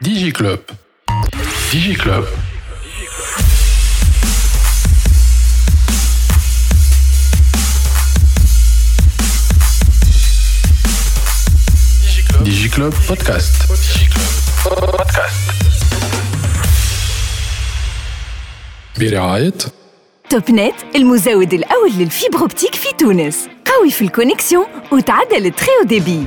DigiClub. 0.00 0.62
DigiClub. 1.72 2.26
DigiClub 12.44 12.94
Podcast. 13.08 13.54
DigiClub 13.68 14.32
Podcast. 14.62 15.42
برعاية 19.00 19.52
توب 20.30 20.50
نت 20.50 20.74
المزود 20.96 21.54
الأول 21.54 21.90
للفيبر 21.98 22.38
اوبتيك 22.40 22.74
في 22.74 22.88
تونس 22.98 23.48
قوي 23.64 23.90
في 23.90 24.02
الكونيكسيون 24.02 24.66
وتعدل 24.92 25.46
التري 25.46 25.68
او 25.82 25.86
ديبي 25.86 26.26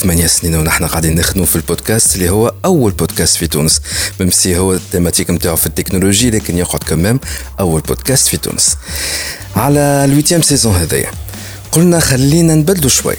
ثمانية 0.00 0.26
سنين 0.26 0.54
ونحن 0.54 0.84
قاعدين 0.84 1.14
نخدموا 1.14 1.46
في 1.46 1.56
البودكاست 1.56 2.16
اللي 2.16 2.30
هو 2.30 2.54
أول 2.64 2.92
بودكاست 2.92 3.36
في 3.36 3.46
تونس. 3.46 3.80
ممسي 4.20 4.58
هو 4.58 4.74
التيماتيك 4.74 5.30
نتاعو 5.30 5.56
في 5.56 5.66
التكنولوجي 5.66 6.30
لكن 6.30 6.58
يقعد 6.58 6.82
كمام 6.82 7.20
أول 7.60 7.80
بودكاست 7.80 8.28
في 8.28 8.36
تونس. 8.36 8.76
على 9.56 9.80
الويتيام 9.80 10.42
سيزون 10.42 10.74
هذايا 10.74 11.10
قلنا 11.72 12.00
خلينا 12.00 12.54
نبدلوا 12.54 12.90
شوي. 12.90 13.16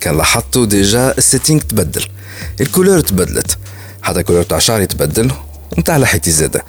كان 0.00 0.16
لاحظتوا 0.16 0.66
ديجا 0.66 1.14
السيتينغ 1.18 1.60
تبدل. 1.60 2.04
الكولور 2.60 3.00
تبدلت. 3.00 3.58
حتى 4.02 4.22
كولور 4.22 4.42
تاع 4.42 4.58
شعري 4.58 4.86
تبدل 4.86 5.30
ونتاع 5.76 5.96
لحيتي 5.96 6.30
زاده. 6.30 6.64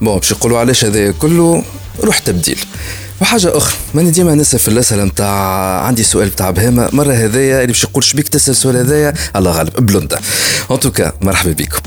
بون 0.00 0.18
باش 0.18 0.32
نقولوا 0.32 0.58
علاش 0.58 0.84
هذا 0.84 1.12
كله 1.12 1.64
روح 2.00 2.18
تبديل. 2.18 2.64
وحاجة 3.22 3.56
أخرى. 3.56 3.76
ماني 3.94 4.10
ديما 4.10 4.34
نسأل 4.34 4.58
في 4.58 4.68
الأسئلة 4.68 5.04
نتاع 5.04 5.28
عندي 5.84 6.02
سؤال 6.02 6.28
بتاع 6.28 6.50
بهامة 6.50 6.88
مرة 6.92 7.12
هذايا 7.12 7.56
اللي 7.56 7.72
باش 7.72 7.84
يقول 7.84 8.04
شبيك 8.04 8.28
تسأل 8.28 8.50
السؤال 8.50 8.76
هذايا 8.76 9.14
الله 9.36 9.50
غالب 9.50 9.86
بلوندا. 9.86 10.18
أن 10.70 10.80
توكا 10.80 11.12
مرحبا 11.20 11.52
بكم 11.52 11.80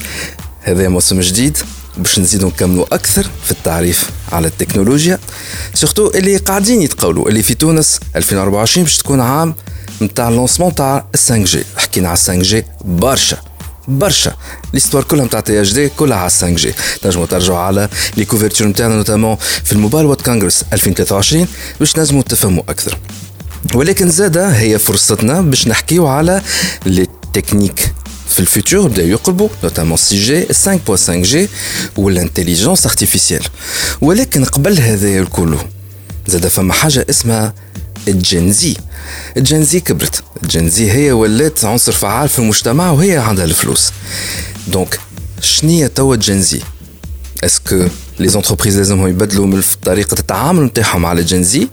هذا 0.61 0.87
موسم 0.87 1.19
جديد 1.19 1.57
باش 1.97 2.19
نزيدو 2.19 2.47
نكملوا 2.47 2.95
أكثر 2.95 3.27
في 3.45 3.51
التعريف 3.51 4.09
على 4.31 4.47
التكنولوجيا. 4.47 5.19
سورتو 5.73 6.11
اللي 6.15 6.37
قاعدين 6.37 6.81
يتقولوا 6.81 7.29
اللي 7.29 7.43
في 7.43 7.53
تونس 7.53 7.99
2024 8.15 8.83
باش 8.83 8.97
تكون 8.97 9.21
عام 9.21 9.55
نتاع 10.01 10.29
اللونسمون 10.29 10.75
تاع 10.75 11.05
5 11.15 11.37
جي 11.37 11.63
حكينا 11.77 12.07
على 12.07 12.17
5 12.17 12.41
جي 12.41 12.65
برشا. 12.85 13.37
برشا. 13.87 14.35
ليستوار 14.73 15.03
كلها 15.03 15.25
نتاع 15.25 15.39
تي 15.39 15.61
اش 15.61 15.73
دي 15.73 15.89
كلها 15.89 16.17
على 16.17 16.29
5 16.29 16.49
جي 16.49 16.73
تنجموا 17.01 17.25
ترجعوا 17.25 17.57
على 17.57 17.89
لي 18.17 18.25
كوفرتور 18.25 18.67
نتاعنا 18.67 18.95
نوتامون 18.95 19.37
في 19.63 19.71
الموبايل 19.73 20.05
وات 20.05 20.21
كونغرس 20.21 20.63
2023 20.73 21.47
باش 21.79 21.93
تنجموا 21.93 22.21
تفهموا 22.21 22.63
أكثر. 22.69 22.97
ولكن 23.75 24.09
زادة 24.09 24.49
هي 24.49 24.79
فرصتنا 24.79 25.41
باش 25.41 25.67
نحكيو 25.67 26.07
على 26.07 26.41
لي 26.85 27.07
تكنيك 27.33 27.93
في 28.29 28.39
الفيتور 28.39 28.87
بداو 28.87 29.07
يقربوا 29.07 29.49
نوتامون 29.63 29.97
6 29.97 30.15
جي 30.17 30.45
5.5 30.45 31.09
جي 31.09 31.49
والانتليجنس 31.97 32.85
ارتيفيسيال 32.85 33.43
ولكن 34.01 34.45
قبل 34.45 34.79
هذا 34.79 35.19
الكل 35.19 35.57
زاد 36.27 36.47
فما 36.47 36.73
حاجة 36.73 37.05
اسمها 37.09 37.53
الجنزي 38.07 38.75
الجنزي 39.37 39.79
كبرت. 39.79 40.23
الجنزي 40.43 40.91
هي 40.91 41.11
ولات 41.11 41.65
عنصر 41.65 41.91
فعال 41.91 42.29
في 42.29 42.39
المجتمع 42.39 42.91
وهي 42.91 43.17
عندها 43.17 43.45
الفلوس. 43.45 43.91
دونك 44.67 44.99
شنية 45.41 45.87
توا 45.87 46.15
الجنزي 46.15 46.61
اسكو 47.43 47.87
لي 48.19 48.27
زونتربريز 48.27 48.77
لازمهم 48.77 49.07
يبدلوا 49.07 49.45
من 49.45 49.63
طريقة 49.83 50.19
التعامل 50.19 50.63
نتاعهم 50.63 51.05
على 51.05 51.21
الجنزي 51.21 51.67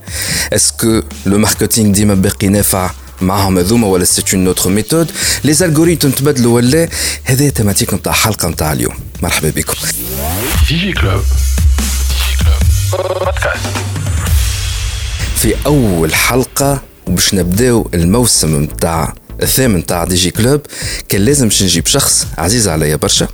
اسكو 0.53 1.01
لو 1.25 1.37
ماركتينغ 1.37 1.93
ديما 1.93 2.13
باقي 2.13 2.47
نافع 2.47 2.91
معهم 3.21 3.57
هذوما 3.57 3.87
ولا 3.87 4.03
سي 4.03 4.23
اون 4.33 4.47
اوتر 4.47 4.69
ميثود 4.69 5.11
لي 5.43 5.65
الجوريتم 5.65 6.11
تبدلوا 6.11 6.55
ولا؟ 6.55 6.89
هذا 7.23 7.49
تيماتيك 7.49 7.93
نتاع 7.93 8.11
حلقة 8.11 8.47
نتاع 8.47 8.73
اليوم. 8.73 8.93
مرحبا 9.21 9.49
بكم. 9.49 9.73
DigiClub. 10.67 11.23
DigiClub 12.19 12.63
Podcast. 12.91 14.12
في 15.43 15.55
أول 15.65 16.15
حلقة 16.15 16.81
وباش 17.07 17.33
نبداو 17.33 17.89
الموسم 17.93 18.63
نتاع 18.63 19.13
الثامن 19.41 19.75
نتاع 19.75 20.03
دي 20.03 20.15
جي 20.15 20.31
كلوب. 20.31 20.61
كان 21.09 21.21
لازم 21.21 21.47
باش 21.47 21.63
نجيب 21.63 21.87
شخص 21.87 22.27
عزيز 22.37 22.67
عليا 22.67 22.95
برشا. 22.95 23.27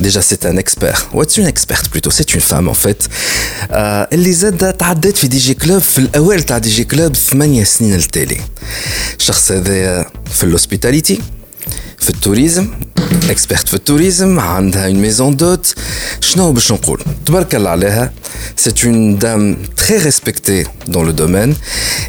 ديجا 0.00 0.20
سي 0.20 0.38
ان 0.44 0.58
اكسبير 0.58 0.94
وات 1.12 1.38
اون 1.38 1.48
اكسبيرت 1.48 1.90
بلوتو 1.92 2.10
سي 2.10 2.24
اون 2.34 2.40
فام 2.40 2.68
ان 2.68 2.74
فيت 2.74 3.02
اللي 4.12 4.32
زاد 4.32 4.72
تعديت 4.72 5.16
في 5.16 5.28
دي 5.28 5.38
جي 5.38 5.54
كلوب 5.54 5.78
في 5.78 5.98
الأوائل 5.98 6.42
تاع 6.42 6.58
دي 6.58 6.70
جي 6.70 6.84
كلوب 6.84 7.16
ثمانية 7.16 7.64
سنين 7.64 7.94
التالي. 7.94 8.40
الشخص 9.18 9.52
هذا 9.52 10.10
في 10.32 10.44
الهوسبيتاليتي 10.44 11.20
في 11.99 12.09
التوريزم 12.09 12.67
اكسبيرت 13.29 13.67
في 13.67 13.73
التوريزم 13.73 14.39
عندها 14.39 14.87
اون 14.87 14.95
ميزون 14.95 15.35
دوت 15.35 15.73
شنو 16.19 16.51
باش 16.51 16.71
نقول 16.71 17.01
تبارك 17.25 17.55
الله 17.55 17.69
عليها 17.69 18.13
سي 18.55 18.73
اون 18.85 19.17
دام 19.17 19.57
تري 19.77 19.97
ريسبكتي 19.97 20.65
دون 20.87 21.05
لو 21.05 21.11
دومين 21.11 21.55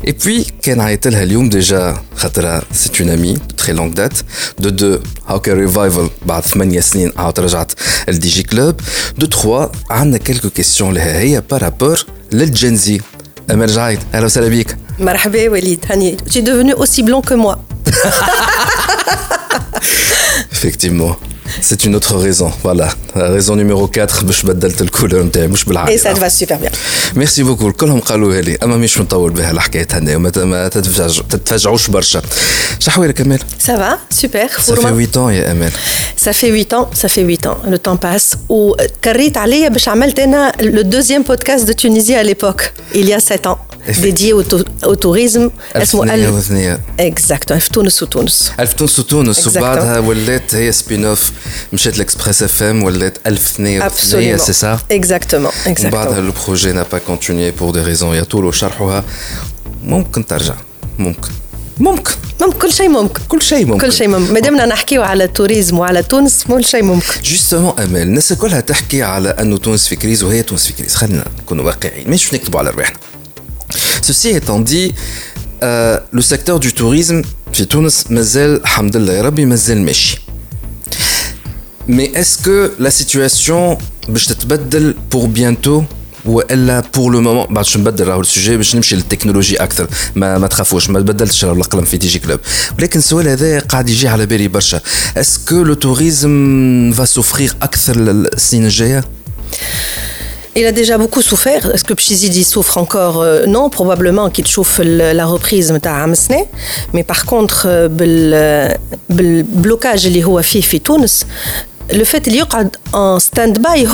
اي 0.07 0.13
بوي 0.13 0.47
كان 0.63 0.81
عيط 0.81 1.09
لها 1.09 1.23
اليوم 1.23 1.49
ديجا 1.49 2.03
خاطرها 2.17 2.63
سي 2.73 2.91
اون 3.01 3.11
امي 3.11 3.37
تري 3.57 3.73
لونغ 3.73 3.93
دات 3.93 4.19
دو 4.59 4.69
دو 4.69 4.99
هاكا 5.27 5.55
ريفايفل 5.55 6.11
بعد 6.27 6.43
ثمانية 6.43 6.81
سنين 6.81 7.13
عاود 7.17 7.41
رجعت 7.41 7.73
الدي 8.09 8.29
جي 8.29 8.43
كلوب 8.43 8.81
دو 9.19 9.27
تخوا 9.27 9.67
عندنا 9.91 10.19
كيلكو 10.19 10.51
كيستيون 10.51 10.95
لها 10.95 11.19
هي 11.19 11.43
بارابور 11.51 12.07
للجنزي 12.33 13.01
امال 13.51 13.69
جعيد 13.75 13.99
اهلا 14.15 14.25
وسهلا 14.25 14.49
بيك 14.49 14.77
Marhaba 14.99 15.51
Walid, 15.51 15.81
Hani, 15.91 16.17
tu 16.17 16.39
es 16.39 16.43
devenu 16.43 16.73
aussi 16.75 17.03
blanc 17.03 17.21
que 17.21 17.35
moi. 17.35 17.57
Effectivement. 20.62 21.16
C'est 21.71 21.85
une 21.85 21.95
autre 21.99 22.15
raison, 22.27 22.51
voilà. 22.65 22.89
La 23.17 23.29
raison 23.29 23.55
numéro 23.57 23.87
4 23.89 24.25
باش 24.25 24.43
بدلت 24.43 24.81
الكولور 24.81 25.23
نتاعي 25.23 25.47
مش 25.47 25.65
بالعكس 25.65 25.93
Et 25.93 26.05
ça 26.07 26.15
te 26.15 26.19
va 26.19 26.31
super 26.45 26.57
bien. 26.59 26.73
ميرسي 27.17 27.43
بوكو 27.43 27.69
الكلهم 27.69 28.01
قالوها 28.01 28.41
لي 28.41 28.57
اما 28.63 28.77
مش 28.77 28.99
نطول 28.99 29.31
بها 29.31 29.51
الحكايه 29.51 29.87
هنا 29.93 30.17
وما 30.17 30.33
ما 30.45 30.69
تتفاجئ- 30.69 31.23
تتفاجعوش 31.31 31.89
برشا 31.91 32.23
شحوالك 32.79 33.21
امال 33.21 33.39
Ça 33.41 33.73
va, 33.79 34.15
super. 34.25 34.61
Ça 34.63 34.75
fait 34.77 34.93
8 34.93 35.17
ans 35.17 35.29
يا 35.31 35.51
امال 35.53 35.71
Ça 36.25 36.33
fait 36.33 36.49
8 36.49 36.75
ans, 36.75 36.87
ça 37.03 37.09
fait 37.09 37.23
8 37.23 37.47
ans. 37.47 37.59
Le 37.73 37.79
temps 37.79 37.97
passe. 38.07 38.37
Ou 38.51 38.77
كريت 39.05 39.37
عليا 39.37 39.69
باش 39.69 39.89
عملت 39.89 40.19
انا 40.19 40.53
le 40.61 40.83
deuxième 40.83 41.25
podcast 41.33 41.65
de 41.69 41.73
Tunisie 41.73 42.15
à 42.15 42.23
l'époque, 42.23 42.73
il 42.95 43.09
y 43.09 43.15
a 43.15 43.21
7 43.21 43.47
ans, 43.47 43.59
dédié 44.03 44.33
au, 44.33 44.43
tou- 44.43 44.65
au 44.87 44.95
tourisme. 44.97 45.51
اسمه 45.77 46.05
ألف- 46.05 46.09
2008 46.09 46.79
Exact, 47.01 47.53
في 47.59 47.71
تونس 47.73 48.03
وتونس. 48.03 48.53
ألف 48.61 48.73
تونس 48.73 48.99
وتونس 48.99 49.49
Exactement. 49.49 49.57
وبعدها 49.57 49.99
ولات 49.99 50.55
هي 50.55 50.73
سبين 50.73 51.05
اوف 51.05 51.31
مشات 51.74 51.98
لإكسبريس 51.98 52.44
إف 52.44 52.64
إم 52.64 52.84
ولات 52.84 53.18
1002 53.28 53.90
Absolument. 53.90 54.42
سي 54.42 54.54
سا 54.54 54.78
Exactement, 54.94 55.68
ومن 55.68 55.90
بعدها. 55.90 56.20
لو 56.22 56.32
بروجي 56.46 56.74
n'a 56.74 56.86
pas 56.86 57.00
continué 57.12 57.52
pour 57.62 57.74
des 57.74 57.82
raisons 57.98 58.04
يطولوا 58.14 58.52
شرحها 58.52 59.04
ممكن 59.84 60.26
ترجع 60.26 60.56
ممكن 61.00 61.30
ممكن 61.80 62.12
ممكن 62.42 62.60
كل 62.60 62.74
شيء 62.74 62.90
ممكن. 62.90 63.22
كل 63.28 63.42
شيء 63.42 63.66
ممكن 63.66 63.88
كل 63.88 63.94
شيء 63.94 64.08
ممكن. 64.08 64.34
ما 64.34 64.40
دامنا 64.40 64.66
نحكيو 64.66 65.02
على 65.04 65.24
التوريزم 65.24 65.80
وعلى 65.80 66.04
تونس 66.04 66.44
كل 66.44 66.66
شيء 66.66 66.84
ممكن. 66.84 67.22
جوستومون 67.24 67.80
امال 67.80 68.02
الناس 68.02 68.34
كلها 68.34 68.60
تحكي 68.60 69.04
على 69.04 69.30
أنه 69.30 69.58
تونس 69.58 69.88
في 69.88 69.96
كريز 69.96 70.24
وهي 70.24 70.44
تونس 70.44 70.68
في 70.68 70.74
كريز 70.74 70.96
خلينا 70.96 71.26
نكونوا 71.40 71.66
واقعيين 71.66 72.10
مش 72.10 72.34
نكتبوا 72.34 72.60
على 72.60 72.70
رواحنا 72.70 72.98
Ceci 74.08 74.30
étant 74.40 74.60
dit, 74.74 74.88
euh, 75.64 75.98
le 76.18 76.22
secteur 76.22 76.60
du 76.60 76.72
tourisme 76.74 77.26
في 77.54 77.66
تونس 77.66 78.06
مازال 78.10 78.62
الحمد 78.62 78.98
لله 78.98 79.14
يا 79.14 79.22
ربي 79.22 79.46
مازال 79.46 79.82
ماشي. 79.82 80.22
Mais 81.89 82.09
est-ce 82.21 82.39
que 82.47 82.73
la 82.87 82.91
situation 82.91 83.79
باش 84.09 84.27
تتبدل 84.27 84.95
pour 85.15 85.39
bientôt 85.39 85.83
والا 86.27 86.83
بور 86.95 87.13
لو 87.13 87.21
مومون 87.21 87.47
بعد 87.51 87.65
شو 87.65 87.79
نبدل 87.79 88.07
راهو 88.07 88.21
السوجي 88.21 88.57
باش 88.57 88.75
نمشي 88.77 88.97
للتكنولوجي 88.97 89.57
اكثر 89.57 89.87
ما 90.15 90.39
ما 90.39 90.47
تخافوش 90.47 90.91
ما 90.91 91.01
تبدلتش 91.01 91.45
راهو 91.45 91.55
القلم 91.55 91.85
في 91.85 91.97
دي 91.97 92.09
جي 92.09 92.19
كلوب 92.19 92.41
ولكن 92.79 92.99
السؤال 92.99 93.29
هذا 93.29 93.59
قاعد 93.61 93.89
يجي 93.89 94.09
على 94.09 94.27
بالي 94.27 94.49
برشا 94.49 94.81
اسكو 95.17 95.55
لو 95.63 95.75
توريزم 95.75 96.93
فا 96.97 97.05
سوفرير 97.05 97.57
اكثر 97.63 97.95
السنين 97.97 98.65
الجايه 98.65 99.05
Il 100.57 100.67
a 100.67 100.73
déjà 100.83 100.97
beaucoup 101.03 101.25
souffert. 101.33 101.65
Est-ce 101.75 101.85
que 101.91 101.95
Pchizid 102.01 102.35
souffre 102.55 102.77
encore 102.85 103.17
Euh, 103.23 103.45
Non, 103.57 103.65
probablement 103.79 104.27
qu'il 104.35 104.47
chauffe 104.55 104.79
le- 104.85 105.13
la 105.21 105.27
reprise 105.27 105.73
نتاع 105.73 105.93
عام 105.93 106.15
سنة. 106.15 106.47
Mais 106.95 107.03
par 107.13 107.25
contre, 107.27 107.67
euh, 107.67 107.87
بال 107.89 108.79
بالبلوكاج 109.11 110.07
اللي 110.07 110.25
هو 110.25 110.43
فيه 110.43 110.61
في 110.61 110.79
تونس 110.79 111.27
le 111.92 112.04
fait 112.04 112.22
qu'il 112.22 112.36
soit 112.36 112.48
en 112.94 113.20
stand-by, 113.20 113.86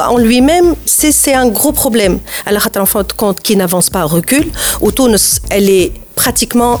en 0.00 0.18
lui-même, 0.18 0.74
c'est 0.86 1.34
un 1.34 1.48
gros 1.48 1.72
problème. 1.72 2.18
Alors, 2.46 2.66
en 2.76 2.86
fin 2.86 3.02
de 3.02 3.12
compte, 3.12 3.40
qui 3.40 3.56
n'avance 3.56 3.90
pas, 3.90 4.04
recule. 4.04 4.50
Ou 4.80 4.92
Tunis, 4.92 5.40
elle 5.50 5.68
est 5.68 5.92
pratiquement 6.14 6.80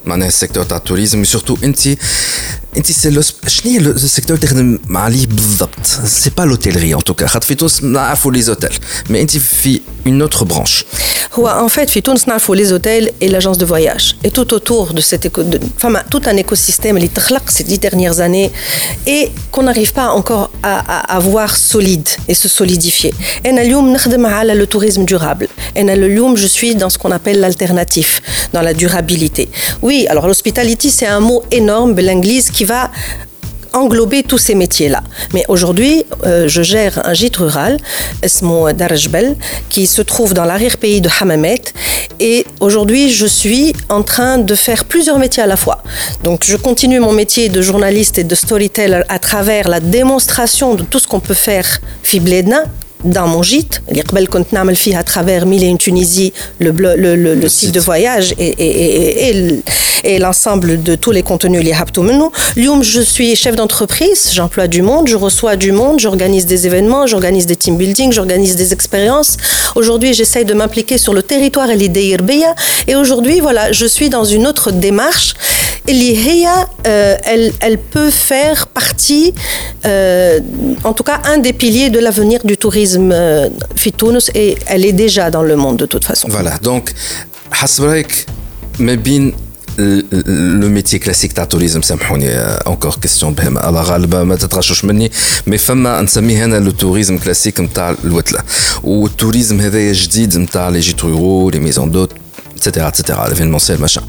معناها 0.04 0.28
السيكتور 0.28 0.64
تاع 0.64 0.76
التوريزم 0.76 1.24
سورتو 1.24 1.56
انت 1.64 1.78
انت 2.76 2.92
سي 2.92 3.22
شنو 3.46 3.72
هي 3.72 3.78
السيكتور 3.78 4.36
تخدم 4.36 4.78
عليه 4.90 5.26
بالضبط 5.26 5.86
سي 6.04 6.30
با 6.38 6.42
لوتيلري 6.42 6.94
ان 6.94 7.04
توكا 7.04 7.26
خاطر 7.26 7.46
في 7.46 7.54
تونس 7.54 7.82
نعرفوا 7.82 8.32
لي 8.32 8.42
زوتيل 8.42 8.78
مي 9.10 9.22
انت 9.22 9.36
في 9.36 9.80
اون 10.06 10.22
اوتر 10.22 10.44
برانش 10.44 10.84
هو 11.32 11.48
ان 11.48 11.68
فيت 11.68 11.90
في 11.90 12.00
تونس 12.00 12.28
نعرفوا 12.28 12.56
لي 12.56 12.64
زوتيل 12.64 13.10
اي 13.22 13.28
لاجونس 13.28 13.56
دو 13.56 13.66
فواياج 13.66 14.14
اي 14.24 14.30
توت 14.30 14.52
اوتور 14.52 14.90
دو 14.92 15.00
سيت 15.00 15.40
فما 15.78 16.02
توت 16.10 16.28
ان 16.28 16.36
ايكو 16.36 16.54
سيستيم 16.54 16.96
اللي 16.96 17.08
تخلق 17.08 17.50
سي 17.50 17.62
دي 17.62 17.76
ديرنيير 17.76 18.12
زاني 18.12 18.50
اي 19.08 19.30
كون 19.52 19.64
ناريف 19.64 19.96
با 19.96 20.16
انكور 20.16 20.48
ا 20.64 21.18
افوار 21.18 21.48
سوليد 21.48 22.08
اي 22.28 22.34
سو 22.34 22.48
سوليديفيي 22.48 23.12
انا 23.46 23.62
اليوم 23.62 23.92
نخدم 23.92 24.26
على 24.26 24.54
لو 24.54 24.64
توريزم 24.64 25.04
دورابل 25.04 25.48
انا 25.76 25.92
اليوم 25.92 26.34
جو 26.34 26.46
سوي 26.46 26.74
دون 26.74 26.88
سكون 26.88 27.12
ابل 27.12 27.36
l'alternatif 27.46 28.20
dans 28.52 28.62
la 28.62 28.74
durabilité 28.74 29.48
oui 29.82 30.06
alors 30.08 30.26
l'hospitality 30.26 30.90
c'est 30.90 31.06
un 31.06 31.20
mot 31.20 31.42
énorme 31.50 31.94
l'anglais 32.00 32.40
qui 32.61 32.65
va 32.65 32.91
englober 33.73 34.21
tous 34.21 34.37
ces 34.37 34.53
métiers-là. 34.53 35.01
Mais 35.33 35.43
aujourd'hui, 35.47 36.05
euh, 36.27 36.47
je 36.47 36.61
gère 36.61 37.03
un 37.07 37.15
gîte 37.15 37.37
rural, 37.37 37.77
Esmo 38.21 38.71
Darajbel, 38.71 39.35
qui 39.69 39.87
se 39.87 40.03
trouve 40.03 40.35
dans 40.35 40.45
l'arrière-pays 40.45 41.01
de 41.01 41.09
Hamamet. 41.19 41.63
Et 42.19 42.45
aujourd'hui, 42.59 43.11
je 43.11 43.25
suis 43.25 43.73
en 43.89 44.03
train 44.03 44.37
de 44.37 44.53
faire 44.53 44.85
plusieurs 44.85 45.17
métiers 45.17 45.41
à 45.41 45.47
la 45.47 45.57
fois. 45.57 45.81
Donc, 46.23 46.43
je 46.45 46.55
continue 46.55 46.99
mon 46.99 47.13
métier 47.13 47.49
de 47.49 47.63
journaliste 47.63 48.19
et 48.19 48.23
de 48.23 48.35
storyteller 48.35 49.01
à 49.09 49.17
travers 49.17 49.67
la 49.67 49.79
démonstration 49.79 50.75
de 50.75 50.83
tout 50.83 50.99
ce 50.99 51.07
qu'on 51.07 51.19
peut 51.19 51.41
faire 51.49 51.67
Fibledna 52.03 52.65
dans 53.03 53.27
mon 53.27 53.43
gîte, 53.43 53.81
à 54.95 55.03
travers 55.03 55.45
Mille 55.45 55.63
et 55.63 55.67
une 55.67 55.77
Tunisie, 55.77 56.33
le, 56.59 56.71
le, 56.71 57.15
le, 57.15 57.35
le 57.35 57.49
site, 57.49 57.71
de 57.71 57.79
voyage 57.79 58.33
et, 58.37 58.47
et, 58.47 59.29
et, 59.29 59.63
et 60.03 60.19
l'ensemble 60.19 60.81
de 60.81 60.95
tous 60.95 61.11
les 61.11 61.23
contenus 61.23 61.63
liés 61.63 61.73
à 61.73 61.85
je 62.83 63.01
suis 63.01 63.35
chef 63.35 63.55
d'entreprise, 63.55 64.31
j'emploie 64.33 64.67
du 64.67 64.81
monde, 64.81 65.07
je 65.07 65.15
reçois 65.15 65.55
du 65.55 65.71
monde, 65.71 65.99
j'organise 65.99 66.45
des 66.45 66.65
événements, 66.67 67.07
j'organise 67.07 67.45
des 67.45 67.55
team 67.55 67.77
building, 67.77 68.11
j'organise 68.11 68.55
des 68.55 68.73
expériences. 68.73 69.37
Aujourd'hui, 69.75 70.13
j'essaye 70.13 70.45
de 70.45 70.53
m'impliquer 70.53 70.97
sur 70.97 71.13
le 71.13 71.23
territoire 71.23 71.69
et 71.69 71.75
l'idée 71.75 72.15
Et 72.87 72.95
aujourd'hui, 72.95 73.39
voilà, 73.39 73.71
je 73.71 73.85
suis 73.85 74.09
dans 74.09 74.25
une 74.25 74.47
autre 74.47 74.71
démarche. 74.71 75.33
L'IHEA, 75.87 76.69
euh, 76.87 77.17
elle, 77.25 77.51
elle 77.59 77.77
peut 77.77 78.11
faire 78.11 78.67
partie, 78.67 79.33
euh, 79.85 80.39
en 80.83 80.93
tout 80.93 81.03
cas, 81.03 81.21
un 81.25 81.37
des 81.39 81.53
piliers 81.53 81.89
de 81.89 81.99
l'avenir 81.99 82.41
du 82.43 82.55
tourisme 82.55 82.90
euh, 82.90 83.48
Fitounus 83.76 84.30
et 84.34 84.56
elle 84.66 84.84
est 84.84 84.92
déjà 84.92 85.30
dans 85.30 85.42
le 85.42 85.56
monde 85.56 85.76
de 85.76 85.86
toute 85.86 86.04
façon. 86.04 86.28
Voilà, 86.28 86.58
donc, 86.58 86.92
Hasbrek, 87.62 88.26
Mebin, 88.78 89.30
le 89.78 90.68
métier 90.68 90.98
classique 90.98 91.34
تاع 91.34 91.44
التوريزم 91.44 91.82
سامحوني 91.82 92.56
encore 92.66 92.98
question 93.06 93.24
بهم 93.24 93.58
على 93.58 93.80
غالبا 93.80 94.24
ما 94.24 94.36
تتغشوش 94.36 94.84
مني 94.84 95.10
مي 95.46 95.58
فما 95.58 96.02
نسميه 96.02 96.44
انا 96.44 96.56
لو 96.56 96.70
توريزم 96.70 97.18
كلاسيك 97.18 97.60
نتاع 97.60 97.94
الوتله 98.04 98.38
والتوريزم 98.82 99.60
هذايا 99.60 99.92
جديد 99.92 100.36
نتاع 100.36 100.68
لي 100.68 100.80
جيت 100.80 101.04
رورو 101.04 101.50
لي 101.50 101.58
ميزون 101.58 101.90
دوت 101.90 102.12
etc 102.56 102.68
etc 102.90 103.00
l'événementiel 103.30 103.78
machin 103.78 104.02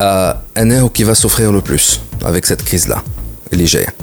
euh, 0.00 0.88
qui 0.94 1.02
va 1.08 1.14
souffrir 1.14 1.50
le 1.52 1.60
plus 1.60 2.00
avec 2.24 2.46
cette 2.46 2.64
crise 2.64 2.88
là 2.88 3.02
اللي 3.52 3.64
جايه 3.64 3.94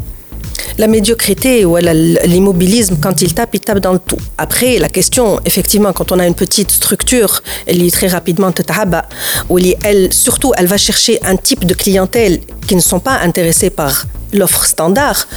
la 0.78 0.88
médiocrité 0.88 1.66
ou 1.66 1.78
l'immobilisme, 1.78 2.98
quand 3.02 3.22
il 3.22 3.34
tape, 3.34 3.52
il 3.54 3.60
tape 3.60 3.80
dans 3.80 3.94
le 3.94 4.00
tout. 4.00 4.18
Après, 4.38 4.80
la 4.80 4.90
question, 4.90 5.40
effectivement, 5.46 5.94
quand 5.94 6.12
on 6.12 6.20
a 6.20 6.28
une 6.28 6.36
petite 6.36 6.72
structure, 6.72 7.42
elle 7.68 7.82
est 7.82 7.94
très 7.94 8.08
rapidement 8.08 8.52
où 9.50 9.60
elle, 9.84 10.12
surtout, 10.12 10.54
elle 10.58 10.68
va 10.68 10.78
chercher 10.78 11.20
un 11.24 11.36
type 11.36 11.66
de 11.66 11.74
clientèle 11.74 12.40
qui 12.68 12.76
ne 12.76 12.82
sont 12.82 13.00
pas 13.00 13.20
intéressés 13.20 13.70
par 13.70 14.06
l'offre 14.34 14.66
standard 14.66 15.28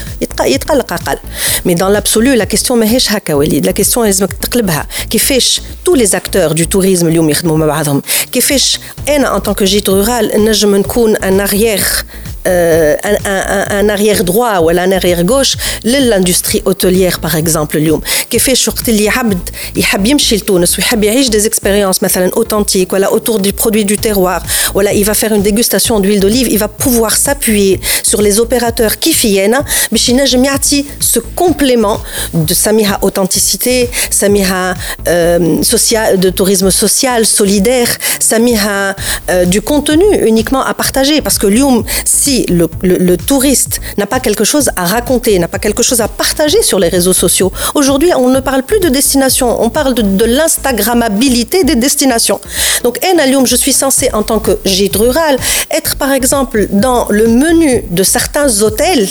mais 1.64 1.74
dans 1.74 1.88
l'absolu 1.88 2.34
la 2.34 2.46
question 2.46 2.76
ماهيش 2.76 3.12
هكا 3.12 3.34
وليد 3.34 3.66
la 3.66 3.72
question 3.72 3.98
لازمك 3.98 4.32
تقلبها 4.32 4.86
كيفاش 5.10 5.60
tous 5.84 5.94
les 5.94 6.14
acteurs 6.14 6.54
du 6.54 6.64
tourisme 6.66 7.04
اليوم 7.04 7.30
يخدموا 7.30 7.56
مع 7.56 7.66
بعضهم 7.66 8.02
كيفاش 8.32 8.78
انا 9.08 9.38
en 9.38 9.40
tant 9.40 9.54
que 9.54 9.66
gîte 9.66 9.88
rural 9.88 10.36
نجم 10.36 10.76
نكون 10.76 11.16
un 11.16 11.46
arrière 11.46 12.04
euh, 12.46 12.96
un, 13.02 13.16
un, 13.24 13.64
un, 13.78 13.88
arrière 13.88 14.22
droit 14.24 14.60
ou 14.60 14.68
un 14.68 14.92
arrière 14.92 15.24
gauche 15.24 15.56
l'industrie 15.84 16.62
hôtelière 16.64 17.18
par 17.20 17.34
exemple 17.34 17.76
اليوم 17.76 18.00
كيفاش 18.30 18.68
وقت 18.68 18.88
اللي 18.88 19.08
عبد 19.08 19.50
يحب 19.76 20.06
يمشي 20.06 20.36
لتونس 20.36 20.78
ويحب 20.78 21.04
يعيش 21.04 21.28
des 21.28 21.48
expériences 21.48 22.02
مثلا 22.02 22.30
authentiques 22.30 22.92
ولا 22.92 23.08
autour 23.08 23.38
du 23.40 23.52
produit 23.52 23.84
du 23.84 23.96
terroir 23.98 24.42
ولا 24.74 24.92
il 24.92 25.04
va 25.04 25.14
faire 25.14 25.32
une 25.32 25.42
dégustation 25.42 26.00
d'huile 26.00 26.20
d'olive 26.20 26.48
il 26.48 26.58
va 26.58 26.68
pouvoir 26.68 27.16
s'appuyer 27.16 27.80
sur 28.02 28.22
les 28.22 28.40
opérateurs 28.40 28.98
qui 28.98 29.12
viennent 29.12 29.64
باش 29.92 30.08
ينجم 30.08 30.44
يعطي 30.44 30.84
ce 31.14 31.18
complément 31.18 31.98
de 32.34 32.52
سميها 32.52 33.00
authenticité 33.02 33.88
سميها 34.10 34.74
euh, 35.08 35.62
social 35.62 36.20
de 36.20 36.30
tourisme 36.30 36.70
social 36.70 37.26
solidaire 37.26 37.90
سميها 38.20 38.96
euh, 39.30 39.44
du 39.44 39.60
contenu 39.60 40.06
uniquement 40.26 40.64
à 40.64 40.74
partager 40.74 41.20
parce 41.22 41.38
que 41.38 41.46
اليوم 41.46 41.84
si 42.04 42.29
le, 42.48 42.66
le, 42.82 42.96
le 43.10 43.16
touriste 43.16 43.80
n'a 43.98 44.06
pas 44.06 44.20
quelque 44.20 44.44
chose 44.52 44.66
à 44.76 44.84
raconter, 44.96 45.38
n'a 45.38 45.48
pas 45.48 45.58
quelque 45.58 45.82
chose 45.88 46.00
à 46.00 46.08
partager 46.08 46.62
sur 46.62 46.78
les 46.78 46.90
réseaux 46.96 47.12
sociaux, 47.12 47.50
aujourd'hui 47.74 48.10
on 48.24 48.28
ne 48.36 48.40
parle 48.40 48.62
plus 48.62 48.80
de 48.80 48.88
destination, 48.88 49.48
on 49.66 49.70
parle 49.70 49.94
de, 49.94 50.02
de 50.02 50.24
l'instagrammabilité 50.24 51.64
des 51.64 51.78
destinations. 51.86 52.40
Donc 52.84 52.94
Enalium, 53.08 53.44
je 53.46 53.56
suis 53.64 53.72
censé 53.84 54.04
en 54.12 54.22
tant 54.22 54.40
que 54.46 54.52
gîte 54.64 54.96
rural 54.96 55.34
être 55.78 55.92
par 55.96 56.12
exemple 56.12 56.58
dans 56.70 57.02
le 57.18 57.26
menu 57.28 57.72
de 57.90 58.02
certains 58.16 58.48
hôtels 58.62 59.08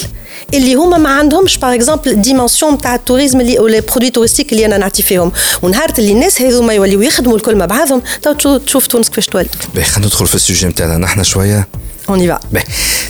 اللي 0.54 0.76
هما 0.76 0.98
ما 0.98 1.10
عندهمش 1.10 1.58
باغ 1.58 1.74
اكزومبل 1.74 2.22
ديمونسيون 2.22 2.78
تاع 2.78 2.96
التوريزم 2.96 3.42
اللي 3.42 3.60
او 3.60 3.68
لي 3.68 3.82
برودوي 3.82 4.10
توريستيك 4.10 4.52
اللي 4.52 4.66
انا 4.66 4.78
نعطي 4.78 5.04
فيهم 5.04 5.32
ونهار 5.62 5.94
اللي 6.00 6.12
الناس 6.12 6.42
هذوما 6.42 6.74
يوليو 6.74 7.02
يخدموا 7.02 7.36
الكل 7.36 7.56
مع 7.56 7.66
بعضهم 7.66 8.02
تو 8.22 8.58
تشوف 8.58 8.88
تونس 8.88 9.10
كيفاش 9.10 9.26
تولي. 9.26 9.48
خلينا 9.74 10.08
ندخل 10.08 10.28
في 10.28 10.36
السوجي 10.36 10.68
نتاعنا 10.68 10.98
نحن 10.98 11.24
شويه 11.24 11.68
On 12.10 12.20
y 12.20 12.28
va. 12.28 12.40
Ben, 12.52 12.64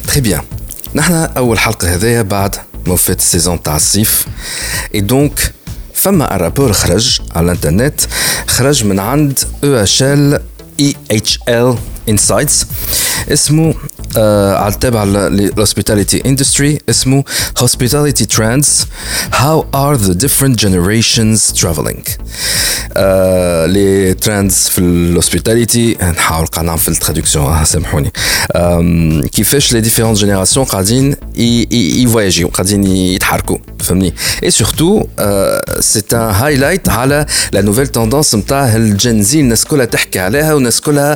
très 0.08 0.22
bien. 0.22 0.42
نحن 0.96 1.14
أول 1.14 1.60
حلقة 1.60 1.94
هذايا 1.96 2.22
بعد 2.22 2.56
موفات 2.88 3.20
السيزون 3.20 3.64
تاع 3.64 3.75
الصيف 3.75 4.25
et 4.96 5.02
donc 5.02 5.40
فما 5.94 6.36
ان 6.36 6.40
رابور 6.40 6.74
خرج 6.74 7.22
على 7.36 7.46
الانترنت 7.46 8.02
خرج 8.48 8.84
من 8.84 9.00
عند 9.00 9.40
او 9.64 9.74
اتش 9.75 10.04
ال 10.04 10.42
اي 10.80 10.96
اتش 11.12 11.40
ال 11.50 11.78
انسايتس 12.10 12.66
اسمه 13.32 13.74
آه 14.18 14.56
على 14.56 14.74
تابع 14.82 15.04
للهوسبيتاليتي 15.04 16.22
اندستري 16.25 16.80
اسمه 16.90 17.24
hospitality 17.60 18.25
trends 18.36 18.68
how 19.32 19.66
are 19.75 19.98
the 19.98 20.14
different 20.25 20.56
generations 20.66 21.62
traveling 21.62 22.10
آه 22.98 23.66
لي 23.66 24.14
ترندز 24.14 24.56
في 24.56 24.80
الهوسبيتاليتي 24.80 25.98
نحاول 26.02 26.48
قاعد 26.48 26.66
نعمل 26.66 26.80
في 26.80 26.88
الترادكسيون 26.88 27.66
سامحوني 27.66 28.12
كيفاش 29.30 29.74
لي 29.74 29.82
ديفيرونت 29.82 30.18
جينيراسيون 30.18 30.66
قاعدين 30.66 31.16
يفواياجيو 31.36 32.48
قاعدين 32.48 32.84
يتحركوا 32.84 33.58
فهمني 33.80 34.14
اي 34.44 34.52
سورتو 34.52 35.04
سي 35.80 36.02
ان 36.14 36.18
هايلايت 36.20 36.90
على 36.90 37.25
لا 37.52 37.62
نوفيل 37.62 37.88
توندونس 37.88 38.36
نتاع 38.36 38.75
الجنزي 38.75 39.40
الناس 39.40 39.66
كلها 39.66 39.86
تحكي 39.86 40.20
عليها 40.20 40.54
والناس 40.54 40.82
كلها 40.82 41.16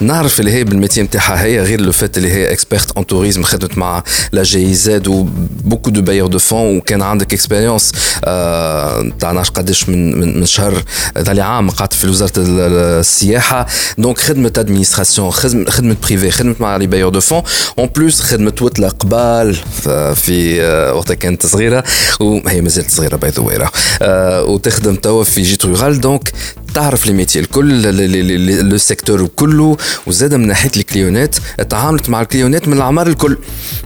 نعرف 0.00 0.40
اللي 0.40 0.52
هي 0.52 0.64
بالميتي 0.64 1.02
نتاعها 1.02 1.44
هي 1.44 1.60
غير 1.60 1.80
لو 1.80 1.92
فات 1.92 2.18
اللي 2.18 2.32
هي 2.32 2.52
اكسبيرت 2.52 2.98
ان 2.98 3.06
توريزم 3.06 3.42
خدمت 3.42 3.78
مع 3.78 4.02
لا 4.32 4.42
جي 4.42 4.74
زد 4.74 5.08
وبوكو 5.08 5.90
دو 5.90 6.02
بايور 6.02 6.28
دو 6.28 6.38
فون 6.38 6.76
وكان 6.76 7.02
عندك 7.02 7.32
اكسبيريونس 7.32 7.92
تاع 9.20 9.32
نعرف 9.32 9.50
قداش 9.50 9.88
من 9.88 10.20
من 10.20 10.40
من 10.40 10.46
شهر 10.46 10.82
ذا 11.18 11.42
عام 11.42 11.70
قعدت 11.70 11.92
في 11.92 12.06
وزارة 12.06 12.32
السياحة. 12.36 13.66
دونك 13.98 14.18
خدمه 14.18 14.52
ادمينستراسيون 14.58 15.30
خدمه 15.30 15.96
بريفي 16.06 16.30
خدمت 16.30 16.60
مع 16.60 16.76
لي 16.76 16.86
بايور 16.86 17.10
دو 17.10 17.20
فون 17.20 17.42
اون 17.78 17.86
بلوس 17.96 18.20
خدمه 18.20 18.54
وتلا 18.60 18.88
قبال 18.88 19.56
في 20.14 20.60
وقتها 20.94 21.14
كانت 21.14 21.46
صغيرة. 21.46 21.84
وهي 22.20 22.60
مازالت 22.60 22.90
صغيرة 22.90 23.16
باي 23.16 23.30
ذا 23.30 23.42
واي 23.42 23.68
وتخدم 24.52 24.94
توا 24.94 25.24
في 25.24 25.42
جيت 25.42 25.64
رورال 25.64 26.00
دونك 26.00 26.32
تعرف 26.74 27.06
لي 27.06 27.12
ميتي 27.12 27.40
الكل 27.40 27.82
لو 28.70 28.78
سيكتور 28.78 29.26
كله 29.26 29.76
وزاد 30.06 30.34
من 30.34 30.46
ناحية 30.46 30.70
الكليونات 30.76 31.36
تعاملت 31.70 32.08
مع 32.08 32.20
الكليونات 32.20 32.68
من 32.68 32.76
الاعمار 32.76 33.06
الكل 33.06 33.36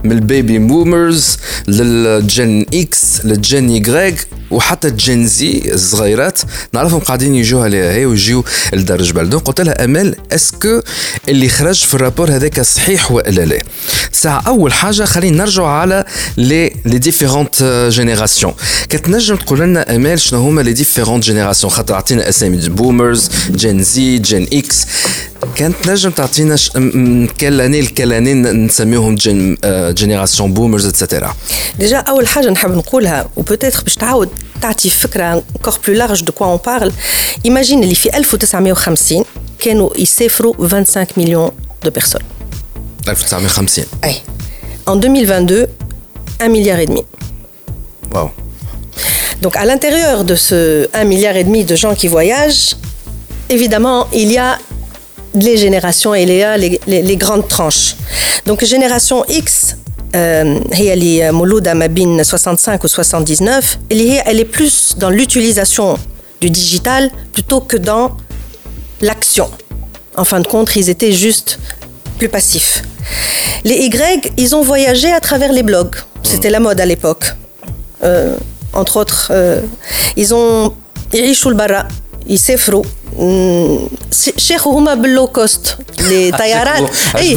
من 0.03 0.11
البيبي 0.11 0.59
بومرز 0.59 1.37
للجن 1.67 2.65
إكس 2.73 3.25
للجن 3.25 3.69
يغريك 3.69 4.27
وحتى 4.51 4.87
الجن 4.87 5.27
زي 5.27 5.61
الصغيرات 5.73 6.39
نعرفهم 6.73 6.99
قاعدين 6.99 7.35
يجوا 7.35 7.63
عليها 7.63 7.91
هي 7.91 8.05
ويجيو 8.05 8.45
لدار 8.73 9.01
جبل. 9.01 9.29
دونك 9.29 9.43
قلت 9.43 9.61
لها 9.61 9.83
أمال 9.83 10.15
اسكو 10.31 10.81
اللي 11.29 11.49
خرج 11.49 11.85
في 11.85 11.93
الرابور 11.93 12.31
هذاك 12.31 12.61
صحيح 12.61 13.11
ولا 13.11 13.45
لا؟ 13.45 13.59
ساعة 14.11 14.43
أول 14.47 14.73
حاجة 14.73 15.03
خلينا 15.03 15.37
نرجعوا 15.37 15.67
على 15.67 16.05
لي 16.37 16.73
لي 16.85 16.97
ديفيرونت 16.97 17.87
جينيراسيون 17.89 18.53
كتنجم 18.89 19.35
تقول 19.35 19.59
لنا 19.59 19.95
أمال 19.95 20.19
شنو 20.19 20.39
هما 20.39 20.61
لي 20.61 20.73
ديفيرونت 20.73 21.23
جينيراسيون 21.23 21.73
خاطر 21.73 21.95
عطينا 21.95 22.29
أسامي. 22.29 22.57
بومرز 22.78 23.30
جين 23.50 23.82
زي 23.82 24.18
جين 24.18 24.48
اكس 24.52 24.86
كانت 25.56 25.76
نجم 25.86 26.10
تعطينا 26.10 26.56
كل 27.40 27.60
اني 27.60 27.80
لكل 27.80 28.12
اني 28.12 28.34
نسميهم 28.34 29.14
جن 29.14 29.56
جينيراسيون 29.66 30.52
بومرز 30.54 30.86
اتسيتيرا 30.86 31.34
ديجا 31.78 31.96
اول 31.96 32.28
حاجه 32.28 32.50
نحب 32.50 32.70
نقولها 32.70 33.28
وبوتيتر 33.36 33.82
باش 33.82 33.94
تعاود 33.94 34.28
تعطي 34.62 34.90
فكره 34.90 35.42
انكور 35.56 35.78
بلو 35.86 35.96
لارج 35.96 36.24
دو 36.24 36.32
كوا 36.32 36.46
اون 36.46 36.58
بارل 36.66 36.92
ايماجين 37.44 37.82
اللي 37.82 37.94
في 37.94 38.16
1950 38.16 39.24
كانوا 39.58 39.90
يسافروا 40.00 40.54
25 40.68 41.06
مليون 41.16 41.50
دو 41.84 41.90
بيرسون 41.90 42.20
1950 43.08 43.84
اي 44.04 44.14
en 44.88 44.90
2022 44.90 45.66
1 46.40 46.50
milliard 46.50 46.88
et 46.88 46.92
demi 46.92 47.02
واو 48.14 48.30
Donc 49.41 49.55
à 49.55 49.65
l'intérieur 49.65 50.23
de 50.23 50.35
ce 50.35 50.85
1,5 50.87 51.05
milliard 51.05 51.35
et 51.35 51.43
demi 51.43 51.63
de 51.63 51.75
gens 51.75 51.95
qui 51.95 52.07
voyagent, 52.07 52.75
évidemment, 53.49 54.07
il 54.13 54.31
y 54.31 54.37
a 54.37 54.57
les 55.33 55.57
générations 55.57 56.13
et 56.13 56.25
les, 56.25 56.79
les 56.87 57.17
grandes 57.17 57.47
tranches. 57.47 57.95
Donc 58.45 58.63
génération 58.63 59.23
X, 59.29 59.77
euh, 60.15 60.59
euh 60.73 61.31
ou 62.83 62.87
79, 62.87 63.79
elle 63.91 64.39
est 64.39 64.45
plus 64.45 64.95
dans 64.97 65.09
l'utilisation 65.09 65.97
du 66.41 66.49
digital 66.49 67.11
plutôt 67.31 67.61
que 67.61 67.77
dans 67.77 68.17
l'action. 69.01 69.49
En 70.17 70.25
fin 70.25 70.39
de 70.39 70.47
compte, 70.47 70.75
ils 70.75 70.89
étaient 70.89 71.11
juste 71.11 71.59
plus 72.17 72.29
passifs. 72.29 72.83
Les 73.63 73.75
Y, 73.85 74.31
ils 74.37 74.55
ont 74.55 74.61
voyagé 74.61 75.11
à 75.11 75.19
travers 75.19 75.51
les 75.51 75.63
blogs. 75.63 75.95
C'était 76.23 76.49
mm. 76.49 76.53
la 76.53 76.59
mode 76.59 76.81
à 76.81 76.85
l'époque. 76.85 77.25
Euh, 78.03 78.35
entre 78.73 78.97
autres. 78.97 79.31
Euh, 79.31 79.61
ils 80.15 80.33
ont. 80.33 80.73
Ils 81.13 81.35
barra, 81.55 81.87
ils. 82.27 82.83
هما 84.66 84.94
باللو 84.94 85.26
كوست 85.26 85.76
لي 86.08 86.30
طيارات 86.30 86.90
اي 87.16 87.36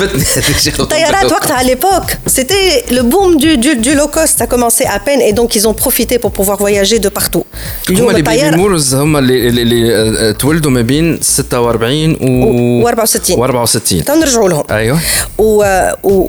طيارات 0.90 1.32
وقتها 1.32 1.64
à 1.64 1.66
l'époque 1.66 2.18
c'était 2.28 2.84
le 2.92 3.02
boom 3.02 3.38
du, 3.38 3.58
du, 3.58 3.76
du 3.76 3.94
low 3.96 4.08
cost 4.08 4.40
ça 4.40 4.48
commençait 4.48 4.86
à 4.86 5.00
peine 5.00 5.22
et 5.22 5.34
donc 5.34 5.56
ils 5.56 5.68
ont 5.68 5.74
profité 5.74 6.20
pour 6.20 6.32
pouvoir 6.32 6.58
voyager 6.58 7.00
de 7.00 7.10
partout 7.10 7.46
هما 7.90 8.12
اللي 8.12 8.22
بيبي 8.22 8.58
مورز 8.58 8.96
هما 8.96 9.20
اللي, 9.20 9.48
اللي 9.48 10.34
تولدوا 10.34 10.72
ما 10.72 10.82
بين 10.82 11.20
46 11.22 12.18
و 12.22 12.88
64 12.88 13.40
و 13.40 13.46
64 13.46 14.04
تو 14.04 14.14
نرجعوا 14.14 14.50
لهم 14.50 14.64
ايوه 14.72 15.00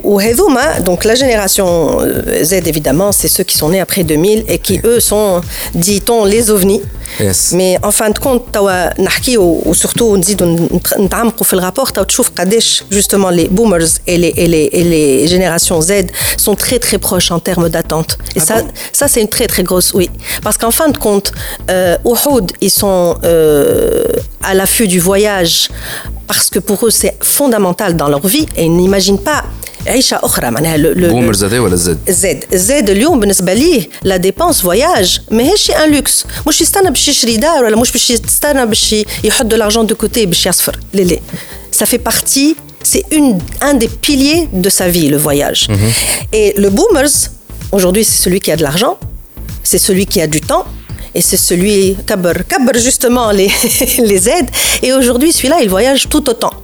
وهذوما 0.04 0.78
donc 0.78 1.04
la 1.04 1.14
génération 1.14 1.66
Z 2.42 2.52
évidemment 2.52 3.12
c'est 3.12 3.28
ceux 3.36 3.44
qui 3.44 3.56
sont 3.56 3.70
nés 3.70 3.80
après 3.80 4.04
2000 4.04 4.44
et 4.48 4.58
qui 4.58 4.80
eux 4.84 5.00
sont 5.00 5.40
dit-on 5.74 6.24
les 6.24 6.50
ovnis 6.50 6.82
Yes. 7.20 7.54
مي 7.54 7.76
ان 7.76 7.90
فان 7.90 8.12
كونت 8.12 8.42
توا 8.52 9.00
نحكيو 9.32 9.62
وسورتو 9.66 10.16
نزيدو 10.16 10.68
نتعمقوا 10.98 11.44
في 11.44 11.52
الرابور 11.54 11.86
توا 11.86 12.02
تشوف 12.04 12.30
قداش 12.38 12.84
جوستومون 12.92 13.32
لي 13.34 13.48
بومرز 13.48 13.96
et 13.96 14.18
les, 14.22 14.32
et 14.42 14.48
les, 14.54 14.66
et 14.80 14.84
les 14.92 15.26
générations 15.28 15.80
Z 15.80 15.92
sont 16.44 16.56
très 16.64 16.78
très 16.86 16.98
proches 16.98 17.30
en 17.36 17.40
termes 17.48 17.68
d'attente. 17.74 18.12
Et 18.36 18.40
Ah 18.40 18.46
ça, 18.48 18.56
bon 18.62 18.68
ça 18.98 19.04
c'est 19.12 19.22
une 19.26 19.32
très 19.36 19.46
très 19.52 19.64
grosse, 19.70 19.90
oui. 19.98 20.06
Parce 20.44 20.56
qu'en 20.60 20.74
fin 20.80 20.88
de 20.94 20.98
compte, 21.06 21.28
euh, 21.70 22.10
Ouhoud, 22.10 22.46
ils 22.66 22.74
sont 22.82 23.04
euh, 23.24 24.50
à 24.50 24.52
l'affût 24.58 24.88
du 24.94 25.00
voyage 25.10 25.56
parce 26.26 26.48
que 26.50 26.58
pour 26.58 26.86
eux 26.86 26.90
c'est 26.90 27.16
fondamental 27.22 27.96
dans 27.96 28.08
leur 28.08 28.26
vie 28.26 28.46
et 28.56 28.64
ils 28.64 28.76
n'imaginent 28.76 29.22
pas 29.32 29.42
عيشة 29.86 30.20
أخرى 30.22 30.50
معناها 30.50 30.76
le, 30.76 30.94
le, 30.94 31.06
بومرز 31.06 31.44
هذا 31.44 31.58
ولا 31.60 31.76
زد 31.76 31.98
زاد 32.08 32.44
زاد 32.54 32.90
اليوم 32.90 33.20
بالنسبه 33.20 33.54
ليه 33.54 33.88
لا 34.02 34.16
ديبونس 34.16 34.60
فواياج 34.60 35.20
ماهيش 35.30 35.70
ان 35.70 35.94
لوكس 35.94 36.24
مش 36.46 36.60
يستنى 36.60 36.90
باش 36.90 37.08
يشري 37.08 37.36
دار 37.36 37.64
ولا 37.64 37.76
مش 37.76 37.92
باش 37.92 38.10
يستنى 38.10 38.66
باش 38.66 38.94
يحط 39.24 39.46
دو 39.46 39.56
لارجون 39.56 39.86
دو 39.86 39.94
كوتي 39.94 40.26
باش 40.26 40.46
يصفر 40.46 40.78
لا 40.92 41.02
لا 41.02 41.18
ça 41.80 41.86
fait 41.86 42.02
partie 42.10 42.56
c'est 42.92 43.04
une 43.18 43.38
un 43.68 43.74
des 43.82 43.90
piliers 44.06 44.48
de 44.64 44.70
sa 44.78 44.86
vie 44.88 45.08
le 45.14 45.18
voyage 45.26 45.62
et 46.32 46.46
le 46.64 46.68
boomers 46.76 47.16
aujourd'hui 47.76 48.04
c'est 48.04 48.22
celui 48.24 48.40
qui 48.44 48.50
a 48.54 48.56
de 48.56 48.62
l'argent 48.62 48.94
c'est 49.70 49.82
celui 49.88 50.06
qui 50.12 50.18
a 50.20 50.26
du 50.26 50.40
temps 50.40 50.64
et 51.15 51.21
c'est 51.21 51.37
celui 51.37 51.95
Kabr, 52.05 52.45
Kabr 52.47 52.73
justement 52.75 53.31
les, 53.31 53.49
les 53.99 54.29
aide. 54.29 54.49
Et 54.81 54.93
aujourd'hui 54.93 55.31
celui-là 55.31 55.57
il 55.61 55.69
voyage 55.69 56.09
tout 56.09 56.27
autant 56.29 56.62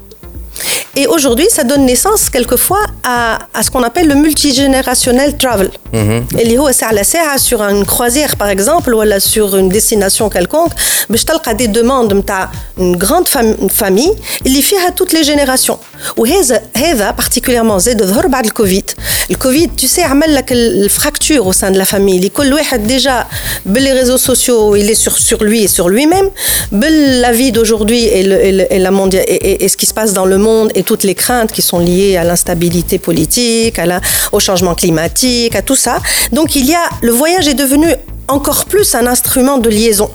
et 0.96 1.08
aujourd'hui, 1.08 1.48
ça 1.50 1.64
donne 1.64 1.86
naissance 1.86 2.30
quelquefois 2.30 2.82
à, 3.04 3.40
à 3.54 3.64
ce 3.64 3.72
qu'on 3.72 3.84
appelle 3.84 4.08
le 4.08 4.16
multigénérationnel 4.16 5.38
travel. 5.38 5.70
Et 5.94 6.46
les 6.46 6.58
hauts, 6.58 6.70
c'est 6.72 6.86
à 6.86 6.92
la 6.92 7.04
sur 7.38 7.62
une 7.62 7.86
croisière 7.86 8.36
par 8.36 8.50
exemple, 8.50 8.94
ou 8.94 9.02
là, 9.02 9.20
sur 9.20 9.56
une 9.58 9.70
destination 9.70 10.30
quelconque, 10.30 10.72
mais 11.10 11.18
je 11.18 11.26
des 11.54 11.68
demandes 11.68 12.14
tu 12.22 12.32
as 12.32 12.50
une 12.78 12.96
grande 12.96 13.28
famille, 13.28 14.12
il 14.46 14.64
fait 14.64 14.82
à 14.88 14.92
toutes 14.92 15.14
les 15.14 15.24
générations. 15.24 15.80
Ou 16.18 16.26
Heva, 16.26 17.14
particulièrement, 17.14 17.80
c'est 17.80 17.96
de 17.96 18.06
voir 18.06 18.28
le 18.42 18.50
Covid. 18.50 18.86
Le 19.30 19.36
Covid, 19.36 19.70
tu 19.76 19.88
sais, 19.88 20.04
amène 20.04 20.32
la 20.32 20.44
fracture 20.90 21.46
au 21.46 21.54
sein 21.54 21.72
de 21.72 21.78
la 21.78 21.86
famille. 21.86 22.20
Les 22.20 22.30
déjà, 22.78 23.28
les 23.66 23.94
réseaux 23.94 24.18
sociaux, 24.18 24.76
il 24.76 24.90
est 24.90 24.96
sur, 24.96 25.44
lui 25.44 25.64
et 25.64 25.68
sur 25.68 25.90
lui-même. 25.90 26.30
La 26.72 27.32
vie 27.32 27.52
d'aujourd'hui 27.52 28.04
et, 28.06 28.22
et, 28.22 29.50
et, 29.52 29.64
et 29.66 29.68
ce 29.68 29.78
qui 29.78 29.86
se 29.86 29.94
passe 29.94 30.14
dans 30.14 30.26
le 30.26 30.38
monde 30.38 30.49
et 30.79 30.83
toutes 30.91 31.05
les 31.11 31.15
craintes 31.15 31.53
qui 31.57 31.63
sont 31.71 31.79
liées 31.79 32.17
à 32.17 32.25
l'instabilité 32.25 32.99
politique, 32.99 33.79
à 33.79 33.87
la, 33.87 34.01
au 34.33 34.41
changement 34.41 34.75
climatique, 34.75 35.55
à 35.61 35.63
tout 35.63 35.77
ça. 35.87 35.95
Donc 36.33 36.49
il 36.57 36.65
y 36.67 36.75
a 36.75 36.85
le 37.09 37.13
voyage 37.13 37.47
est 37.53 37.61
devenu 37.65 37.89
encore 38.37 38.65
plus 38.73 38.89
un 38.95 39.07
instrument 39.15 39.59
de 39.59 39.71
liaison. 39.79 40.11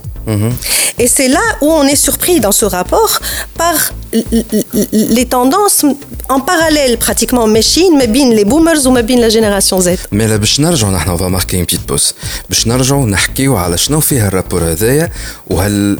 Et 1.04 1.08
c'est 1.16 1.30
là 1.38 1.46
où 1.62 1.68
on 1.82 1.86
est 1.94 2.02
surpris 2.08 2.38
dans 2.46 2.56
ce 2.62 2.66
rapport 2.78 3.14
par 3.62 3.76
l- 4.14 4.24
l- 4.32 4.46
les 5.18 5.26
tendances 5.36 5.82
en 6.36 6.40
parallèle 6.52 6.94
pratiquement 7.08 7.48
machine, 7.48 7.94
mais 8.00 8.10
bien 8.16 8.28
les 8.40 8.46
boomers 8.52 8.82
ou 8.88 8.92
mais 8.92 9.04
bien 9.10 9.18
la 9.28 9.30
génération 9.30 9.80
Z. 9.82 9.90
مي 10.12 10.26
لا 10.28 10.36
باش 10.38 10.60
نرجعوا 10.60 10.92
نحن 10.92 11.10
اون 11.10 11.32
ماركي 11.32 11.58
بيت 11.58 11.80
بوس 11.88 12.14
باش 12.50 12.68
نرجعوا 12.68 13.06
نحكيوا 13.06 13.60
على 13.60 13.78
شنو 13.78 14.00
فيها 14.00 14.28
الرابور 14.28 14.64
هذايا 14.64 15.10
وهل 15.48 16.00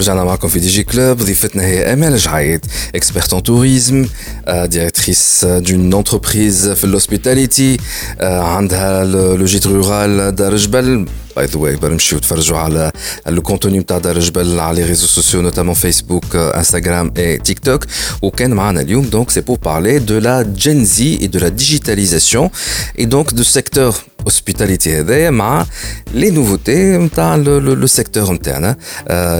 رجعنا 0.00 0.24
معكم 0.24 0.48
في 0.48 0.58
دي 0.58 0.68
جي 0.68 0.82
كلوب 0.84 1.18
ضيفتنا 1.18 1.62
هي 1.62 1.92
امال 1.92 2.16
جعيد 2.16 2.66
اكسبرت 2.94 3.32
ان 3.32 3.42
توريزم 3.42 4.06
ديريكتريس 4.48 5.44
دون 5.44 5.94
انتربريز 5.94 6.68
في 6.68 6.84
الهوسبيتاليتي 6.84 7.76
عندها 8.20 9.04
لو 9.04 9.44
جيت 9.44 9.66
رورال 9.66 10.34
دار 10.34 10.56
جبل 10.56 11.06
باي 11.36 11.46
ذا 11.46 11.58
واي 11.58 11.78
نمشيو 11.82 12.18
تفرجوا 12.18 12.58
على 12.58 12.92
لو 13.26 13.42
كونتوني 13.42 13.78
نتاع 13.78 13.98
دار 13.98 14.18
جبل 14.18 14.60
على 14.60 14.82
لي 14.82 14.88
ريزو 14.88 15.06
سوسيو 15.06 15.40
نوتامون 15.40 15.74
فيسبوك 15.74 16.36
انستغرام 16.36 17.12
اي 17.16 17.38
تيك 17.38 17.58
توك 17.58 17.84
وكان 18.22 18.50
معنا 18.50 18.80
اليوم 18.80 19.04
دونك 19.04 19.30
سي 19.30 19.40
بور 19.40 19.58
بارلي 19.58 19.98
دو 19.98 20.18
لا 20.18 20.42
جين 20.56 20.84
زي 20.84 21.18
اي 21.20 21.26
دو 21.26 21.38
لا 21.38 21.48
ديجيتاليزاسيون 21.48 22.50
اي 22.98 23.04
دونك 23.04 23.32
دو 23.32 23.42
سيكتور 23.42 23.94
hospitalité 24.26 24.88
هذايا 24.88 25.30
مع 25.30 25.66
لي 26.14 26.30
نوفوتي 26.30 26.98
نتاع 26.98 27.36
لو 27.36 27.86
سيكتور 27.86 28.32
نتاعنا 28.32 28.76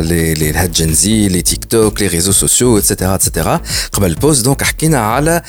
لي 0.01 0.35
لي 0.35 0.51
الهاد 0.51 0.93
زي 0.93 1.29
لي 1.29 1.43
تيك 1.43 1.65
توك 1.65 2.03
لي 2.03 2.07
ريزو 2.07 2.33
سوسيو 2.33 2.79
اتسيتيرا 2.79 3.15
اتسيتيرا 3.15 3.61
قبل 3.93 4.07
البوست 4.07 4.45
دونك 4.45 4.63
حكينا 4.63 4.99
على 4.99 5.43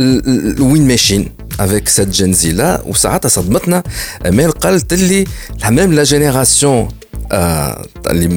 الوين 0.00 0.88
ماشين 0.88 1.28
افيك 1.60 1.88
سيت 1.88 2.08
جنزي 2.08 2.52
لا 2.52 2.82
وساعتها 2.86 3.28
صدمتنا 3.28 3.82
مال 4.26 4.52
قالت 4.52 4.94
لي 4.94 5.24
ميم 5.70 5.92
لا 5.92 6.04
جينيراسيون 7.31 7.75
اللي 8.07 8.27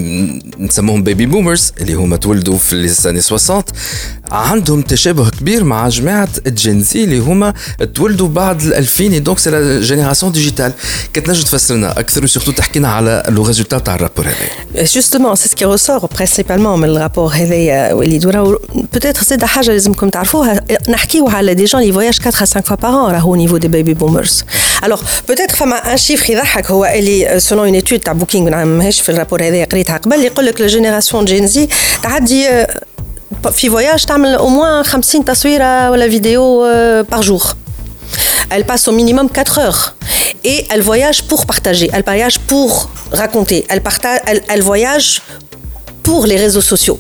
نسموهم 0.58 1.02
بيبي 1.02 1.26
بومرز 1.26 1.72
اللي 1.80 1.94
هما 1.94 2.16
تولدوا 2.16 2.58
في 2.58 2.76
لي 2.76 2.88
60 2.88 3.20
عندهم 4.30 4.82
تشابه 4.82 5.30
كبير 5.30 5.64
مع 5.64 5.88
جماعة 5.88 6.28
الجنزي 6.46 7.04
اللي 7.04 7.18
هما 7.18 7.54
تولدوا 7.94 8.28
بعد 8.28 8.60
ال 8.60 8.74
2000 8.74 9.18
دونك 9.18 9.38
سي 9.38 9.50
لا 9.50 9.80
جينيراسيون 9.80 10.32
ديجيتال 10.32 10.72
كنت 11.16 11.30
نجم 11.30 11.42
تفسر 11.42 11.74
لنا 11.74 12.00
أكثر 12.00 12.24
وسورتو 12.24 12.52
تحكي 12.52 12.78
لنا 12.78 12.88
على 12.88 13.22
لو 13.28 13.46
ريزولتا 13.46 13.78
تاع 13.78 13.94
الرابور 13.94 14.26
هذا. 14.26 14.84
جوستومون 14.84 15.34
سي 15.36 15.48
سكي 15.48 15.64
ريسور 15.64 15.98
برينسيبالمون 15.98 16.80
من 16.80 16.88
الرابور 16.88 17.32
هذايا 17.32 17.92
وليد 17.92 18.26
وراهو 18.26 18.58
بوتيتر 18.92 19.22
زاد 19.22 19.44
حاجة 19.44 19.70
لازمكم 19.70 20.08
تعرفوها. 20.08 20.64
نحكيو 20.88 21.28
على 21.28 21.54
دي 21.54 21.64
جون 21.64 21.82
اللي 21.82 21.92
فواياج 21.92 22.18
4 22.26 22.30
à 22.30 22.46
5 22.46 22.60
fois 22.60 22.76
par 22.76 22.90
an 22.90 23.12
راهو 23.12 23.36
نيفو 23.36 23.56
دي 23.56 23.68
بيبي 23.68 23.94
بومرز 23.94 24.44
الوغ 24.83 25.01
بوتيتر 25.27 25.55
فما 25.55 25.91
ان 25.93 25.97
شيفر 25.97 26.33
يضحك 26.33 26.71
هو 26.71 26.85
اللي 26.85 27.39
سولون 27.39 27.65
اون 27.65 27.75
ايتود 27.75 27.99
تاع 27.99 28.13
بوكينغ 28.13 28.65
ماهيش 28.65 29.01
في 29.01 29.09
الرابور 29.09 29.41
هذايا 29.43 29.65
قريتها 29.65 29.97
قبل 29.97 30.19
يقول 30.19 30.45
لك 30.45 30.61
لا 30.61 30.67
جينيراسيون 30.67 31.25
جين 31.25 31.47
زي 31.47 31.67
تعدي 32.03 32.65
في 33.51 33.69
فواياج 33.69 34.05
تعمل 34.05 34.37
au 34.37 34.41
moins 34.41 34.87
50 34.87 35.25
تصويره 35.25 35.91
ولا 35.91 36.09
فيديو 36.09 36.65
par 37.03 37.21
jour 37.21 37.55
elle 38.51 38.65
passe 38.65 38.87
au 38.87 38.91
minimum 38.91 39.27
4 39.29 39.59
heures 39.59 39.95
et 40.43 40.65
elle 40.69 40.81
voyage 40.81 41.23
pour 41.23 41.45
partager 41.45 41.89
elle 41.93 42.03
voyage 42.03 42.39
pour 42.39 42.89
raconter 43.11 43.65
elle 43.69 43.81
partage 43.81 44.19
elle, 44.27 44.41
elle 44.47 44.61
voyage 44.61 45.21
pour 46.03 46.25
les 46.25 46.37
réseaux 46.37 46.61
sociaux 46.61 46.99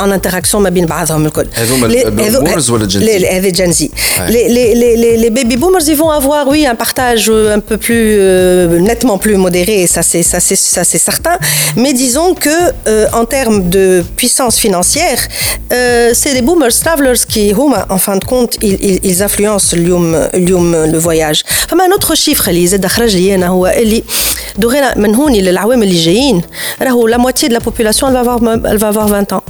en 0.00 0.10
interaction 0.10 0.56
ما 0.56 0.70
بين 0.70 0.86
بعضهم 0.86 1.26
الكل 1.26 1.46
boomers 1.46 2.70
ولا 2.70 2.88
Gen 2.88 3.00
Z 3.00 3.24
هذا 3.24 3.50
Gen 3.50 3.72
Z 3.72 3.82
les, 4.28 4.48
les, 4.48 4.74
les, 4.74 4.96
les, 4.96 5.16
les 5.16 5.30
baby 5.30 5.56
boomers 5.56 5.86
ils 5.88 5.96
vont 5.96 6.10
avoir 6.10 6.48
oui 6.48 6.66
un 6.66 6.74
partage 6.74 7.30
un 7.30 7.60
peu 7.60 7.76
plus 7.76 8.06
euh, 8.18 8.78
nettement 8.80 9.18
plus 9.18 9.36
modéré 9.36 9.86
ça 9.86 10.02
c'est 10.02 10.24
ça 10.30 10.40
c'est 10.40 10.60
ça 10.74 10.82
c'est 10.90 11.02
certain 11.10 11.36
mais 11.76 11.92
disons 11.92 12.34
que 12.34 12.56
euh, 12.88 13.20
en 13.20 13.24
termes 13.24 13.60
de 13.76 13.86
puissance 14.16 14.56
financière 14.64 15.20
euh, 15.72 16.10
c'est 16.20 16.32
les 16.38 16.42
boomers 16.42 16.76
travelers 16.84 17.22
qui 17.32 17.52
هما 17.52 17.86
en 17.90 17.98
fin 17.98 18.16
de 18.16 18.24
compte 18.24 18.52
ils, 18.62 18.78
ils, 18.88 19.00
ils 19.10 19.22
influencent 19.22 19.74
اليوم 19.74 20.14
اليوم 20.14 20.92
le 20.92 20.98
voyage 20.98 21.42
فما 21.68 21.84
un 21.88 21.92
autre 21.96 22.14
chiffre 22.14 22.48
اللي 22.48 22.66
زاد 22.66 22.86
خرج 22.86 23.16
لي 23.16 23.34
انا 23.34 23.48
هو 23.48 23.66
اللي 23.66 24.04
دوغينا 24.58 24.98
من 24.98 25.14
هون 25.14 25.32
للعوام 25.32 25.82
اللي 25.82 26.04
جايين 26.04 26.42
راهو 26.82 27.08
la 27.08 27.18
moitié 27.18 27.48
de 27.48 27.54
la 27.54 27.60
population 27.60 28.08
elle 28.08 28.14
va 28.14 28.20
avoir 28.20 28.40
elle 28.70 28.78
va 28.78 28.88
avoir 28.88 29.08
20 29.08 29.32
ans 29.32 29.42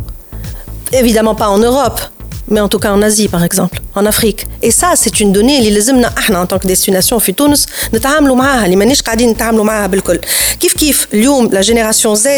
évidemment 0.93 1.35
pas 1.35 1.49
en 1.49 1.59
Europe, 1.59 2.01
mais 2.49 2.61
en 2.61 2.69
tout 2.69 2.79
cas 2.79 2.93
en 2.93 3.03
Asie 3.03 3.29
par 3.29 3.43
exemple, 3.49 3.77
en 3.95 4.05
Afrique. 4.07 4.47
Et 4.63 4.71
ça 4.71 4.89
c'est 4.95 5.21
une 5.21 5.33
donnée 5.33 5.59
اللي 5.59 5.71
لازمنا 5.71 6.13
احنا 6.19 6.45
en 6.45 6.47
tant 6.47 6.59
que 6.59 6.69
destination 6.69 7.17
في 7.19 7.33
تونس 7.33 7.67
نتعاملوا 7.95 8.37
معاها 8.37 8.65
اللي 8.65 8.77
مانيش 8.77 9.03
قاعدين 9.03 9.31
نتعاملوا 9.31 9.65
معاها 9.65 9.87
بالكل. 9.87 10.21
كيف 10.61 10.73
كيف 10.73 11.09
اليوم 11.15 11.51
la 11.51 11.63
génération 11.67 12.19
Z 12.19 12.29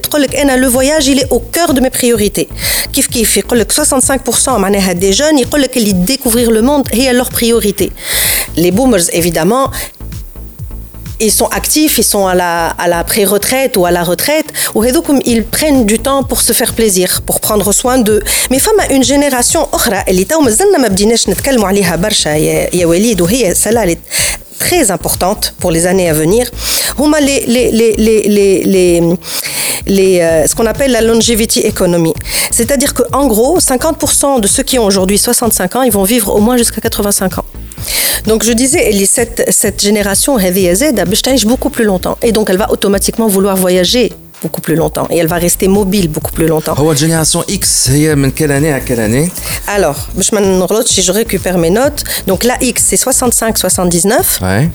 تقول 0.00 0.22
لك 0.22 0.34
انا 0.36 0.56
le 0.56 0.72
voyage 0.72 1.06
il 1.06 1.18
est 1.20 1.28
au 1.34 1.40
cœur 1.56 1.72
de 1.72 1.80
mes 1.80 1.90
priorités. 1.90 2.46
كيف 2.92 3.06
كيف 3.06 3.36
يقول 3.36 3.60
لك 3.60 3.72
65% 3.72 4.48
معناها 4.48 4.94
des 4.94 5.16
jeunes 5.16 5.40
يقول 5.40 5.62
لك 5.62 5.76
اللي 5.76 6.06
découvrir 6.06 6.50
le 6.50 6.62
monde 6.62 6.94
هي 6.94 7.22
leur 7.22 7.28
priorité. 7.28 7.90
Les 8.56 8.70
boomers 8.70 9.08
évidemment 9.12 9.70
ils 11.20 11.32
sont 11.32 11.46
actifs, 11.46 11.98
ils 11.98 12.04
sont 12.14 12.26
à 12.26 12.34
la, 12.34 12.68
à 12.84 12.88
la 12.88 13.04
pré-retraite 13.04 13.76
ou 13.76 13.86
à 13.86 13.90
la 13.90 14.02
retraite, 14.02 14.48
ou 14.74 14.84
ils 15.32 15.44
prennent 15.44 15.86
du 15.86 15.98
temps 15.98 16.22
pour 16.24 16.40
se 16.40 16.52
faire 16.52 16.72
plaisir, 16.74 17.22
pour 17.28 17.40
prendre 17.40 17.72
soin 17.72 17.98
d'eux. 17.98 18.22
Mais 18.50 18.58
femme 18.58 18.80
a 18.80 18.92
une 18.92 19.04
génération 19.04 19.68
أخرى 19.72 20.04
اللي 20.08 20.24
تو 20.24 20.40
مازلنا 20.40 20.78
ما 20.78 20.88
بديناش 20.88 21.28
نتكلموا 21.28 21.68
عليها 21.68 21.96
برشا 21.96 22.28
يا, 22.28 22.76
يا 22.76 22.86
وليد 22.86 23.20
وهي 23.20 23.54
celle-là 23.54 23.96
très 24.59 24.91
importante 24.91 25.53
pour 25.59 25.71
les 25.71 25.87
années 25.87 26.09
à 26.09 26.13
venir, 26.13 26.49
huma 26.99 27.19
les, 27.19 27.45
les, 27.45 27.71
les, 27.71 29.01
les 29.87 30.19
euh, 30.21 30.45
ce 30.47 30.55
qu'on 30.55 30.65
appelle 30.65 30.91
la 30.91 31.01
longevity 31.01 31.61
economy. 31.61 32.13
C'est-à-dire 32.51 32.93
qu'en 32.93 33.27
gros, 33.27 33.59
50% 33.59 34.41
de 34.41 34.47
ceux 34.47 34.63
qui 34.63 34.79
ont 34.79 34.85
aujourd'hui 34.85 35.17
65 35.17 35.75
ans, 35.75 35.81
ils 35.83 35.91
vont 35.91 36.03
vivre 36.03 36.33
au 36.35 36.39
moins 36.39 36.57
jusqu'à 36.57 36.81
85 36.81 37.39
ans. 37.39 37.45
Donc 38.25 38.43
je 38.43 38.51
disais, 38.51 38.91
cette, 39.05 39.45
cette 39.49 39.81
génération, 39.81 40.37
Heavy 40.37 40.75
Z, 40.75 40.93
beaucoup 41.45 41.69
plus 41.69 41.85
longtemps. 41.85 42.17
Et 42.21 42.31
donc 42.31 42.49
elle 42.49 42.57
va 42.57 42.71
automatiquement 42.71 43.27
vouloir 43.27 43.55
voyager 43.55 44.11
beaucoup 44.42 44.60
plus 44.60 44.74
longtemps 44.74 45.06
et 45.10 45.16
elle 45.18 45.28
va 45.28 45.36
rester 45.36 45.68
mobile 45.68 46.08
beaucoup 46.08 46.32
plus 46.32 46.46
longtemps. 46.46 46.74
La 46.90 46.94
génération 46.94 47.44
X, 47.48 47.60
c'est 47.84 48.14
de 48.14 48.28
quelle 48.30 48.50
année 48.58 48.72
à 48.72 48.80
quelle 48.80 49.00
année 49.08 49.30
Alors, 49.68 49.98
si 50.86 51.02
je 51.02 51.12
récupère 51.12 51.56
mes 51.58 51.70
notes, 51.70 52.02
donc 52.26 52.40
la 52.44 52.56
X 52.60 52.76
c'est 52.88 53.00
65-79, 53.00 54.42
ouais. 54.42 54.68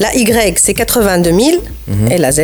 la 0.00 0.10
Y 0.16 0.58
c'est 0.58 0.74
82 0.74 1.30
000 1.30 1.40
mm 1.40 1.94
-hmm. 1.94 2.12
et 2.12 2.18
la 2.18 2.30
Z, 2.32 2.38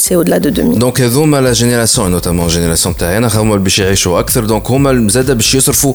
c'est 0.00 0.16
au-delà 0.20 0.38
de 0.40 0.50
2000. 0.50 0.78
Donc 0.78 1.00
هذوما 1.00 1.40
la 1.40 1.54
génération 1.62 2.08
notamment 2.08 2.48
génération 2.48 2.92
تاعنا 2.98 3.28
هما 3.34 3.52
اللي 3.54 3.64
باش 3.64 3.78
يعيشوا 3.78 4.20
أكثر 4.20 4.48
donc 4.48 4.70
هما 4.70 5.08
زاد 5.08 5.30
باش 5.30 5.54
يصرفوا 5.54 5.94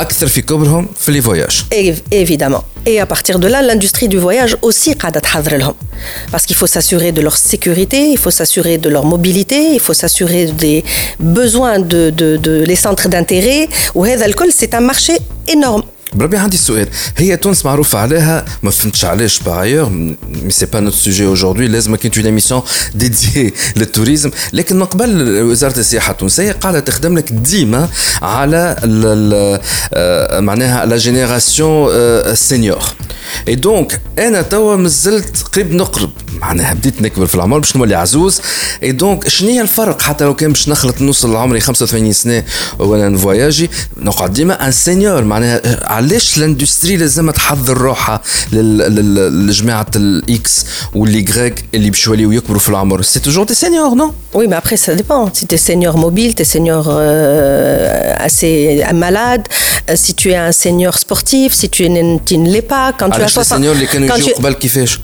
أكثر 0.00 0.26
في 0.26 0.42
كبرهم 0.42 0.88
في 1.00 1.10
لي 1.12 1.20
فواياج. 1.22 1.64
Évidemment. 2.12 2.62
Et 2.86 3.00
à 3.00 3.06
partir 3.06 3.38
de 3.38 3.48
là, 3.54 3.62
l'industrie 3.62 4.08
du 4.08 4.18
voyage 4.18 4.56
aussi 4.62 4.92
قاعدة 4.92 5.20
تحضر 5.20 5.56
لهم. 5.56 5.74
Parce 6.32 6.44
qu'il 6.46 6.56
faut 6.56 6.66
s'assurer 6.66 7.12
de 7.12 7.22
leur 7.22 7.36
sécurité, 7.36 7.98
il 8.14 8.18
faut 8.18 8.34
s'assurer 8.40 8.76
de 8.78 8.88
leur 8.94 9.04
mobilité, 9.14 9.47
il 9.55 9.79
faut 9.79 9.93
s'assurer 9.93 10.45
des 10.47 10.83
besoins 11.19 11.79
de, 11.79 12.63
les 12.65 12.75
centres 12.75 13.09
d'intérêt. 13.09 13.67
Ou 13.95 14.05
c'est 14.51 14.73
un 14.73 14.81
marché 14.81 15.13
énorme. 15.47 15.83
بربي 16.13 16.37
عندي 16.37 16.57
سؤال 16.57 16.87
هي 17.17 17.37
تونس 17.37 17.65
معروف 17.65 17.95
عليها 17.95 18.45
ما 18.63 18.71
فهمتش 18.71 19.05
علاش 19.05 19.39
باغيور 19.39 19.89
مي 20.43 20.51
سي 20.51 20.65
با 20.65 20.79
نوت 20.79 20.93
سوجي 20.93 21.31
اجوردي 21.31 21.67
لازم 21.67 21.95
كانت 21.95 22.17
اون 22.17 22.25
ايميسيون 22.25 22.61
ديدي 22.95 23.53
للتوريزم 23.75 24.31
لكن 24.53 24.75
من 24.79 24.85
قبل 24.85 25.41
وزارة 25.41 25.79
السياحة 25.79 26.11
التونسية 26.11 26.51
قاعدة 26.51 26.79
تخدم 26.79 27.17
لك 27.17 27.31
ديما 27.31 27.89
على 28.21 28.75
ال 28.83 30.43
معناها 30.43 30.85
لا 30.85 30.97
جينيراسيون 30.97 32.35
سينيور 32.35 32.83
اي 33.47 33.55
دونك 33.55 34.01
أنا 34.19 34.41
توا 34.41 34.75
مازلت 34.75 35.43
قريب 35.53 35.73
نقرب. 35.73 36.09
معناها 36.41 36.73
بديت 36.73 37.01
نكبر 37.01 37.25
في 37.25 37.35
العمر 37.35 37.59
باش 37.59 37.75
نولي 37.75 37.95
عزوز. 37.95 38.41
اي 38.83 38.91
دونك 38.91 39.27
شنو 39.27 39.49
هي 39.49 39.61
الفرق؟ 39.61 40.01
حتى 40.01 40.23
لو 40.23 40.35
كان 40.35 40.51
باش 40.51 40.69
نخلط 40.69 41.01
نوصل 41.01 41.33
لعمري 41.33 41.59
85 41.59 42.13
سنة 42.13 42.43
وأنا 42.79 43.09
نفواياجي 43.09 43.69
نقعد 43.97 44.33
ديما 44.33 44.67
ان 44.67 44.71
سينيور 44.71 45.23
معناها 45.23 45.61
علاش 45.98 46.38
الاندستري 46.38 46.96
لازم 46.96 47.30
تحضر 47.30 47.78
روحها 47.78 48.20
لجماعه 48.52 49.86
الاكس 49.96 50.64
واليغريك 50.94 51.64
اللي 51.74 51.90
باش 51.90 52.06
يوليو 52.06 52.32
يكبروا 52.32 52.60
في 52.60 52.68
العمر 52.68 53.02
سي 53.02 53.20
توجور 53.20 53.44
دي 53.44 53.54
سينيور 53.54 53.94
نو 53.94 54.12
Oui, 54.36 54.46
mais 54.48 54.56
après, 54.56 54.76
ça 54.76 54.92
dépend. 55.02 55.22
Si 55.32 55.46
tu 55.46 55.54
es 55.54 55.62
senior 55.70 55.94
mobile, 56.06 56.34
tu 56.34 56.42
es 56.42 56.50
senior 56.56 56.84
euh, 56.88 58.26
assez 58.28 58.84
malade, 59.04 59.44
si 60.02 60.12
tu 60.20 60.26
es 60.32 60.38
un 60.48 60.54
senior 60.64 60.94
sportif, 61.04 61.48
si 61.60 61.66
tu, 61.74 61.82
tu 62.28 62.34
ne 62.42 62.48
l'es 62.52 62.66
pas, 62.74 62.86
quand 62.98 63.10
tu 63.10 63.20
as 63.22 63.28
60 63.28 63.58
senior 63.58 63.72
اللي 63.72 63.86
كانوا 63.86 64.16
يجيو 64.16 64.34
قبل 64.34 64.52
كيفاش؟ 64.52 65.00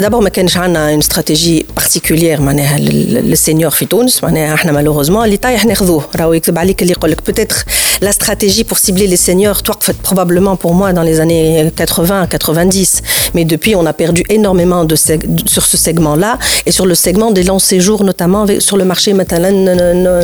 دابور 0.00 0.20
ما 0.20 0.28
كانش 0.28 0.56
عندنا 0.56 0.90
اون 0.90 0.98
استراتيجي 0.98 1.66
بارتيكولير 1.76 2.40
معناها 2.40 2.78
للسينيور 2.78 3.70
في 3.70 3.86
تونس 3.86 4.24
معناها 4.24 4.54
احنا 4.54 4.72
مالوغوزمون 4.72 5.24
اللي 5.24 5.36
طايح 5.36 5.64
ناخذوه 5.64 6.04
راهو 6.16 6.32
يكذب 6.32 6.58
عليك 6.58 6.82
اللي 6.82 6.92
يقول 6.92 7.10
لك 7.10 7.26
بوتيتر 7.26 7.64
لا 8.00 8.10
استراتيجي 8.10 8.62
بور 8.62 8.78
cibler 8.78 9.10
les 9.10 9.20
seniors 9.26 9.62
توقفت 9.62 9.94
probablement 10.06 10.56
pour 10.64 10.74
moi 10.74 10.92
dans 10.92 11.02
les 11.02 11.20
années 11.20 11.72
80 11.76 12.26
90 12.26 13.02
mais 13.34 13.44
depuis 13.44 13.74
on 13.74 13.86
a 13.86 13.92
perdu 13.92 14.22
énormément 14.30 14.84
de 14.84 14.96
sur 15.46 15.64
ce 15.66 15.76
segment 15.76 16.16
là 16.16 16.38
et 16.66 16.70
sur 16.70 16.86
le 16.86 16.94
segment 16.94 17.30
des 17.32 17.42
longs 17.42 17.58
séjours 17.58 18.04
notamment 18.04 18.46
sur 18.60 18.76
le 18.76 18.84
marché 18.84 19.12
مثلا 19.12 19.50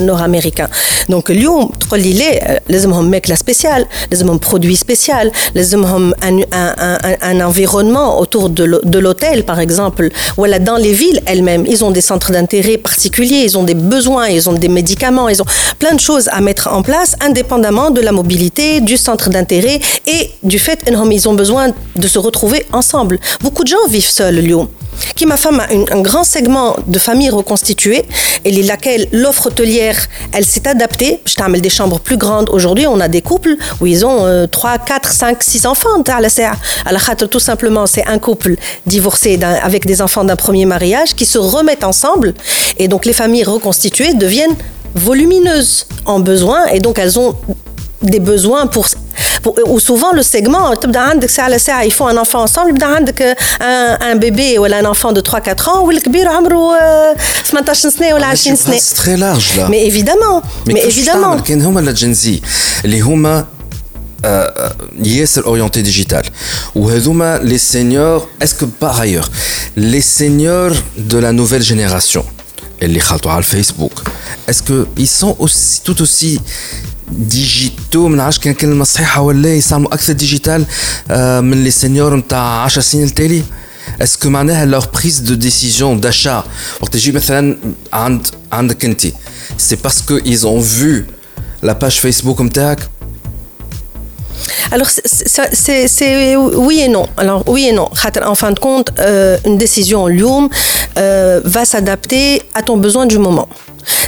nord-américain 0.00 0.68
donc 1.10 1.30
اليوم 1.30 1.70
تقول 1.80 2.00
لي 2.00 2.12
ليه 2.12 2.62
لازمهم 2.68 3.10
ماكله 3.10 3.36
سبيسيال 3.36 3.86
لازمهم 4.10 4.38
برودوي 4.38 4.76
سبيسيال 4.76 5.32
لازمهم 5.54 6.12
un, 6.12 6.16
un, 6.16 6.44
un, 6.52 7.16
un 7.22 7.40
environnement 7.50 8.18
autour 8.20 8.48
de 8.94 8.98
l'hôtel 8.98 9.42
par 9.44 9.57
exemple, 9.59 10.09
voilà, 10.37 10.59
dans 10.59 10.77
les 10.77 10.93
villes 10.93 11.21
elles-mêmes, 11.25 11.65
ils 11.67 11.83
ont 11.83 11.91
des 11.91 12.01
centres 12.01 12.31
d'intérêt 12.31 12.77
particuliers, 12.77 13.43
ils 13.43 13.57
ont 13.57 13.63
des 13.63 13.73
besoins, 13.73 14.27
ils 14.27 14.49
ont 14.49 14.53
des 14.53 14.67
médicaments, 14.67 15.29
ils 15.29 15.41
ont 15.41 15.45
plein 15.77 15.93
de 15.93 15.99
choses 15.99 16.27
à 16.29 16.41
mettre 16.41 16.67
en 16.71 16.81
place, 16.81 17.15
indépendamment 17.21 17.91
de 17.91 18.01
la 18.01 18.11
mobilité, 18.11 18.81
du 18.81 18.97
centre 18.97 19.29
d'intérêt 19.29 19.79
et 20.07 20.31
du 20.43 20.59
fait 20.59 20.83
qu'ils 20.83 21.29
ont 21.29 21.33
besoin 21.33 21.69
de 21.95 22.07
se 22.07 22.19
retrouver 22.19 22.65
ensemble. 22.71 23.19
Beaucoup 23.41 23.63
de 23.63 23.69
gens 23.69 23.87
vivent 23.89 24.09
seuls, 24.09 24.35
Lyon 24.35 24.69
qui 25.15 25.25
ma 25.25 25.37
femme 25.37 25.59
a 25.59 25.67
un 25.93 26.01
grand 26.01 26.23
segment 26.23 26.75
de 26.87 26.99
familles 26.99 27.29
reconstituées. 27.29 28.05
Et 28.45 28.51
laquelle 28.63 29.07
l'offre 29.11 29.47
hôtelière 29.47 29.97
elle 30.31 30.45
s'est 30.45 30.67
adaptée. 30.67 31.21
Je 31.25 31.35
t'amène 31.35 31.61
des 31.61 31.69
chambres 31.69 31.99
plus 31.99 32.17
grandes. 32.17 32.49
Aujourd'hui 32.49 32.87
on 32.87 32.99
a 32.99 33.07
des 33.07 33.21
couples 33.21 33.55
où 33.81 33.85
ils 33.85 34.05
ont 34.05 34.47
3 34.47 34.77
4 34.77 35.11
5 35.11 35.43
6 35.43 35.65
enfants 35.65 36.01
à 36.15 36.21
la 36.21 36.29
tout 37.29 37.39
simplement 37.39 37.85
c'est 37.85 38.05
un 38.05 38.19
couple 38.19 38.55
divorcé 38.85 39.39
avec 39.61 39.85
des 39.85 40.01
enfants 40.01 40.23
d'un 40.23 40.35
premier 40.35 40.65
mariage 40.65 41.15
qui 41.15 41.25
se 41.25 41.37
remettent 41.37 41.83
ensemble. 41.83 42.33
Et 42.77 42.87
donc 42.87 43.05
les 43.05 43.13
familles 43.13 43.43
reconstituées 43.43 44.13
deviennent 44.13 44.55
volumineuses 44.95 45.85
en 46.05 46.19
besoin. 46.19 46.67
Et 46.67 46.79
donc 46.79 46.99
elles 46.99 47.19
ont 47.19 47.35
des 48.02 48.20
besoins 48.20 48.66
pour 48.66 48.86
ou 49.66 49.78
souvent 49.78 50.12
le 50.12 50.22
segment 50.22 50.72
ils 51.84 51.92
font 51.92 52.06
un 52.06 52.16
enfant 52.16 52.42
ensemble 52.42 52.72
un, 52.82 53.98
un 54.00 54.16
bébé 54.16 54.58
ou 54.58 54.64
un 54.64 54.84
enfant 54.84 55.12
de 55.12 55.20
3 55.20 55.40
4 55.40 55.68
ans 55.68 55.84
ou 55.84 55.90
le 55.90 55.98
c'est 58.78 58.94
très 58.94 59.16
large 59.16 59.56
là 59.56 59.66
mais 59.70 59.86
évidemment 59.86 60.42
mais 60.66 60.82
évidemment 60.84 61.36
les 62.84 63.00
huma 63.00 63.46
ياسر 65.02 65.46
orienté 65.46 65.82
digital 65.82 66.24
وهذوما 66.74 67.40
les 67.42 67.58
seniors 67.58 68.28
est-ce 68.40 68.54
que 68.54 68.64
par 68.64 69.00
ailleurs 69.00 69.30
les 69.76 70.00
seniors 70.00 70.72
de 70.96 71.18
la 71.18 71.32
nouvelle 71.32 71.62
génération 71.62 72.24
اللي 72.82 73.00
خلطوا 73.00 73.30
على 73.30 73.38
الفيسبوك 73.38 74.02
est-ce 74.50 74.62
que 74.62 74.86
ils 74.98 75.22
sont 75.22 75.36
aussi 75.44 75.80
tout 75.86 76.02
aussi 76.02 76.40
ديجيتو 77.12 78.08
ما 78.08 78.16
نعرفش 78.16 78.38
كان 78.38 78.54
كلمه 78.54 78.84
صحيحه 78.84 79.20
ولا 79.20 79.54
يصاموا 79.54 79.94
اكثر 79.94 80.12
ديجيتال 80.12 80.66
من 81.44 81.64
لي 81.64 81.70
سينيور 81.70 82.16
نتاع 82.16 82.62
10 82.64 82.82
سنين 82.82 83.04
التالي 83.04 83.42
اسكو 84.02 84.28
معناها 84.28 84.64
لور 84.64 84.86
بريز 84.94 85.18
دو 85.18 85.34
ديسيجن 85.34 86.00
داشا 86.00 86.44
وقت 86.80 86.92
تجي 86.92 87.12
مثلا 87.12 87.58
عند 87.92 88.26
عندك 88.52 88.84
انت 88.84 89.06
سي 89.58 89.76
باسكو 89.76 90.16
ايز 90.16 90.44
اون 90.44 90.62
فو 90.62 91.00
لا 91.62 91.72
باج 91.72 91.92
فيسبوك 91.92 92.40
نتاعك 92.40 92.88
Alors, 94.71 94.87
c'est 94.89 96.35
oui 96.35 96.81
et 96.81 96.87
non. 96.87 97.05
Alors, 97.17 97.43
oui 97.47 97.67
et 97.67 97.71
non. 97.71 97.89
En 98.23 98.35
fin 98.35 98.51
de 98.51 98.59
compte, 98.59 98.91
euh, 98.99 99.37
une 99.45 99.57
décision 99.57 100.07
Lyoum 100.07 100.49
euh, 100.97 101.41
va 101.43 101.65
s'adapter 101.65 102.41
à 102.53 102.61
ton 102.61 102.77
besoin 102.77 103.05
du 103.05 103.17
moment. 103.19 103.47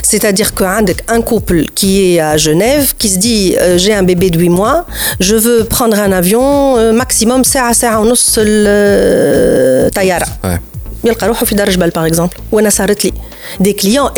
C'est-à-dire 0.02 0.50
hein, 0.60 0.84
qu'un 0.84 1.22
couple 1.22 1.64
qui 1.74 2.14
est 2.14 2.20
à 2.20 2.36
Genève, 2.36 2.94
qui 2.98 3.08
se 3.08 3.18
dit 3.18 3.56
euh, 3.58 3.78
j'ai 3.78 3.94
un 3.94 4.02
bébé 4.02 4.30
de 4.30 4.38
8 4.38 4.48
mois, 4.48 4.86
je 5.20 5.36
veux 5.36 5.64
prendre 5.64 5.98
un 5.98 6.12
avion 6.12 6.76
euh, 6.76 6.92
maximum, 6.92 7.44
c'est 7.44 7.58
à 7.58 7.72
c'est 7.72 7.86
à 7.86 8.00
Tayara. 9.90 10.26
يلقى 11.03 11.27
روحه 11.27 11.45
في 11.45 11.55
دار 11.55 11.69
جبل 11.69 11.91
par 11.91 12.11
exemple 12.11 12.39
وانا 12.51 12.69
صارت 12.69 13.05
لي 13.05 13.13
des 13.63 13.73
clients 13.73 14.11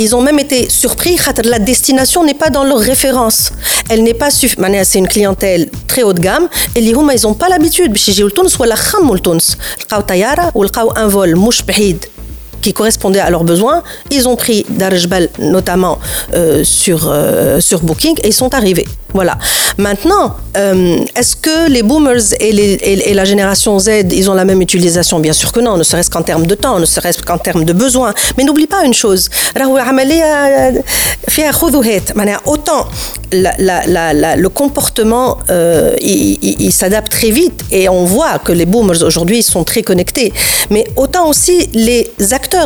ils 0.00 0.14
ont 0.14 0.22
même 0.22 0.38
été 0.38 0.68
surpris 0.68 1.16
la 1.44 1.58
destination 1.58 2.24
n'est 2.24 2.40
pas 2.44 2.50
dans 2.50 2.64
leur 2.64 2.80
référence 2.80 3.52
elle 3.90 4.02
n'est 4.02 4.18
pas 4.22 4.30
c'est 4.30 4.98
une 4.98 5.08
clientèle 5.08 5.70
très 5.88 6.02
haut 6.02 6.12
de 6.12 6.20
gamme 6.20 6.48
et 6.76 6.80
les 6.80 6.94
ils 7.16 7.26
ont 7.26 7.34
pas 7.34 7.48
l'habitude 7.48 7.90
باش 7.90 8.08
يجيو 8.08 8.26
لتونس 8.26 8.60
ولا 8.60 8.74
خموا 8.74 9.16
لتونس 9.16 9.56
لقاو 9.80 10.00
طياره 10.00 10.52
ولقاو 10.54 10.90
un 10.90 11.12
vol 11.14 11.38
مش 11.38 11.62
بعيد 11.62 12.04
qui 12.61 12.73
correspondaient 12.73 13.19
à 13.19 13.29
leurs 13.29 13.43
besoins. 13.43 13.83
Ils 14.11 14.27
ont 14.27 14.35
pris 14.35 14.65
Darjbal 14.69 15.29
notamment 15.39 15.99
euh, 16.33 16.63
sur, 16.63 17.09
euh, 17.09 17.59
sur 17.59 17.81
Booking 17.81 18.15
et 18.23 18.27
ils 18.27 18.33
sont 18.33 18.53
arrivés. 18.53 18.87
Voilà. 19.13 19.37
Maintenant, 19.77 20.35
euh, 20.57 20.97
est-ce 21.15 21.35
que 21.35 21.69
les 21.69 21.81
boomers 21.81 22.33
et, 22.39 23.13
la 23.13 23.25
génération 23.25 23.79
Z, 23.79 23.89
ils 24.11 24.29
ont 24.29 24.33
la 24.33 24.45
même 24.45 24.61
utilisation? 24.61 25.19
Bien 25.19 25.33
sûr 25.33 25.51
que 25.51 25.59
non, 25.59 25.77
ne 25.77 25.83
serait-ce 25.83 26.09
qu'en 26.09 26.21
termes 26.21 26.45
de 26.45 26.55
temps, 26.55 26.77
ne 26.79 26.85
serait-ce 26.85 27.23
qu'en 27.23 27.37
termes 27.37 27.63
de 27.63 27.73
besoins. 27.73 28.13
Mais 28.37 28.43
n'oublie 28.43 28.67
pas 28.67 28.83
une 28.83 28.93
chose. 28.93 29.29
Autant 32.45 32.87
la, 33.31 33.53
la, 33.57 34.13
la, 34.13 34.35
le 34.35 34.49
comportement, 34.49 35.39
il, 36.01 36.37
il, 36.61 36.71
s'adapte 36.71 37.11
très 37.11 37.31
vite 37.31 37.63
et 37.71 37.89
on 37.89 38.05
voit 38.05 38.39
que 38.39 38.51
les 38.51 38.65
boomers 38.65 39.03
aujourd'hui 39.03 39.41
sont 39.41 39.63
très 39.63 39.83
connectés. 39.83 40.33
Mais 40.69 40.85
autant 40.95 41.27
aussi 41.29 41.69
les 41.73 42.11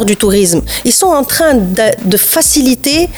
du 0.06 0.16
tourisme, 0.16 0.62
ils 0.86 0.94
sont 0.94 1.08
en 1.08 1.24
train 1.24 1.56
de, 1.56 1.84
de 2.06 2.18
faciliter 2.18 3.10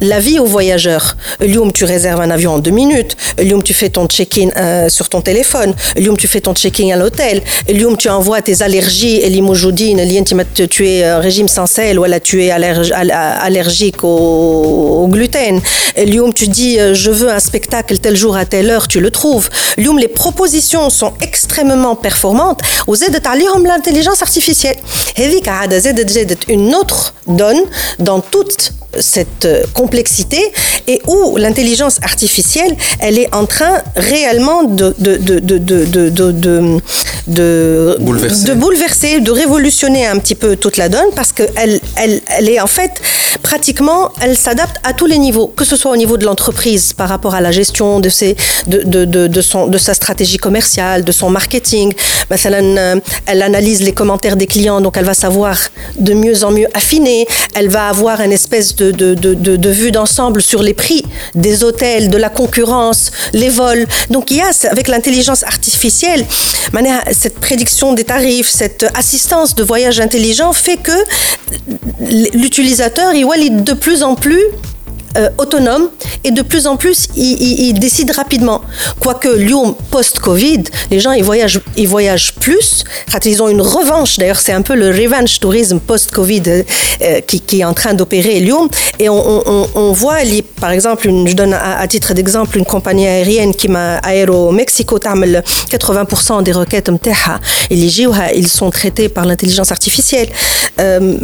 la 0.00 0.20
vie 0.20 0.38
aux 0.38 0.46
voyageurs. 0.46 1.16
Lyoum, 1.40 1.72
tu 1.72 1.84
réserves 1.84 2.20
un 2.20 2.30
avion 2.30 2.54
en 2.54 2.58
deux 2.58 2.70
minutes. 2.70 3.16
Lyoum, 3.38 3.62
tu 3.62 3.74
fais 3.74 3.90
ton 3.90 4.06
check-in 4.06 4.48
euh, 4.56 4.88
sur 4.88 5.08
ton 5.08 5.20
téléphone. 5.20 5.74
Lyoum, 5.96 6.16
tu 6.16 6.28
fais 6.28 6.40
ton 6.40 6.54
check-in 6.54 6.90
à 6.94 6.96
l'hôtel. 6.96 7.42
Lyoum, 7.68 7.96
tu 7.96 8.08
envoies 8.08 8.40
tes 8.42 8.62
allergies 8.62 9.28
l'imojoudine. 9.28 10.00
Tu 10.70 10.88
es 10.88 11.04
euh, 11.04 11.18
régime 11.18 11.48
sans 11.48 11.66
sel 11.66 11.98
ou 11.98 12.04
là, 12.04 12.20
tu 12.20 12.44
es 12.44 12.50
allergique 12.50 14.02
au, 14.04 15.06
gluten. 15.10 15.60
Lyoum, 15.96 16.32
tu 16.32 16.48
dis 16.48 16.78
euh, 16.78 16.94
je 16.94 17.10
veux 17.10 17.30
un 17.30 17.40
spectacle 17.40 17.98
tel 17.98 18.16
jour 18.16 18.36
à 18.36 18.44
telle 18.44 18.70
heure, 18.70 18.88
tu 18.88 19.00
le 19.00 19.10
trouves. 19.10 19.50
Lyoum, 19.76 19.98
les 19.98 20.08
propositions 20.08 20.90
sont 20.90 21.12
extrêmement 21.20 21.96
performantes. 21.96 22.60
Aux 22.86 22.96
aides 22.96 23.20
l'intelligence 23.66 24.22
artificielle. 24.22 24.76
Une 26.48 26.74
autre 26.74 27.14
donne 27.26 27.60
dans 27.98 28.20
toute 28.20 28.72
cette 29.00 29.44
euh, 29.44 29.64
complexité 29.74 30.40
et 30.86 31.00
où 31.06 31.36
l'intelligence 31.36 31.98
artificielle, 32.02 32.76
elle 33.00 33.18
est 33.18 33.34
en 33.34 33.46
train 33.46 33.82
réellement 33.96 34.64
de, 34.64 34.94
de, 34.98 35.16
de, 35.16 35.38
de, 35.38 36.80
de, 37.26 37.96
bouleverser. 38.00 38.46
de 38.46 38.54
bouleverser, 38.54 39.20
de 39.20 39.30
révolutionner 39.30 40.06
un 40.06 40.18
petit 40.18 40.34
peu 40.34 40.56
toute 40.56 40.76
la 40.76 40.88
donne 40.88 41.10
parce 41.14 41.32
qu'elle 41.32 41.80
elle, 41.96 42.20
elle 42.38 42.48
est 42.48 42.60
en 42.60 42.66
fait 42.66 43.00
pratiquement, 43.42 44.12
elle 44.20 44.36
s'adapte 44.36 44.76
à 44.84 44.92
tous 44.92 45.06
les 45.06 45.18
niveaux, 45.18 45.48
que 45.48 45.64
ce 45.64 45.76
soit 45.76 45.90
au 45.90 45.96
niveau 45.96 46.16
de 46.16 46.24
l'entreprise 46.24 46.92
par 46.92 47.08
rapport 47.08 47.34
à 47.34 47.40
la 47.40 47.52
gestion 47.52 48.00
de, 48.00 48.08
ses, 48.08 48.36
de, 48.66 48.82
de, 48.82 49.04
de, 49.04 49.26
de, 49.26 49.40
son, 49.40 49.66
de 49.66 49.78
sa 49.78 49.94
stratégie 49.94 50.38
commerciale, 50.38 51.04
de 51.04 51.12
son 51.12 51.30
marketing. 51.30 51.92
Elle, 52.30 53.02
elle 53.26 53.42
analyse 53.42 53.82
les 53.82 53.92
commentaires 53.92 54.36
des 54.36 54.46
clients, 54.46 54.80
donc 54.80 54.96
elle 54.96 55.04
va 55.04 55.14
savoir 55.14 55.58
de 55.98 56.14
mieux 56.14 56.44
en 56.44 56.50
mieux 56.50 56.68
affiner. 56.74 57.26
Elle 57.54 57.68
va 57.68 57.88
avoir 57.88 58.20
une 58.20 58.32
espèce 58.32 58.74
de, 58.74 58.90
de, 58.90 59.14
de, 59.14 59.70
vue 59.70 59.90
d'ensemble 59.90 60.42
sur 60.42 60.62
les 60.62 60.74
prix 60.74 61.02
des 61.34 61.64
hôtels, 61.64 62.08
de 62.08 62.16
la 62.16 62.28
concurrence, 62.28 63.10
les 63.32 63.48
vols. 63.48 63.86
Donc 64.10 64.30
il 64.30 64.38
y 64.38 64.40
a, 64.40 64.50
avec 64.70 64.88
l'intelligence 64.88 65.42
artificielle, 65.44 66.24
cette 67.12 67.38
prédiction 67.38 67.92
des 67.92 68.04
tarifs, 68.04 68.48
cette 68.48 68.86
assistance 68.94 69.54
de 69.54 69.62
voyage 69.62 70.00
intelligent 70.00 70.52
fait 70.52 70.76
que 70.76 70.92
l'utilisateur, 72.00 73.12
il 73.14 73.26
de 73.64 73.72
plus 73.72 74.02
en 74.02 74.14
plus 74.14 74.42
euh, 75.16 75.28
autonome 75.38 75.88
et 76.24 76.30
de 76.30 76.42
plus 76.42 76.66
en 76.66 76.76
plus 76.76 77.08
ils, 77.16 77.78
décident 77.78 78.12
rapidement. 78.14 78.62
Quoique 79.00 79.28
Lyon 79.28 79.76
post-Covid, 79.90 80.64
les 80.90 81.00
gens 81.00 81.12
ils 81.12 81.24
voyagent, 81.24 81.60
ils 81.76 81.88
voyagent 81.88 82.34
plus. 82.34 82.84
Ils 83.24 83.42
ont 83.42 83.48
une 83.48 83.62
revanche. 83.62 84.18
D'ailleurs, 84.18 84.40
c'est 84.40 84.52
un 84.52 84.62
peu 84.62 84.74
le 84.74 84.90
revenge 84.90 85.40
tourisme 85.40 85.80
post-Covid 85.80 86.42
euh, 87.02 87.20
qui, 87.20 87.60
est 87.60 87.64
en 87.64 87.74
train 87.74 87.94
d'opérer 87.94 88.40
Lyon. 88.40 88.68
Et 88.98 89.08
on, 89.08 89.92
voit, 89.92 90.18
par 90.60 90.70
exemple, 90.70 91.08
je 91.26 91.32
donne 91.34 91.54
à, 91.54 91.86
titre 91.88 92.14
d'exemple 92.14 92.58
une 92.58 92.64
compagnie 92.64 93.06
aérienne 93.06 93.54
qui 93.54 93.68
m'a 93.68 93.96
aéro 93.98 94.52
Mexico 94.52 94.98
80% 94.98 96.42
des 96.42 96.52
requêtes 96.52 96.88
ils 98.34 98.48
sont 98.48 98.70
traités 98.70 99.08
par 99.08 99.24
l'intelligence 99.24 99.72
artificielle. 99.72 100.28
Euh, 100.80 101.16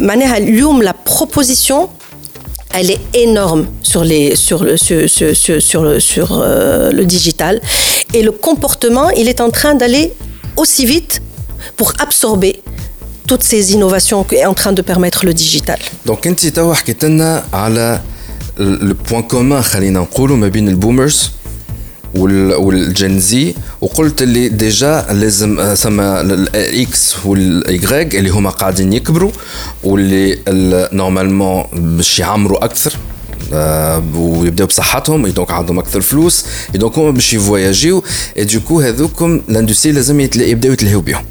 la 0.81 0.93
proposition 0.93 1.89
elle 2.73 2.91
est 2.91 2.99
énorme 3.13 3.67
sur, 3.81 4.03
les, 4.03 4.35
sur, 4.35 4.63
le, 4.63 4.77
sur, 4.77 5.09
sur, 5.09 5.35
sur 5.35 6.01
sur, 6.01 6.41
euh, 6.41 6.91
le 6.91 7.05
digital. 7.05 7.61
Et 8.13 8.23
le 8.23 8.31
comportement, 8.31 9.09
il 9.11 9.29
est 9.29 9.41
en 9.41 9.49
train 9.51 9.75
d'aller 9.75 10.11
aussi 10.57 10.85
vite 10.85 11.21
pour 11.77 11.93
absorber 11.99 12.61
toutes 13.27 13.43
ces 13.43 13.73
innovations 13.73 14.23
qu'est 14.23 14.45
en 14.45 14.53
train 14.53 14.73
de 14.73 14.81
permettre 14.81 15.25
le 15.25 15.33
digital. 15.33 15.79
Donc, 16.05 16.25
le 18.57 18.93
point 18.93 19.21
commun, 19.23 19.61
les 20.67 20.75
boomers 20.75 21.31
ما 22.15 22.25
بين 22.25 22.51
البومرز 22.51 22.65
والجن 22.65 23.19
زي 23.19 23.53
وقلت 23.81 24.21
اللي 24.21 24.49
ديجا 24.49 25.05
لازم 25.11 25.75
ثم 25.75 25.99
الاكس 25.99 27.15
والاي 27.25 28.01
اللي 28.19 28.29
هما 28.29 28.49
قاعدين 28.49 28.93
يكبروا 28.93 29.31
واللي 29.83 30.39
نورمالمون 30.93 31.63
باش 31.73 32.19
يعمروا 32.19 32.65
أكثر 32.65 32.93
ويبداو 34.15 34.67
بصحتهم 34.67 35.27
دونك 35.27 35.51
عندهم 35.51 35.79
أكثر 35.79 36.01
فلوس 36.01 36.45
دونك 36.75 36.97
هما 36.97 37.11
باش 37.11 37.33
يفواياجيو 37.33 38.03
اي 38.37 38.43
دوكو 38.43 38.81
هذوكم 38.81 39.41
لاندستري 39.47 39.91
لازم 39.91 40.19
يبداو 40.19 40.73
يتلهوا 40.73 41.01
بهم 41.01 41.25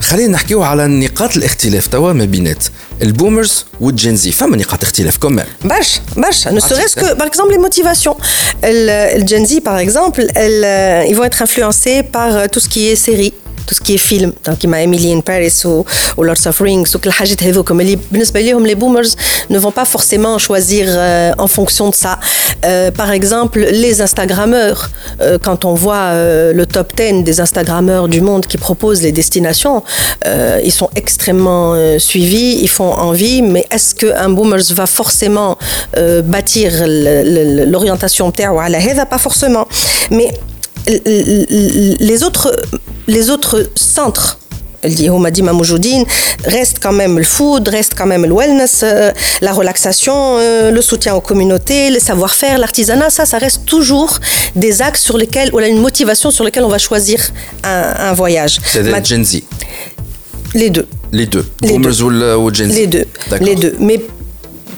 خلينا 0.00 0.32
نحكيو 0.32 0.62
على 0.62 0.86
نقاط 0.86 1.36
الاختلاف 1.36 1.86
توا 1.86 2.12
ما 2.12 2.24
بينات. 2.24 2.64
les 3.00 3.12
boomers 3.12 3.66
ou 3.80 3.90
les 3.90 3.96
Gen 3.96 4.16
Z 4.16 4.30
Femme, 4.32 4.52
on 4.54 4.58
y 4.58 4.62
a 4.62 4.66
quand 5.18 5.30
même. 5.30 5.46
Bâche, 5.64 6.00
bâche. 6.16 6.46
Ne 6.46 6.60
serait-ce 6.60 6.96
que, 6.96 7.14
par 7.14 7.26
exemple, 7.26 7.50
les 7.50 7.58
motivations. 7.58 8.16
Le, 8.62 9.20
le 9.20 9.26
Gen 9.26 9.46
Z, 9.46 9.60
par 9.60 9.78
exemple, 9.78 10.24
euh, 10.36 11.04
ils 11.08 11.14
vont 11.16 11.24
être 11.24 11.42
influencés 11.42 12.02
par 12.02 12.36
euh, 12.36 12.46
tout 12.50 12.60
ce 12.60 12.68
qui 12.68 12.88
est 12.88 12.96
séries 12.96 13.34
tout 13.69 13.73
ce 13.73 13.81
qui 13.81 13.95
est 13.95 13.97
film 14.11 14.31
donc 14.47 14.57
كيما 14.57 14.83
Emily 14.83 15.11
in 15.13 15.21
Paris 15.21 15.65
ou, 15.65 15.83
ou 16.17 16.23
Lords 16.23 16.45
of 16.47 16.61
Rings 16.61 16.95
وكل 16.95 17.07
الحاجات 17.09 17.43
هذوكم 17.43 17.81
اللي 17.81 17.99
بالنسبة 18.11 18.41
لهم 18.41 18.67
les 18.67 18.75
boomers 18.75 19.15
ne 19.49 19.57
vont 19.59 19.71
pas 19.71 19.85
forcément 19.85 20.37
choisir 20.37 20.85
euh, 20.89 21.31
en 21.37 21.47
fonction 21.47 21.89
de 21.89 21.95
ça 21.95 22.19
Euh, 22.65 22.89
par 23.01 23.11
exemple 23.19 23.59
les 23.83 23.95
Instagrammeurs 24.07 24.81
euh, 25.21 25.37
quand 25.45 25.59
on 25.71 25.73
voit 25.85 26.05
euh, 26.11 26.53
le 26.59 26.65
top 26.65 26.87
10 26.95 27.23
des 27.29 27.37
Instagrammeurs 27.45 28.07
du 28.15 28.21
monde 28.21 28.43
qui 28.51 28.57
proposent 28.67 29.01
les 29.07 29.11
destinations 29.21 29.77
euh, 30.25 30.67
ils 30.69 30.75
sont 30.81 30.89
extrêmement 31.01 31.65
euh, 31.73 31.99
suivis 32.09 32.51
ils 32.65 32.73
font 32.79 32.91
envie 33.09 33.41
mais 33.53 33.63
est-ce 33.75 33.91
qu'un 33.99 34.29
boomers 34.37 34.67
va 34.79 34.87
forcément 35.01 35.51
euh, 35.97 36.21
bâtir 36.35 36.69
le- 36.87 37.23
le- 37.55 37.65
l'orientation 37.73 38.31
تاعو 38.31 38.57
على 38.59 38.77
هذا 38.77 39.03
pas 39.13 39.19
forcément 39.27 39.65
mais 40.17 40.29
ال- 40.87 41.01
ال- 41.07 41.97
les 42.09 42.19
autres 42.27 42.45
les 43.09 43.29
autres 43.29 43.69
centres 43.95 44.37
اللي 44.85 45.07
هما 45.09 45.29
ديما 45.29 45.51
موجودين 45.51 46.05
reste 46.45 46.77
quand 46.83 46.91
même 47.01 47.17
le 47.19 47.23
food 47.23 47.67
reste 47.69 47.93
quand 47.97 48.05
même 48.05 48.23
le 48.25 48.33
wellness 48.39 48.81
euh, 48.83 49.11
la 49.41 49.51
relaxation 49.51 50.13
euh, 50.37 50.69
le 50.71 50.81
soutien 50.81 51.13
aux 51.15 51.21
communautés 51.21 51.89
le 51.89 51.99
savoir-faire 51.99 52.55
l'artisanat 52.59 53.09
ça 53.09 53.25
ça 53.25 53.37
reste 53.45 53.61
toujours 53.65 54.11
des 54.55 54.73
axes 54.87 55.01
sur 55.07 55.17
lesquels 55.17 55.49
ou 55.53 55.57
là, 55.59 55.67
une 55.75 55.81
motivation 55.87 56.29
sur 56.29 56.43
lesquels 56.43 56.65
on 56.69 56.73
va 56.77 56.81
choisir 56.89 57.19
un, 57.63 57.83
un 58.09 58.13
voyage 58.13 58.53
c'est 58.71 58.83
Ma- 58.83 58.99
des 59.01 59.05
Genzi 59.09 59.43
les 60.53 60.69
deux 60.69 60.87
les 61.19 61.25
deux 61.33 61.45
Les 61.61 61.69
boomers 61.69 61.91
deux. 61.97 62.03
ou 62.03 62.09
le- 62.09 62.37
ou 62.37 62.53
Genzi 62.53 62.75
les 62.81 62.87
deux 62.95 63.05
D'accord. 63.29 63.47
les 63.47 63.55
deux 63.63 63.75
mais 63.87 63.97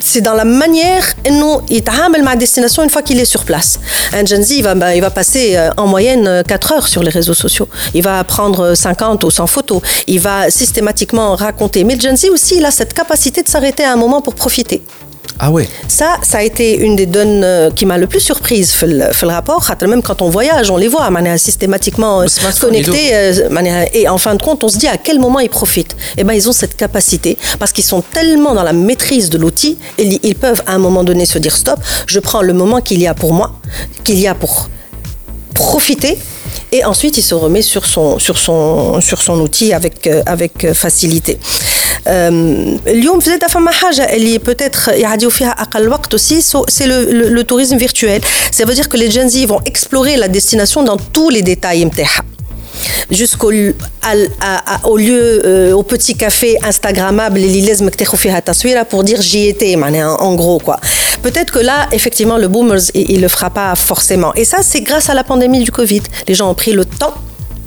c'est 0.04 0.20
dans 0.20 0.34
la 0.34 0.44
manière 0.44 1.04
dont 1.28 1.62
il 1.68 1.82
travaille 1.82 2.16
avec 2.16 2.24
la 2.24 2.36
destination 2.36 2.82
une 2.82 2.90
fois 2.90 3.02
qu'il 3.02 3.20
est 3.20 3.24
sur 3.24 3.44
place. 3.44 3.78
Un 4.12 4.24
Gen 4.24 4.42
Z, 4.42 4.50
il 4.50 4.62
va, 4.62 4.74
ben, 4.74 4.92
il 4.92 5.00
va 5.00 5.10
passer 5.10 5.56
euh, 5.56 5.70
en 5.76 5.86
moyenne 5.86 6.26
euh, 6.26 6.42
4 6.42 6.72
heures 6.72 6.88
sur 6.88 7.02
les 7.02 7.10
réseaux 7.10 7.34
sociaux. 7.34 7.68
Il 7.94 8.02
va 8.02 8.22
prendre 8.24 8.72
euh, 8.72 8.74
50 8.74 9.22
ou 9.24 9.30
100 9.30 9.46
photos. 9.46 9.80
Il 10.08 10.20
va 10.20 10.50
systématiquement 10.50 11.36
raconter. 11.36 11.84
Mais 11.84 11.94
le 11.94 12.00
Gen 12.00 12.16
Z 12.16 12.26
aussi, 12.32 12.56
il 12.56 12.64
a 12.64 12.70
cette 12.70 12.94
capacité 12.94 13.42
de 13.42 13.48
s'arrêter 13.48 13.84
à 13.84 13.92
un 13.92 13.96
moment 13.96 14.20
pour 14.20 14.34
profiter. 14.34 14.82
Ah 15.38 15.50
ouais. 15.50 15.68
Ça, 15.88 16.18
ça 16.22 16.38
a 16.38 16.42
été 16.42 16.76
une 16.76 16.96
des 16.96 17.06
donnes 17.06 17.42
euh, 17.44 17.70
qui 17.70 17.86
m'a 17.86 17.98
le 17.98 18.06
plus 18.06 18.20
surprise 18.20 18.72
le 19.26 19.32
rapport. 19.32 19.68
Même 19.88 20.02
quand 20.02 20.22
on 20.22 20.28
voyage, 20.28 20.70
on 20.70 20.76
les 20.76 20.88
voit 20.88 21.08
systématiquement 21.36 22.22
euh, 22.22 22.26
connectés. 22.60 23.10
Euh, 23.12 23.84
et 23.92 24.08
en 24.08 24.18
fin 24.18 24.34
de 24.34 24.42
compte, 24.42 24.62
on 24.64 24.68
se 24.68 24.78
dit 24.78 24.88
à 24.88 24.96
quel 24.96 25.18
moment 25.18 25.40
ils 25.40 25.50
profitent? 25.50 25.96
Eh 26.16 26.24
ben, 26.24 26.34
ils 26.34 26.48
ont 26.48 26.52
cette 26.52 26.76
capacité 26.76 27.36
parce 27.58 27.72
qu'ils 27.72 27.84
sont 27.84 28.02
tellement 28.02 28.54
dans 28.54 28.62
la 28.62 28.72
maîtrise 28.72 29.30
de 29.30 29.38
l'outil, 29.38 29.78
ils 29.98 30.34
peuvent 30.34 30.62
à 30.66 30.74
un 30.74 30.78
moment 30.78 31.04
donné 31.04 31.26
se 31.26 31.38
dire 31.38 31.56
stop, 31.56 31.78
je 32.06 32.20
prends 32.20 32.42
le 32.42 32.52
moment 32.52 32.80
qu'il 32.80 33.00
y 33.00 33.06
a 33.06 33.14
pour 33.14 33.32
moi, 33.32 33.52
qu'il 34.04 34.18
y 34.18 34.26
a 34.26 34.34
pour 34.34 34.68
profiter 35.54 36.18
et 36.70 36.84
ensuite 36.84 37.18
il 37.18 37.22
se 37.22 37.34
remet 37.34 37.62
sur 37.62 37.86
son, 37.86 38.18
sur 38.18 38.38
son, 38.38 39.00
sur 39.00 39.22
son 39.22 39.40
outil 39.40 39.72
avec, 39.72 40.08
avec 40.26 40.72
facilité. 40.72 41.38
Euh, 42.07 42.09
اليوم 42.87 43.19
زاد 43.19 43.47
فما 43.47 43.71
حاجة 43.71 44.01
اللي 44.13 44.39
peut-être 44.39 44.87
يعديو 44.89 45.29
فيها 45.29 45.49
أقل 45.49 45.89
وقت 45.89 46.15
aussi 46.15 46.41
so- 46.41 46.65
c'est 46.69 46.87
le, 46.87 47.11
le, 47.11 47.29
le 47.37 47.43
tourisme 47.43 47.77
virtuel. 47.77 48.21
Ça 48.57 48.63
veut 48.65 48.73
dire 48.73 48.87
que 48.89 48.97
les 48.97 49.11
Gen 49.11 49.29
Z 49.29 49.45
vont 49.45 49.61
explorer 49.71 50.15
la 50.17 50.27
destination 50.27 50.83
dans 50.83 50.97
tous 51.15 51.29
les 51.29 51.41
détails 51.41 51.85
متاعها. 51.85 52.23
jusqu'au 53.11 53.51
à- 53.51 54.27
à- 54.49 54.61
à- 54.75 54.79
au 54.91 54.97
lieu 54.97 55.23
euh, 55.45 55.79
au 55.79 55.83
petit 55.83 56.15
café 56.15 56.49
instagrammable 56.69 57.37
اللي 57.37 57.61
لازمك 57.61 57.95
تاخذ 57.95 58.17
فيها 58.17 58.39
تصويره 58.39 58.83
pour 58.93 59.03
dire 59.03 59.21
j'y 59.21 59.51
étais 59.53 59.75
معناها 59.75 60.17
en 60.17 60.35
gros 60.35 60.59
quoi 60.65 60.79
peut-être 61.25 61.51
que 61.53 61.59
là 61.59 61.87
effectivement 61.97 62.37
le 62.37 62.47
boomers 62.47 62.85
il, 62.93 63.11
il 63.11 63.21
le 63.21 63.27
fera 63.27 63.49
pas 63.49 63.75
forcément 63.75 64.31
et 64.35 64.45
ça 64.45 64.57
c'est 64.69 64.81
grâce 64.89 65.09
à 65.09 65.13
la 65.13 65.23
pandémie 65.23 65.61
du 65.67 65.71
Covid 65.79 66.03
les 66.27 66.35
gens 66.39 66.49
ont 66.53 66.59
pris 66.63 66.73
le 66.73 66.85
temps 67.01 67.15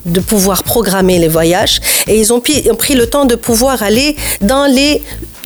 de 0.06 0.20
pouvoir 0.20 0.64
programmer 0.64 1.20
les 1.20 1.28
voyages 1.28 1.80
et 2.08 2.20
ils 2.20 2.32
ont, 2.32 2.42
ont 2.72 2.76
pris 2.76 2.96
le 2.96 3.08
temps 3.08 3.26
de 3.26 3.36
pouvoir 3.36 3.84
aller 3.84 4.16
dans 4.42 4.66
les 4.66 5.02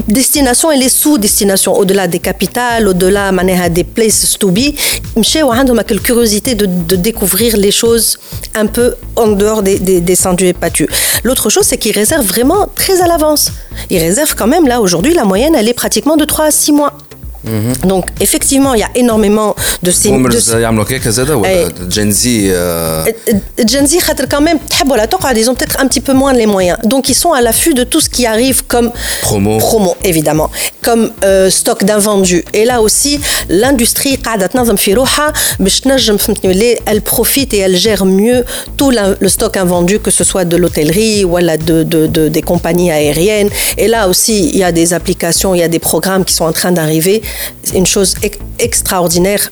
destinations 0.08 0.72
et 0.72 0.78
les 0.78 0.89
sous-destinations, 0.89 1.74
au-delà 1.74 2.08
des 2.08 2.19
capitales, 2.19 2.88
au-delà 2.88 3.32
des 3.69 3.84
places 3.84 4.38
to 4.39 4.52
be. 4.52 4.74
a 5.17 5.84
quelle 5.84 6.02
curiosité 6.02 6.56
de, 6.56 6.65
de, 6.65 6.95
découvrir 6.95 7.58
les 7.58 7.72
choses 7.72 8.17
un 8.56 8.65
peu 8.65 8.95
en 9.15 9.28
dehors 9.28 9.62
des, 9.62 9.80
des, 9.80 10.02
des 10.02 10.17
et 10.39 10.54
pâtus. 10.54 10.88
L'autre 11.24 11.50
chose, 11.50 11.63
c'est 11.65 11.78
qu'ils 11.78 11.95
réservent 11.95 12.26
vraiment 12.26 12.67
très 12.76 13.02
à 13.02 13.08
l'avance. 13.08 13.52
Ils 13.89 14.00
réservent 14.00 14.36
quand 14.36 14.48
même, 14.48 14.67
là, 14.67 14.82
aujourd'hui, 14.82 15.13
la 15.13 15.26
moyenne, 15.26 15.56
elle 15.56 15.67
est 15.67 15.74
pratiquement 15.74 16.17
de 16.17 16.26
3 16.26 16.45
à 16.45 16.52
6 16.52 16.72
mois. 16.72 16.93
Donc, 17.85 18.05
effectivement, 18.21 18.73
il 18.75 18.81
y 18.81 18.83
a 18.83 18.90
énormément 18.95 19.55
de 19.83 19.90
ces... 19.90 20.09
de 20.11 20.14
boomers 20.17 20.40
ces- 20.40 20.55
يعملوا 20.55 20.85
هكاكا 20.85 21.11
زادا 21.11 21.35
ولا 21.35 21.49
أي. 21.49 21.69
جنزي 21.88 22.53
آه، 22.55 23.05
Gen 23.61 23.87
Z, 23.87 23.99
خاطر 23.99 24.25
quand 24.27 24.40
même, 24.40 24.59
تحب 24.71 24.90
ولا 24.90 25.05
تقعد, 25.05 25.37
ils 25.38 25.51
ont 25.51 25.55
peut-être 25.55 25.79
un 25.81 25.87
petit 25.87 26.01
peu 26.01 26.12
moins 26.14 26.33
les 26.33 26.47
moyens. 26.47 26.79
Donc, 26.85 27.09
ils 27.11 27.14
sont 27.14 27.33
à 27.33 27.40
l'affût 27.43 27.75
de 27.75 27.85
tout 27.85 28.01
ce 28.01 28.09
qui 28.09 28.25
arrive 28.27 28.62
comme 28.67 28.90
Promo. 29.23 29.59
promo 29.59 29.95
évidemment, 30.05 30.51
comme 30.83 31.11
euh, 31.25 31.51
stock 31.51 31.85
d'invendus. 31.85 32.45
Et 32.55 32.64
là 32.64 32.81
aussi, 32.81 33.21
l'industrie 33.51 34.17
قاعدة 34.25 34.47
تنظم 34.47 34.77
في 34.77 34.95
روحها 34.95 35.33
باش 35.61 35.81
تنجم 35.81 36.17
فهمتني 36.17 36.51
ولا 36.51 36.75
elle 36.90 37.01
profite 37.03 37.53
et 37.55 37.59
elle 37.59 37.77
gère 37.77 38.05
mieux 38.07 38.45
tout 38.79 38.90
la- 38.90 39.14
le 39.21 39.29
stock 39.29 39.57
invendu, 39.57 39.99
que 39.99 40.11
ce 40.11 40.25
soit 40.25 40.45
de 40.53 40.57
l'hôtellerie 40.57 41.25
ou 41.25 41.38
de, 41.40 41.83
de, 41.93 42.01
de- 42.07 42.29
des 42.37 42.43
compagnies 42.43 42.90
aériennes. 42.90 43.51
Et 43.83 43.87
là 43.95 44.09
aussi, 44.11 44.37
il 44.55 44.59
y 44.59 44.64
a 44.64 44.73
des 44.81 44.88
applications, 44.99 45.51
il 45.57 45.61
y 45.64 45.67
a 45.71 45.73
des 45.77 45.83
programmes 45.90 46.25
qui 46.29 46.35
sont 46.38 46.47
en 46.53 46.57
train 46.61 46.73
d'arriver. 46.79 47.19
une 47.74 47.88
chose 47.88 48.15
extraordinaire. 48.60 49.52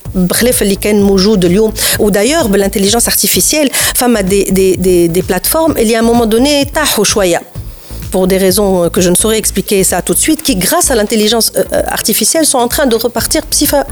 Ou 1.99 2.11
d'ailleurs 2.11 2.49
l'intelligence 2.49 3.07
artificielle 3.07 3.69
femme 3.71 4.15
à 4.15 4.23
des, 4.23 4.45
des, 4.51 5.07
des, 5.07 5.23
plateformes 5.23 5.75
il 5.79 5.87
y 5.87 5.95
a 5.95 5.99
un 5.99 6.03
moment 6.03 6.25
donné 6.25 6.65
pour 8.11 8.27
des 8.27 8.37
raisons 8.37 8.89
que 8.89 9.01
je 9.01 9.09
ne 9.09 9.15
saurais 9.15 9.37
expliquer 9.37 9.83
ça 9.83 10.01
tout 10.01 10.13
de 10.13 10.19
suite, 10.19 10.41
qui 10.43 10.55
grâce 10.55 10.91
à 10.91 10.95
l'intelligence 10.95 11.51
euh, 11.55 11.63
euh, 11.73 11.81
artificielle 11.87 12.45
sont 12.45 12.57
en 12.57 12.67
train 12.67 12.85
de 12.85 12.95
repartir 12.95 13.41
psifa. 13.45 13.85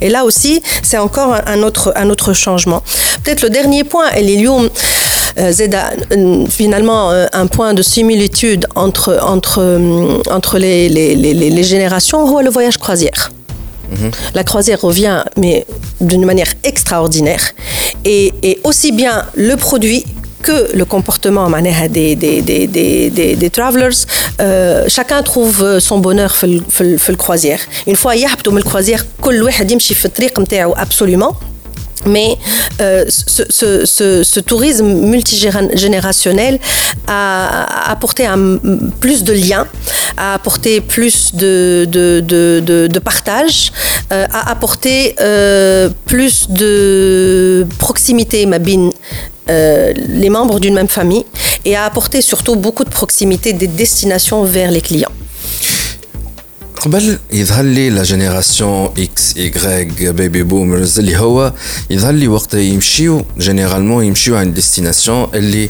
Et 0.00 0.08
là 0.08 0.24
aussi, 0.24 0.62
c'est 0.82 0.98
encore 0.98 1.34
un, 1.46 1.62
autre, 1.62 1.92
un 1.96 2.10
autre 2.10 2.32
changement. 2.32 2.82
Peut-être 3.22 3.42
le 3.42 3.50
dernier 3.50 3.84
point, 3.84 4.08
est 4.10 4.22
Lyon, 4.22 4.68
euh, 5.38 5.52
Zeda, 5.52 5.90
finalement 6.48 7.10
un 7.32 7.46
point 7.46 7.74
de 7.74 7.82
similitude 7.82 8.66
entre, 8.74 9.18
entre, 9.22 9.62
entre 10.30 10.58
les, 10.58 10.88
les, 10.88 11.14
les, 11.14 11.34
les- 11.34 11.50
les 11.50 11.62
générations, 11.64 12.24
ou 12.24 12.40
le 12.40 12.50
voyage 12.50 12.78
croisière. 12.78 13.30
La 14.34 14.44
croisière 14.44 14.80
revient, 14.82 15.22
mais 15.38 15.66
d'une 16.00 16.24
manière 16.26 16.52
extraordinaire. 16.62 17.40
Et, 18.04 18.34
et 18.42 18.60
aussi 18.64 18.92
bien 18.92 19.24
le 19.34 19.56
produit 19.56 20.04
que 20.43 20.75
le 20.77 20.85
comportement 20.85 21.49
معناها 21.49 21.87
des, 21.87 22.15
des, 22.15 22.41
des, 22.41 22.67
des, 22.67 23.09
des, 23.09 23.35
des 23.35 23.49
travelers 23.49 23.97
euh, 24.41 24.85
chacun 24.89 25.21
trouve 25.23 25.79
son 25.79 25.99
bonheur 25.99 26.33
في, 26.35 26.43
ال- 26.43 26.63
في, 26.69 26.81
ال- 26.81 26.99
في 26.99 27.09
الكروازير 27.09 27.59
une 27.89 27.95
fois 27.95 28.13
يهبطوا 28.13 28.51
من 28.53 28.57
الكروازير 28.57 29.05
كل 29.21 29.43
واحد 29.43 29.71
يمشي 29.71 29.93
في 29.93 30.05
الطريق 30.05 30.39
نتاعو 30.39 30.75
absolument 30.75 31.33
mais 32.05 32.31
euh, 32.81 33.05
ce, 33.07 33.43
ce, 33.59 33.85
ce, 33.85 34.23
ce 34.23 34.39
tourisme 34.41 34.85
multigénérationnel 35.13 36.59
a, 37.07 37.63
a 37.87 37.91
apporté 37.91 38.25
un, 38.25 38.57
plus 38.99 39.23
de 39.23 39.33
liens, 39.33 39.67
a 40.17 40.33
apporté 40.33 40.81
plus 40.81 41.33
de, 41.33 41.85
de, 41.95 42.19
de, 42.19 42.61
de, 42.65 42.87
de 42.87 42.99
partage, 42.99 43.71
euh, 44.11 44.25
a 44.39 44.51
apporté 44.51 45.15
euh, 45.21 45.89
plus 46.05 46.47
de 46.49 47.65
proximité, 47.77 48.45
Mabine, 48.45 48.91
euh, 49.49 49.93
les 50.21 50.29
membres 50.29 50.59
d'une 50.59 50.73
même 50.73 50.87
famille, 50.99 51.25
et 51.65 51.75
a 51.75 51.83
apporté 51.85 52.21
surtout 52.21 52.55
beaucoup 52.55 52.85
de 52.89 52.93
proximité 53.01 53.53
des 53.53 53.67
destinations 53.83 54.43
vers 54.55 54.71
les 54.71 54.81
clients. 54.81 55.15
قبل 56.81 57.17
يظهر 57.31 57.63
لي 57.63 57.89
لا 57.89 58.03
جينيراسيون 58.03 58.89
اكس 58.97 59.37
ايغريك 59.37 60.03
بيبي 60.03 60.43
بومرز 60.43 60.99
اللي 60.99 61.17
هو 61.17 61.53
يظهر 61.89 62.13
لي 62.13 62.27
وقت 62.27 62.53
يمشيو 62.53 63.25
جينيرالمون 63.37 64.05
يمشيو 64.05 64.35
عند 64.37 64.53
ديستيناسيون 64.53 65.27
اللي 65.33 65.69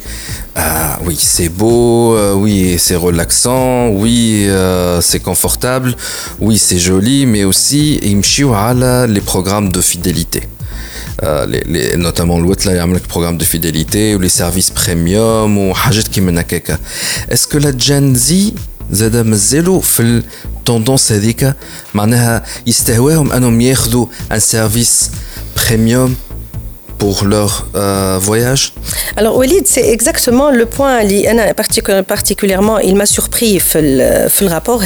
آه 0.58 1.00
وي 1.06 1.16
سي 1.16 1.48
بو 1.48 2.14
وي 2.16 2.78
سي 2.78 2.96
ريلاكسون 2.96 3.88
وي 4.02 5.02
سي 5.02 5.20
كونفورتابل 5.20 5.96
وي 6.40 6.58
سي 6.58 6.78
جولي 6.78 7.26
مي 7.26 7.44
اوسي 7.44 8.00
يمشيو 8.04 8.54
على 8.54 9.06
لي 9.10 9.20
بروغرام 9.20 9.70
دو 9.70 9.82
فيدélité 9.82 9.94
آه، 9.94 10.40
لي- 10.40 10.44
لي- 11.24 11.96
نوتامون 11.96 12.40
الوتلا 12.44 12.72
يعمل 12.76 12.96
لك 12.96 13.10
بروغرام 13.10 13.38
دو 13.38 13.46
فيدélité 13.46 13.96
ولي 13.96 14.30
سيرفيس 14.30 14.70
بريميوم 14.70 15.58
وحاجات 15.58 16.08
كيما 16.08 16.42
هكاكا 16.42 16.78
اسكو 17.34 17.58
لا 17.58 17.72
جين 17.72 18.16
زي 18.16 18.54
زادا 18.92 19.24
مازالوا 19.24 19.82
في 19.82 20.22
التوندونس 20.58 21.12
هذيك 21.12 21.54
معناها 21.94 22.44
يستهواهم 22.68 23.32
انهم 23.32 23.62
ياخذوا 23.62 24.06
ان 24.32 24.40
سيرفيس 24.40 25.10
بريميوم 25.68 26.16
pour 27.04 27.26
leur 27.36 27.52
euh, 27.76 28.18
voyage 28.30 28.64
Alors 29.18 29.36
Walid, 29.42 29.66
c'est 29.74 29.88
exactement 29.98 30.50
le 30.62 30.66
point 30.78 30.96
qui 31.74 31.82
particulièrement 32.16 32.78
il 32.90 32.96
m'a 33.02 33.08
surpris 33.18 33.54
dans 33.74 34.46
le 34.46 34.52
rapport 34.58 34.82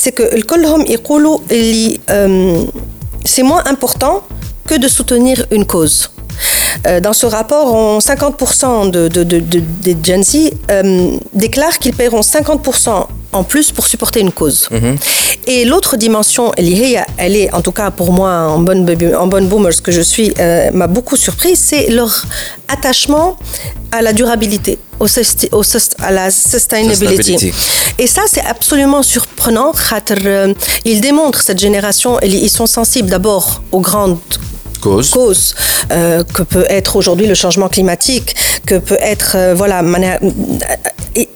c'est 0.00 0.12
que 0.18 0.40
كلهم 0.52 0.80
يقولوا 0.86 1.38
اللي 1.50 2.00
c'est 3.34 3.44
moins 3.50 3.64
important 3.74 4.16
que 4.67 4.75
de 4.75 4.87
soutenir 4.87 5.45
une 5.51 5.65
cause. 5.65 6.11
Euh, 6.85 6.99
dans 6.99 7.13
ce 7.13 7.25
rapport, 7.25 7.99
50% 7.99 8.91
de, 8.91 9.07
de, 9.07 9.23
de, 9.23 9.39
des 9.39 9.97
Gen 10.03 10.23
Z 10.23 10.51
euh, 10.69 11.17
déclarent 11.33 11.79
qu'ils 11.79 11.93
paieront 11.93 12.21
50% 12.21 13.07
en 13.33 13.43
plus 13.43 13.71
pour 13.71 13.87
supporter 13.87 14.19
une 14.19 14.31
cause. 14.31 14.67
Mhm. 14.71 14.97
Et 15.47 15.65
l'autre 15.65 15.97
dimension, 15.97 16.51
elle 16.57 17.35
est, 17.35 17.53
en 17.53 17.61
tout 17.61 17.71
cas 17.71 17.91
pour 17.91 18.11
moi, 18.11 18.29
en 18.47 18.59
bonne, 18.59 18.85
en 19.17 19.27
bonne 19.27 19.47
boomer, 19.47 19.73
ce 19.73 19.81
que 19.81 19.91
je 19.91 20.01
suis, 20.01 20.33
euh, 20.39 20.71
m'a 20.71 20.87
beaucoup 20.87 21.15
surpris, 21.15 21.55
c'est 21.55 21.89
leur 21.89 22.25
attachement 22.67 23.37
à 23.91 24.01
la 24.01 24.13
durabilité, 24.13 24.77
au, 24.99 25.05
au 25.05 25.61
à 25.99 26.11
la 26.11 26.29
sustainability. 26.31 27.51
Et 27.97 28.07
ça, 28.07 28.21
c'est 28.27 28.45
absolument 28.45 29.03
surprenant. 29.03 29.71
Ils 30.85 31.01
démontrent, 31.01 31.41
cette 31.41 31.59
génération, 31.59 32.19
ils 32.21 32.49
sont 32.49 32.67
sensibles 32.67 33.09
d'abord 33.09 33.61
aux 33.71 33.79
grandes 33.79 34.19
cause, 34.77 35.55
euh, 35.91 36.23
que 36.23 36.43
peut 36.43 36.65
être 36.69 36.95
aujourd'hui 36.95 37.27
le 37.27 37.35
changement 37.35 37.69
climatique, 37.69 38.35
que 38.65 38.75
peut 38.75 38.97
être 39.01 39.35
euh, 39.35 39.53
voilà 39.55 39.81
et 41.15 41.29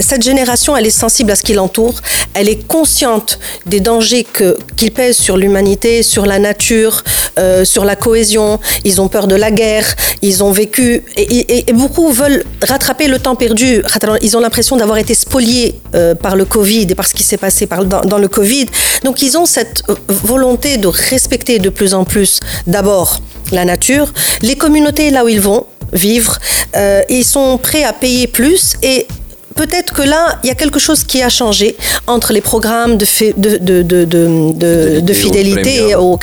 cette 0.00 0.22
génération, 0.22 0.76
elle 0.76 0.86
est 0.86 0.90
sensible 0.90 1.32
à 1.32 1.36
ce 1.36 1.42
qui 1.42 1.52
l'entoure, 1.52 1.94
elle 2.34 2.48
est 2.48 2.66
consciente 2.66 3.38
des 3.66 3.80
dangers 3.80 4.24
que 4.24 4.56
qu'ils 4.76 4.92
pèsent 4.92 5.16
sur 5.16 5.36
l'humanité, 5.36 6.02
sur 6.02 6.26
la 6.26 6.38
nature, 6.38 7.02
euh, 7.38 7.64
sur 7.64 7.84
la 7.84 7.96
cohésion. 7.96 8.60
Ils 8.84 9.00
ont 9.00 9.08
peur 9.08 9.26
de 9.26 9.34
la 9.34 9.50
guerre, 9.50 9.96
ils 10.22 10.44
ont 10.44 10.52
vécu 10.52 11.02
et, 11.16 11.72
beaucoup 11.72 12.10
veulent 12.12 12.44
rattraper 12.62 13.08
le 13.08 13.18
temps 13.18 13.34
perdu. 13.34 13.82
Ils 14.22 14.36
ont 14.36 14.40
l'impression 14.40 14.76
d'avoir 14.76 14.98
été 14.98 15.14
spoliés 15.14 15.80
par 16.22 16.36
le 16.36 16.44
Covid 16.44 16.86
et 16.90 16.94
par 16.94 17.06
ce 17.06 17.14
qui 17.14 17.22
s'est 17.22 17.36
passé 17.36 17.68
dans, 17.86 18.18
le 18.18 18.28
Covid. 18.28 18.66
Donc 19.04 19.22
ils 19.22 19.36
ont 19.36 19.46
cette 19.46 19.82
volonté 20.08 20.76
de 20.76 20.88
respecter 20.88 21.58
de 21.58 21.68
plus 21.68 21.94
en 21.94 22.04
plus 22.04 22.40
d'abord 22.78 23.18
la 23.50 23.64
nature, 23.64 24.08
les 24.42 24.54
communautés 24.54 25.10
là 25.10 25.24
où 25.24 25.28
ils 25.28 25.40
vont 25.40 25.66
vivre, 25.92 26.38
euh, 26.76 27.02
ils 27.08 27.24
sont 27.24 27.58
prêts 27.58 27.82
à 27.82 27.92
payer 27.92 28.28
plus 28.28 28.74
et 28.84 29.08
peut-être 29.56 29.92
que 29.98 30.02
là, 30.02 30.38
il 30.44 30.46
y 30.46 30.52
a 30.52 30.54
quelque 30.54 30.78
chose 30.78 31.02
qui 31.02 31.20
a 31.28 31.30
changé 31.40 31.76
entre 32.06 32.32
les 32.32 32.40
programmes 32.40 32.96
de, 32.96 33.06
de, 33.36 33.82
de, 33.82 34.04
de, 34.04 35.00
de 35.00 35.12
fidélité 35.12 35.96
au 35.96 36.16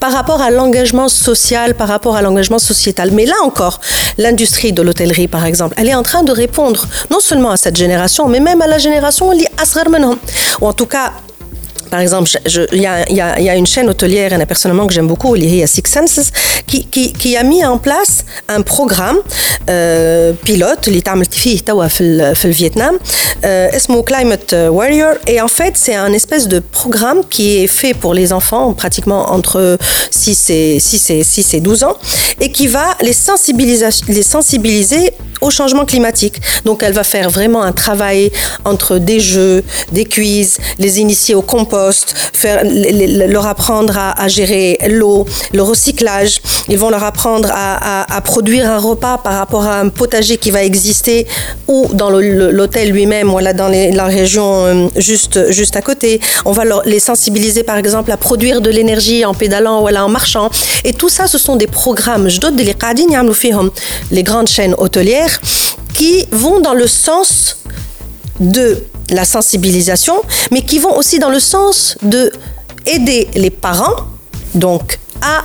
par 0.00 0.12
rapport 0.18 0.40
à 0.40 0.50
l'engagement 0.50 1.08
social, 1.10 1.74
par 1.74 1.88
rapport 1.88 2.16
à 2.16 2.22
l'engagement 2.22 2.58
sociétal. 2.70 3.10
Mais 3.12 3.26
là 3.26 3.38
encore, 3.44 3.76
l'industrie 4.16 4.72
de 4.72 4.80
l'hôtellerie, 4.80 5.28
par 5.28 5.44
exemple, 5.44 5.74
elle 5.78 5.90
est 5.90 5.98
en 6.02 6.06
train 6.10 6.22
de 6.22 6.32
répondre 6.32 6.88
non 7.10 7.20
seulement 7.20 7.50
à 7.50 7.58
cette 7.58 7.76
génération, 7.76 8.26
mais 8.26 8.40
même 8.40 8.62
à 8.62 8.68
la 8.74 8.78
génération 8.78 9.24
ou 10.60 10.66
en 10.66 10.72
tout 10.72 10.86
cas 10.86 11.12
par 11.92 12.00
exemple, 12.00 12.30
il 12.72 12.80
y, 12.80 12.86
a, 12.86 13.54
une 13.54 13.66
chaîne 13.66 13.90
hôtelière, 13.90 14.32
personnellement 14.46 14.86
que 14.86 14.94
j'aime 14.94 15.06
beaucoup, 15.06 15.34
a 15.62 15.66
Six 15.66 15.82
Senses, 15.86 16.30
qui, 16.66 16.86
qui, 16.86 17.36
a 17.36 17.42
mis 17.42 17.62
en 17.66 17.76
place 17.76 18.24
un 18.48 18.62
programme 18.62 19.18
euh, 19.68 20.32
pilote, 20.32 20.86
il 20.86 20.96
est 20.96 21.06
le 22.46 22.54
Vietnam, 22.54 22.96
euh, 23.44 23.68
Climate 24.06 24.54
Warrior, 24.70 25.16
et 25.26 25.42
en 25.42 25.48
fait, 25.48 25.74
c'est 25.76 25.94
un 25.94 26.14
espèce 26.14 26.48
de 26.48 26.60
programme 26.60 27.20
qui 27.28 27.58
est 27.58 27.66
fait 27.66 27.92
pour 27.92 28.14
les 28.14 28.32
enfants, 28.32 28.72
pratiquement 28.72 29.30
entre 29.30 29.76
6 30.10 30.48
et, 30.48 30.80
6 30.80 31.10
et, 31.10 31.22
6 31.22 31.54
et 31.54 31.60
12 31.60 31.84
ans, 31.84 31.98
et 32.40 32.50
qui 32.50 32.68
va 32.68 32.96
les 33.02 33.12
sensibiliser, 33.12 33.88
les 34.08 34.22
sensibiliser 34.22 35.12
au 35.42 35.50
changement 35.50 35.84
climatique. 35.84 36.40
Donc 36.64 36.82
elle 36.82 36.92
va 36.94 37.04
faire 37.04 37.28
vraiment 37.28 37.62
un 37.62 37.72
travail 37.72 38.30
entre 38.64 38.98
des 38.98 39.20
jeux, 39.20 39.62
des 39.90 40.06
quiz, 40.06 40.58
les 40.78 41.00
initier 41.00 41.34
au 41.34 41.42
compost, 41.42 41.81
leur 43.28 43.46
apprendre 43.46 43.98
à, 43.98 44.28
gérer 44.28 44.78
l'eau, 44.88 45.26
le 45.52 45.62
recyclage. 45.62 46.40
Ils 46.68 46.78
vont 46.78 46.90
leur 46.90 47.04
apprendre 47.04 47.50
à, 47.52 48.20
produire 48.22 48.70
un 48.70 48.78
repas 48.78 49.18
par 49.18 49.34
rapport 49.34 49.64
à 49.64 49.80
un 49.80 49.88
potager 49.88 50.36
qui 50.36 50.50
va 50.50 50.62
exister 50.62 51.26
ou 51.68 51.88
dans 51.92 52.10
l'hôtel 52.10 52.90
lui-même, 52.90 53.28
voilà, 53.28 53.52
dans 53.52 53.68
la 53.68 54.04
région 54.04 54.64
euh, 54.64 54.88
juste, 54.96 55.50
juste 55.50 55.76
à 55.76 55.82
côté. 55.82 56.20
On 56.44 56.52
va 56.52 56.62
les 56.84 57.00
sensibiliser 57.00 57.62
par 57.62 57.76
exemple 57.76 58.10
à 58.12 58.16
produire 58.16 58.60
de 58.60 58.70
l'énergie 58.70 59.24
en 59.24 59.34
pédalant, 59.34 59.80
voilà, 59.80 60.04
en 60.04 60.08
marchant. 60.08 60.50
Et 60.84 60.92
tout 60.92 61.08
ça, 61.08 61.26
ce 61.26 61.38
sont 61.38 61.56
des 61.56 61.66
programmes. 61.66 62.28
Je 62.28 62.40
doute 62.40 62.54
les 64.10 64.22
grandes 64.22 64.48
chaînes 64.48 64.74
hôtelières 64.78 65.40
qui 65.94 66.26
vont 66.30 66.60
dans 66.60 66.74
le 66.74 66.86
sens 66.86 67.58
de 68.40 68.84
la 69.12 69.24
sensibilisation, 69.24 70.22
mais 70.50 70.62
qui 70.62 70.78
vont 70.78 70.96
aussi 70.96 71.18
dans 71.18 71.30
le 71.30 71.40
sens 71.40 71.96
de 72.02 72.32
aider 72.86 73.28
les 73.34 73.50
parents, 73.50 74.06
donc 74.54 74.98
à 75.20 75.44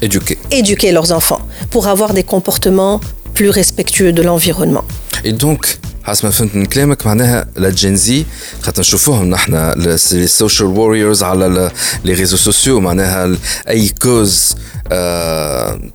éduquer, 0.00 0.38
éduquer 0.50 0.92
leurs 0.92 1.12
enfants 1.12 1.40
pour 1.70 1.86
avoir 1.86 2.12
des 2.12 2.24
comportements 2.24 3.00
plus 3.34 3.50
respectueux 3.50 4.12
de 4.12 4.22
l'environnement 4.22 4.84
Et 5.23 5.33
donc, 5.33 5.77
حسب 6.07 6.25
ما 6.25 6.31
فهمت 6.31 6.55
من 6.55 6.65
كلامك 6.65 7.05
معناها 7.05 7.47
لا 7.55 7.69
جين 7.69 7.95
زي 7.95 8.25
خاطر 8.61 8.81
نشوفوهم 8.81 9.29
نحن 9.29 9.71
لي 10.11 10.27
سوشيال 10.27 10.69
ووريرز 10.69 11.23
على 11.23 11.71
لي 12.03 12.13
ريزو 12.13 12.37
سوسيو 12.37 12.79
معناها 12.79 13.37
اي 13.69 13.89
كوز 14.01 14.55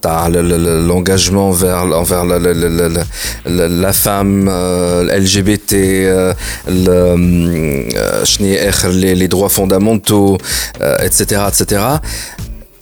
تاع 0.03 0.29
لونجاجمون 0.29 1.57
فير 1.57 1.99
انفير 1.99 2.25
لا 3.67 3.93
فام 3.93 4.49
ال 4.49 5.25
جي 5.25 5.43
بي 5.43 5.57
تي 5.57 6.05
شنو 8.25 8.55
اخر 8.55 8.89
لي 8.89 9.27
دروا 9.27 9.49
فوندامونتو 9.49 10.39
اتسيتيرا 10.81 11.49
اتسيتيرا 11.49 12.01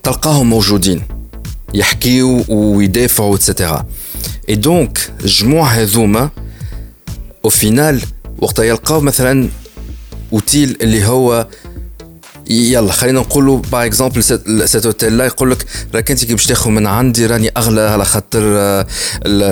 تلقاهم 0.03 0.49
موجودين 0.49 1.01
يحكيوا 1.73 2.43
ويدافعوا 2.47 3.35
اتسيتيرا 3.35 3.85
اي 4.48 4.54
دونك 4.54 5.12
جموع 5.24 5.68
هذوما 5.68 6.30
au 7.46 7.50
final 7.50 8.06
وقت 8.38 8.58
يلقاو 8.58 9.00
مثلا 9.00 9.48
أوتيل 10.32 10.76
اللي 10.80 11.04
هو 11.04 11.46
يلا 12.50 12.92
خلينا 12.92 13.20
نقولوا 13.20 13.58
باغ 13.72 13.86
اكزومبل 13.86 14.24
سيت 14.68 14.86
اوتيل 14.86 15.16
لا 15.16 15.24
يقول 15.24 15.50
لك 15.50 15.66
راك 15.94 16.10
أنت 16.10 16.24
كي 16.24 16.34
باش 16.34 16.46
تاخذ 16.46 16.70
من 16.70 16.86
عندي 16.86 17.26
راني 17.26 17.50
أغلى 17.56 17.80
على 17.80 18.04
خاطر 18.04 18.42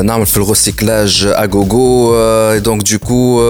نعمل 0.03 0.27
في 0.27 0.37
الغوسيكلاج 0.37 1.25
اغوغو 1.27 2.59
دونك 2.59 2.93
دوكو 2.93 3.43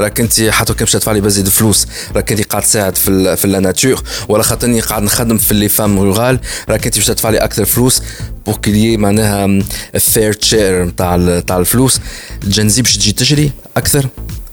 راك 0.00 0.20
أنت 0.20 0.40
حتى 0.40 0.74
كي 0.74 0.84
باش 0.84 0.92
تدفع 0.92 1.12
لي 1.12 1.20
بزيد 1.20 1.48
فلوس 1.48 1.86
راك 2.14 2.32
أنت 2.32 2.42
قاعد 2.42 2.62
تساعد 2.62 2.96
في 2.96 3.36
في 3.36 3.46
لا 3.46 3.60
ناتور 3.60 4.02
ولا 4.28 4.42
خاطرني 4.42 4.80
قاعد 4.80 5.02
نخدم 5.02 5.38
في 5.38 5.54
لي 5.54 5.68
فام 5.68 5.98
رورال 5.98 6.40
راك 6.68 6.86
أنت 6.86 6.96
باش 6.96 7.06
تدفع 7.06 7.30
لي 7.30 7.38
أكثر 7.38 7.64
فلوس 7.64 8.02
بور 8.46 8.56
كلي 8.56 8.96
معناها 8.96 9.62
فير 9.98 10.32
تشير 10.32 10.84
نتاع 10.84 11.40
تاع 11.40 11.58
الفلوس. 11.58 12.00
الجنزي 12.44 12.82
باش 12.82 12.96
تجي 12.96 13.12
تجري 13.12 13.50
أكثر؟ 13.76 14.06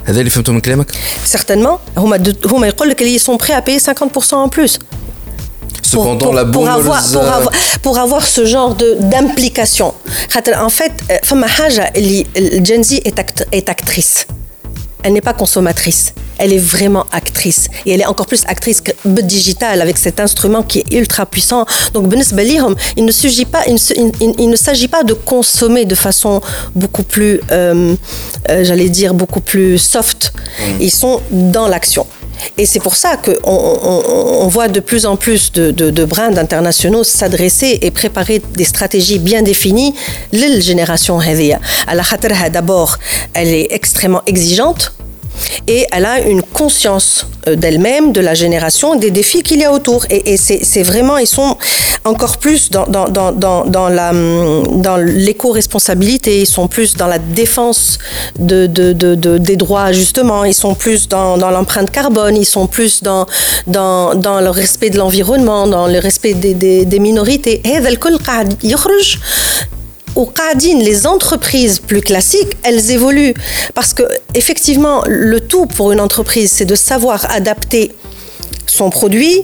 هذا 0.04 0.18
اللي 0.20 0.30
فهمته 0.30 0.52
من 0.52 0.60
كلامك؟ 0.60 0.86
certainement 1.32 1.98
هما 1.98 2.34
هما 2.46 2.66
يقول 2.66 2.88
لك 2.88 3.02
اللي 3.02 3.18
sont 3.18 3.38
prêts 3.38 3.54
à 3.54 3.62
payer 3.62 3.80
50% 3.80 4.34
en 4.34 4.48
plus. 4.48 4.78
Cependant, 5.82 6.18
pour, 6.18 6.18
pour, 6.18 6.34
la 6.34 6.44
pour 6.44 6.68
avoir, 6.68 7.02
pour, 7.12 7.22
avoir, 7.22 7.52
pour 7.82 7.98
avoir 7.98 8.26
ce 8.26 8.44
genre 8.44 8.74
d'implication. 8.74 9.94
En 10.68 10.68
fait, 10.68 10.92
Fama 11.22 11.46
Haja, 11.46 11.86
Gen 12.68 12.82
Z 12.82 12.92
est, 13.04 13.18
act, 13.18 13.46
est 13.52 13.68
actrice 13.68 14.26
elle 15.03 15.13
n'est 15.13 15.21
pas 15.21 15.33
consommatrice. 15.33 16.13
Elle 16.37 16.53
est 16.53 16.57
vraiment 16.57 17.05
actrice. 17.11 17.67
Et 17.85 17.91
elle 17.91 18.01
est 18.01 18.05
encore 18.05 18.25
plus 18.25 18.43
actrice 18.47 18.81
que 18.81 18.91
digital 19.21 19.81
avec 19.81 19.97
cet 19.97 20.19
instrument 20.19 20.63
qui 20.63 20.79
est 20.79 20.93
ultra 20.93 21.25
puissant. 21.25 21.65
Donc, 21.93 22.11
il 22.11 23.05
ne 23.05 23.11
s'agit 23.11 23.45
pas, 23.45 23.63
il 23.67 24.49
ne, 24.49 24.55
s'agit 24.55 24.87
pas 24.87 25.03
de 25.03 25.13
consommer 25.13 25.85
de 25.85 25.95
façon 25.95 26.41
beaucoup 26.75 27.03
plus, 27.03 27.39
euh, 27.51 27.95
euh, 28.49 28.63
j'allais 28.63 28.89
dire, 28.89 29.13
beaucoup 29.13 29.41
plus 29.41 29.77
soft. 29.77 30.33
Mm. 30.59 30.63
Ils 30.81 30.91
sont 30.91 31.21
dans 31.31 31.67
l'action. 31.67 32.07
Et 32.57 32.65
c'est 32.65 32.79
pour 32.79 32.95
ça 32.95 33.17
qu'on 33.17 33.33
on, 33.43 34.47
voit 34.47 34.67
de 34.67 34.79
plus 34.79 35.05
en 35.05 35.15
plus 35.15 35.51
de, 35.51 35.71
de, 35.71 36.05
brands 36.05 36.35
internationaux 36.37 37.03
s'adresser 37.03 37.79
et 37.81 37.91
préparer 37.91 38.41
des 38.53 38.63
stratégies 38.65 39.19
bien 39.19 39.41
définies. 39.41 39.93
La 40.33 40.59
génération 40.59 41.17
d'abord, 42.49 42.97
elle 43.33 43.49
est 43.49 43.67
extrêmement 43.71 44.21
exigeante 44.25 44.93
et 45.67 45.85
elle 45.91 46.05
a 46.05 46.19
une 46.21 46.41
conscience 46.41 47.27
euh, 47.47 47.55
d'elle-même, 47.55 48.11
de 48.11 48.21
la 48.21 48.33
génération, 48.33 48.95
des 48.95 49.11
défis 49.11 49.43
qu'il 49.43 49.59
y 49.59 49.63
a 49.63 49.71
autour. 49.71 50.05
Et, 50.09 50.37
c'est 50.37 50.83
vraiment, 50.83 51.17
ils 51.17 51.27
sont 51.27 51.57
encore 52.03 52.37
plus 52.37 52.69
dans, 52.69 52.85
l'éco-responsabilité, 54.97 56.41
ils 56.41 56.47
sont 56.47 56.67
plus 56.67 56.95
dans 56.95 57.07
la 57.07 57.19
défense 57.19 57.99
de, 58.39 58.67
de, 58.67 58.93
de, 58.93 59.37
des 59.37 59.55
droits, 59.55 59.91
justement, 59.91 60.43
ils 60.43 60.53
sont 60.53 60.75
plus 60.75 61.07
dans, 61.07 61.37
l'empreinte 61.37 61.91
carbone, 61.91 62.35
ils 62.35 62.45
sont 62.45 62.67
plus 62.67 63.03
dans 63.03 63.25
le 63.67 64.49
respect 64.49 64.89
de 64.89 64.97
l'environnement, 64.97 65.67
dans 65.67 65.87
le 65.87 65.99
respect 65.99 66.33
des, 66.33 66.53
des, 66.53 66.85
des 66.85 66.99
minorités. 66.99 67.61
Au 70.15 70.25
Qadin, 70.25 70.79
les 70.79 71.07
entreprises 71.07 71.79
plus 71.79 72.01
classiques, 72.01 72.57
elles 72.63 72.91
évoluent. 72.91 73.33
Parce 73.73 73.93
que, 73.93 74.03
effectivement, 74.35 75.03
le 75.07 75.39
tout 75.39 75.65
pour 75.65 75.91
une 75.91 76.01
entreprise, 76.01 76.51
c'est 76.51 76.65
de 76.65 76.75
savoir 76.75 77.31
adapter 77.31 77.91
son 78.65 78.89
produit 78.89 79.43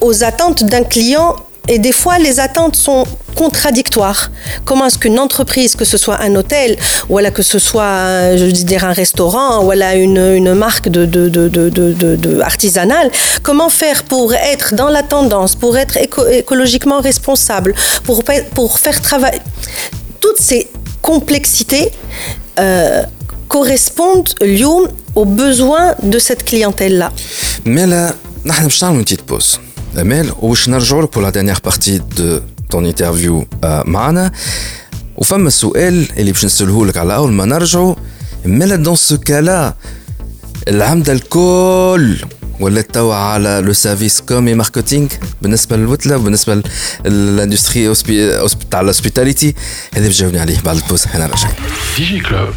aux 0.00 0.22
attentes 0.22 0.64
d'un 0.64 0.84
client 0.84 1.36
et 1.68 1.78
des 1.78 1.92
fois, 1.92 2.18
les 2.18 2.40
attentes 2.40 2.76
sont 2.76 3.04
contradictoires. 3.34 4.30
Comment 4.64 4.86
est-ce 4.86 4.98
qu'une 4.98 5.18
entreprise, 5.18 5.76
que 5.76 5.84
ce 5.84 5.98
soit 5.98 6.20
un 6.20 6.34
hôtel, 6.34 6.76
ou 7.08 7.18
que 7.30 7.42
ce 7.42 7.58
soit, 7.58 8.36
je 8.36 8.44
dire, 8.44 8.84
un 8.84 8.92
restaurant, 8.92 9.64
ou 9.64 9.72
une, 9.72 10.18
une 10.18 10.54
marque 10.54 10.88
de, 10.88 11.04
de, 11.04 12.40
artisanale, 12.40 13.10
comment 13.42 13.68
faire 13.68 14.04
pour 14.04 14.32
être 14.34 14.74
dans 14.74 14.88
la 14.88 15.02
tendance, 15.02 15.54
pour 15.54 15.76
être 15.76 15.98
écologiquement 16.30 17.00
responsable, 17.00 17.74
pour, 18.04 18.22
pour 18.54 18.78
faire 18.78 19.00
travailler. 19.02 19.40
Toutes 20.20 20.38
ces 20.40 20.68
complexités 21.02 21.92
euh, 22.58 23.02
correspondent 23.48 24.34
aux 25.14 25.24
besoins 25.24 25.94
de 26.02 26.18
cette 26.18 26.44
clientèle-là. 26.44 27.12
Mais 27.64 27.86
là, 27.86 28.12
nous 28.44 28.52
allons 28.82 28.94
une 28.94 29.04
petite 29.04 29.22
pause. 29.22 29.60
Amel, 29.95 30.43
وش 30.43 30.69
نرجعوا 30.69 31.01
لك 31.01 31.15
pour 31.15 31.21
la 31.21 31.31
dernière 31.31 31.61
partie 31.61 31.99
de 31.99 32.41
ton 32.73 32.85
interview 32.85 33.45
معنا 33.85 34.31
وفما 35.17 35.49
سؤال 35.49 36.07
اللي 36.17 36.31
باش 36.31 36.45
نسأله 36.45 36.85
لك 36.85 36.97
على 36.97 37.15
أول 37.15 37.31
ما 37.31 37.45
نرجعوا 37.45 37.95
مالا 38.45 38.75
دون 38.75 38.95
سو 38.95 39.17
كالا 39.17 39.73
العمدة 40.67 41.13
الكل 41.13 42.17
ولات 42.59 42.93
توا 42.93 43.15
على 43.15 43.61
لو 43.65 43.73
سيرفيس 43.73 44.21
كومي 44.21 44.53
ماركتينغ 44.53 45.07
بالنسبة 45.41 45.77
للوتلة 45.77 46.17
وبالنسبة 46.17 46.63
للاندستري 47.05 47.93
تاع 48.71 48.81
الهوسبيتاليتي 48.81 49.55
هذا 49.93 50.07
باش 50.07 50.19
جاوبني 50.21 50.39
عليه 50.39 50.57
بعد 50.65 50.75
البوز 50.75 51.05
احنا 51.05 51.25
راجعين 51.25 51.53
ديجي 51.97 52.19
كلوب 52.19 52.53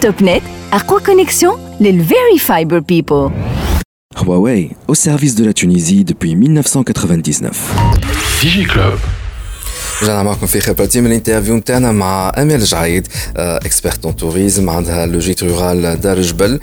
توب 0.00 0.22
نت 0.22 0.42
اقوى 0.72 1.00
كونيكسيون 1.00 1.76
للفيري 1.80 2.38
فايبر 2.40 2.78
بيبل 2.78 3.30
Huawei, 4.23 4.71
au 4.87 4.95
service 4.95 5.35
de 5.35 5.45
la 5.45 5.53
Tunisie 5.53 6.03
depuis 6.03 6.35
1999. 6.35 7.75
DigiClub. 8.41 8.99
رجعنا 10.02 10.22
معكم 10.22 10.46
في 10.46 10.60
خبرتي 10.60 11.00
من 11.00 11.06
الانترفيو 11.06 11.56
نتاعنا 11.56 11.92
مع 11.92 12.32
امال 12.38 12.64
جعيد 12.64 13.08
اكسبيرت 13.36 14.04
اون 14.04 14.16
توريزم 14.16 14.70
عندها 14.70 15.06
لوجيت 15.06 15.42
رورال 15.42 16.00
دار 16.00 16.20
جبل 16.20 16.60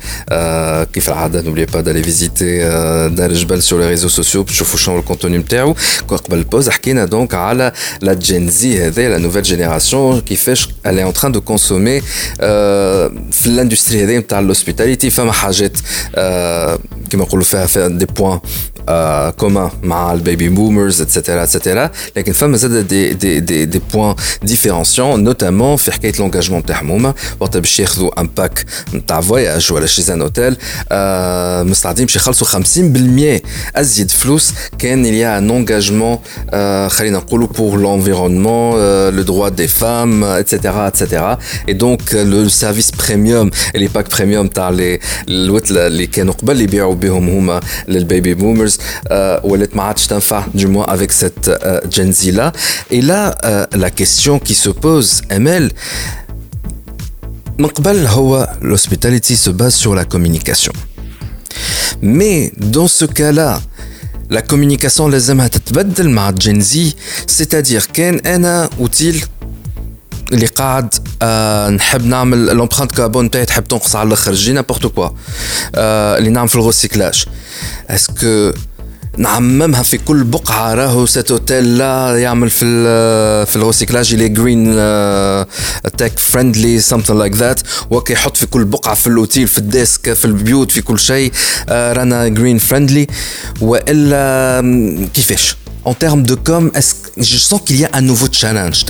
كيف 0.92 1.08
العاده 1.08 1.40
نوبلي 1.42 1.64
با 1.64 1.80
دالي 1.80 2.02
فيزيتي 2.02 2.58
دار 3.08 3.32
جبل 3.32 3.62
سور 3.62 3.80
لي 3.80 3.88
ريزو 3.88 4.08
سوسيو 4.08 4.42
باش 4.42 4.54
تشوفوا 4.54 4.78
شنو 4.78 4.98
الكونتوني 4.98 5.38
نتاعو 5.38 5.74
قبل 6.08 6.38
البوز 6.38 6.68
حكينا 6.68 7.04
دونك 7.04 7.34
على 7.34 7.72
لا 8.00 8.14
جين 8.14 8.50
زي 8.50 8.86
هذا 8.86 9.08
لا 9.08 9.18
نوفيل 9.18 9.42
جينيراسيون 9.42 10.20
كيفاش 10.20 10.68
الي 10.86 11.04
اون 11.04 11.12
تران 11.12 11.32
دو 11.32 11.40
كونسومي 11.40 12.00
في 13.30 13.46
الاندستري 13.46 14.04
هذه 14.04 14.18
نتاع 14.18 14.38
الهوسبيتاليتي 14.38 15.10
فما 15.10 15.32
حاجات 15.32 15.72
كيما 17.10 17.24
نقولوا 17.24 17.44
فيها 17.44 17.88
دي 17.88 18.06
بوان 18.06 18.40
كومان 19.38 19.70
مع 19.82 20.12
البيبي 20.12 20.48
بومرز 20.48 21.00
اتسيتيرا 21.00 21.42
اتسيتيرا 21.42 21.90
لكن 22.16 22.32
فما 22.32 22.56
زاد 22.56 22.88
دي 22.88 23.12
دي 23.12 23.23
دي 23.24 23.64
دي 23.64 23.80
بوان 23.92 24.14
ديفيرونسيون 24.42 25.24
نوتامون 25.24 25.76
في 25.76 25.92
حكايه 25.92 26.12
لونجاجمون 26.18 26.64
تاعهم 26.64 26.90
هما 26.90 27.14
وقت 27.40 27.56
باش 27.56 27.80
ياخذوا 27.80 28.20
ان 28.20 28.28
باك 28.36 28.64
نتاع 28.94 29.20
فواياج 29.20 29.72
ولا 29.72 29.86
شي 29.86 30.02
زان 30.02 30.20
اوتيل 30.22 30.56
مستعدين 31.70 32.06
باش 32.06 32.16
يخلصوا 32.16 32.46
50% 32.46 33.40
ازيد 33.76 34.10
فلوس 34.10 34.52
كان 34.78 35.04
يا 35.04 35.38
ان 35.38 35.50
انجاجمون 35.50 36.18
خلينا 36.88 37.18
نقولوا 37.18 37.46
بور 37.48 37.78
لونفيرونمون 37.78 38.80
لو 39.08 39.22
دروا 39.22 39.48
دي 39.48 39.68
فام 39.68 40.24
اتسيتيرا 40.24 40.86
اتسيتيرا 40.86 41.38
اي 41.68 41.72
دونك 41.74 42.14
لو 42.14 42.48
سيرفيس 42.48 42.90
بريميوم 42.90 43.50
لي 43.74 43.88
باك 43.88 44.16
بريميوم 44.16 44.46
تاع 44.46 44.68
لي 44.70 44.98
الوتله 45.28 45.86
اللي 45.86 46.06
كانوا 46.06 46.34
قبل 46.34 46.60
يبيعوا 46.60 46.94
بهم 46.94 47.28
هما 47.28 47.60
للبيبي 47.88 48.34
بومرز 48.34 48.76
euh, 48.76 49.10
ولات 49.44 49.76
ما 49.76 49.82
عادش 49.82 50.06
تنفع 50.06 50.42
du 50.56 50.66
moins 50.66 50.86
avec 50.94 51.12
cette 51.12 51.48
euh, 51.48 51.80
Gen 51.96 52.12
Z 52.12 52.20
là 52.38 52.52
et 52.90 53.00
là 53.10 53.13
euh, 53.14 53.66
la 53.72 53.90
question 53.90 54.38
qui 54.38 54.54
se 54.54 54.70
pose 54.70 55.22
ML 55.30 55.72
من 57.58 57.66
قبل 57.66 58.06
هو 58.06 58.48
l'hospitality 58.62 59.36
se 59.36 59.50
base 59.50 59.74
sur 59.74 59.94
la 59.94 60.04
communication 60.04 60.72
mais 62.02 62.52
dans 62.56 62.88
ce 62.88 63.04
cas-là 63.04 63.60
la 64.30 64.42
communication 64.42 65.00
لازمها 65.00 65.48
تتبدل 65.48 66.10
مع 66.10 66.32
Gen 66.32 66.60
Z 66.62 66.76
c'est-à-dire 67.26 67.92
كان 67.92 68.18
انا 68.18 68.68
اوتيل 68.80 69.24
اللي 70.32 70.46
قاعد 70.46 70.94
آه 71.22 71.68
نحب 71.68 72.06
نعمل 72.06 72.46
لومبرانت 72.46 72.92
كاربون 72.92 73.30
تاعي 73.30 73.44
تحب 73.46 73.64
تنقص 73.64 73.96
على 73.96 74.06
الاخر 74.06 74.32
جي 74.32 74.52
نابورت 74.52 74.86
كوا 74.86 75.08
آه 75.74 76.18
اللي 76.18 76.30
نعمل 76.30 76.48
في 76.48 76.56
الغوسيكلاج 76.56 77.24
اسكو 77.90 78.52
نعممها 79.17 79.83
في 79.83 79.97
كل 79.97 80.23
بقعة 80.23 80.73
راهو 80.73 81.05
سيت 81.05 81.31
اوتيل 81.31 81.77
لا 81.77 82.17
يعمل 82.19 82.49
في 82.49 82.65
ال 82.65 83.47
في 83.47 83.55
الغوسيكلاج 83.55 84.13
اللي 84.13 84.29
جرين 84.29 84.65
تك 85.97 86.19
فريندلي 86.19 86.79
سمثين 86.79 87.17
لايك 87.17 87.35
ذات 87.35 87.59
وكي 87.89 88.13
يحط 88.13 88.37
في 88.37 88.45
كل 88.45 88.65
بقعة 88.65 88.95
في 88.95 89.07
الأوتيل 89.07 89.47
في 89.47 89.57
الديسك 89.57 90.13
في 90.13 90.25
البيوت 90.25 90.71
في 90.71 90.81
كل 90.81 90.99
شيء. 90.99 91.31
آه 91.69 91.93
رانا 91.93 92.27
جرين 92.27 92.57
فريندلي 92.57 93.07
وإلا 93.61 95.09
كيفاش؟ 95.13 95.55
En 95.85 95.93
termes 95.93 96.25
de 96.31 96.35
com, 96.47 96.71
je 97.31 97.37
sens 97.37 97.61
qu'il 97.65 97.79
y 97.79 97.85
a 97.85 97.89
un 97.93 98.01
nouveau 98.01 98.27
challenge. 98.41 98.85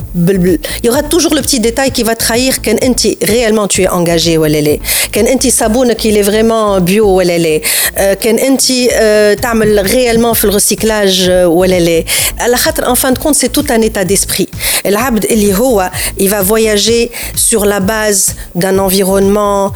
il 0.13 0.59
y 0.83 0.89
aura 0.89 1.03
toujours 1.03 1.33
le 1.33 1.41
petit 1.41 1.59
détail 1.59 1.91
qui 1.91 2.03
va 2.03 2.15
trahir 2.15 2.61
qu'un 2.61 2.75
enti. 2.83 3.17
Réellement 3.21 3.67
tu 3.67 3.83
es 3.83 3.87
engagé 3.87 4.37
ou 4.37 4.45
elle 4.45 4.79
qu'un 5.11 5.25
enti 5.25 5.51
saboune 5.51 5.95
qu'il 5.95 6.17
est 6.17 6.21
vraiment 6.21 6.79
bio 6.81 7.15
ou 7.15 7.21
elle 7.21 7.61
qu'un 8.19 8.37
euh, 8.37 8.49
enti 8.49 8.89
euh, 8.93 9.35
t'amel 9.35 9.79
réellement 9.79 10.33
le 10.43 10.49
recyclage 10.49 11.27
euh, 11.27 11.45
ou 11.45 11.63
elle 11.63 12.05
en 12.85 12.95
fin 12.95 13.11
de 13.11 13.19
compte 13.19 13.35
c'est 13.35 13.51
tout 13.51 13.65
un 13.69 13.81
état 13.81 14.03
d'esprit. 14.03 14.49
L'abd 14.83 15.25
il 15.29 16.29
va 16.29 16.41
voyager 16.41 17.11
sur 17.35 17.65
la 17.65 17.79
base 17.79 18.35
d'un 18.55 18.79
environnement 18.79 19.71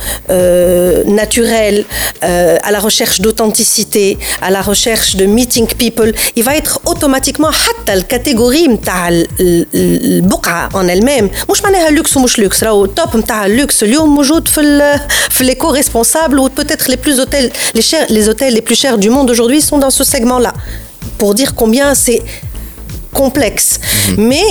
naturel 1.06 1.86
à 2.22 2.72
la 2.72 2.80
recherche 2.80 3.22
d'authenticité 3.22 4.18
à 4.42 4.50
la 4.50 4.62
recherche 4.62 5.16
de 5.16 5.26
meeting 5.26 5.68
people. 5.68 6.14
Il 6.36 6.44
va 6.44 6.56
être 6.56 6.80
automatiquement 6.86 7.50
la 7.88 8.02
catégorie 8.02 8.68
البقعه 10.25 10.69
اون 10.75 10.91
الميم 10.91 11.31
مش 11.51 11.63
معناها 11.63 11.91
لوكس 11.91 12.17
ومش 12.17 12.39
لوكس 12.39 12.65
راهو 12.65 12.85
التوب 12.85 13.17
نتاع 13.17 13.47
اللوكس 13.47 13.83
اليوم 13.83 14.15
موجود 14.15 14.49
في 14.49 14.61
ال 14.61 15.01
في 15.31 15.45
ليكو 15.45 15.71
ريسبونسابل 15.71 16.39
و 16.39 16.49
peut-être 16.49 16.91
les 16.91 16.97
plus 17.07 17.17
hôtels 17.21 17.51
les 17.77 17.83
chers 17.83 18.07
les 18.09 18.29
hôtels 18.29 18.55
les 18.55 18.63
plus 18.63 18.79
chers 18.83 18.99
du 18.99 19.11
monde 19.11 19.31
aujourd'hui 19.31 19.61
sont 19.61 19.79
dans 19.79 19.91
ce 19.91 20.05
segment 20.05 20.39
là 20.39 20.53
pour 21.19 21.35
dire 21.35 21.55
combien 21.55 21.95
c'est 21.95 22.23
complexe. 23.13 23.81
Mais 24.19 24.43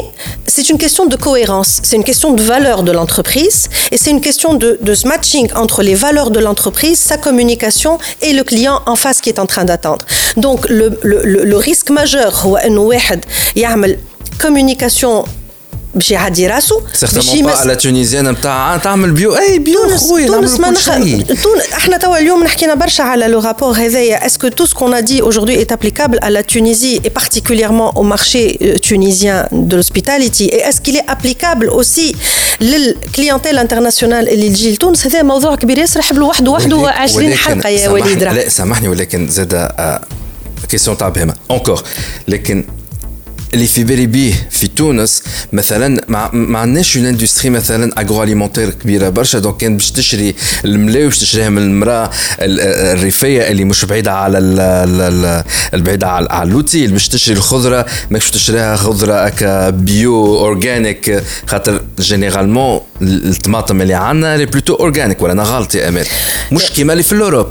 c'est 0.48 0.70
une 0.70 0.78
question 0.78 1.06
de 1.06 1.16
cohérence, 1.16 1.80
c'est 1.84 1.96
une 1.96 2.04
question 2.04 2.34
de 2.34 2.42
valeur 2.42 2.84
de 2.84 2.92
l'entreprise 2.92 3.68
et 3.92 3.98
c'est 3.98 4.12
une 4.12 4.22
question 4.22 4.54
de, 4.54 4.78
de 4.82 4.94
ce 4.94 5.08
matching 5.08 5.50
entre 5.56 5.82
les 5.82 5.96
valeurs 5.96 6.32
de 6.32 6.40
l'entreprise, 6.40 7.00
sa 7.00 7.18
communication 7.18 7.98
et 8.22 8.34
le 8.34 8.44
client 8.44 8.82
en 8.86 8.96
face 8.96 9.22
qui 9.22 9.30
est 9.30 9.40
en 9.40 9.46
train 9.46 9.66
d'attendre. 9.66 10.06
Donc 10.38 10.68
le, 10.70 11.00
le, 11.04 11.22
le, 11.24 11.44
le 11.46 11.58
risque 11.58 11.90
majeur 11.90 12.32
هو 12.46 12.58
انه 12.58 12.82
واحد 12.82 13.26
يعمل 13.56 13.98
communication 14.44 15.26
باش 15.95 16.11
يعدي 16.11 16.47
راسو 16.47 16.81
سيغتامون 16.93 17.43
با 17.43 17.51
على 17.57 17.77
تونيزيان 17.77 18.31
نتاع 18.31 18.77
تعمل 18.77 19.11
بيو 19.11 19.37
إي 19.37 19.59
بيو 19.59 19.89
تونس 19.89 20.01
خويا 20.01 20.27
تونس 20.27 20.61
ما 20.61 20.71
نخ... 20.71 20.85
تون... 21.43 21.61
إحنا 21.75 21.97
توا 21.97 22.19
اليوم 22.19 22.47
حكينا 22.47 22.75
برشا 22.75 23.05
على 23.05 23.27
لو 23.27 23.41
رابور 23.41 23.73
هذايا. 23.73 24.27
اسكو 24.27 24.49
تو 24.49 24.67
سكون 24.67 24.95
ا 24.95 25.01
دي 25.01 25.23
à 26.27 26.31
la 26.31 26.43
Tunisie 26.43 27.01
et 27.07 27.11
particulièrement 27.11 27.91
au 28.01 28.03
marché 28.15 28.43
euh, 28.63 28.79
tunisien 28.89 29.39
de 29.53 29.77
l'hospitality? 29.77 30.45
Et 30.57 30.61
est-ce 30.69 30.81
qu'il 30.85 30.97
est 30.97 31.09
applicable 31.15 31.69
aussi 31.69 32.17
للكليونتيل 32.61 33.59
انترناسيونال 33.59 34.29
اللي 34.29 34.49
تجي 34.49 34.73
لتونس 34.73 35.07
هذا 35.07 35.23
موضوع 35.23 35.57
كبير 35.57 35.79
ياسر 35.79 36.01
يحب 36.01 36.19
له 36.19 36.25
وحده 36.27 36.51
وحده 36.51 36.77
ولكن- 36.77 36.99
20 36.99 37.27
ولكن 37.27 37.37
حلقة 37.39 37.69
يا 37.69 37.89
وليد 37.89 38.23
لا 38.23 38.49
سامحني 38.49 38.89
ولكن 38.89 39.29
زاد 39.29 39.69
كيسيون 40.69 40.97
تاع 40.97 41.09
بهمه 41.09 41.35
انكور 41.51 41.83
لكن 42.29 42.65
اللي 43.55 43.67
في 43.67 43.85
بالي 43.85 44.07
بيه 44.07 44.49
في 44.51 44.67
تونس 44.67 45.23
مثلا 45.53 46.01
ما 46.33 46.59
عندناش 46.59 46.97
اون 46.97 47.07
اندستري 47.07 47.51
مثلا 47.51 48.01
اغرو 48.01 48.23
اليمونتير 48.23 48.71
كبيرة 48.71 49.09
برشا 49.09 49.39
دونك 49.39 49.57
كان 49.57 49.77
باش 49.77 49.91
تشري 49.91 50.35
الملاي 50.65 51.05
باش 51.05 51.19
تشريها 51.19 51.49
من 51.49 51.59
المرأة 51.63 52.11
ال- 52.41 52.61
الريفية 52.97 53.43
اللي 53.51 53.65
مش 53.65 53.85
بعيدة 53.85 54.13
على 54.13 54.39
ال- 54.39 54.61
ال- 54.61 55.01
ال- 55.25 55.45
البعيده 55.75 56.09
على 56.09 56.43
اللوتي 56.43 56.79
اللي 56.85 56.93
باش 56.93 57.09
تشري 57.09 57.35
الخضرة 57.37 57.87
ماكش 58.11 58.31
تشريها 58.31 58.77
خضرة 58.77 59.15
هكا 59.27 59.71
بيو 59.71 60.37
اورجانيك 60.39 61.23
خاطر 61.47 61.83
جينيرالمون 62.01 62.81
الطماطم 63.03 63.83
اللي 63.83 63.95
عندنا 63.95 64.35
اللي 64.35 64.47
بلوتو 64.47 64.75
اورجانيك 64.75 65.23
ولا 65.23 65.33
أنا 65.33 65.43
غلط 65.43 65.75
يا 65.75 65.89
امال 65.89 66.07
مش 66.53 66.63
كيما 66.63 66.93
اللي 66.93 67.03
في 67.05 67.13
الأوروب. 67.13 67.49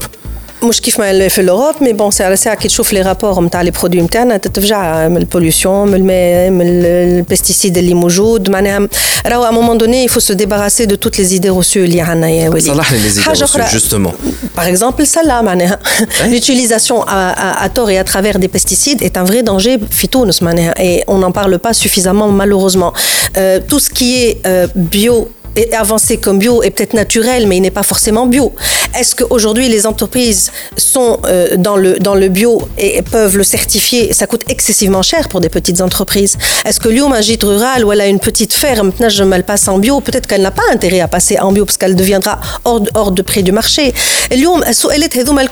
مش 0.62 0.80
كيف 0.80 0.98
ما 0.98 1.10
اللي 1.10 1.28
في 1.28 1.40
الاوروب 1.40 1.74
مي 1.80 1.92
بون 1.92 2.10
سي 2.10 2.24
على 2.24 2.36
ساعه 2.36 2.54
كي 2.56 2.68
تشوف 2.68 2.92
لي 2.92 3.02
رابور 3.02 3.40
نتاع 3.44 3.62
لي 3.62 3.70
برودوي 3.70 4.00
نتاعنا 4.02 4.36
تتفجع 4.36 5.08
من 5.08 5.16
البوليسيون 5.16 5.88
من 5.88 5.94
الماء 5.94 6.50
من 6.50 6.66
البيستيسيد 6.84 7.78
اللي 7.78 7.94
موجود 7.94 8.50
معناها 8.50 8.88
راهو 9.26 9.44
ا 9.44 9.50
مومون 9.50 9.78
دوني 9.78 10.04
يفو 10.04 10.20
سو 10.20 10.34
ديباراسي 10.34 10.86
دو 10.86 10.94
توت 10.94 11.18
لي 11.18 11.24
زيدي 11.24 11.48
روسو 11.48 11.80
اللي 11.80 12.00
عندنا 12.00 12.28
يا 12.30 12.48
وليد 12.48 12.64
صلحني 12.66 12.98
les 12.98 13.14
idées 13.16 13.18
حاجه 13.20 13.38
reçues, 13.38 13.42
اخرى 13.42 13.80
justement. 13.80 14.12
par 14.60 14.64
exemple 14.66 15.04
celle-là 15.06 15.42
معناها 15.42 15.78
l'utilisation 16.26 17.02
à, 17.02 17.06
à, 17.08 17.64
à 17.64 17.68
tort 17.68 17.90
et 17.90 17.98
à 17.98 18.04
travers 18.04 18.38
des 18.38 18.48
pesticides 18.48 19.02
est 19.02 19.16
un 19.16 19.24
vrai 19.24 19.42
danger 19.42 19.78
في 19.90 20.06
تونس 20.06 20.42
معناها 20.42 20.74
et 20.78 21.04
on 21.08 21.18
n'en 21.18 21.32
parle 21.32 21.58
pas 21.58 21.72
suffisamment 21.72 22.28
malheureusement 22.42 22.92
Euh, 23.36 23.60
tout 23.70 23.80
ce 23.84 23.90
qui 23.96 24.08
est 24.22 24.32
euh, 24.46 24.66
bio 24.94 25.14
est 25.24 25.28
est 25.55 25.73
avancé 25.73 26.17
comme 26.17 26.39
bio 26.39 26.63
est 26.63 26.71
peut-être 26.71 26.93
naturel, 26.93 27.47
mais 27.47 27.57
il 27.57 27.61
n'est 27.61 27.71
pas 27.71 27.83
forcément 27.83 28.25
bio. 28.25 28.53
Est-ce 28.97 29.15
qu'aujourd'hui 29.15 29.69
les 29.69 29.85
entreprises 29.85 30.51
sont 30.77 31.19
euh, 31.25 31.57
dans, 31.57 31.75
le, 31.77 31.99
dans 31.99 32.15
le 32.15 32.29
bio 32.29 32.61
et 32.77 33.01
peuvent 33.01 33.37
le 33.37 33.43
certifier? 33.43 34.13
Ça 34.13 34.27
coûte 34.27 34.43
excessivement 34.49 35.01
cher 35.01 35.29
pour 35.29 35.41
des 35.41 35.49
petites 35.49 35.81
entreprises. 35.81 36.37
Est-ce 36.65 36.79
que 36.79 36.89
Lyon, 36.89 37.13
un 37.13 37.21
gîte 37.21 37.43
rural 37.43 37.85
où 37.85 37.91
elle 37.91 38.01
a 38.01 38.07
une 38.07 38.19
petite 38.19 38.53
ferme, 38.53 38.87
maintenant 38.87 39.09
je 39.09 39.23
me 39.23 39.37
le 39.37 39.43
passe 39.43 39.67
en 39.67 39.77
bio, 39.79 39.99
peut-être 39.99 40.27
qu'elle 40.27 40.41
n'a 40.41 40.51
pas 40.51 40.63
intérêt 40.71 40.99
à 40.99 41.07
passer 41.07 41.39
en 41.39 41.51
bio 41.51 41.65
parce 41.65 41.77
qu'elle 41.77 41.95
deviendra 41.95 42.39
hors, 42.65 42.81
hors 42.93 43.11
de 43.11 43.21
prix 43.21 43.43
du 43.43 43.51
marché. 43.51 43.93
Lyon, 44.31 44.61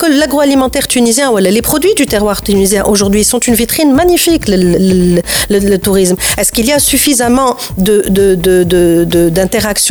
l'agroalimentaire 0.10 0.88
tunisien, 0.88 1.32
ou 1.32 1.38
les 1.38 1.62
produits 1.62 1.96
du 1.96 2.06
terroir 2.06 2.42
tunisien 2.42 2.86
aujourd'hui 2.86 3.24
sont 3.24 3.40
une 3.40 3.56
vitrine 3.56 3.94
magnifique, 3.94 4.44
le, 4.48 5.78
tourisme. 5.78 6.16
Est-ce 6.38 6.52
qu'il 6.52 6.66
y 6.66 6.72
a 6.72 6.80
suffisamment 6.80 7.56
d'interactions 7.78 8.02
de, 8.10 8.10
de, 8.10 8.64
de, 8.66 9.04
de 9.04 9.30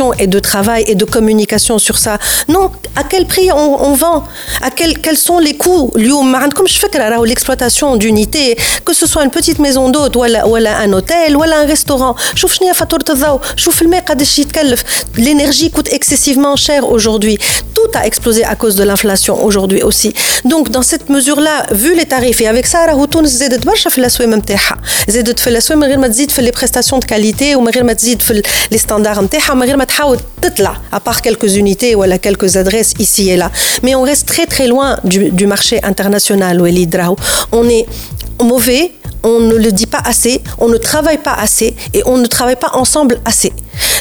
d'interaction 0.00 0.12
et 0.14 0.26
de 0.26 0.38
travail 0.38 0.84
et 0.86 0.94
de 0.94 1.04
communication 1.04 1.78
sur 1.78 1.98
ça 1.98 2.18
Non. 2.48 2.70
À 2.96 3.04
quel 3.10 3.26
prix 3.26 3.48
on, 3.52 3.70
on 3.88 3.94
vend 3.94 4.24
À 4.62 4.70
quel- 4.70 4.98
quels 5.04 5.18
sont 5.18 5.38
les 5.38 5.54
coûts 5.54 5.90
اليوم 5.96 6.32
ما 6.32 6.38
عندكمش 6.38 6.78
فكرة 6.78 7.08
راهو 7.08 7.26
l'exploitation 7.26 7.96
d'unité 7.96 8.56
que 8.84 8.94
ce 8.94 9.06
soit 9.06 9.24
une 9.24 9.30
petite 9.30 9.58
maison 9.58 9.90
d'hôte 9.90 10.16
ولا 10.16 10.44
ولا 10.44 10.84
un 10.86 10.92
hôtel 10.92 11.36
ولا 11.36 11.62
un 11.64 11.66
restaurant 11.66 12.14
شوف 12.34 12.52
شنو 12.54 12.68
هي 12.68 12.74
فاتورة 12.74 13.04
الضوء 13.10 13.40
شوف 13.56 13.82
الماء 13.82 14.00
قداش 14.00 14.38
يتكلف 14.38 14.82
l'énergie 15.18 15.70
coûte 15.70 15.92
excessivement 15.92 16.56
cher 16.56 16.80
aujourd'hui 16.94 17.38
tout 17.74 17.90
a 18.00 18.06
explosé 18.06 18.44
à 18.44 18.54
cause 18.62 18.76
de 18.76 18.84
l'inflation 18.84 19.34
aujourd'hui 19.44 19.82
aussi 19.82 20.10
donc 20.52 20.64
dans 20.70 20.82
cette 20.92 21.06
mesure 21.16 21.40
là 21.40 21.56
vu 21.82 21.90
les 21.94 22.06
tarifs 22.06 22.40
et 22.40 22.48
avec 22.48 22.66
ça 22.66 22.86
راهو 22.86 23.04
تونس 23.04 23.30
زادت 23.30 23.66
برشا 23.66 23.90
في 23.90 23.98
الاسواق 23.98 24.28
نتاعها 24.28 24.76
زادت 25.08 25.38
في 25.40 25.46
الاسواق 25.50 25.78
من 25.78 25.84
غير 25.86 25.98
ما 25.98 26.08
تزيد 26.08 26.30
في 26.30 26.42
les 26.50 26.54
prestations 26.58 26.98
de 27.00 27.06
qualité 27.14 27.54
ومن 27.56 27.68
غير 27.70 27.84
ما 27.84 27.92
تزيد 27.92 28.22
في 28.22 28.42
les 28.74 28.78
standards 28.78 29.18
نتاعها 29.18 29.52
ومن 29.52 29.62
غير 29.66 29.76
ما 29.76 29.84
تحاول 29.84 29.89
تطلع 29.89 29.89
à 30.91 30.99
part 30.99 31.21
quelques 31.21 31.55
unités 31.55 31.95
ou 31.95 32.03
quelques 32.17 32.57
adresses 32.57 32.93
ici 32.99 33.29
et 33.29 33.37
là. 33.37 33.51
Mais 33.83 33.95
on 33.95 34.03
reste 34.03 34.27
très 34.27 34.45
très 34.45 34.67
loin 34.67 34.97
du, 35.03 35.45
marché 35.47 35.83
international 35.83 36.61
où 36.61 36.65
est 36.65 36.71
On 37.51 37.67
est 37.67 37.85
mauvais, 38.41 38.93
on 39.23 39.39
ne 39.39 39.55
le 39.55 39.71
dit 39.71 39.85
pas 39.85 40.01
assez, 40.03 40.41
on 40.57 40.67
ne 40.67 40.77
travaille 40.77 41.19
pas 41.19 41.33
assez 41.33 41.75
et 41.93 42.01
on 42.05 42.17
ne 42.17 42.25
travaille 42.25 42.55
pas 42.55 42.71
ensemble 42.73 43.19
assez 43.25 43.53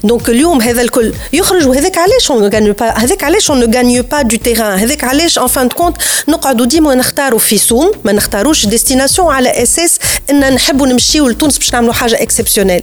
Donc 0.03 0.29
اليوم 0.29 0.61
هذا 0.61 0.81
الكل 0.81 1.13
يخرج 1.33 1.67
وهذاك 1.67 1.97
علاش 1.97 2.31
on 2.31 2.35
ne 2.35 2.49
gagne 2.49 2.73
pas 2.81 2.97
هذاك 2.99 3.23
علاش 3.23 3.51
on 3.51 3.55
ne 3.55 3.65
gagne 3.65 4.03
pas 4.03 4.23
du 4.23 4.39
terrain 4.39 4.79
هذاك 4.79 5.03
علاش 5.03 5.39
en 5.39 5.47
fin 5.47 5.65
de 5.65 5.73
compte 5.73 5.95
نقعدوا 6.27 6.65
ديما 6.65 6.95
نختاروا 6.95 7.39
في 7.39 7.57
سوم 7.57 7.91
ما 8.05 8.11
نختاروش 8.11 8.65
ديستيناسيون 8.65 9.33
على 9.33 9.63
اساس 9.63 9.99
ان 10.29 10.53
نحبوا 10.53 10.87
نمشيو 10.87 11.27
لتونس 11.27 11.57
باش 11.57 11.73
نعملوا 11.73 11.93
حاجه 11.93 12.21
اكسبسيونيل 12.21 12.81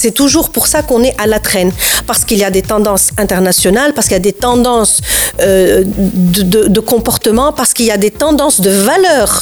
c'est 0.00 0.14
toujours 0.22 0.48
pour 0.56 0.66
ça 0.72 0.80
qu'on 0.88 1.02
est 1.08 1.14
à 1.24 1.26
la 1.26 1.38
traîne 1.48 1.70
parce 2.06 2.22
qu'il 2.26 2.38
y 2.38 2.44
a 2.44 2.50
des 2.58 2.62
tendances 2.72 3.06
internationales 3.24 3.92
parce 3.94 4.06
qu'il 4.08 4.18
y 4.20 4.22
a 4.24 4.26
des 4.30 4.38
tendances 4.46 4.96
euh, 5.00 5.82
de, 6.34 6.42
de, 6.54 6.60
de 6.76 6.80
comportement 6.92 7.48
parce 7.58 7.72
qu'il 7.74 7.86
y 7.92 7.94
a 7.98 8.00
des 8.06 8.12
tendances 8.24 8.58
de 8.66 8.72
valeurs 8.90 9.34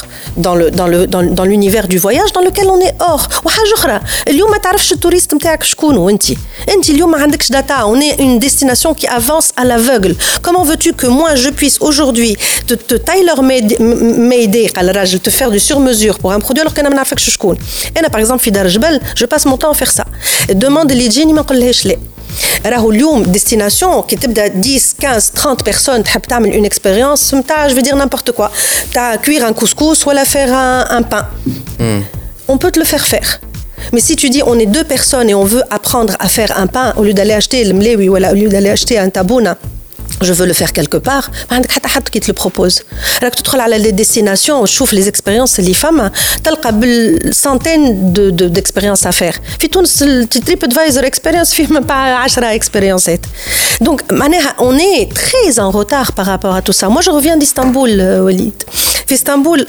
dans 0.45 0.55
le 0.59 0.65
dans 0.79 0.87
le 0.93 0.99
dans, 1.13 1.23
dans 1.39 1.47
l'univers 1.51 1.87
du 1.93 1.97
voyage 2.05 2.31
dans 2.37 2.45
lequel 2.47 2.67
on 2.75 2.79
est 2.87 2.95
hors 3.07 3.25
وحاجه 3.45 3.73
اخرى 3.73 3.99
اليوم 4.27 4.51
ما 4.51 4.57
تعرفش 4.57 4.91
التوريست 4.91 5.33
نتاعك 5.33 5.63
شكون 5.63 5.97
وانت 5.97 6.23
انت 6.69 6.89
اليوم 6.89 7.11
ما 7.11 7.17
عندكش 7.17 7.51
data 7.51 7.85
on 7.85 7.99
est 7.99 8.19
une 8.19 8.39
destination 8.39 8.93
qui 8.93 9.07
avance 9.07 9.49
à 9.61 9.63
l'aveugle 9.65 10.15
comment 10.41 10.63
veux-tu 10.63 10.93
que 10.93 11.07
moi 11.07 11.35
je 11.35 11.49
puisse 11.49 11.77
aujourd'hui 11.81 12.37
te, 12.67 12.73
te 12.73 12.95
tailor-mader 12.95 14.67
قال 14.75 14.89
الراجل 14.89 15.19
te 15.19 15.29
faire 15.29 15.51
du 15.51 15.59
sur-mesure 15.59 16.19
pour 16.19 16.31
un 16.31 16.39
produit 16.39 16.61
alors 16.61 16.73
que 16.73 16.79
انا 16.79 16.89
ما 16.89 16.95
نعرفكش 16.95 17.29
شكون 17.29 17.57
انا 17.97 18.07
par 18.07 18.25
exemple 18.25 18.37
في 18.37 18.49
دار 18.49 18.67
جبل 18.67 19.01
je 19.19 19.25
passe 19.25 19.45
mon 19.45 19.57
temps 19.57 19.71
à 19.71 19.83
faire 19.83 19.91
ça 19.91 20.03
demande 20.51 20.91
اللي 20.91 21.07
تجيني 21.07 21.33
ما 21.33 21.41
نقولهاش 21.41 21.85
لا 21.85 21.97
راهو 22.65 22.91
اليوم 22.91 23.23
ديستيناسيون 23.23 24.01
كي 24.01 24.15
تبدا 24.15 24.43
10 24.43 25.19
15 25.19 25.31
30 25.35 25.55
بيرسون 25.65 26.03
تحب 26.03 26.21
تعمل 26.21 26.53
اون 26.53 26.65
اكسبيريونس 26.65 27.33
نتاع 27.33 27.67
جو 27.67 27.79
دير 27.79 27.95
نيمبورت 27.95 28.31
كوا 28.31 28.47
تاع 28.93 29.15
كوير 29.15 29.47
ان 29.47 29.53
كوسكوس 29.53 30.07
ولا 30.07 30.23
فير 30.23 30.49
ان 30.53 31.03
بان 31.03 32.03
on 32.51 32.57
peut 32.57 32.71
te 32.71 32.79
le 32.79 32.85
faire 32.85 33.05
faire. 33.13 33.48
Mais 33.92 34.00
si 34.00 34.16
tu 34.16 34.30
dis 34.30 34.42
on 34.44 34.58
est 34.58 34.66
deux 34.66 34.84
personnes 34.84 35.28
et 35.30 35.34
on 35.34 35.44
veut 35.44 35.62
apprendre 35.70 36.16
à 36.18 36.28
faire 36.28 36.58
un 36.58 36.66
pain, 36.66 36.92
au 36.96 37.04
lieu 37.04 37.14
d'aller 37.14 37.32
acheter 37.32 37.64
le 37.64 37.74
mlewi 37.74 38.08
ou 38.08 38.16
au 38.16 38.34
lieu 38.34 38.48
d'aller 38.48 38.70
acheter 38.70 38.98
un 38.98 39.10
tabouna, 39.10 39.56
je 40.20 40.32
veux 40.32 40.46
le 40.46 40.52
faire 40.52 40.72
quelque 40.72 40.96
part, 40.96 41.30
bah, 41.50 41.56
qui 42.10 42.20
te 42.20 42.26
le 42.26 42.32
propose. 42.32 42.82
Alors 43.20 43.32
que 43.32 43.40
tu 43.40 43.58
à 43.58 43.68
les 43.68 43.92
destinations, 43.92 44.60
on 44.60 44.66
chauffe 44.66 44.92
les 44.92 45.08
expériences, 45.08 45.58
les 45.58 45.74
femmes, 45.74 46.10
tu 46.42 46.50
as 46.50 47.32
centaines 47.32 48.12
d'expériences 48.12 49.06
à 49.06 49.12
faire. 49.12 49.38
Puis 49.58 49.68
tout 49.68 49.82
TripAdvisor 49.82 51.04
expérience, 51.04 51.52
film 51.52 51.80
pas 51.86 52.24
10 52.26 52.38
expériences. 52.52 53.08
Donc, 53.80 54.02
on 54.58 54.76
est 54.76 55.08
très 55.12 55.58
en 55.58 55.70
retard 55.70 56.12
par 56.12 56.26
rapport 56.26 56.54
à 56.54 56.62
tout 56.62 56.72
ça. 56.72 56.88
Moi, 56.88 57.02
je 57.02 57.10
reviens 57.10 57.36
d'Istanbul, 57.36 57.90
euh, 57.90 58.22
Walid. 58.22 58.52
Istanbul, 59.08 59.66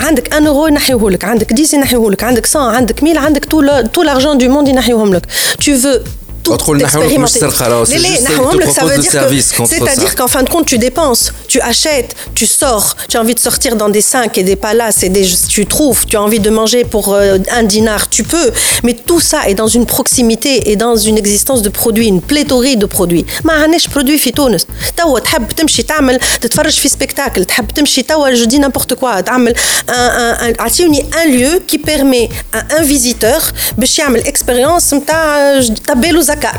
عندك 0.00 0.34
أن 0.34 0.46
اورو 0.46 0.66
ينحيوه 0.66 1.10
لك 1.10 1.24
عندك 1.24 1.52
10 1.52 1.76
ينحيوه 1.78 2.10
لك 2.10 2.24
عندك 2.24 2.46
100 2.54 2.70
عندك 2.70 3.02
1000 3.02 3.18
عندك 3.18 3.44
تو 3.44 3.60
طول 3.80 3.88
تو 3.88 4.34
دو 4.34 4.48
موند 4.48 4.68
ينحيوهم 4.68 5.14
لك. 5.14 5.26
تو 5.64 5.76
فو 5.76 5.98
tout 6.45 6.55
تدخل 6.57 6.77
نحيوهولك 6.77 7.19
مش 7.19 7.29
سرقة 7.29 7.67
راهو 7.67 7.85
c'est 7.85 7.89
لا 7.89 7.97
لا 7.97 8.15
juste 8.15 8.21
نحيوهم 8.23 8.51
te 8.51 8.55
لك 8.55 8.69
ça 8.69 8.73
propose 8.73 8.91
veut 8.91 8.97
le 8.97 9.01
dire 9.01 9.11
que 9.11 9.17
service 9.17 9.51
contre 9.51 9.69
c'est-à-dire 9.69 10.11
ça. 10.11 10.15
qu'en 10.15 10.27
fin 10.27 10.43
de 10.43 10.49
compte 10.49 10.65
tu 10.65 10.77
dépenses 10.77 11.33
tu 11.47 11.59
achètes 11.71 12.11
tu 12.35 12.45
sors 12.45 12.95
tu 13.09 13.17
as 13.17 13.21
envie 13.21 13.35
de 13.39 13.39
sortir 13.39 13.75
dans 13.75 13.89
des 13.89 14.01
5 14.01 14.37
et 14.37 14.43
des 14.43 14.55
palaces 14.55 15.01
et 15.03 15.09
des 15.09 15.25
tu 15.55 15.65
trouves 15.65 16.05
tu 16.09 16.15
as 16.17 16.21
envie 16.27 16.39
de 16.47 16.51
manger 16.59 16.83
pour 16.93 17.05
euh, 17.13 17.59
un 17.59 17.63
dinar 17.63 18.01
tu 18.09 18.23
peux 18.23 18.49
mais 18.85 18.93
tout 19.09 19.21
ça 19.31 19.39
est 19.49 19.57
dans 19.63 19.71
une 19.77 19.85
proximité 19.95 20.51
et 20.69 20.75
dans 20.85 20.97
une 21.09 21.17
existence 21.23 21.61
de 21.67 21.71
produits 21.79 22.07
une 22.15 22.21
pléthorie 22.31 22.77
de 22.77 22.87
produits 22.97 23.25
ما 23.43 23.53
عندناش 23.53 23.87
برودوي 23.87 24.17
في 24.17 24.31
تونس 24.31 24.65
توا 24.97 25.19
تحب 25.19 25.47
تمشي 25.47 25.83
تعمل 25.83 26.19
تتفرج 26.41 26.73
في 26.73 26.89
سبيكتاكل 26.89 27.45
تحب 27.45 27.67
تمشي 27.67 28.01
توا 28.01 28.33
جو 28.33 28.45
دي 28.45 28.61
n'importe 28.61 28.93
quoi 28.95 29.21
تعمل 29.21 29.53
un, 29.55 29.91
un, 29.91 30.43
un, 30.43 30.59
اعطيوني 30.59 31.05
un 31.13 31.27
lieu 31.27 31.61
qui 31.71 31.77
permet 31.77 32.29
à 32.53 32.79
un 32.79 32.83
visiteur 32.83 33.41
باش 33.77 33.99
يعمل 33.99 34.23
expérience 34.23 34.93
نتاع 34.93 35.61
تبالو 35.87 36.21
زكاه 36.39 36.53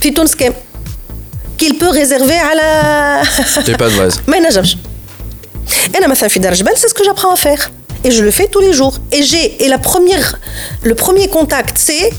في 0.00 0.10
تونس 0.10 0.34
كام 0.34 0.54
qu'il 1.62 1.72
peut 1.72 1.92
réserver 1.92 2.40
على 2.40 3.22
J'ai 3.66 3.72
pas 3.72 3.88
de 3.90 3.98
base. 3.98 4.20
ما 4.28 4.36
ينجمش 4.36 4.76
انا 5.96 6.06
مثلا 6.06 6.28
في 6.28 6.38
دار 6.38 6.54
جبل 6.54 6.72
c'est 6.76 6.88
ce 6.88 6.94
que 6.94 7.04
j'apprends 7.04 7.34
à 7.34 7.36
faire 7.36 7.70
et 8.04 8.10
je 8.10 8.22
le 8.22 8.30
fais 8.30 8.46
tous 8.46 8.60
les 8.60 8.72
jours. 8.72 8.98
Et 9.12 9.22
j'ai 9.22 9.64
et 9.64 9.68
la 9.68 9.78
première, 9.78 10.38
le 10.82 10.94
premier 10.94 11.28
contact, 11.28 11.76
c'est 11.78 12.10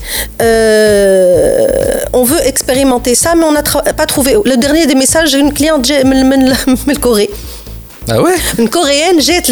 euh, 0.42 2.00
on 2.12 2.24
veut 2.24 2.40
expérimenter 2.46 3.14
ça, 3.14 3.34
mais 3.34 3.44
on 3.44 3.52
n'a 3.52 3.62
pas 3.62 4.06
trouvé. 4.06 4.36
Le 4.44 4.56
dernier 4.56 4.86
des 4.86 4.94
messages, 4.94 5.30
j'ai 5.30 5.38
une 5.38 5.52
cliente 5.52 5.86
de 5.86 6.98
Corée. 6.98 7.30
Ah 8.07 8.19
Une 8.59 8.69
coréenne 8.69 9.19
jette 9.19 9.49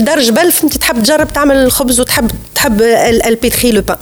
le 3.71 3.81
pain. 3.81 3.97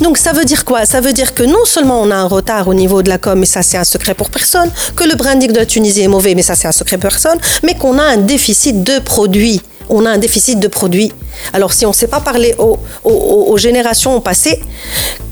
Donc 0.00 0.18
ça 0.18 0.32
veut 0.32 0.44
dire 0.44 0.64
quoi? 0.64 0.84
Ça 0.86 1.00
veut 1.00 1.12
dire 1.12 1.34
que 1.34 1.42
non 1.42 1.64
seulement 1.64 2.02
on 2.02 2.10
a 2.10 2.16
un 2.16 2.26
retard 2.26 2.68
au 2.68 2.74
niveau 2.74 3.02
de 3.02 3.08
la 3.08 3.18
com, 3.18 3.38
mais 3.38 3.46
ça 3.46 3.62
c'est 3.62 3.76
un 3.76 3.84
secret 3.84 4.14
pour 4.14 4.30
personne, 4.30 4.70
que 4.96 5.04
le 5.04 5.14
branding 5.14 5.52
de 5.52 5.58
la 5.58 5.66
Tunisie 5.66 6.02
est 6.02 6.08
mauvais, 6.08 6.34
mais 6.34 6.42
ça 6.42 6.54
c'est 6.54 6.68
un 6.68 6.72
secret 6.72 6.98
pour 6.98 7.10
personne, 7.10 7.38
mais 7.62 7.74
qu'on 7.74 7.98
a 7.98 8.02
un 8.02 8.16
déficit 8.16 8.82
de 8.82 8.98
produits 8.98 9.62
on 9.88 10.06
a 10.06 10.10
un 10.10 10.18
déficit 10.18 10.58
de 10.58 10.68
produits. 10.68 11.12
Alors 11.52 11.72
si 11.72 11.84
on 11.84 11.90
ne 11.90 11.94
sait 11.94 12.06
pas 12.06 12.20
parler 12.20 12.54
aux, 12.58 13.56
générations 13.58 14.20
passées, 14.20 14.60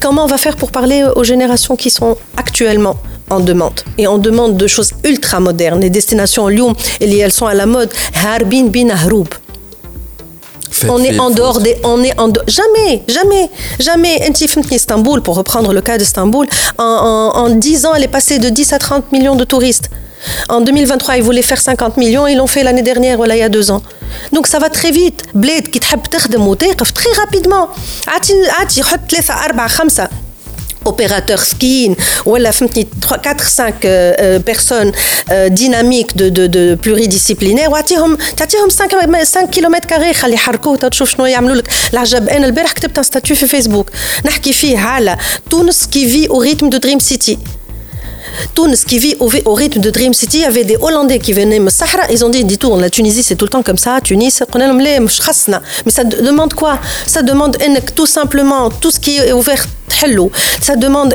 comment 0.01 0.25
on 0.25 0.27
va 0.27 0.39
faire 0.39 0.57
pour 0.57 0.71
parler 0.71 1.05
aux 1.17 1.25
générations 1.25 1.77
qui 1.77 1.91
sont 1.91 2.17
actuellement? 2.37 2.97
En 3.31 3.41
demande. 3.41 3.81
Et 3.99 4.07
on 4.07 4.19
demande 4.19 4.57
de 4.57 4.67
choses 4.67 4.91
ultra 5.05 5.41
modernes. 5.41 5.81
Les 5.81 5.91
destinations 5.91 6.49
Lyon, 6.49 6.75
elles 7.01 7.33
sont 7.33 7.47
à 7.47 7.55
la 7.55 7.67
mode. 7.67 7.91
Harbin 8.25 8.65
bin. 8.65 8.89
On 10.89 11.03
est 11.03 11.19
en 11.19 11.31
dehors 11.31 11.61
des. 11.61 11.77
On 11.85 12.03
est 12.03 12.19
en 12.19 12.29
Jamais, 12.47 13.03
jamais, 13.09 13.51
jamais. 13.79 14.21
Istanbul, 14.71 15.21
pour 15.23 15.37
reprendre 15.37 15.73
le 15.73 15.81
cas 15.81 15.99
d'Istanbul, 15.99 16.47
en, 16.79 16.85
en, 16.85 17.39
en 17.39 17.51
10 17.51 17.87
ans, 17.87 17.95
elle 17.95 18.05
est 18.05 18.09
passée 18.09 18.39
de 18.39 18.49
10 18.49 18.73
à 18.73 18.79
30 18.79 19.13
millions 19.13 19.37
de 19.37 19.45
touristes. 19.45 19.91
En 20.49 20.61
2023, 20.61 21.17
ils 21.17 21.23
voulaient 21.23 21.43
faire 21.43 21.61
50 21.61 21.97
millions, 21.97 22.27
ils 22.27 22.37
l'ont 22.37 22.47
fait 22.47 22.63
l'année 22.63 22.83
dernière, 22.83 23.17
voilà, 23.17 23.37
il 23.37 23.41
y 23.41 23.43
a 23.43 23.49
deux 23.49 23.71
ans. 23.71 23.83
Donc 24.33 24.47
ça 24.47 24.59
va 24.59 24.69
très 24.69 24.91
vite. 24.91 25.23
Bled 25.35 25.71
qui 25.71 25.81
très 26.93 27.13
rapidement 27.21 27.69
opérateurs 30.90 31.44
skiing 31.50 32.02
ولا 32.26 32.52
فهمتني 32.52 32.88
4 33.12 33.38
5 33.38 33.74
personnes 34.50 34.92
dynamiques 35.50 36.16
de 36.16 36.30
de 36.30 36.48
de 36.48 36.76
pluridisciplinaires 36.86 37.70
واعطيهم 37.70 38.18
تعطيهم 38.38 38.70
5 38.70 39.24
5 39.24 39.46
كيلومتر 39.46 39.90
كاري 39.90 40.14
خلي 40.14 40.34
يحركوه 40.34 40.78
تشوف 40.78 41.10
شنو 41.10 41.26
يعملوا 41.26 41.56
لك 41.56 41.70
العجب 41.94 42.30
انا 42.30 42.46
البارح 42.46 42.72
كتبت 42.72 42.98
ان 42.98 43.04
ستاتيو 43.04 43.36
في 43.36 43.48
فيسبوك 43.48 43.90
نحكي 44.26 44.54
فيه 44.54 44.78
على 44.78 45.18
تونس 45.50 45.88
كي 45.88 46.10
في 46.10 46.30
او 46.30 46.42
ريتم 46.42 46.70
دو 46.70 46.78
دريم 46.78 47.00
سيتي 47.00 47.38
Tunis 48.55 48.85
qui 48.85 48.99
vit 48.99 49.17
au, 49.21 49.55
rythme 49.55 49.81
de 49.81 49.91
Dream 49.91 50.15
City, 50.15 50.39
il 50.39 50.43
y 50.43 50.45
avait 50.45 50.65
des 50.65 50.77
Hollandais 50.81 51.19
qui 51.19 51.33
venaient 51.33 51.59
me 51.59 51.71
Sahara, 51.71 52.05
ils 52.11 52.25
ont 52.25 52.29
dit, 52.29 52.45
dis 52.45 52.59
tout, 52.59 52.77
la 52.77 52.91
Tunisie 52.91 53.23
c'est 53.23 53.37
tout 53.37 53.45
le 53.45 53.51
temps 53.51 53.63
comme 53.63 53.79
ça, 53.79 54.01
Tunis, 54.03 54.43
mais 55.85 55.91
ça 55.91 56.05
demande 56.05 56.55
quoi? 56.55 56.79
Ça 57.07 57.23
demande 57.23 57.57
tout 57.95 58.07
simplement 58.07 58.71
tout 58.71 58.91
ce 58.91 59.01
qui 59.01 59.17
est 59.17 59.33
ouvert 59.33 59.67
ça 60.63 60.77
demande 60.77 61.15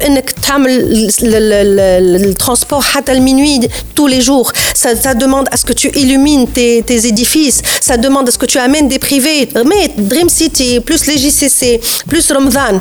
le 1.20 2.34
transport 2.34 2.84
à 3.08 3.14
minuit 3.16 3.62
tous 3.96 4.08
les 4.08 4.22
jours. 4.22 4.52
Ça, 4.76 5.14
demande 5.16 5.48
à 5.52 5.58
ce 5.58 5.66
que 5.66 5.74
tu 5.74 5.90
illumines 5.98 6.48
tes, 6.48 6.84
tes, 6.84 7.08
édifices. 7.08 7.62
Ça 7.82 7.98
demande 7.98 8.28
à 8.28 8.32
ce 8.32 8.38
que 8.38 8.46
tu 8.46 8.60
amènes 8.60 8.88
des 8.88 9.00
privés. 9.00 9.50
Mais 9.66 9.92
Dream 9.98 10.30
City 10.30 10.80
plus 10.80 11.08
les 11.08 11.18
JCC 11.18 11.82
plus 12.08 12.32
Ramadan 12.32 12.80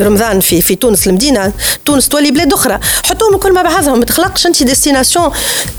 رمضان 0.00 0.40
في 0.40 0.62
في 0.62 0.74
تونس 0.74 1.06
المدينة 1.06 1.52
تونس 1.84 2.08
تولي 2.08 2.30
بلاد 2.30 2.52
أخرى. 2.52 2.80
حطوهم 3.04 3.36
كل 3.36 3.52
مع 3.52 3.62
بعضهم 3.62 3.98
ما 3.98 4.04
تخلقش 4.04 4.46
أنت 4.46 4.62
ديستيناسيون 4.62 5.30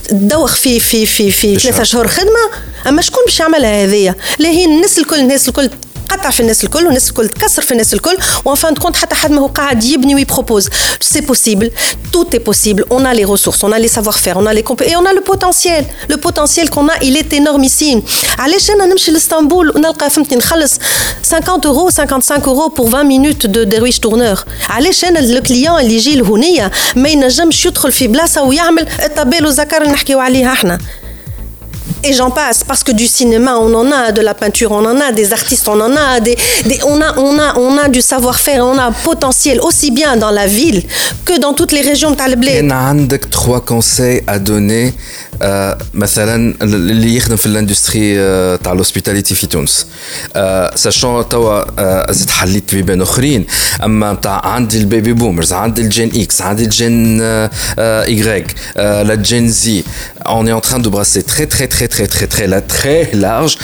تدوخ 0.08 0.56
في 0.56 0.80
في 0.80 1.06
في 1.06 1.32
في 1.32 1.60
ثلاثة 1.60 1.84
شهور 1.84 2.08
خدمة. 2.08 2.50
أما 2.88 3.02
شكون 3.02 3.24
باش 3.26 3.40
يعملها 3.40 3.84
هذيا 3.84 4.16
لا 4.40 4.50
هي 4.50 4.66
الناس 4.66 4.98
الكل 4.98 5.20
الناس 5.20 5.48
الكل 5.48 5.70
قطع 6.09 6.31
في 6.31 6.41
الناس 6.41 6.65
الكل 6.65 6.85
والناس 6.87 7.09
الكل 7.09 7.29
تكسر 7.29 7.63
في 7.63 7.73
الناس 7.73 7.95
الكل 7.95 8.19
وان 8.45 8.55
فان 8.57 8.75
كونت 8.75 8.97
حتى 8.97 9.15
حد 9.15 9.31
ما 9.31 9.41
هو 9.41 9.47
قاعد 9.47 9.85
يبني 9.85 10.15
ويبروبوز 10.15 10.69
سي 11.01 11.21
بوسيبل 11.21 11.71
توت 12.13 12.37
est 12.37 12.39
possible 12.39 12.83
on 12.91 13.05
a 13.05 13.15
les 13.15 13.25
ressources 13.25 13.63
on 13.65 13.73
a 13.73 13.79
les 13.79 13.89
savoir-faire 13.89 14.37
on 14.37 14.47
a 14.47 14.55
les 14.55 14.63
compétences 14.63 14.93
et 14.93 14.97
on 14.97 15.07
a 15.07 15.13
le 15.13 15.21
potentiel 15.21 15.85
le 16.09 16.17
potentiel 16.17 16.71
qu'on 16.71 16.89
a 16.89 16.97
il 17.03 17.17
est 17.17 17.33
énormissime 17.33 18.03
علاش 18.39 18.71
انا 18.71 18.87
نمشي 18.87 19.11
لاسطنبول 19.11 19.73
ونلقى 19.77 20.11
فهمتني 20.11 20.39
نخلص 20.39 20.79
50 21.31 21.67
euros 21.67 21.91
55 21.91 22.49
euros 22.49 22.71
pour 22.71 22.89
20 22.89 23.05
minutes 23.05 23.47
de 23.47 23.59
درويش 23.59 23.99
تورنور 23.99 24.45
علاش 24.69 25.05
انا 25.05 25.21
الكليون 25.21 25.81
اللي 25.81 25.95
يجي 25.95 26.17
لهنيه 26.17 26.71
ما 26.97 27.09
ينجمش 27.09 27.67
يدخل 27.67 27.93
في 27.93 28.07
بلاصه 28.07 28.43
ويعمل 28.43 28.89
الطبيل 29.05 29.45
والزكر 29.47 29.83
اللي 29.83 29.93
نحكيو 29.93 30.19
عليها 30.21 30.53
احنا 30.53 30.79
et 32.04 32.14
j'en 32.14 32.30
passe 32.32 32.64
parce 32.64 32.84
que 32.84 32.92
du 32.92 33.08
cinéma 33.08 33.58
on 33.58 33.74
en 33.74 33.92
a 33.92 34.12
de 34.12 34.22
la 34.22 34.34
peinture 34.34 34.72
on 34.72 34.86
en 34.86 35.00
a 35.00 35.12
des 35.12 35.34
artistes 35.34 35.68
on 35.68 35.80
en 35.80 35.96
a 35.96 36.20
des, 36.20 36.38
on 36.86 37.02
a 37.02 37.18
on 37.18 37.38
a 37.40 37.58
on 37.58 37.78
a 37.78 37.90
du 37.90 38.02
savoir-faire 38.02 38.66
on 38.66 38.78
a 38.78 38.92
potentiel 38.92 39.60
aussi 39.62 39.92
bien 39.92 40.18
dans 40.18 40.32
la 40.32 40.48
ville 40.48 40.84
que 41.26 41.40
dans 41.40 41.54
toutes 41.54 41.72
les 41.72 41.82
régions 41.82 42.12
de 42.12 42.16
a 42.72 42.94
trois 43.30 43.62
conseils 43.62 44.22
à 44.28 44.40
donner 44.40 44.94
آه، 45.42 45.78
مثلا 45.94 46.56
اللي 46.62 47.16
يخدم 47.16 47.36
في 47.36 47.46
الاندستري 47.46 48.20
آه، 48.20 48.56
تاع 48.56 48.72
الهوسبيتاليتي 48.72 49.36
في 49.36 49.48
تونس. 49.48 49.88
آه، 50.36 50.76
ساشون 50.76 51.30
توا 51.30 52.12
زدت 52.12 52.30
حليت 52.30 52.76
بيبان 52.76 53.02
أخرين. 53.02 53.46
أما 53.84 54.14
تاع 54.14 54.46
عندي 54.46 54.78
البيبي 54.78 55.14
بومرز 55.14 55.54
عندي 55.54 55.82
الجين 55.82 56.12
إكس 56.16 56.42
عندي 56.42 56.64
الجين 56.64 57.22
ايغريك 57.80 58.56
لا 58.76 59.16
جين 59.16 59.50
زي 59.50 59.84
اون 60.28 60.48
est 60.48 60.64
en 60.64 60.68
train 60.68 60.80
de 60.80 60.90
brasser 60.90 61.36
تري 61.36 61.46
تري 61.46 61.68
تري 61.68 61.88
تري 61.88 62.08
تري 62.08 62.28
très 62.28 62.48
là 62.52 62.62
très 62.62 63.16
large. 63.16 63.58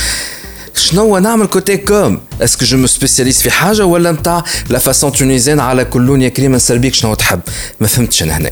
شنو 0.77 1.17
نعمل 1.17 1.45
كوتي 1.45 1.77
كوم 1.77 2.21
اسكو 2.41 2.65
جو 2.65 2.77
مو 2.77 2.87
سبيسياليست 2.87 3.41
في 3.41 3.51
حاجة 3.51 3.85
ولا 3.85 4.11
نتاع 4.11 4.43
لا 4.69 4.79
فاسون 4.79 5.11
تونيزيان 5.11 5.59
على 5.59 5.85
كلون 5.85 6.21
يا 6.21 6.29
كريم 6.29 6.55
نسربيك 6.55 6.93
شنو 6.93 7.13
تحب؟ 7.13 7.39
ما 7.79 7.87
فهمتش 7.87 8.23
أنا 8.23 8.37
هنا. 8.37 8.51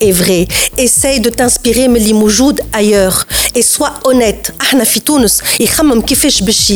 est 0.00 0.12
vrai. 0.12 0.46
Essaye 0.78 1.20
de 1.20 1.30
t'inspirer 1.30 1.88
من 1.88 1.96
اللي 1.96 2.12
موجود 2.12 2.60
ailleurs 2.60 3.26
et 3.58 3.62
sois 3.62 3.92
honnête. 4.04 4.50
احنا 4.60 4.84
في 4.84 5.00
تونس 5.00 5.42
يخمم 5.60 6.00
كيفاش 6.02 6.42
باش 6.42 6.72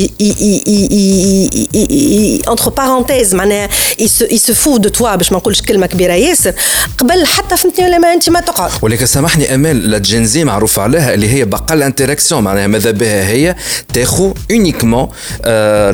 entre 2.48 2.70
parenthèses 2.70 3.34
معناها 3.34 3.68
il 4.00 4.08
se, 4.08 4.24
il 4.30 4.38
se 4.38 4.52
fout 4.52 4.80
de 4.82 4.88
toi 4.88 5.16
باش 5.16 5.32
ما 5.32 5.38
نقولش 5.38 5.60
كلمه 5.60 5.86
كبيره 5.86 6.12
ياسر 6.12 6.52
قبل 6.98 7.26
حتى 7.26 7.56
فهمتني 7.56 7.84
ولا 7.86 7.98
ما 7.98 8.12
انت 8.12 8.30
ما 8.30 8.40
تقعد 8.40 8.70
ولكن 8.82 9.06
سامحني 9.06 9.54
امال 9.54 9.90
لا 9.90 9.98
جينزي 9.98 10.44
معروف 10.44 10.78
عليها 10.78 11.14
اللي 11.14 11.28
هي 11.28 11.44
بقى 11.44 11.86
انتراكسيون 11.86 12.42
معناها 12.42 12.66
ماذا 12.66 12.90
بها 12.90 13.28
هي 13.28 13.56
تاخذ 13.94 14.32
اونيكمون 14.50 15.08
آه 15.44 15.92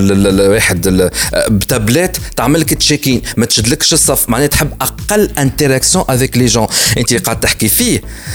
واحد 0.50 1.10
بتابلت 1.48 2.16
تعمل 2.36 2.60
لك 2.60 2.74
تشيكين 2.74 3.22
ما 3.36 3.46
تشدلكش 3.46 3.92
الصف 3.92 4.28
معناها 4.28 4.46
تحب 4.46 4.70
اقل 4.80 5.30
انتراكسيون 5.38 6.04
افيك 6.08 6.36
لي 6.36 6.46
جون 6.46 6.66
انت 6.98 7.14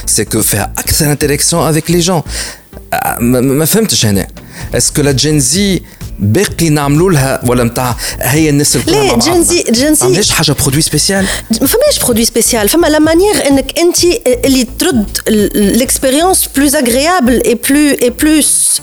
c'est 0.06 0.26
que 0.26 0.42
faire 0.42 0.68
accès 0.76 1.04
à 1.04 1.08
l'interaction 1.08 1.62
avec 1.64 1.88
les 1.88 2.00
gens. 2.00 2.24
Ah, 2.90 3.18
ma 3.20 3.66
femme 3.66 3.86
te 3.86 3.94
jette. 3.94 4.28
Est-ce 4.72 4.92
que 4.92 5.00
la 5.00 5.16
Gen 5.16 5.40
Z 5.40 5.80
لا 6.18 6.26
باقي 6.26 6.68
نعملوا 6.68 7.12
لها 7.12 7.40
ولا 7.46 7.64
نتاع 7.64 7.96
هي 8.20 8.50
الناس 8.50 8.76
الكل 8.76 8.92
لا 8.92 9.18
جنزي 9.18 9.62
جنزي 9.62 10.08
ما 10.08 10.22
حاجة 10.34 10.52
برودوي 10.52 10.82
سبيسيال 10.82 11.26
ما 11.60 11.66
فماش 11.66 11.98
برودوي 12.04 12.24
سبيسيال 12.24 12.68
فما 12.68 12.86
لا 12.86 12.98
مانيير 12.98 13.46
إنك 13.48 13.78
أنت 13.78 14.04
اللي 14.44 14.66
ترد 14.78 15.18
ليكسبيريونس 15.54 16.48
بلوز 16.56 16.74
اغريابل 16.74 17.42
اي 17.42 17.54
بلو 17.54 17.90
اي 18.02 18.10
بلوس 18.10 18.80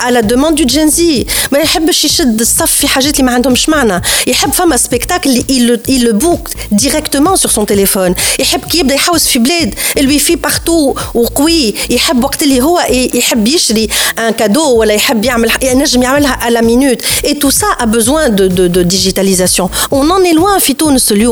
على 0.00 0.22
دوموند 0.22 0.56
دو 0.58 0.64
جنزي 0.64 1.26
ما 1.52 1.58
يحبش 1.58 2.04
يشد 2.04 2.40
الصف 2.40 2.72
في 2.72 2.88
حاجات 2.88 3.14
اللي 3.14 3.24
ما 3.26 3.32
عندهمش 3.32 3.68
معنى. 3.68 4.02
يحب 4.26 4.52
فما 4.52 4.76
سبيكتاكل 4.76 5.44
اللي 5.50 5.78
لو 5.98 6.12
بوك 6.12 6.48
ديريكتومون 6.72 7.36
سور 7.36 7.50
سون 7.50 7.66
تيليفون 7.66 8.14
يحب 8.38 8.60
كي 8.64 8.78
يبدأ 8.78 8.94
يحوس 8.94 9.26
في 9.26 9.38
بلاد 9.38 9.74
الوي 9.98 10.18
في 10.18 10.36
بارتو 10.36 10.94
وقوي 11.14 11.74
يحب 11.90 12.24
وقت 12.24 12.42
اللي 12.42 12.62
هو 12.62 12.80
يحب 13.14 13.48
يشري 13.48 13.88
ان 14.18 14.30
كادو 14.30 14.76
ولا 14.76 14.94
يحب 14.94 15.24
يعمل 15.24 15.50
ينجم 15.62 16.02
يعملها 16.02 16.30
على 16.32 16.62
minutes. 16.65 17.01
Et 17.23 17.35
tout 17.37 17.51
ça 17.51 17.67
a 17.79 17.85
besoin 17.85 18.29
de, 18.29 18.47
de, 18.47 18.67
de 18.67 18.83
digitalisation. 18.83 19.69
On 19.91 20.09
en 20.09 20.21
est 20.23 20.33
loin, 20.33 20.59
Fitoun, 20.59 20.97
ce 20.99 21.13
lieu. 21.13 21.29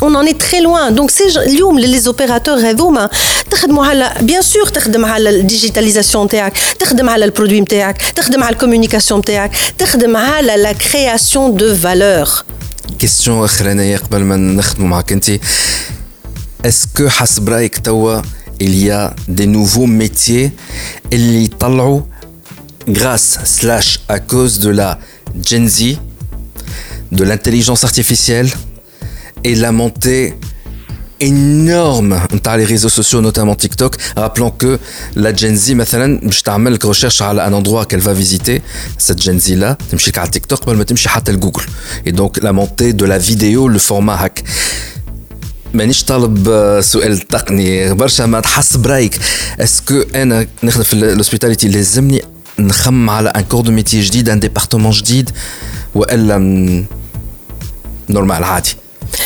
On 0.00 0.14
en 0.14 0.24
est 0.30 0.38
très 0.38 0.60
loin. 0.60 0.90
Donc, 0.90 1.10
ces 1.10 1.28
les 1.86 2.08
opérateurs, 2.08 2.58
bien 4.22 4.42
sûr, 4.42 4.70
تخدم 4.70 5.04
على 5.04 5.30
الديجيتاليزاسيون 5.30 6.24
نتاعك 6.24 6.52
تخدم 6.78 7.08
على 7.08 7.24
البرودوي 7.24 7.60
نتاعك 7.60 8.02
تخدم 8.16 8.44
على 8.44 8.52
الكوميونيكاسيون 8.52 9.20
نتاعك 9.20 9.50
تخدم 9.78 10.16
على 10.16 10.56
لا 10.56 10.72
كرياسيون 10.72 11.56
دو 11.56 11.74
فالور 11.74 12.28
كيستيون 12.98 13.44
اخرانيه 13.44 13.96
قبل 13.96 14.20
ما 14.20 14.36
نخدموا 14.36 14.88
معك 14.88 15.12
انت 15.12 15.30
اسكو 16.64 17.08
حسب 17.08 17.48
رايك 17.48 17.78
توا 17.78 18.22
il 18.60 18.74
y 18.84 18.90
a 18.90 19.14
des 19.28 19.46
nouveaux 19.46 19.86
métiers 19.86 20.50
اللي 21.12 21.44
يطلعوا 21.44 22.00
grâce 22.86 23.38
slash 23.44 24.00
à 24.08 24.18
cause 24.18 24.58
de 24.58 24.70
la 24.70 24.98
Gen 25.46 25.68
Z, 25.68 25.98
de 27.12 27.24
l'intelligence 27.24 27.84
artificielle 27.84 28.50
et 29.44 29.54
la 29.54 29.72
montée 29.72 30.34
énorme 31.20 32.20
par 32.42 32.56
les 32.56 32.64
réseaux 32.64 32.88
sociaux, 32.88 33.20
notamment 33.20 33.54
TikTok. 33.54 33.96
Rappelons 34.16 34.50
que 34.50 34.78
la 35.16 35.34
Gen 35.34 35.56
Z, 35.56 35.74
مثلا, 35.74 36.20
je 36.30 36.40
t'amène 36.42 36.78
recherche 36.82 37.20
à 37.20 37.30
un 37.30 37.52
endroit 37.52 37.86
qu'elle 37.86 38.00
va 38.00 38.14
visiter, 38.14 38.62
cette 38.98 39.20
Gen 39.22 39.40
Z 39.40 39.56
là, 39.56 39.76
تمشي 39.90 40.12
على 40.16 40.30
TikTok 40.30 40.64
قبل 40.64 40.76
ما 40.76 40.84
تمشي 40.84 41.08
حتى 41.08 41.32
Google. 41.32 41.66
Et 42.06 42.12
donc 42.12 42.40
la 42.42 42.52
montée 42.52 42.92
de 42.92 43.04
la 43.04 43.18
vidéo, 43.18 43.68
le 43.68 43.78
format 43.78 44.16
hack. 44.16 44.44
مانيش 45.74 46.04
طالب 46.04 46.80
سؤال 46.80 47.18
تقني 47.18 47.94
برشا 47.94 48.26
ما 48.26 48.40
تحس 48.40 48.76
برايك 48.76 49.18
اسكو 49.60 50.04
انا 50.14 50.46
نخدم 50.62 50.82
في 50.82 50.92
الهوسبيتاليتي 50.92 51.68
لازمني 51.68 52.22
نخمم 52.58 53.10
على 53.10 53.28
ان 53.28 53.42
كور 53.42 53.60
دو 53.60 53.72
ميتي 53.72 54.00
جديد 54.00 54.28
ان 54.28 54.40
ديبارتمون 54.40 54.90
جديد 54.92 55.30
والا 55.94 56.38
نورمال 58.10 58.44
عادي 58.44 58.76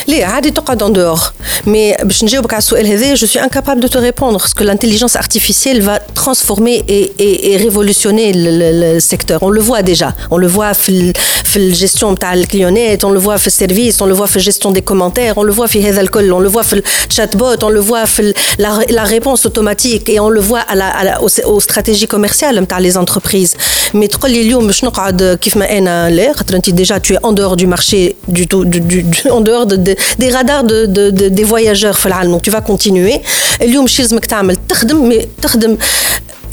Les 0.08 0.22
عادي 0.22 0.50
تقعد 0.50 0.82
en 0.82 0.90
dehors. 0.90 1.32
Mais 1.66 2.04
باش 2.04 2.24
نجاوبك 2.24 2.54
على 2.54 2.58
السؤال 2.58 2.86
هذا 2.86 3.14
je 3.14 3.26
suis 3.26 3.38
incapable 3.38 3.80
de 3.80 3.88
te 3.88 3.98
répondre 3.98 4.38
parce 4.38 4.54
que 4.54 4.64
l'intelligence 4.64 5.16
artificielle 5.16 5.80
va 5.80 5.98
transformer 6.14 6.84
et, 6.88 7.12
et, 7.18 7.52
et 7.52 7.56
révolutionner 7.56 8.32
le, 8.32 8.50
le, 8.60 8.94
le, 8.94 9.00
secteur. 9.00 9.38
On 9.42 9.50
le 9.50 9.60
voit 9.60 9.82
déjà. 9.82 10.14
On 10.30 10.38
le 10.38 10.48
voit 10.48 10.72
في 10.72 11.12
في 11.44 11.56
الجيستيون 11.56 12.18
تاع 12.18 12.34
الكليونات, 12.34 13.06
on 13.06 13.10
le 13.10 13.20
voit 13.20 13.36
في 13.36 13.46
السيرفيس, 13.46 14.02
on 14.02 14.06
le 14.06 14.14
voit 14.14 14.26
في 14.26 14.40
gestion 14.40 14.70
des 14.72 14.82
commentaires, 14.82 15.38
on 15.38 15.44
le 15.44 15.52
voit 15.52 15.66
في 15.66 15.88
هذا 15.88 16.00
الكل, 16.00 16.32
on 16.32 16.40
le 16.40 16.48
voit 16.48 16.62
في 16.62 16.82
chatbot, 17.08 17.62
on 17.62 17.68
le 17.68 17.80
voit 17.80 18.06
في 18.06 18.34
la, 18.58 18.78
la 18.90 19.04
réponse 19.04 19.46
automatique 19.46 20.08
et 20.08 20.20
on 20.20 20.30
le 20.30 20.40
voit 20.40 20.60
à 20.60 20.74
la, 20.74 20.88
à 20.88 21.04
la, 21.04 21.22
aux, 21.22 21.28
aux 21.46 21.60
stratégies 21.60 22.08
commerciales 22.08 22.58
نتاع 22.58 22.80
les 22.80 22.96
entreprises. 22.96 23.54
Mais 23.94 24.06
تقول 24.06 24.30
لي 24.30 24.42
اليوم 24.42 24.66
باش 24.66 24.84
نقعد 24.84 25.38
كيف 25.40 25.56
ما 25.56 25.78
انا 25.78 26.10
لا 26.10 26.32
خاطر 26.32 26.56
انت 26.56 26.70
déjà 26.70 26.94
tu 26.94 27.14
es 27.14 27.18
en 27.22 27.32
dehors 27.32 27.56
du 27.56 27.66
marché 27.66 28.16
du 28.28 28.46
tout 28.46 28.64
du, 28.64 28.80
du, 28.80 29.04
en 29.30 29.40
dehors 29.40 29.66
de, 29.66 29.75
de 29.76 29.94
des 30.18 30.30
radars 30.30 30.64
de, 30.64 30.86
de, 30.86 31.10
de, 31.10 31.28
des 31.28 31.44
voyageurs 31.44 31.98
في 31.98 32.06
العالم 32.06 32.38
donc 32.38 32.42
tu 32.42 32.50
vas 32.50 32.60
continuer 32.60 33.20
اليوم 33.62 33.86
شي 33.86 34.02
لازمك 34.02 34.26
تعمل 34.26 34.56
تخدم 34.68 35.12
تخدم 35.42 35.76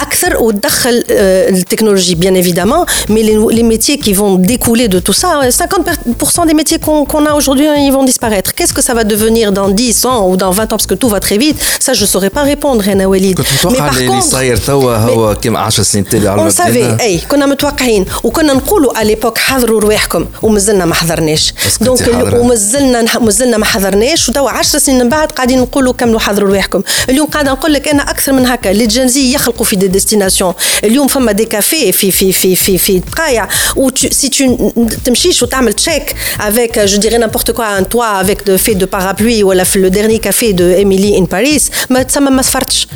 أكثر 0.01 0.38
وتدخل 0.43 1.03
التكنولوجي 1.10 2.16
bien 2.16 2.34
évidemment 2.34 2.86
mais 3.10 3.24
les, 3.30 3.38
les 3.57 3.64
métiers 3.64 3.97
qui 3.97 4.14
vont 4.14 4.36
découler 4.36 4.88
de 4.88 4.99
tout 4.99 5.18
ça 5.24 5.32
50% 5.49 6.47
des 6.47 6.53
métiers 6.53 6.80
qu'on 6.80 7.05
qu 7.05 7.18
a 7.30 7.36
aujourd'hui 7.36 7.68
ils 7.88 7.93
vont 7.97 8.05
disparaître 8.12 8.49
qu'est-ce 8.55 8.74
que 8.74 8.82
ça 8.82 8.93
va 8.93 9.03
devenir 9.03 9.51
dans 9.51 9.70
10 9.70 10.05
ans 10.05 10.22
ou 10.30 10.38
dans 10.38 10.51
20 10.51 10.64
ans 10.64 10.68
parce 10.78 10.86
que 10.86 10.95
tout 10.95 11.10
va 11.10 11.20
très 11.20 11.38
vite 11.38 11.57
ça 11.86 11.93
je 11.93 12.05
saurais 12.05 12.30
pas 12.30 12.43
répondre 12.43 12.88
انا 12.89 13.05
وليد 13.05 13.41
mais 13.41 13.78
par 13.78 13.97
contre 14.07 14.20
صاير 14.20 14.57
توا 14.57 14.95
هو 14.95 15.36
كيما 15.36 15.60
10 15.60 15.84
سنين 15.84 16.05
تالي 16.05 16.28
على 16.28 16.49
on 16.49 16.53
savait 16.53 17.01
اي 17.01 17.20
كنا 17.20 17.45
متوقعين 17.45 18.05
وكنا 18.24 18.53
نقولوا 18.53 18.97
على 18.97 19.07
ليبوك 19.07 19.38
حضروا 19.38 19.82
رواحكم 19.82 20.26
ومازلنا 20.41 20.86
ما 20.86 20.93
حضرناش 20.93 21.53
دونك 21.82 22.34
ومازلنا 22.34 23.20
مازلنا 23.20 23.57
ما 23.57 23.66
حضرناش 23.66 24.30
وتوا 24.30 24.49
10 24.49 24.80
سنين 24.80 25.03
من 25.03 25.10
بعد 25.10 25.32
قاعدين 25.32 25.60
نقولوا 25.60 25.93
كملوا 25.93 26.20
حضروا 26.20 26.49
رواحكم 26.49 26.82
اليوم 27.10 27.28
قاعده 27.28 27.51
نقول 27.51 27.74
لك 27.74 27.88
انا 27.88 28.03
اكثر 28.03 28.32
من 28.32 28.45
هكا 28.45 28.70
لي 28.70 28.88
جنزي 28.88 29.34
يخلقوا 29.34 29.66
في 29.66 29.76
دي 29.84 29.88
ديستيناسيون 29.88 30.53
اليوم 30.84 31.07
فما 31.07 31.32
دي 31.32 31.45
كافي 31.45 31.91
في 31.91 32.12
في 32.12 32.34
في 32.34 32.55
في 32.55 32.78
في 32.78 32.99
بقايع 32.99 33.47
و 33.76 33.89
سي 33.95 34.30
تو 34.30 34.88
تمشيش 35.05 35.43
وتعمل 35.43 35.74
تشيك 35.74 36.16
افيك 36.39 36.80
جو 36.80 36.97
ديري 36.99 37.18
نيمبورت 37.18 37.51
كوا 37.51 37.78
ان 37.78 37.89
توا 37.89 38.22
افيك 38.22 38.43
دو 38.43 38.57
في 38.57 38.74
دو 38.74 38.86
بارابلوي 38.86 39.43
ولا 39.43 39.64
في 39.64 39.80
لو 39.80 39.88
ديرني 39.88 40.18
كافي 40.18 40.51
دو 40.51 40.64
ايميلي 40.74 41.18
ان 41.18 41.26
باريس 41.26 41.72
ما 41.89 42.03
تسمى 42.03 42.30
ما 42.30 42.41
سفرتش 42.41 42.88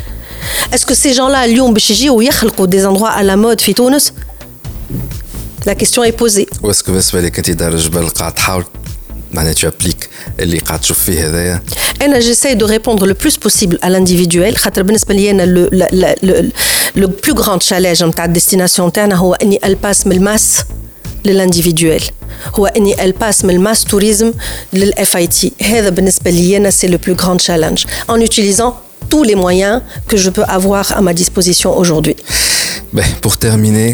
اسكو 0.74 0.94
سي 0.94 1.12
جون 1.12 1.32
لا 1.32 1.46
اليوم 1.46 1.74
باش 1.74 1.92
يجيو 1.92 2.22
يخلقوا 2.22 2.66
دي 2.66 2.80
زندروا 2.82 3.08
على 3.08 3.36
مود 3.36 3.62
في 3.62 3.74
تونس 3.74 4.14
La 5.66 5.76
question 5.76 6.04
est 6.04 6.12
posée. 6.12 6.48
واسكو 6.64 6.92
بالنسبه 6.92 7.22
لك 7.22 7.38
انت 7.38 7.50
دار 7.50 7.78
الجبل 9.34 9.34
قاعد 9.36 9.52
تحاول 9.54 9.54
معناها 9.54 9.54
tu 9.54 9.68
appliques 9.68 10.08
اللي 10.40 10.60
قاعد 10.60 10.80
تشوف 10.80 11.00
فيه 11.00 11.30
هذايا 11.30 11.64
انا 12.02 12.20
j'essaie 12.20 12.56
de 12.56 12.64
répondre 12.64 13.06
le 13.06 13.14
plus 13.14 13.38
possible 13.38 13.78
à 13.82 13.90
l'individuel 13.90 14.56
خاطر 14.56 14.84
بالنسبه 14.84 15.14
لي 15.14 15.32
انا 15.32 15.46
le, 15.46 15.70
le, 15.70 16.16
le, 16.26 16.52
le 17.02 17.08
plus 17.08 17.34
grand 17.34 17.60
challenge 17.70 18.04
نتاع 18.04 18.26
الديستيناسيون 18.26 18.92
تاعنا 18.92 19.16
هو 19.16 19.34
اني 19.34 19.60
الباس 19.66 20.08
من 20.08 20.16
الماس 20.16 20.60
للانديفيدوال 21.26 22.02
هو 22.56 22.66
اني 22.66 23.04
الباس 23.06 23.46
من 23.46 23.56
الماس 23.56 23.84
توريزم 23.84 24.34
للاف 24.74 25.18
اي 25.18 25.28
تي 25.28 25.52
هذا 25.62 25.90
بالنسبه 25.90 26.32
لي 26.32 26.58
انا 26.58 26.70
سي 26.70 26.88
لو 26.88 26.98
بلو 26.98 27.16
غراند 27.22 27.42
challenge 27.42 27.82
en 28.12 28.18
utilisant 28.28 28.74
tous 29.10 29.24
les 29.24 29.36
moyens 29.36 29.82
que 30.10 30.18
je 30.18 30.30
peux 30.36 30.48
avoir 30.60 30.86
à 30.98 31.02
ma 31.02 31.14
disposition 31.14 31.70
aujourd'hui. 31.82 32.16
Ben, 32.94 33.06
pour 33.22 33.36
terminer, 33.38 33.90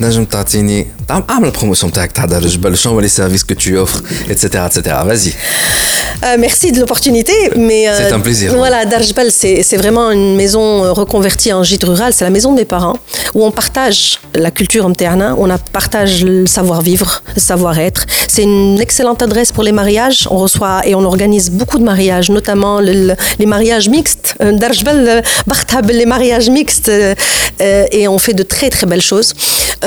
نجم 0.00 0.24
تعطيني 0.24 0.86
اعمل 1.10 1.46
البروموسيون 1.46 1.92
تاعك 1.92 2.12
تاع 2.12 2.24
دار 2.24 2.42
الجبل 2.42 2.76
شنو 2.76 2.92
هو 2.92 3.00
لي 3.00 3.08
سيرفيس 3.08 3.44
كو 3.44 3.54
تو 3.54 3.78
اوفر 3.78 4.00
اتسيتيرا 4.30 4.66
اتسيتيرا 4.66 5.04
فازي 5.04 5.32
Euh, 6.22 6.36
merci 6.38 6.72
de 6.72 6.80
l'opportunité, 6.80 7.32
mais 7.56 7.88
euh, 7.88 7.92
c'est 7.98 8.12
un 8.12 8.20
plaisir. 8.20 8.54
Voilà, 8.54 8.86
Darjbal, 8.86 9.30
c'est 9.30 9.76
vraiment 9.76 10.10
une 10.10 10.36
maison 10.36 10.94
reconvertie 10.94 11.52
en 11.52 11.62
gîte 11.62 11.84
rural. 11.84 12.12
C'est 12.14 12.24
la 12.24 12.30
maison 12.30 12.52
de 12.52 12.58
mes 12.62 12.64
parents 12.64 12.96
où 13.34 13.44
on 13.44 13.50
partage 13.50 14.20
la 14.34 14.50
culture 14.50 14.88
mterna, 14.88 15.34
on 15.38 15.48
partage 15.72 16.24
le 16.24 16.46
savoir-vivre, 16.46 17.22
le 17.36 17.40
savoir-être. 17.40 18.06
C'est 18.28 18.42
une 18.42 18.80
excellente 18.80 19.20
adresse 19.22 19.50
pour 19.52 19.64
les 19.64 19.72
mariages. 19.72 20.26
On 20.30 20.38
reçoit 20.38 20.80
et 20.88 20.94
on 20.94 21.04
organise 21.04 21.50
beaucoup 21.50 21.78
de 21.78 21.84
mariages, 21.84 22.30
notamment 22.30 22.80
le, 22.80 22.92
le, 23.08 23.14
les 23.38 23.46
mariages 23.46 23.88
mixtes. 23.88 24.34
Darjbal, 24.40 25.22
les 26.00 26.06
mariages 26.06 26.48
mixtes, 26.48 26.88
euh, 26.88 27.14
et 27.98 28.08
on 28.08 28.18
fait 28.18 28.34
de 28.34 28.42
très 28.42 28.70
très 28.70 28.86
belles 28.86 29.08
choses. 29.12 29.34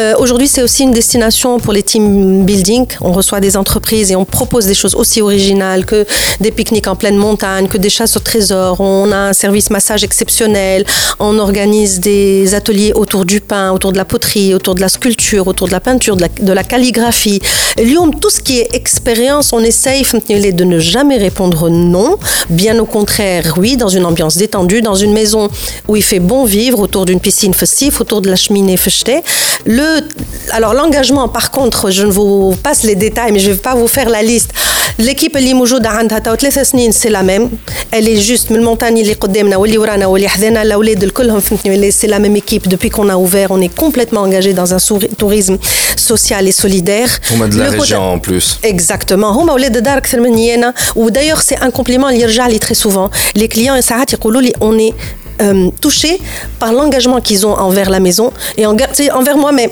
Euh, 0.03 0.14
Aujourd'hui, 0.18 0.48
c'est 0.48 0.62
aussi 0.62 0.82
une 0.82 0.92
destination 0.92 1.59
pour 1.59 1.72
les 1.72 1.82
team 1.82 2.44
building. 2.44 2.86
On 3.00 3.12
reçoit 3.12 3.40
des 3.40 3.57
entreprises 3.57 4.11
et 4.11 4.16
on 4.16 4.24
propose 4.24 4.66
des 4.66 4.74
choses 4.74 4.94
aussi 4.94 5.20
originales 5.20 5.84
que 5.84 6.07
des 6.40 6.50
pique-niques 6.50 6.88
en 6.88 6.96
pleine 6.96 7.16
montagne, 7.16 7.68
que 7.68 7.78
des 7.78 7.90
chasses 7.90 8.16
au 8.16 8.20
trésor. 8.20 8.80
On 8.80 9.12
a 9.12 9.16
un 9.30 9.32
service 9.32 9.70
massage 9.70 10.03
exceptionnel. 10.03 10.84
On 11.18 11.38
organise 11.38 12.00
des 12.00 12.55
ateliers 12.55 12.92
autour 12.94 13.24
du 13.24 13.40
pain, 13.40 13.70
autour 13.72 13.92
de 13.92 13.96
la 13.96 14.05
poterie, 14.05 14.55
autour 14.55 14.74
de 14.74 14.80
la 14.80 14.88
sculpture, 14.88 15.46
autour 15.46 15.66
de 15.68 15.72
la 15.72 15.80
peinture, 15.80 16.16
de 16.16 16.53
la, 16.53 16.64
calligraphie. 16.64 17.40
Lyon, 17.78 18.11
tout 18.11 18.30
ce 18.30 18.40
qui 18.40 18.59
est 18.59 18.74
expérience, 18.74 19.53
on 19.53 19.61
essaye 19.61 20.03
de 20.03 20.64
ne 20.64 20.78
jamais 20.78 21.16
répondre 21.16 21.70
non. 21.70 22.18
Bien 22.50 22.78
au 22.78 22.86
contraire, 22.86 23.55
oui, 23.57 23.76
dans 23.76 23.88
une 23.88 24.05
ambiance 24.05 24.36
détendue, 24.36 24.82
dans 24.82 24.94
une 24.94 25.12
maison 25.12 25.48
où 25.88 25.96
il 25.96 26.03
fait 26.03 26.20
bon 26.20 26.44
vivre, 26.44 26.80
autour 26.80 27.05
d'une 27.05 27.20
piscine 27.20 27.55
festive, 27.55 28.00
autour 28.00 28.20
de 28.20 28.28
la 28.28 28.36
cheminée 28.36 28.76
fechetée. 28.76 29.22
Le, 29.64 29.91
alors 30.51 30.74
l'engagement, 30.74 31.28
par 31.28 31.51
contre, 31.51 31.90
je 31.90 32.05
ne 32.05 32.11
vous 32.11 32.55
passe 32.62 32.82
les 32.82 32.95
détails, 32.95 33.32
mais 33.32 33.38
je 33.38 33.49
ne 33.51 33.55
vais 33.55 33.61
pas 33.61 33.74
vous 33.74 33.88
faire 33.88 34.09
la 34.09 34.22
liste. 34.22 34.51
L'équipe 34.99 35.36
Limoujou 35.36 35.78
c'est 36.93 37.11
la 37.11 37.22
même. 37.22 37.51
Elle 37.90 38.09
est 38.09 38.20
juste, 38.20 38.51
c'est 41.90 42.07
la 42.07 42.18
même 42.18 42.36
équipe 42.36 42.68
depuis 42.68 42.90
qu'on 42.90 43.09
a 43.09 43.16
ouvert. 43.16 43.51
On 43.51 43.61
est 43.61 43.74
complètement 43.74 44.22
engagé 44.22 44.53
dans 44.53 44.74
un 44.74 44.78
tourisme 45.16 45.59
social 45.97 46.47
et 46.47 46.53
solidaire. 46.53 47.09
On 47.34 47.40
a 47.40 47.49
de 47.49 47.59
la 47.59 47.70
région 47.70 48.01
en 48.01 48.18
plus. 48.18 48.59
Exactement. 48.62 49.45
Ou 50.97 51.11
d'ailleurs, 51.11 51.43
c'est 51.43 51.59
un 51.61 51.70
compliment, 51.70 52.09
il 52.09 52.18
très 52.59 52.74
souvent. 52.74 53.11
Les 53.34 53.49
clients, 53.49 53.74
on 54.61 54.78
est 54.78 54.95
euh, 55.41 55.70
touchés 55.80 56.20
par 56.59 56.72
l'engagement 56.72 57.20
qu'ils 57.20 57.47
ont 57.47 57.55
envers 57.55 57.91
la 57.91 58.01
maison 58.01 58.33
et 58.57 58.66
envers 58.66 59.37
moi-même. 59.37 59.70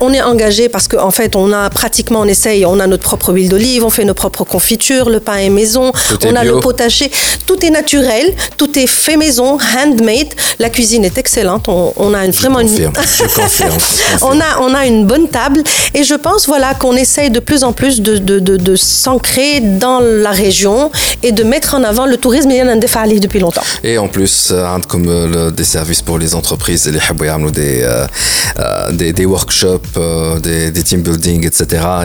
On 0.00 0.12
est 0.12 0.22
engagé 0.22 0.68
parce 0.68 0.88
qu'en 0.88 1.10
fait, 1.10 1.36
on 1.36 1.52
a 1.52 1.68
pratiquement, 1.70 2.20
on 2.20 2.24
essaye, 2.24 2.64
on 2.64 2.80
a 2.80 2.86
notre 2.86 3.02
propre 3.02 3.32
huile 3.32 3.48
d'olive, 3.48 3.84
on 3.84 3.90
fait 3.90 4.04
nos 4.04 4.14
propres 4.14 4.44
confitures, 4.44 5.10
le 5.10 5.20
pain 5.20 5.36
est 5.36 5.50
maison, 5.50 5.92
on 6.24 6.34
a 6.34 6.42
bio. 6.42 6.56
le 6.56 6.60
potager. 6.60 7.10
Tout 7.46 7.64
est 7.64 7.70
naturel, 7.70 8.34
tout 8.56 8.78
est 8.78 8.86
fait 8.86 9.16
maison, 9.16 9.58
handmade. 9.76 10.34
La 10.58 10.70
cuisine 10.70 11.04
est 11.04 11.18
excellente. 11.18 11.68
On, 11.68 12.14
a 12.14 12.24
une, 12.24 12.30
vraiment 12.32 12.60
une. 12.60 12.68
on, 14.22 14.40
a, 14.40 14.60
on 14.60 14.74
a 14.74 14.86
une 14.86 15.06
bonne 15.06 15.28
table 15.28 15.62
et 15.94 16.04
je 16.04 16.14
pense 16.14 16.46
voilà, 16.46 16.74
qu'on 16.74 16.96
essaye 16.96 17.30
de 17.30 17.40
plus 17.40 17.64
en 17.64 17.72
plus 17.72 18.00
de, 18.00 18.18
de, 18.18 18.38
de 18.38 18.76
s'ancrer 18.76 19.60
dans 19.60 20.00
la 20.00 20.30
région 20.30 20.65
et 21.23 21.31
de 21.39 21.43
mettre 21.43 21.71
en 21.77 21.83
avant 21.83 22.05
le 22.13 22.17
tourisme 22.17 22.49
il 22.51 22.57
y 22.57 22.63
en 22.63 22.67
a 22.67 22.75
des 22.75 23.19
depuis 23.19 23.39
longtemps 23.39 23.67
Et 23.83 23.97
en 23.97 24.07
plus, 24.15 24.35
euh, 24.51 24.79
comme 24.91 25.07
euh, 25.07 25.27
le- 25.33 25.51
des 25.59 25.67
services 25.77 26.01
pour 26.07 26.17
les 26.23 26.31
entreprises, 26.39 26.83
les 26.87 26.97
يحبوا 27.01 27.25
يعملوا 27.25 27.51
des, 27.51 27.81
euh, 27.83 28.07
euh, 28.59 28.91
des, 28.99 29.11
des 29.19 29.25
workshops, 29.25 29.91
euh, 29.97 30.39
des, 30.39 30.71
des 30.71 30.83
team 30.83 31.01
building, 31.07 31.39
etc. 31.49 31.61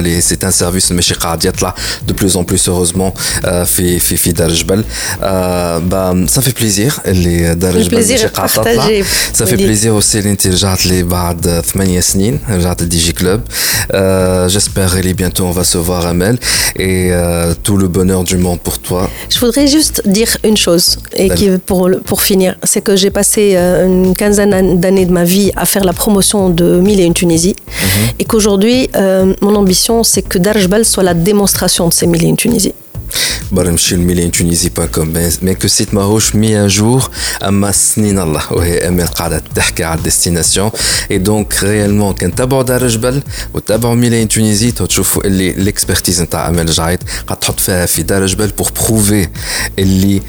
Les- 0.06 0.20
C'est 0.28 0.42
un 0.44 0.50
service 0.50 0.92
ماشي 0.92 1.14
قاعد 1.14 1.44
يطلع 1.44 1.74
de 2.08 2.12
plus 2.12 2.36
en 2.36 2.44
plus 2.44 2.68
heureusement 2.68 3.12
euh, 3.44 3.64
في 3.64 3.98
في 3.98 4.16
في 4.16 4.32
دار 4.32 4.48
الجبل. 4.48 4.84
Euh, 5.22 5.80
bah, 5.90 6.14
ça 6.34 6.40
fait 6.42 6.56
plaisir 6.62 7.00
اللي 7.06 7.54
دار 7.54 7.74
الجبل 7.74 7.96
plaisir 8.04 8.10
ماشي 8.10 8.26
est 8.28 8.30
قاعد 8.30 8.48
تطلع. 8.48 8.86
partagé. 8.86 9.04
Ça 9.38 9.46
fait 9.46 9.52
وليد. 9.52 9.66
plaisir 9.82 10.02
aussi 10.04 10.16
اللي 10.16 10.30
انت 10.30 10.46
رجعت 10.46 10.86
لي 10.86 11.02
بعد 11.02 11.62
ثمانية 11.72 12.00
سنين 12.00 12.40
رجعت 12.50 12.82
لدي 12.82 12.98
جي 12.98 13.12
كلوب. 13.12 13.40
Euh, 13.92 14.48
J'espère 14.48 14.94
اللي 14.96 15.14
bientôt 15.14 15.42
on 15.44 15.52
va 15.60 15.64
se 15.64 15.78
voir 15.78 16.06
Amel 16.06 16.38
et 16.78 17.08
euh, 17.12 17.54
tout 17.64 17.76
le 17.76 17.88
bonheur 17.88 18.22
du 18.24 18.36
monde 18.36 18.49
pour 18.57 18.79
toi 18.79 19.09
Je 19.29 19.39
voudrais 19.39 19.67
juste 19.67 20.07
dire 20.07 20.37
une 20.43 20.57
chose, 20.57 20.97
et 21.15 21.29
qui, 21.29 21.49
pour, 21.65 21.89
pour 22.05 22.21
finir, 22.21 22.55
c'est 22.63 22.81
que 22.81 22.95
j'ai 22.95 23.11
passé 23.11 23.53
euh, 23.55 23.85
une 23.85 24.15
quinzaine 24.15 24.79
d'années 24.79 25.05
de 25.05 25.11
ma 25.11 25.23
vie 25.23 25.51
à 25.55 25.65
faire 25.65 25.83
la 25.83 25.93
promotion 25.93 26.49
de 26.49 26.79
Mille 26.79 26.99
et 26.99 27.05
une 27.05 27.13
Tunisie, 27.13 27.55
mhm. 27.57 28.09
et 28.19 28.25
qu'aujourd'hui, 28.25 28.89
euh, 28.95 29.33
mon 29.41 29.55
ambition, 29.55 30.03
c'est 30.03 30.21
que 30.21 30.37
Darjbal 30.37 30.85
soit 30.85 31.03
la 31.03 31.13
démonstration 31.13 31.87
de 31.87 31.93
ces 31.93 32.07
Mille 32.07 32.23
et 32.23 32.27
une 32.27 32.37
Tunisie. 32.37 32.73
برمشي 33.52 33.96
لميلين 33.96 34.30
تونيزي 34.30 34.68
باكم 34.68 35.12
ماكو 35.42 35.68
سيت 35.68 35.94
ماهوش 35.94 36.34
مية 36.34 36.66
جور 36.66 37.10
اما 37.42 37.72
سنين 37.72 38.18
الله 38.18 38.52
وهي 38.52 38.88
امل 38.88 39.06
قاعده 39.06 39.42
تحكي 39.54 39.84
على 39.84 39.98
الديستيناسيون 39.98 40.70
اي 41.10 41.18
دونك 41.18 41.64
ريالمون 41.64 42.14
كان 42.14 42.34
تابعوا 42.34 42.62
دار 42.62 42.88
جبل 42.88 43.22
وتابعوا 43.54 43.94
ميلين 43.94 44.28
تونيزي 44.28 44.70
تشوفوا 44.70 45.24
اللي 45.24 45.52
ليكسبرتيز 45.52 46.22
نتاع 46.22 46.48
امل 46.48 46.66
جعيد 46.66 46.98
قاعد 47.26 47.40
تحط 47.40 47.60
فيها 47.60 47.86
في 47.86 48.02
دار 48.02 48.26
جبل 48.26 48.48
بور 48.48 48.70
بروفي 48.88 49.28
اللي 49.78 50.22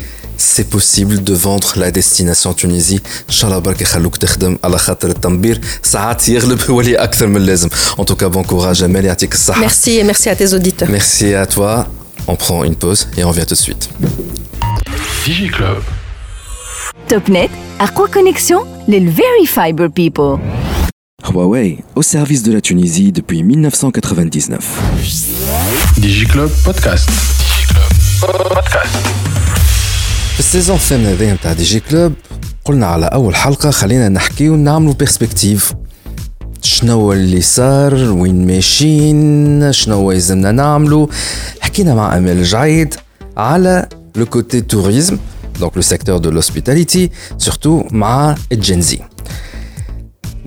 c'est 0.55 0.69
possible 0.77 1.17
de 1.29 1.33
vendre 1.33 1.73
la 1.77 1.89
destination 1.91 2.53
Tunisie 2.61 3.01
ان 3.29 3.33
شاء 3.33 3.49
الله 3.49 3.59
برك 3.59 3.81
يخلوك 3.81 4.17
تخدم 4.17 4.57
على 4.63 4.77
خاطر 4.77 5.09
التنبير 5.09 5.61
ساعات 5.83 6.29
يغلب 6.29 6.59
يولي 6.69 6.95
اكثر 6.95 7.27
من 7.27 7.35
اللازم 7.37 7.69
en 7.69 8.03
tout 8.03 8.15
cas 8.15 8.29
bon 8.35 8.43
courage 8.43 8.83
امل 8.83 9.05
يعطيك 9.05 9.33
الصحه 9.33 9.67
merci 9.69 10.03
merci 10.03 10.29
à 10.29 10.35
tes 10.35 10.53
auditeurs 10.53 10.89
merci 10.89 11.25
à 11.33 11.45
toi 11.55 11.87
On 12.27 12.35
prend 12.35 12.63
une 12.63 12.75
pause 12.75 13.07
et 13.17 13.23
on 13.23 13.29
revient 13.29 13.45
tout 13.45 13.53
de 13.53 13.59
suite. 13.59 13.89
DigiClub. 15.25 15.81
Topnet, 17.07 17.49
à 17.79 17.87
quoi 17.87 18.07
connexion 18.07 18.59
Les 18.87 18.99
Very 18.99 19.45
Fiber 19.45 19.89
People. 19.89 20.39
Huawei, 21.29 21.83
au 21.95 22.01
service 22.01 22.43
de 22.43 22.53
la 22.53 22.61
Tunisie 22.61 23.11
depuis 23.11 23.43
1999. 23.43 24.79
DigiClub 25.97 26.49
Podcast. 26.63 27.09
DigiClub 27.09 28.53
Podcast. 28.53 28.97
في 30.33 30.39
السيزون 30.39 30.75
الثامنة 30.75 31.11
هذايا 31.11 31.33
نتاع 31.33 31.53
دي 31.53 31.63
جي 31.63 31.79
كلوب 31.79 32.13
قلنا 32.65 32.85
على 32.85 33.05
أول 33.05 33.35
حلقة 33.35 33.71
خلينا 33.71 34.09
نحكي 34.09 34.49
ونعملوا 34.49 34.93
بيرسبكتيف 34.93 35.73
شنو 36.62 37.12
اللي 37.12 37.40
صار؟ 37.40 37.94
وين 37.94 38.46
ماشيين؟ 38.46 39.72
شنو 39.72 40.10
يلزمنا 40.10 40.52
نعملو؟ 40.52 41.10
حكينا 41.60 41.94
مع 41.94 42.16
امال 42.16 42.44
جعيد 42.44 42.94
على 43.36 43.88
لو 44.16 44.26
كوتي 44.26 44.60
توريزم 44.60 45.18
دونك 45.60 45.76
لو 45.76 45.82
سيكتور 45.82 46.18
دو 46.18 46.30
لوسبيتاليتي 46.30 47.10
سورتو 47.38 47.84
مع 47.90 48.36
الجنزي. 48.52 48.98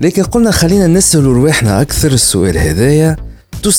لكن 0.00 0.22
قلنا 0.22 0.50
خلينا 0.50 0.86
نسالوا 0.86 1.34
رواحنا 1.34 1.80
أكثر 1.80 2.12
السؤال 2.12 2.58
هذايا. 2.58 3.16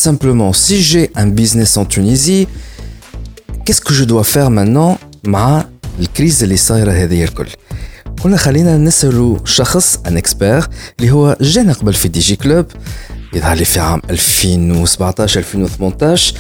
Simplement 0.08 0.52
si 0.52 0.82
j'ai 0.90 1.06
un 1.16 1.28
business 1.28 1.78
en 1.78 1.86
Tunisie 1.86 2.46
qu'est-ce 3.64 3.80
que 3.88 3.94
je 3.94 4.04
dois 4.04 4.26
faire 4.26 4.50
maintenant 4.50 4.98
مع 5.24 5.66
الكريز 6.00 6.44
اللي 6.44 6.58
صايرة 6.58 6.92
هذه 6.92 7.24
الكل؟ 7.24 7.48
قلنا 8.24 8.38
خلينا 8.38 8.78
نسألوا 8.78 9.38
شخص 9.46 10.00
ان 10.08 10.18
اكسبير 10.18 10.68
اللي 11.00 11.12
هو 11.12 11.38
جانا 11.42 11.74
قبل 11.74 11.94
في 11.94 12.08
دي 12.08 12.20
جي 12.20 12.36
كلوب 12.36 12.66
يظهر 13.34 13.56
لي 13.56 13.66
في 13.66 13.80
عام 13.80 14.02
2017 14.10 15.40
2018 15.40 16.36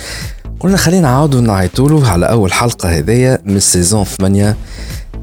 قلنا 0.59 0.77
خلينا 0.77 1.01
نعاودوا 1.01 1.41
نعيطوا 1.41 1.89
له 1.89 2.09
على 2.09 2.29
أول 2.29 2.53
حلقة 2.53 2.97
هذيا 2.97 3.39
من 3.45 3.59
سيزون 3.59 4.03
8 4.03 4.57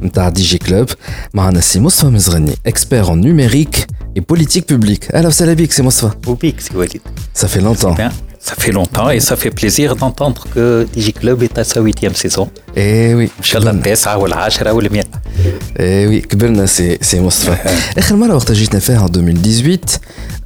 نتاع 0.03 0.29
دي 0.29 0.43
جي 0.43 0.59
كلوب. 0.59 0.89
معنا 1.35 1.61
سي 1.61 1.81
مصطفى 1.81 2.07
مزغني 2.07 2.55
اكسبير 2.67 3.13
ان 3.13 3.21
نوميريك 3.21 3.87
اي 4.17 4.21
بوليتيك 4.21 4.73
بوبليك 4.73 5.11
أهلا 5.11 5.29
وسهلا 5.29 5.53
بك 5.53 5.73
سي 5.73 5.83
مصطفى. 5.83 6.31
وبيك 6.31 6.61
سي 6.61 6.77
وليد 6.77 7.01
fait 7.37 7.61
longtemps. 7.61 8.01
Ça 8.50 8.56
fait 8.64 8.74
longtemps 8.80 9.10
et 9.16 9.20
ça 9.30 9.36
fait 9.42 9.54
plaisir 9.60 9.88
d'entendre 10.02 10.42
que 10.54 10.66
DigiClub 10.96 11.38
est 11.48 11.58
à 11.62 11.64
sa 11.72 11.80
huitième 11.82 12.16
saison. 12.24 12.46
Eh 12.78 13.14
oui. 13.16 13.30
ان 13.40 13.44
شاء 13.44 13.62
الله 13.62 13.72
التاسعه 13.72 14.18
والعاشره 14.18 14.72
والمئة. 14.72 15.06
Eh 15.76 16.08
oui, 16.10 16.28
كبرنا 16.28 16.66
سي 16.66 16.98
سي 17.02 17.22
مصطفى. 17.22 17.56
اخر 17.98 18.16
مره 18.16 18.36
وقت 18.36 18.52
جيتنا 18.52 18.80
فيها 18.80 19.08
en 19.08 19.12
2018 19.18 19.80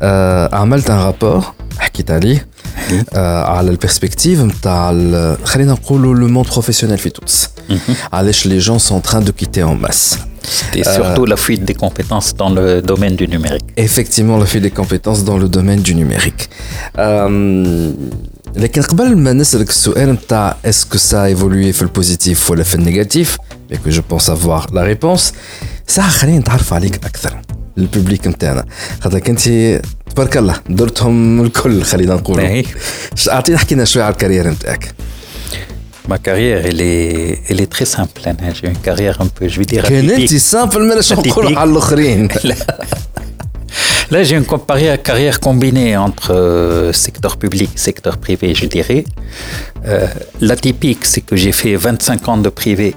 آه 0.01 0.55
عملت 0.55 0.89
ان 0.89 0.97
رابور 0.97 1.43
حكيت 1.79 2.11
عليه 2.11 2.47
آه 3.13 3.43
على 3.43 3.71
البرسبكتيف 3.71 4.39
نتاع 4.39 4.89
خلينا 5.43 5.71
نقولوا 5.71 6.15
لو 6.15 6.27
موند 6.27 6.47
بروفيسيونيل 6.47 6.97
في 6.97 7.09
تونس. 7.09 7.49
علاش 8.13 8.45
لي 8.45 8.57
جون 8.57 8.79
سون 8.79 9.01
تران 9.01 9.23
دو 9.23 9.31
كيتي 9.31 9.63
ان 9.63 9.77
ماس. 9.77 10.17
Et 10.75 10.83
surtout 10.83 11.25
la 11.25 11.37
fuite 11.37 11.63
des 11.63 11.73
compétences 11.73 12.35
dans 12.35 12.49
le 12.49 12.81
domaine 12.81 13.15
du 13.15 13.27
numérique. 13.27 13.65
Effectivement, 13.77 14.37
la 14.37 14.45
fuite 14.45 14.63
des 14.63 14.71
compétences 14.81 15.23
dans 15.23 15.37
le 15.37 15.47
domaine 15.47 15.81
du 15.81 15.93
numérique. 15.95 16.49
Euh, 16.97 17.93
لكن 18.55 18.81
قبل 18.81 19.17
ما 19.17 19.33
نسألك 19.33 19.69
السؤال 19.69 20.09
نتاع 20.11 20.57
est-ce 20.63 20.85
que 20.85 20.97
ça 20.97 21.21
a 21.23 21.29
évolué 21.29 21.71
في 21.73 21.81
البوزيتيف 21.81 22.51
ولا 22.51 22.63
في 22.63 22.75
النيجاتيف 22.75 23.37
et 23.71 23.77
que 23.77 23.91
je 23.91 24.01
pense 24.01 24.29
avoir 24.29 24.67
la 24.73 24.83
réponse 24.83 25.33
ساعة 25.87 26.09
خلينا 26.09 26.39
نتعرف 26.39 26.73
عليك 26.73 26.95
أكثر 27.05 27.41
الببليك 27.77 28.27
نتاعنا 28.27 28.65
خاطرك 29.01 29.29
أنت 29.29 29.49
تبارك 30.11 30.37
الله 30.37 30.55
درتهم 30.69 31.41
الكل 31.41 31.83
خلينا 31.83 32.15
نقول 32.15 32.63
أعطينا 33.29 33.57
حكينا 33.57 33.85
شوية 33.85 34.03
على 34.03 34.11
الكارير 34.13 34.49
نتاعك 34.49 34.93
Ma 36.08 36.16
carrière, 36.16 36.64
elle 36.64 36.80
est, 36.80 37.42
elle 37.48 37.60
est 37.60 37.70
très 37.70 37.84
simple. 37.84 38.22
Hein. 38.24 38.34
J'ai 38.54 38.68
une 38.68 38.78
carrière 38.78 39.20
un 39.20 39.26
peu, 39.26 39.46
je 39.46 39.58
vais 39.58 39.66
dire, 39.66 39.84
atypique. 39.84 40.40
simple, 40.40 40.82
mais 40.82 40.94
Là, 44.10 44.22
j'ai 44.22 44.36
une 44.36 44.46
carrière 45.04 45.38
combinée 45.38 45.98
entre 45.98 46.32
euh, 46.32 46.94
secteur 46.94 47.36
public 47.36 47.68
et 47.74 47.78
secteur 47.78 48.16
privé, 48.16 48.54
je 48.54 48.64
dirais. 48.64 49.04
Euh, 49.86 50.06
L'atypique, 50.40 51.04
c'est 51.04 51.20
que 51.20 51.36
j'ai 51.36 51.52
fait 51.52 51.76
25 51.76 52.26
ans 52.30 52.38
de 52.38 52.48
privé 52.48 52.94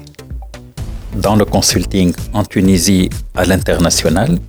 dans 1.14 1.36
le 1.36 1.44
consulting 1.44 2.14
en 2.32 2.46
Tunisie 2.46 3.10
à 3.36 3.44
l'international. 3.44 4.40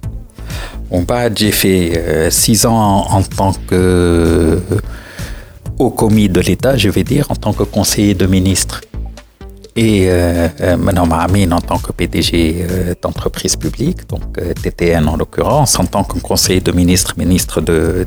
En 0.93 1.01
bas, 1.01 1.35
j'ai 1.35 1.51
fait 1.51 2.29
6 2.31 2.65
euh, 2.65 2.69
ans 2.69 3.07
en 3.11 3.23
tant 3.25 3.55
que 3.67 4.61
au 5.83 5.91
commis 5.91 6.29
de 6.29 6.41
l'État, 6.41 6.77
je 6.77 6.89
vais 6.89 7.05
dire, 7.05 7.27
en 7.31 7.35
tant 7.35 7.53
que 7.53 7.65
conseiller 7.65 8.15
de 8.15 8.27
ministre 8.27 8.81
et 9.75 10.05
euh, 10.09 10.49
euh, 10.61 11.51
en 11.51 11.61
tant 11.61 11.79
que 11.79 11.93
PDG 11.93 12.33
euh, 12.35 12.95
d'entreprise 13.01 13.57
publique, 13.57 14.07
donc 14.09 14.39
euh, 14.39 14.53
TTN 14.53 15.09
en 15.09 15.17
l'occurrence, 15.17 15.79
en 15.79 15.87
tant 15.87 16.05
que 16.05 16.19
conseiller 16.19 16.61
de 16.61 16.73
ministre, 16.73 17.15
ministre 17.17 17.61
de, 17.61 18.07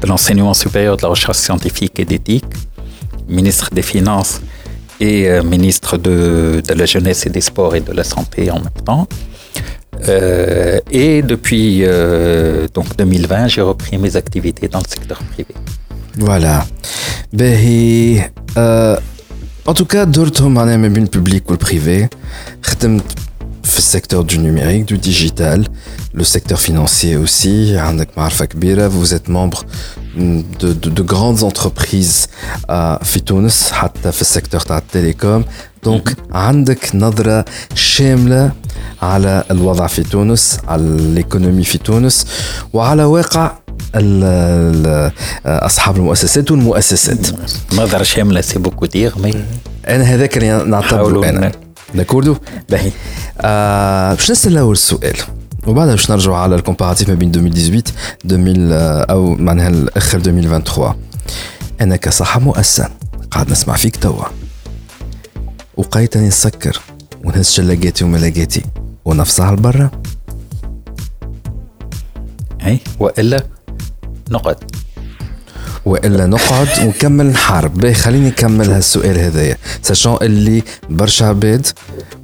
de 0.00 0.06
l'enseignement 0.06 0.54
supérieur, 0.54 0.96
de 0.96 1.02
la 1.02 1.08
recherche 1.08 1.38
scientifique 1.38 2.00
et 2.00 2.04
d'éthique, 2.04 2.44
ministre 3.28 3.70
des 3.72 3.82
Finances 3.82 4.40
et 5.00 5.28
euh, 5.28 5.42
ministre 5.44 5.96
de, 5.96 6.62
de, 6.66 6.74
la 6.74 6.84
jeunesse 6.84 7.26
et 7.26 7.30
des 7.30 7.40
sports 7.40 7.76
et 7.76 7.80
de 7.80 7.92
la 7.92 8.04
santé 8.04 8.50
en 8.50 8.58
même 8.58 8.82
temps. 8.84 9.06
et 10.90 11.22
depuis 11.22 11.84
donc 12.74 12.88
2020, 12.96 13.46
j'ai 13.46 13.62
repris 13.62 13.96
mes 13.96 14.16
activités 14.16 14.66
dans 14.68 14.80
le 14.80 14.88
secteur 14.88 15.18
privé. 15.32 15.54
Voilà. 16.17 16.65
Ben, 17.33 18.23
en 19.65 19.73
tout 19.73 19.85
cas, 19.85 20.05
d'autres 20.05 20.41
معناها 20.41 20.77
ما 20.77 20.87
بين 20.87 21.07
public 21.07 21.49
ou 21.49 21.53
le 21.53 21.57
privé 21.57 22.09
خدمت 22.63 23.03
في 23.63 23.81
secteur 23.81 24.23
du 24.23 24.37
numérique, 24.39 24.85
du 24.85 24.97
digital, 24.97 25.65
le 26.13 26.23
secteur 26.23 26.59
financier 26.59 27.15
aussi. 27.15 27.75
Vous 28.97 29.13
êtes 29.13 29.27
membre 29.27 29.63
de, 30.17 30.73
de, 30.73 30.89
de 30.89 31.01
grandes 31.01 31.43
entreprises 31.43 32.27
à 32.67 32.99
Fitounes, 33.03 33.71
حتى 33.71 34.11
في 34.11 34.25
secteur 34.25 34.63
de 34.65 34.73
la 34.73 34.81
télécom. 34.81 35.43
Donc, 35.83 36.15
عندك 36.31 36.95
نظرة 36.95 37.45
شاملة 37.75 38.51
على 39.01 39.43
الوضع 39.51 39.87
في 39.87 40.03
تونس، 40.03 40.59
على 40.67 41.23
l'économie 41.23 41.65
في 41.65 41.77
تونس 41.77 42.25
وعلى 42.73 43.03
واقع 43.03 43.51
أصحاب 45.46 45.96
المؤسسات 45.96 46.50
والمؤسسات. 46.50 47.26
نظرة 47.72 48.02
شاملة 48.02 48.40
سي 48.40 48.58
بوكو 48.58 48.86
دير 48.86 49.12
مي. 49.18 49.34
أنا 49.88 50.04
هذاك 50.04 50.36
اللي 50.36 50.64
نعتبره 50.64 51.28
أنا. 51.28 51.52
داكوردو 51.94 52.36
باهي. 52.68 52.90
آه 53.40 54.14
باش 54.14 54.30
نسال 54.30 54.58
اول 54.58 54.76
سؤال 54.76 55.16
وبعدها 55.66 55.94
باش 55.94 56.10
نرجعوا 56.10 56.36
على 56.36 56.54
الكومباراتيف 56.54 57.08
ما 57.08 57.14
بين 57.14 57.28
2018 57.28 57.92
2000 58.24 59.10
أو 59.10 59.34
معناها 59.34 59.68
الأخر 59.68 60.18
2023 60.18 60.94
أنا 61.80 61.96
كصاحب 61.96 62.42
مؤسسة 62.42 62.88
قاعد 63.30 63.50
نسمع 63.50 63.76
فيك 63.76 63.96
توا. 63.96 64.24
وقيتني 65.76 66.28
نسكر 66.28 66.80
ونهز 67.24 67.50
شلاقاتي 67.50 68.04
وملاقاتي 68.04 68.62
ونفصل 69.04 69.52
لبرا 69.52 69.90
إي 72.66 72.78
وإلا 73.00 73.44
نقعد. 74.34 74.58
وإلا 75.84 76.26
نقعد 76.26 76.68
ونكمل 76.82 77.26
نحارب 77.26 77.74
باهي 77.74 77.94
خليني 77.94 78.28
نكمل 78.28 78.70
هالسؤال 78.70 79.18
هذايا. 79.18 79.56
ساشون 79.82 80.16
اللي 80.22 80.62
برشا 80.90 81.26
عباد 81.26 81.66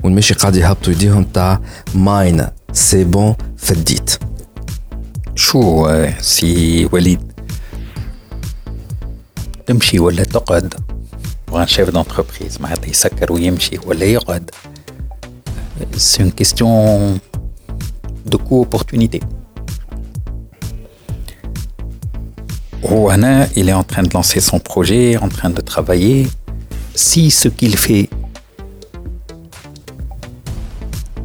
والماشي 0.05 0.35
قاعد 0.35 0.57
يهبطوا 0.57 0.93
يديهم 0.93 1.25
تاع 1.25 1.61
ماين. 1.95 2.47
سي 2.73 3.05
بون 3.05 3.35
فديت 3.57 4.19
شو 5.35 5.89
سي 6.21 6.89
وليد؟ 6.93 7.33
تمشي 9.67 9.99
ولا 9.99 10.25
تقعد؟ 10.25 10.75
Pour 11.51 11.59
un 11.59 11.67
chef 11.67 11.91
d'entreprise 11.91 12.59
c'est 15.97 16.23
une 16.23 16.33
question 16.41 16.71
de 18.33 18.37
coût-opportunité. 18.37 19.21
Rouhana, 22.83 23.47
il 23.57 23.69
est 23.69 23.75
en 23.75 23.85
train 23.85 24.03
de 24.03 24.13
lancer 24.13 24.41
son 24.41 24.59
projet, 24.59 25.17
en 25.19 25.29
train 25.29 25.51
de 25.51 25.61
travailler. 25.61 26.27
Si 26.95 27.31
ce 27.31 27.49
qu'il 27.49 27.77
fait 27.77 28.09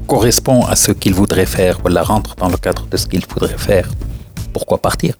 correspond 0.05 0.65
à 0.65 0.75
ce 0.75 0.91
qu'il 0.91 1.13
voudrait 1.13 1.45
faire, 1.45 1.79
ou 1.83 1.87
la 1.87 2.03
rentre 2.03 2.35
dans 2.35 2.49
le 2.49 2.57
cadre 2.57 2.85
de 2.87 2.97
ce 2.97 3.07
qu'il 3.07 3.25
voudrait 3.25 3.57
faire, 3.57 3.89
pourquoi 4.53 4.77
partir? 4.77 5.15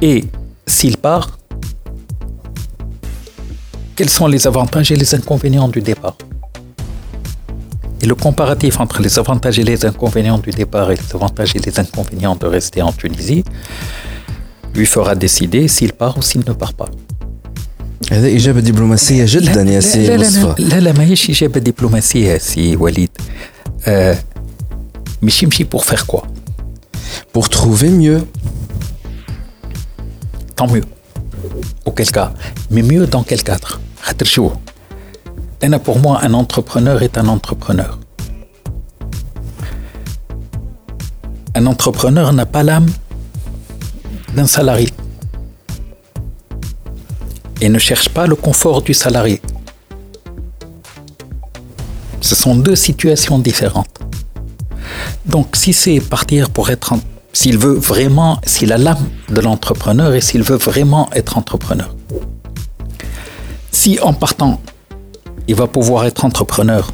Et 0.00 0.24
s'il 0.66 0.96
part, 0.98 1.38
quels 3.96 4.10
sont 4.10 4.26
les 4.26 4.46
avantages 4.46 4.92
et 4.92 4.96
les 4.96 5.14
inconvénients 5.14 5.68
du 5.68 5.80
départ? 5.80 6.16
et 8.01 8.05
le 8.05 8.15
comparatif 8.15 8.79
entre 8.79 9.01
les 9.01 9.13
avantages 9.19 9.57
et 9.59 9.63
les 9.63 9.85
inconvénients 9.85 10.37
du 10.37 10.51
départ 10.51 10.91
et 10.91 10.95
les 10.95 11.15
avantages 11.15 11.55
et 11.55 11.59
les 11.67 11.79
inconvénients 11.79 12.35
de 12.35 12.45
rester 12.45 12.81
en 12.81 12.91
Tunisie 12.91 13.43
lui 14.75 14.85
fera 14.85 15.15
décider 15.15 15.67
s'il 15.67 15.93
part 15.93 16.17
ou 16.17 16.21
s'il 16.21 16.43
ne 16.47 16.53
part 16.53 16.73
pas. 16.73 16.89
هذا 18.11 18.27
إجابة 18.27 18.59
دبلوماسية 18.59 19.25
جدا 19.27 19.61
يا 19.61 19.79
سي 19.79 20.07
لا 20.07 20.17
لا 20.17 20.27
مصطفى 20.27 20.61
لا 20.63 20.79
لا 20.79 20.91
ماهيش 20.91 21.29
إجابة 21.29 21.59
دبلوماسية 21.59 22.37
سي 22.37 22.75
وليد 22.75 23.09
آه 23.87 24.17
مش 25.21 25.43
يمشي 25.43 25.65
pour 25.75 25.83
faire 25.85 26.05
quoi 26.05 26.23
pour 27.33 27.49
trouver 27.49 27.89
mieux 27.89 28.21
tant 30.55 30.67
mieux 30.67 30.83
auquel 31.85 32.11
cas 32.11 32.31
mais 32.71 32.83
mieux 32.83 33.07
dans 33.07 33.23
quel 33.23 33.43
cadre 33.43 33.79
خاطر 34.01 34.25
شو 34.25 34.51
pour 35.84 35.98
moi, 35.98 36.20
un 36.22 36.34
entrepreneur 36.34 37.02
est 37.02 37.18
un 37.18 37.28
entrepreneur. 37.28 37.98
Un 41.54 41.66
entrepreneur 41.66 42.32
n'a 42.32 42.46
pas 42.46 42.62
l'âme 42.62 42.86
d'un 44.34 44.46
salarié 44.46 44.88
et 47.60 47.68
ne 47.68 47.78
cherche 47.78 48.08
pas 48.08 48.26
le 48.26 48.36
confort 48.36 48.82
du 48.82 48.94
salarié. 48.94 49.40
Ce 52.20 52.34
sont 52.34 52.54
deux 52.54 52.76
situations 52.76 53.38
différentes. 53.38 53.98
Donc 55.26 55.56
si 55.56 55.72
c'est 55.72 56.00
partir 56.00 56.50
pour 56.50 56.70
être, 56.70 56.94
s'il 57.32 57.58
veut 57.58 57.74
vraiment, 57.74 58.40
s'il 58.44 58.72
a 58.72 58.78
l'âme 58.78 59.08
de 59.28 59.40
l'entrepreneur 59.40 60.14
et 60.14 60.20
s'il 60.20 60.42
veut 60.42 60.56
vraiment 60.56 61.10
être 61.12 61.38
entrepreneur. 61.38 61.94
Si 63.70 63.98
en 64.00 64.12
partant 64.12 64.60
il 65.47 65.55
va 65.55 65.67
pouvoir 65.67 66.05
être 66.05 66.25
entrepreneur 66.25 66.91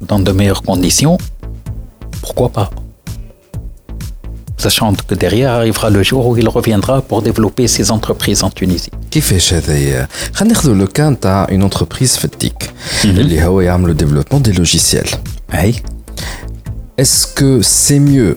dans 0.00 0.18
de 0.18 0.32
meilleures 0.32 0.62
conditions, 0.62 1.18
pourquoi 2.22 2.48
pas 2.48 2.70
Sachant 4.56 4.92
que 5.08 5.14
derrière 5.14 5.52
arrivera 5.52 5.88
le 5.88 6.02
jour 6.02 6.26
où 6.28 6.36
il 6.36 6.48
reviendra 6.48 7.00
pour 7.00 7.22
développer 7.22 7.66
ses 7.66 7.90
entreprises 7.90 8.42
en 8.42 8.50
Tunisie. 8.50 8.90
كيفاش 9.10 9.54
هذايا 9.54 10.08
خلينا 10.34 10.54
ناخذ 10.54 10.72
لو 10.72 10.86
كان 10.86 11.20
تاع 11.20 11.48
اون 11.50 11.62
انتربريز 11.62 12.16
في 12.16 12.24
التيك 12.24 12.70
اللي 13.04 13.44
هو 13.44 13.60
يعملوا 13.60 13.94
ديفلوبمون 13.94 14.42
دي 14.42 14.52
لوجيسيال 14.52 15.06
Hey. 15.52 15.74
Est-ce 16.98 17.26
que 17.26 17.60
c'est 17.62 17.98
mieux 17.98 18.36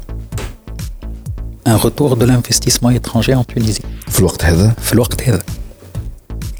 un 1.66 1.76
retour 1.76 2.16
de 2.16 2.24
l'investissement 2.24 2.90
étranger 2.90 3.34
en 3.34 3.44
Tunisie. 3.44 3.84
في 4.08 4.18
الوقت 4.18 4.44
هذا 4.44 4.74
في 4.82 4.92
الوقت 4.92 5.22
هذا. 5.28 5.42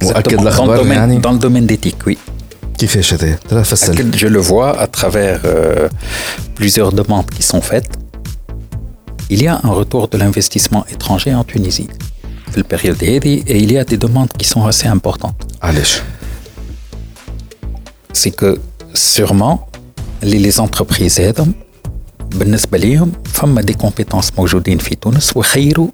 مؤكد 0.02 0.16
Exactement. 0.16 0.36
Dans 0.36 0.42
le 0.42 0.42
الاخبار 0.42 0.84
domaine, 0.84 0.92
يعني 0.92 1.20
dans 1.20 1.32
le 1.32 1.38
domaine 1.38 1.66
d'éthique, 1.66 2.06
oui. 2.06 2.16
كيفاش 2.78 3.14
هذا 3.14 3.38
ترى 3.48 3.64
فسر 3.64 3.94
Je 4.16 4.26
le 4.26 4.40
vois 4.40 4.78
à 4.78 4.86
travers 4.86 5.40
euh, 5.44 5.88
plusieurs 6.54 6.92
demandes 6.92 7.30
qui 7.30 7.42
sont 7.42 7.60
faites. 7.60 7.90
Il 9.30 9.42
y 9.42 9.48
a 9.48 9.60
un 9.64 9.72
retour 9.80 10.08
de 10.08 10.16
l'investissement 10.18 10.84
étranger 10.92 11.34
en 11.34 11.44
Tunisie. 11.44 11.88
في 12.50 12.58
البériode 12.58 13.04
هذه 13.04 13.44
et 13.46 13.56
il 13.56 13.72
y 13.72 13.78
a 13.78 13.84
des 13.84 13.96
demandes 13.96 14.32
qui 14.38 14.44
sont 14.44 14.66
assez 14.66 14.86
importantes. 14.86 15.46
علاش 15.62 16.00
c'est 18.12 18.30
que 18.30 18.58
sûrement 18.94 19.68
les, 20.22 20.38
les 20.38 20.60
entreprises 20.60 21.20
هذم 21.20 21.52
بالنسبة 22.35 22.77
ليهم 22.77 23.11
فما 23.33 23.61
دي 23.61 23.73
كومبيتونس 23.73 24.31
موجودين 24.37 24.77
في 24.77 24.95
تونس 24.95 25.37
وخيروا 25.37 25.87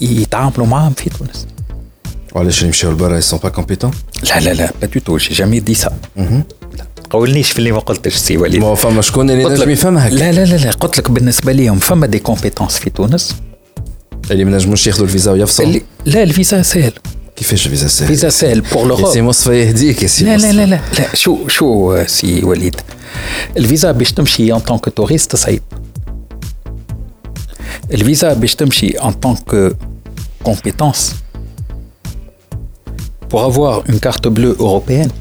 يتعاملوا 0.00 0.66
معهم 0.66 0.92
في 0.92 1.10
تونس. 1.10 1.46
وعلاش 2.34 2.62
يمشيو 2.62 2.90
لبرا 2.90 3.20
ils 3.20 3.24
sont 3.24 3.38
pas 3.38 3.50
compétents؟ 3.60 4.24
لا 4.30 4.40
لا 4.40 4.54
لا 4.54 4.70
با 4.80 4.86
دو 4.86 5.00
تو 5.00 5.16
جي 5.16 5.34
جامي 5.34 5.60
دي 5.60 5.74
سا 5.74 5.96
لا 6.16 6.86
تقولنيش 7.10 7.52
في 7.52 7.58
اللي 7.58 7.72
ما 7.72 7.78
قلتش 7.78 8.14
سي 8.14 8.36
وليد. 8.36 8.60
ما 8.60 8.74
فما 8.74 9.02
شكون 9.02 9.30
اللي 9.30 9.44
نجم 9.44 9.70
يفهمها 9.70 10.08
لا 10.08 10.32
لا 10.32 10.44
لا 10.44 10.56
لا 10.56 10.70
قلت 10.70 10.98
لك 10.98 11.10
بالنسبة 11.10 11.52
ليهم 11.52 11.78
فما 11.78 12.06
دي 12.06 12.18
كومبيتونس 12.18 12.78
في 12.78 12.90
تونس. 12.90 13.34
اللي 14.30 14.44
ما 14.44 14.50
نجموش 14.50 14.86
ياخذوا 14.86 15.06
الفيزا 15.06 15.32
ويفصلوا 15.32 15.68
اللي 15.68 15.82
لا 16.04 16.22
الفيزا 16.22 16.62
سهل. 16.62 16.92
كيفاش 17.37 17.65
الفيزا 17.65 17.87
سهل 17.87 18.07
فيزا 18.07 18.29
سهل 18.29 18.61
بور 18.61 18.91
يا 18.91 18.95
سي 18.95 19.01
لوروب 19.03 19.17
مصطفى 19.17 19.59
يهديك 19.61 20.03
يا 20.03 20.07
سي 20.07 20.23
لا 20.25 20.29
لا 20.29 20.35
مصطفى. 20.37 20.53
لا 20.53 20.65
لا 20.65 20.79
لا 20.99 21.15
شو 21.15 21.47
شو 21.47 21.93
آه، 21.93 22.05
سي 22.05 22.43
وليد 22.45 22.75
الفيزا 23.57 23.91
باش 23.91 24.11
تمشي 24.11 24.53
ان 24.53 24.59
طونك 24.59 24.89
توريست 24.89 25.35
صعيب 25.35 25.61
الفيزا 27.91 28.33
باش 28.33 28.55
تمشي 28.55 28.87
ان 28.87 29.11
طونك 29.11 29.75
كومبيتونس 30.43 31.15
pour 33.33 33.41
avoir 33.51 33.75
une 33.89 33.99
carte 33.99 34.27
bleue 34.27 34.55
européenne 34.59 35.11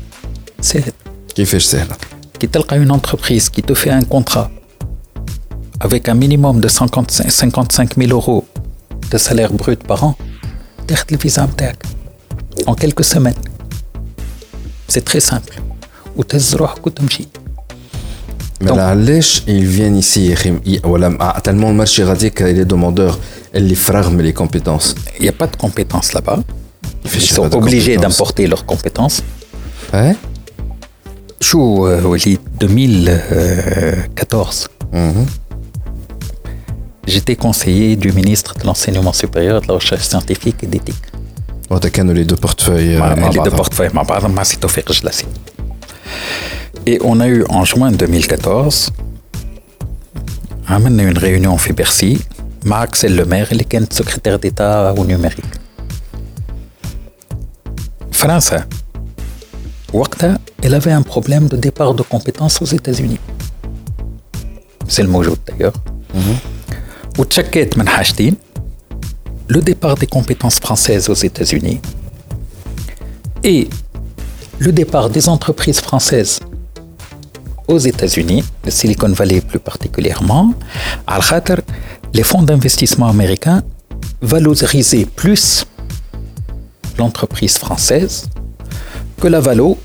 سهل 0.60 0.92
كيفاش 1.34 1.64
سهله 1.64 1.96
كي 2.40 2.46
تلقى 2.46 2.84
une 2.86 2.90
entreprise 2.90 3.48
qui 3.48 3.62
te 3.62 3.74
fait 3.74 3.90
un 3.90 4.02
contrat 4.04 4.50
avec 5.80 6.08
un 6.08 6.14
minimum 6.14 6.60
de 6.60 6.68
55 6.68 7.30
55 7.30 7.94
000 7.98 8.10
euros 8.12 8.44
de 9.12 9.18
salaire 9.18 9.52
brut 9.52 9.82
par 9.92 10.04
an 10.04 10.14
تاخذ 10.88 11.04
الفيزا 11.12 11.44
نتاعك 11.46 11.86
en 12.66 12.74
quelques 12.74 13.04
semaines 13.04 13.40
c'est 14.92 15.04
très 15.12 15.20
simple 15.30 15.54
وتهز 16.16 16.54
روحك 16.54 16.86
وتمشي 16.86 17.26
ما 18.62 18.82
علاش 18.82 19.42
ils 19.46 19.78
viennent 19.78 20.02
ici 20.04 20.16
يا 20.18 20.32
اخي 20.32 20.60
ي- 20.66 20.80
ولا 20.84 21.40
تالمون 21.44 21.70
المارشي 21.70 22.04
غاديك 22.04 22.42
لي 22.42 22.64
دوموندور 22.64 23.18
اللي 23.54 23.74
فراغ 23.74 24.10
من 24.10 24.20
لي 24.20 24.32
كومبيتونس 24.32 24.94
il 25.18 25.22
n'y 25.22 25.28
a 25.28 25.32
pas 25.32 25.46
de 25.46 25.56
compétences 25.66 26.12
là-bas 26.12 26.38
fait 27.04 27.18
ils 27.18 27.20
chier, 27.20 27.36
sont 27.36 27.42
pas 27.42 27.48
de 27.48 27.56
obligés 27.56 27.94
compétences. 27.96 28.18
d'importer 28.18 28.46
leurs 28.46 28.66
compétences 28.72 29.20
اه 29.94 30.14
شو 31.40 31.88
آه، 31.88 32.06
وليد 32.06 32.38
2014 32.60 34.68
J'étais 37.14 37.36
conseiller 37.46 37.90
du 38.04 38.10
ministre 38.20 38.50
de 38.60 38.64
l'enseignement 38.68 39.14
supérieur, 39.22 39.56
de 39.62 39.66
la 39.70 39.74
recherche 39.80 40.06
scientifique 40.12 40.58
et 40.64 40.68
d'éthique. 40.72 41.06
وهذا 41.70 41.88
كانوا 41.88 42.14
لي 42.14 42.24
دو 42.24 42.34
بورتفوي 42.36 42.96
مع- 42.98 43.14
مع 43.14 43.30
les 43.30 43.34
deux 43.34 43.36
بعضهم. 43.38 43.64
portefeuilles 43.64 43.94
مع 43.94 44.02
بعضهم 44.02 44.30
مع 44.34 44.42
سي 44.42 44.56
توفيق 44.56 44.92
جلاسي. 44.92 45.24
Et 46.90 46.98
on 47.02 47.20
a 47.20 47.26
eu 47.26 47.44
en 47.52 47.64
juin 47.64 47.92
2014 48.02 48.90
عملنا 50.68 51.12
une 51.12 51.18
réunion 51.18 51.56
في 51.56 51.72
Bercy 51.84 52.22
مع 52.64 52.82
أكسل 52.82 53.16
لومير 53.16 53.48
اللي 53.52 53.64
كانت 53.64 54.02
secrétaire 54.02 54.38
d'État 54.38 54.98
au 54.98 55.04
numérique. 55.04 55.58
فرنسا 58.12 58.66
وقتها 59.92 60.38
elle 60.64 60.74
avait 60.74 60.92
un 60.92 61.02
problème 61.12 61.48
de 61.48 61.56
départ 61.56 61.94
de 61.94 62.02
compétences 62.14 62.62
aux 62.62 62.70
États-Unis. 62.78 63.18
C'est 64.88 65.02
le 65.02 65.08
موجود 65.08 65.38
d'ailleurs. 65.48 65.76
وتشكيت 67.18 67.78
من 67.78 67.88
حاجتين 67.88 68.36
le 69.47 69.61
départ 69.61 69.95
des 69.95 70.07
compétences 70.07 70.59
françaises 70.59 71.09
aux 71.09 71.13
États-Unis 71.13 71.79
et 73.43 73.69
le 74.59 74.71
départ 74.71 75.09
des 75.09 75.29
entreprises 75.29 75.79
françaises 75.79 76.39
aux 77.67 77.77
États-Unis, 77.77 78.43
le 78.65 78.71
Silicon 78.71 79.09
Valley 79.09 79.41
plus 79.41 79.59
particulièrement, 79.59 80.53
al 81.05 81.21
les 82.13 82.23
fonds 82.23 82.41
d'investissement 82.41 83.07
américains 83.07 83.63
valorisaient 84.21 85.05
plus 85.05 85.65
l'entreprise 86.97 87.57
française 87.57 88.27
que 89.21 89.27
la 89.27 89.39
Valo, 89.39 89.77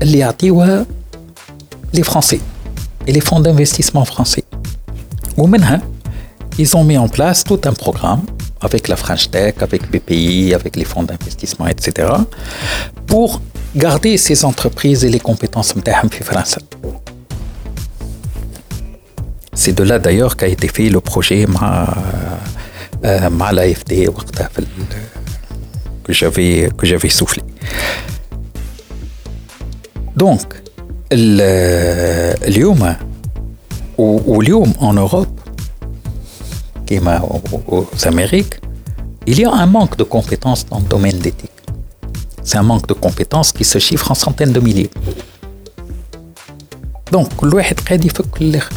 les 0.00 0.24
Français 2.02 2.40
et 3.06 3.12
les 3.12 3.20
fonds 3.20 3.40
d'investissement 3.40 4.04
français. 4.04 4.44
Ou 5.36 5.50
ils 6.58 6.76
ont 6.76 6.84
mis 6.84 6.98
en 6.98 7.08
place 7.08 7.44
tout 7.44 7.60
un 7.64 7.72
programme 7.72 8.22
avec 8.61 8.87
la 8.87 8.95
French 8.95 9.29
Tech, 9.31 9.55
avec 9.61 9.89
BPI, 9.89 10.53
avec 10.53 10.75
les 10.75 10.85
fonds 10.85 11.03
d'investissement, 11.03 11.67
etc., 11.67 12.07
pour 13.07 13.41
garder 13.75 14.17
ces 14.17 14.45
entreprises 14.45 15.05
et 15.05 15.09
les 15.09 15.19
compétences 15.19 15.73
en 15.75 16.23
France. 16.23 16.59
C'est 19.53 19.73
de 19.73 19.83
là 19.83 19.99
d'ailleurs 19.99 20.35
qu'a 20.37 20.47
été 20.47 20.67
fait 20.67 20.89
le 20.89 21.01
projet 21.01 21.45
ma, 21.47 21.87
euh, 23.03 23.29
ma 23.29 23.51
l'AFD 23.51 24.07
que 26.03 26.13
j'avais 26.13 26.69
que 26.77 26.85
j'avais 26.85 27.09
soufflé. 27.09 27.43
Donc, 30.15 30.59
اليوم 31.11 32.95
واليوم 33.97 34.73
en 34.79 34.93
Europe 34.93 35.42
كما 36.87 37.41
aux 37.67 38.07
Amériques 38.07 38.59
il 39.27 39.39
y 39.39 39.45
a 39.45 39.51
un 39.51 39.65
manque 39.65 39.97
de 39.97 40.03
compétences 40.03 40.65
dans 40.65 40.79
le 40.79 40.85
domaine 40.85 41.19
d'éthique 41.19 41.59
c'est 42.43 42.57
un 42.57 42.63
manque 42.63 42.87
de 42.87 42.93
compétences 42.93 43.51
qui 43.51 43.65
se 43.65 43.79
chiffre 43.79 44.11
en 44.11 44.15
centaines 44.15 44.51
de 44.51 44.59
milliers 44.59 44.89
donc 47.11 47.33
كل 47.37 47.53
واحد 47.53 47.79
قاعد 47.79 48.05
يفك 48.05 48.41
الاخر 48.41 48.73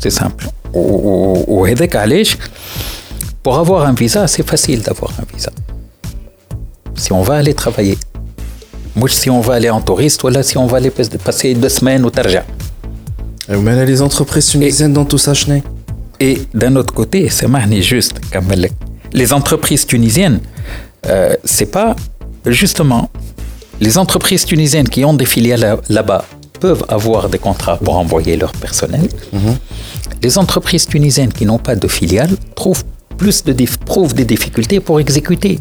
c'est 0.00 0.22
simple 0.22 0.46
وهذاك 0.74 1.96
علاش 1.96 2.36
pour 3.42 3.58
avoir 3.58 3.86
un 3.86 3.94
visa 3.94 4.26
c'est 4.26 4.48
facile 4.50 4.82
d'avoir 4.82 5.12
un 5.20 5.36
visa 5.36 5.52
si 6.94 7.12
on 7.12 7.22
va 7.22 7.34
aller 7.34 7.54
travailler 7.54 7.98
moi, 8.94 9.08
si 9.08 9.30
on 9.30 9.40
va 9.40 9.54
aller 9.54 9.70
en 9.70 9.80
touriste, 9.80 10.20
voilà, 10.20 10.42
si 10.42 10.58
on 10.58 10.66
va 10.66 10.76
aller 10.76 10.90
passer 10.90 11.54
deux 11.54 11.68
semaines 11.68 12.04
au 12.04 12.10
Tarja. 12.10 12.44
Mais 13.48 13.86
les 13.86 14.02
entreprises 14.02 14.48
tunisiennes 14.48 14.92
dans 14.92 15.06
tout 15.06 15.18
ça, 15.18 15.32
et 16.19 16.41
d'un 16.53 16.75
autre 16.75 16.93
côté, 16.93 17.29
c'est 17.29 17.47
juste 17.81 18.19
comme 18.31 18.51
les 19.13 19.33
entreprises 19.33 19.85
tunisiennes, 19.85 20.39
euh, 21.05 21.35
c'est 21.43 21.71
pas 21.71 21.95
justement 22.45 23.09
les 23.79 23.97
entreprises 23.97 24.45
tunisiennes 24.45 24.89
qui 24.89 25.05
ont 25.05 25.13
des 25.13 25.25
filiales 25.25 25.79
là-bas 25.89 26.25
peuvent 26.59 26.83
avoir 26.89 27.29
des 27.29 27.37
contrats 27.37 27.77
pour 27.77 27.97
envoyer 27.97 28.35
leur 28.35 28.51
personnel. 28.51 29.07
Mhm. 29.31 29.57
Les 30.23 30.37
entreprises 30.37 30.87
tunisiennes 30.87 31.31
qui 31.31 31.45
n'ont 31.45 31.59
pas 31.59 31.75
de 31.75 31.87
filiales 31.87 32.35
trouvent 32.55 32.83
plus 33.17 33.43
de 33.43 33.55
prouvent 33.85 34.13
des 34.13 34.25
difficultés 34.25 34.79
pour 34.79 34.99
exécuter 34.99 35.59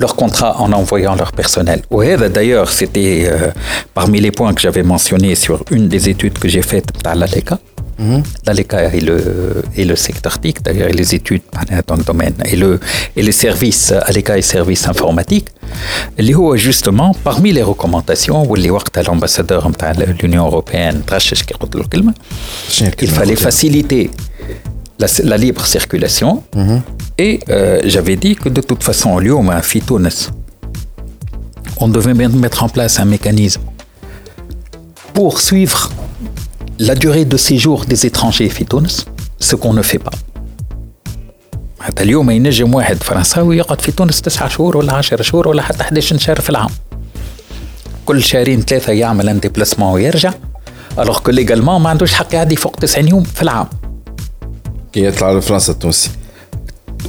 leur 0.00 0.16
contrat 0.16 0.60
en 0.60 0.72
envoyant 0.72 1.14
leur 1.14 1.32
personnel. 1.32 1.82
D'ailleurs, 2.32 2.70
c'était 2.70 3.26
euh, 3.26 3.50
parmi 3.94 4.20
les 4.20 4.32
points 4.32 4.52
que 4.54 4.60
j'avais 4.60 4.82
mentionnés 4.82 5.34
sur 5.34 5.64
une 5.70 5.88
des 5.88 6.08
études 6.08 6.38
que 6.38 6.48
j'ai 6.48 6.62
faites 6.62 6.88
dans 7.04 7.14
l'ALECA. 7.14 7.58
Mm 7.98 8.20
L'ALECA 8.46 8.94
et 8.94 9.00
le, 9.00 9.62
et 9.76 9.84
le 9.84 9.96
secteur 9.96 10.38
TIC, 10.38 10.62
d'ailleurs, 10.62 10.90
les 10.90 11.14
études 11.14 11.42
dans 11.86 11.96
le 11.96 12.02
domaine, 12.02 12.34
et, 12.44 12.56
le, 12.56 12.80
et 13.16 13.22
les 13.22 13.32
services, 13.32 13.92
ALECA 13.92 14.38
et 14.38 14.42
services 14.42 14.86
informatiques. 14.88 15.48
justement, 16.56 17.14
parmi 17.24 17.52
les 17.52 17.62
recommandations, 17.62 18.48
où 18.48 18.54
les 18.54 18.70
l'ambassadeur 19.02 19.66
de 20.14 20.22
l'Union 20.22 20.46
européenne, 20.46 21.02
il 23.00 23.10
fallait 23.10 23.36
faciliter 23.36 24.10
la, 24.98 25.36
libre 25.36 25.64
circulation. 25.66 26.42
Mhm. 26.54 26.82
Et 27.18 27.40
euh, 27.48 27.80
j'avais 27.84 28.16
dit 28.16 28.34
que 28.36 28.48
de 28.48 28.60
toute 28.60 28.82
façon, 28.82 29.18
Fitounes, 29.62 30.10
on 31.76 31.88
devait 31.88 32.14
mettre 32.14 32.62
en 32.62 32.68
place 32.68 32.98
un 32.98 33.04
mécanisme 33.04 33.62
pour 35.12 35.40
suivre 35.40 35.90
la 36.78 36.94
durée 36.94 37.24
de 37.24 37.36
séjour 37.36 37.84
des 37.84 38.06
étrangers 38.06 38.48
Fitounes, 38.48 38.88
ce 39.38 39.56
qu'on 39.56 39.72
ne 39.72 39.82
fait 39.82 39.98
pas. 39.98 40.16
حتى 41.80 42.02
اليوم 42.02 42.30
ينجم 42.30 42.74
واحد 42.74 43.02
فرنساوي 43.02 43.56
يقعد 43.56 43.80
في 43.80 43.92
تونس 43.92 44.20
تسعة 44.22 44.48
شهور 44.48 44.76
ولا 44.76 44.92
10 44.92 45.22
شهور 45.22 45.48
ولا 45.48 45.62
حتى 45.62 45.80
11 45.80 46.18
شهر 46.18 46.40
في 46.40 46.50
العام. 46.50 46.70
كل 48.06 48.22
شهرين 48.22 48.60
ثلاثة 48.62 48.92
يعمل 48.92 49.28
ان 49.28 49.40
ديبلاسمون 49.40 49.92
ويرجع 49.92 50.32
الوغ 50.98 51.18
كو 51.18 51.30
ليغالمون 51.30 51.80
ما 51.80 51.90
عندوش 51.90 52.14
حق 52.14 52.34
يعدي 52.34 52.56
فوق 52.56 52.76
90 52.76 53.08
يوم 53.08 53.22
في 53.24 53.42
العام. 53.42 53.66
كي 54.92 55.04
يطلع 55.04 55.32
لفرنسا 55.32 55.72
التونسي 55.72 56.10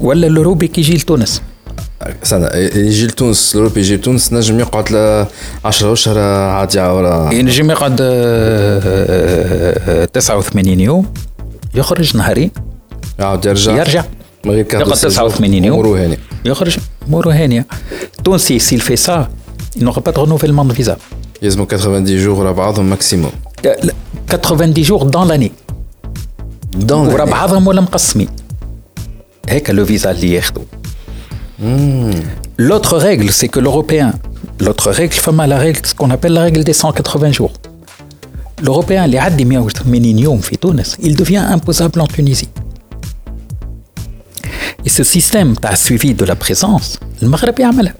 ولا 0.02 0.28
الاوروبي 0.28 0.68
كي 0.68 0.82
يجي 0.82 0.98
لتونس 0.98 1.42
استنى 2.02 2.48
يجي 2.76 3.08
لتونس 3.08 3.56
الأوروبي 3.56 3.80
يجي 3.80 3.96
لتونس 3.96 4.34
نجم 4.34 4.60
يقعد 4.60 4.92
ل 4.92 5.26
10 5.66 5.94
اشهر 5.94 6.20
عادي 6.20 6.82
ولا 6.82 7.30
ينجم 7.34 7.72
يقعد 7.72 7.96
89 10.14 10.80
يوم 10.80 11.14
يخرج 11.76 12.18
نهارين 12.18 12.52
يعاود 13.20 13.46
يرجع. 13.46 13.72
يرجع. 13.78 14.04
من 14.46 14.52
غير 14.52 14.60
يقعد 14.60 14.94
89 14.94 15.64
يوم. 15.64 15.80
اموره 15.80 16.04
هانيه 16.04 16.18
يخرج 16.46 16.78
اموره 17.08 17.32
هانيه 17.32 17.66
تونسي 18.24 18.60
سيل 18.60 18.80
في 18.80 18.96
سا 18.96 19.30
de 19.80 20.12
renouvellement 20.12 20.66
de 20.72 20.74
visa. 20.84 20.94
يلزموا 21.42 21.66
90 21.66 22.06
جور 22.06 22.40
ورا 22.40 22.52
بعضهم 22.52 22.90
ماكسيموم 22.90 23.32
90 24.28 24.74
جور 24.74 25.12
dans 25.12 25.30
l'année. 25.32 25.52
ورا 26.92 27.26
بعضهم 27.26 27.68
ولا 27.68 27.82
مقسمين. 27.82 28.28
هيك 29.50 29.70
لو 29.70 29.86
فيزا 29.86 30.12
اللي 30.12 30.34
ياخذوا 30.34 30.64
L'autre 32.59 32.97
règle, 32.97 33.31
c'est 33.31 33.49
que 33.49 33.61
l'Européen, 33.61 34.13
l'autre 34.61 34.91
règle, 34.91 35.15
فما 35.15 35.47
la 35.47 35.59
règle, 35.59 35.81
ce 35.85 35.95
qu'on 35.95 36.11
appelle 36.11 36.33
la 36.33 36.43
règle 36.43 36.65
des 36.65 36.73
180 36.73 37.33
jours. 37.33 37.53
L'Européen 38.63 39.05
اللي 39.05 39.19
عدي 39.19 39.45
180 39.45 40.19
يوم 40.19 40.39
في 40.39 40.57
تونس, 40.57 40.97
il 41.03 41.17
devient 41.17 41.45
imposable 41.57 42.01
en 42.01 42.07
Tunisie. 42.07 42.49
Et 44.85 44.89
ce 44.89 45.05
système 45.05 45.55
تاع 45.63 45.75
suivi 45.75 46.15
de 46.15 46.25
la 46.25 46.35
présence, 46.35 46.99
المغرب 47.23 47.61
يعملها. 47.61 47.95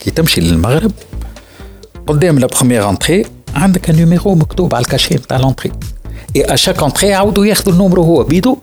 كي 0.00 0.10
تمشي 0.10 0.40
للمغرب 0.40 0.92
قدام 2.06 2.38
لا 2.38 2.46
بروميير 2.46 2.90
انتري 2.90 3.24
عندك 3.54 3.90
un 3.90 3.94
numéro 3.94 4.26
مكتوب 4.26 4.74
على 4.74 4.82
الكاشي 4.82 5.14
نتاع 5.14 5.38
l'entrée. 5.38 5.70
Et 6.38 6.44
à 6.44 6.56
chaque 6.56 6.82
entrée 6.82 7.04
يعاودوا 7.04 7.46
ياخذوا 7.46 7.74
النمرو 7.74 8.02
هو 8.02 8.24
بيدو 8.24 8.58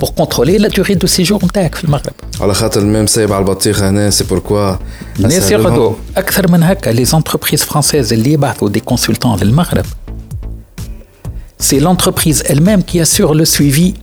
pour 0.00 0.14
contrôler 0.14 0.58
la 0.58 0.68
durée 0.68 0.96
de 0.96 1.06
séjour 1.06 1.44
نتاعك 1.44 1.74
في 1.74 1.84
المغرب. 1.84 2.12
على 2.40 2.54
خاطر 2.54 2.80
الميم 2.80 3.06
سايب 3.06 3.32
على 3.32 3.44
البطيخه 3.44 3.90
هنا 3.90 4.10
سي 4.10 4.24
بوركوا 4.24 4.76
الناس 5.18 5.50
ياخذوا 5.50 5.92
اكثر 6.16 6.50
من 6.50 6.62
هكا 6.62 6.90
لي 6.90 7.04
زونتربريز 7.04 7.62
فرانسيز 7.62 8.12
اللي 8.12 8.32
يبعثوا 8.32 8.68
دي 8.68 8.80
كونسلتون 8.80 9.38
للمغرب. 9.40 9.84
C'est 11.68 11.80
l'entreprise 11.80 12.40
elle-même 12.52 12.82
qui 12.88 13.00
assure 13.00 13.34
le 13.34 13.44
suivi 13.44 13.94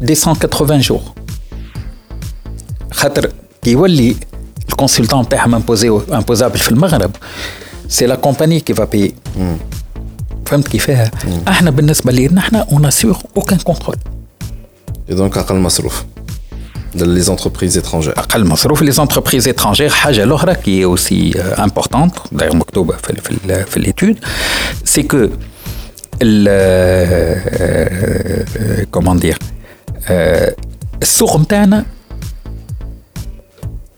des 0.00 0.14
180 0.14 0.80
jours. 0.80 1.14
خاطر 2.92 3.32
كي 3.62 3.70
يولي 3.70 4.16
الكونسلتون 4.68 5.20
نتاعهم 5.20 5.54
امبوزابل 6.12 6.58
في 6.58 6.70
المغرب 6.70 7.10
سي 7.88 8.06
لا 8.06 8.14
كومباني 8.14 8.60
كي 8.60 8.74
فا 8.74 8.84
باي 8.84 9.14
فهمت 10.46 10.68
كيفاه؟ 10.68 11.10
احنا 11.48 11.70
بالنسبه 11.70 12.12
لنا 12.12 12.40
احنا 12.40 12.66
اون 12.72 12.84
اسيغ 12.84 13.16
اوكان 13.36 13.58
كونترول 13.58 13.96
Et 15.08 15.14
donc 15.14 15.36
اقل 15.36 15.56
مصروف 15.56 16.04
les 16.94 17.28
entreprises 17.30 17.76
étrangères. 17.76 18.18
اقل 18.18 18.44
مصروف 18.44 18.82
les 18.82 18.98
entreprises 19.00 19.46
étrangères 19.48 19.92
حاجه 19.92 20.24
الاخرى 20.24 20.54
qui 20.54 20.80
est 20.80 20.84
aussi 20.84 21.32
euh, 21.34 21.58
importante 21.66 22.14
d'ailleurs 22.32 22.54
مكتوبه 22.54 22.96
في 22.96 23.14
في, 23.20 23.64
في 23.64 23.80
l'étude 23.80 24.16
c'est 24.84 25.04
que 25.04 25.30
comment 28.92 29.14
dire 29.14 29.38
السوق 31.02 31.40
نتاعنا 31.40 31.84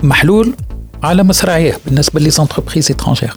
محلول 0.03 0.55
على 1.03 1.23
مصراعيه 1.23 1.79
بالنسبه 1.87 2.21
لي 2.21 2.31
زونتربريز 2.31 2.93
étrangères 2.93 3.37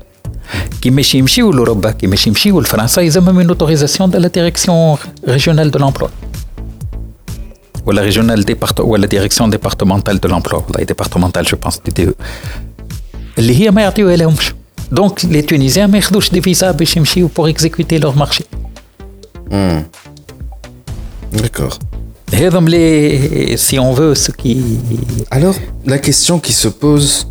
كيما 0.82 1.02
يمشيو 1.14 1.52
لاوروبا 1.52 1.90
كيما 1.90 2.16
يمشيو 2.26 2.60
لفرنسا 2.60 3.02
يلزمهم 3.02 3.34
من 3.34 3.48
اوتوريزاسيون 3.48 4.10
دو 4.10 4.18
لا 4.18 4.28
ديريكسيون 4.28 4.96
ريجيونال 5.28 5.70
دو 5.70 5.78
لومبلوا 5.78 6.08
ولا 7.86 8.02
ريجيونال 8.02 8.44
ديبارت 8.44 8.80
ولا 8.80 9.06
ديريكسيون 9.06 9.50
ديبارتمونتال 9.50 10.20
دو 10.20 10.28
لومبلوا 10.28 10.62
والله 10.68 10.84
ديبارتمونتال 10.84 11.44
جو 11.44 11.56
بونس 11.56 11.80
دي 11.86 12.04
دي 12.04 12.12
اللي 13.38 13.60
هي 13.60 13.70
ما 13.70 13.82
يعطيوها 13.82 14.16
لهمش 14.16 14.54
Donc 14.92 15.22
les 15.22 15.42
Tunisiens 15.42 15.88
ما 15.88 15.96
ياخذوش 15.96 16.30
des 16.30 16.40
visas 16.40 16.64
باش 16.64 16.96
يمشيو 16.96 17.28
pour 17.28 17.48
exécuter 17.48 17.98
leur 17.98 18.16
marché. 18.16 18.44
D'accord. 21.32 21.78
هذم 22.34 22.68
les 22.68 23.56
si 23.56 23.78
on 23.78 23.92
veut 23.92 24.14
ce 24.14 24.30
qui 24.30 24.56
Alors, 25.30 25.56
la 25.86 25.98
question 25.98 26.38
qui 26.38 26.52
se 26.52 26.68
pose, 26.68 27.26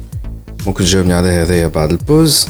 ممكن 0.68 0.84
تجاوبني 0.84 1.14
عليها 1.14 1.44
هذايا 1.44 1.68
بعد 1.68 1.92
البوز 1.92 2.48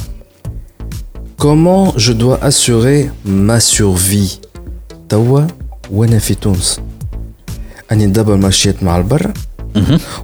Comment 1.41 1.91
je 1.97 2.13
dois 2.13 2.37
assurer 2.43 3.09
ma 3.25 3.59
survie? 3.59 4.39
توا 5.09 5.47
وأنا 5.91 6.19
في 6.19 6.35
تونس 6.35 6.79
اني 7.91 8.07
دبل 8.07 8.37
مشيت 8.37 8.83
مع 8.83 8.97
البر 8.97 9.33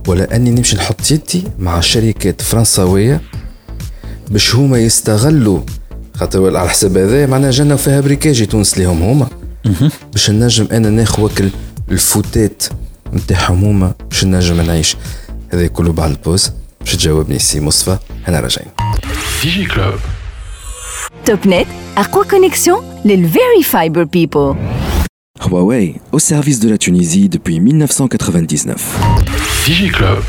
ولا 0.08 0.36
اني 0.36 0.52
نمشي 0.52 0.76
نحط 0.76 1.12
يدي 1.12 1.44
مع 1.60 1.80
شركات 1.82 2.42
فرنساويه 2.42 3.22
باش 4.32 4.56
هما 4.56 4.80
يستغلوا 4.80 5.62
خاطر 6.16 6.58
على 6.58 6.70
حساب 6.70 6.98
هذا 6.98 7.26
معناها 7.26 7.52
جانا 7.52 7.76
فيها 7.76 8.02
بريكاجي 8.02 8.46
تونس 8.46 8.78
ليهم 8.78 9.02
هما 9.04 9.28
باش 10.12 10.30
نجم 10.30 10.68
أنا 10.72 10.90
ناخذ 10.90 11.24
وكل 11.24 11.50
الفوتات 11.92 12.64
نتاعهم 13.14 13.64
هما 13.64 13.94
باش 14.10 14.26
نجم 14.26 14.62
نعيش 14.62 14.96
هذا 15.50 15.68
كله 15.68 15.94
بعد 15.94 16.12
البوز 16.12 16.52
باش 16.82 16.96
تجاوبني 16.96 17.40
سي 17.40 17.60
مصطفى 17.60 17.98
أنا 18.28 18.40
راجعين 18.40 18.72
Digi 19.44 19.68
TopNet, 21.28 21.68
à 21.98 22.06
quoi 22.06 22.24
connexion 22.24 22.78
les 23.04 23.18
Very 23.18 23.62
Fiber 23.62 24.06
People. 24.08 24.56
Huawei, 25.46 25.96
au 26.14 26.20
service 26.20 26.62
de 26.62 26.70
la 26.70 26.78
Tunisie 26.78 27.28
depuis 27.28 27.60
1999. 27.60 28.98
DigiClub. 29.66 30.24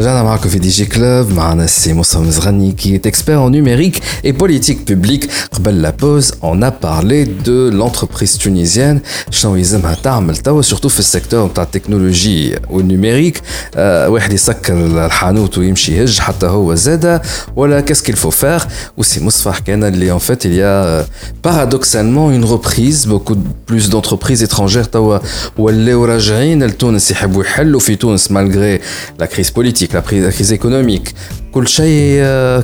رجعنا 0.00 0.22
معكم 0.22 0.48
في 0.48 0.58
دي 0.58 0.68
جي 0.68 0.86
كلوب 0.86 1.30
معنا 1.30 1.64
السي 1.64 1.92
مصطفى 1.92 2.22
مزغني 2.22 2.74
qui 2.80 2.86
est 2.88 3.06
expert 3.06 3.40
en 3.40 3.50
numérique 3.50 4.02
et 4.24 4.32
politique 4.32 4.84
publique 4.84 5.28
قبل 5.52 5.82
لا 5.82 5.90
بوز 5.90 6.32
on 6.42 6.62
a 6.62 6.70
parlé 6.70 7.26
de 7.46 7.70
l'entreprise 7.70 8.38
tunisienne 8.38 8.98
شنو 9.30 9.56
يلزمها 9.56 9.94
تعمل 10.02 10.36
توا 10.36 10.62
سورتو 10.62 10.88
في 10.88 10.98
السيكتور 10.98 11.46
نتاع 11.46 11.62
التكنولوجي 11.64 12.56
والنيميريك 12.70 13.40
آه 13.76 14.08
واحد 14.08 14.32
يسكر 14.32 14.86
الحانوت 15.06 15.58
ويمشي 15.58 15.96
يهج 15.96 16.18
حتى 16.18 16.46
هو 16.46 16.74
زاد 16.74 17.20
ولا 17.56 17.84
qu'est-ce 17.86 18.02
qu'il 18.02 18.16
faut 18.16 18.34
faire 18.44 18.66
وسي 18.96 19.24
مصطفى 19.24 19.52
حكينا 19.52 19.88
اللي 19.88 20.18
en 20.18 20.22
fait 20.22 20.44
il 20.44 20.54
y 20.54 20.62
a 20.62 21.04
paradoxalement 21.48 22.30
une 22.32 22.44
reprise 22.44 23.06
beaucoup 23.06 23.36
plus 23.66 23.90
d'entreprises 23.90 24.42
étrangères 24.42 24.88
توا 24.92 25.18
ولاو 25.58 26.04
راجعين 26.04 26.62
لتونس 26.64 27.10
يحبوا 27.10 27.44
يحلوا 27.44 27.80
في 27.80 27.96
تونس 27.96 28.28
malgré 28.28 28.80
la 29.22 29.26
crise 29.26 29.50
politique 29.50 29.84
la 29.93 30.01
crise 30.01 30.51
économique. 30.51 31.15
Euh, 31.51 32.61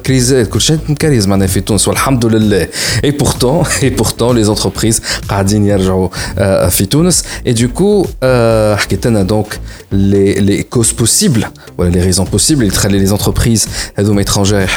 et 3.03 3.11
pourtant, 3.11 3.63
et 3.81 3.91
pourtant, 3.91 4.31
les 4.31 4.49
entreprises 4.49 5.01
euh, 6.37 6.69
Et 7.45 7.53
du 7.53 7.69
coup, 7.69 8.05
euh, 8.23 8.75
donc 9.27 9.59
les, 9.91 10.39
les 10.39 10.63
causes 10.63 10.93
possibles, 10.93 11.49
voilà, 11.77 11.91
les 11.91 12.01
raisons 12.01 12.25
possibles, 12.25 12.67
les 12.89 13.11
entreprises 13.11 13.67
étrangères 14.19 14.69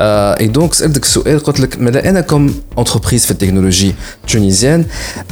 euh, 0.00 0.34
et 0.38 0.48
donc, 0.48 0.74
comme 2.26 2.52
entreprise 2.76 3.26
de 3.26 3.34
technologie 3.34 3.94
tunisienne, 4.26 4.86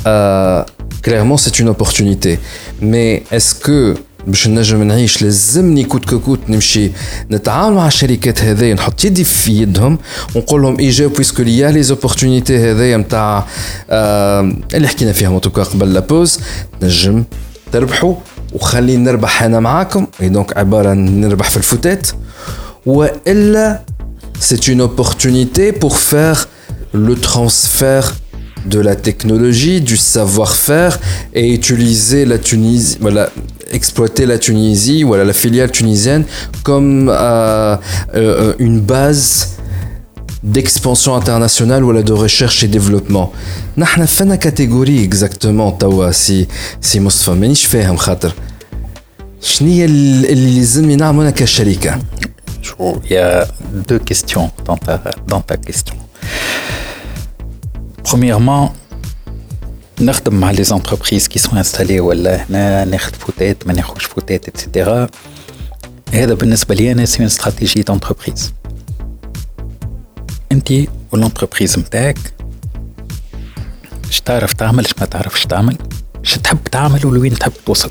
euh, 0.07 0.63
clairement, 1.03 1.37
c'est 1.37 1.59
une 1.59 1.69
opportunité. 1.69 2.39
Mais 2.81 3.25
est-ce 3.31 3.55
que 3.55 3.95
باش 4.27 4.49
نجم 4.49 4.83
نعيش 4.83 5.23
لازمني 5.23 5.85
كوت 5.85 6.15
كوت 6.15 6.41
نمشي 6.49 6.91
نتعامل 7.31 7.77
مع 7.77 7.87
الشركات 7.87 8.41
هذيا 8.43 8.75
نحط 8.75 9.05
يدي 9.05 9.25
في 9.25 9.53
يدهم 9.63 9.99
ونقول 10.35 10.63
لهم 10.63 10.79
ايجا 10.79 11.07
بويسكو 11.07 11.43
ليا 11.43 11.71
لي 11.71 11.83
زوبورتونيتي 11.83 12.71
هذيا 12.71 12.97
نتاع 12.97 13.47
آه 13.91 14.53
اللي 14.75 14.89
حكينا 14.89 15.13
فيها 15.13 15.39
توكا 15.39 15.63
قبل 15.63 15.95
لا 15.95 16.01
بوز 16.01 16.41
نجم 16.83 17.25
تربحوا 17.73 18.15
وخليني 18.53 19.05
نربح 19.05 19.43
أنا 19.43 19.61
معاكم 19.61 20.07
اي 20.21 20.29
دونك 20.29 20.57
عبارة 20.57 20.93
نربح 20.93 21.51
في 21.51 21.57
الفوتات 21.57 22.09
وإلا 22.87 23.83
c'est 24.41 24.69
une 24.69 24.83
opportunité 24.83 25.73
pour 25.73 25.97
faire 25.97 26.49
le 26.93 27.15
transfert 27.15 28.15
de 28.66 28.80
la 28.80 28.96
technologie, 28.96 29.82
du 29.82 29.98
savoir-faire 29.98 31.00
et 31.34 31.54
utiliser 31.54 32.26
la 32.26 32.38
Tunisie, 32.38 32.98
voilà, 33.02 33.30
exploiter 33.72 34.26
la 34.26 34.38
Tunisie, 34.38 35.04
voilà, 35.04 35.24
la 35.24 35.34
filiale 35.34 35.72
tunisienne 35.72 36.26
comme 36.64 37.10
euh, 37.10 37.76
euh, 38.16 38.54
une 38.60 38.80
base 38.80 39.58
d'expansion 40.44 41.16
internationale 41.16 41.84
voilà, 41.84 42.04
de 42.04 42.14
recherche 42.14 42.64
et 42.64 42.68
développement. 42.68 43.32
نحن 43.78 44.06
فينا 44.06 44.36
catégorie 44.36 45.08
exactement 45.10 45.78
توا 45.80 46.12
سي 46.12 46.48
سي 46.82 47.00
مصطفى 47.00 47.32
مانيش 47.32 47.66
فاهم 47.66 47.96
خاطر 47.96 48.34
شنو 49.42 49.70
هي 49.70 49.86
اللي 49.86 50.58
لازمني 50.58 50.96
نعمل 50.96 51.22
انا 51.22 51.32
كشركه 51.32 52.00
Il 53.10 53.14
y 53.14 53.18
a 53.18 53.48
deux 53.90 54.00
questions 54.00 54.50
dans 54.66 54.78
ta, 54.78 55.02
dans 55.28 55.42
ta 55.42 55.58
question. 55.58 55.96
Premièrement, 58.07 58.71
نخدم 60.01 60.35
مع 60.35 60.53
les 60.53 60.73
entreprises 60.73 61.29
qui 61.29 61.39
sont 61.39 61.57
installées 61.57 62.01
ولا 62.01 62.45
هنا 62.51 62.85
ناخذ 62.85 63.15
فوتات 63.15 63.67
ما 63.67 63.73
ناخذش 63.73 64.05
فوتات 64.05 64.47
etc. 64.47 64.79
هذا 66.13 66.35
بالنسبة 66.35 66.75
لي 66.75 66.93
أنا 66.93 67.05
سي 67.05 67.29
stratégie 67.29 67.83
d'entreprise. 67.91 68.41
أنت 70.53 70.73
والانتربريز 71.13 71.79
متاعك 71.79 72.19
اش 74.09 74.21
تعرف 74.21 74.53
تعمل 74.53 74.85
اش 74.85 74.95
ما 75.01 75.07
تعرفش 75.07 75.47
تعمل 75.47 75.77
اش 76.25 76.35
تحب 76.35 76.65
تعمل 76.65 77.07
ولوين 77.07 77.35
تحب 77.39 77.53
توصل 77.67 77.91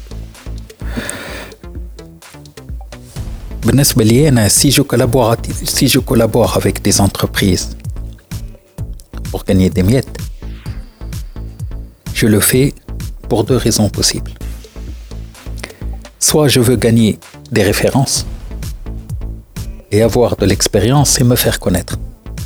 بالنسبة 3.66 4.04
لي 4.04 4.30
أنا 4.30 4.50
si 4.50 4.72
je 4.72 4.82
collabore 4.82 5.36
si 5.80 5.88
je 5.88 6.00
collabore 6.00 6.58
avec 6.58 6.82
des 6.88 7.02
entreprises 7.02 7.85
pour 9.32 9.44
gagner 9.44 9.70
des 9.70 9.84
miettes 9.84 10.18
je 12.16 12.28
le 12.28 12.40
fais 12.40 12.74
pour 13.28 13.44
deux 13.44 13.58
raisons 13.58 13.90
possibles. 13.90 14.32
Soit 16.18 16.48
je 16.48 16.62
veux 16.62 16.78
gagner 16.78 17.20
des 17.52 17.62
références 17.62 18.26
et 19.92 20.02
avoir 20.02 20.38
de 20.38 20.46
l'expérience 20.46 21.20
et 21.20 21.26
me 21.26 21.36
faire 21.36 21.60
connaître 21.60 21.98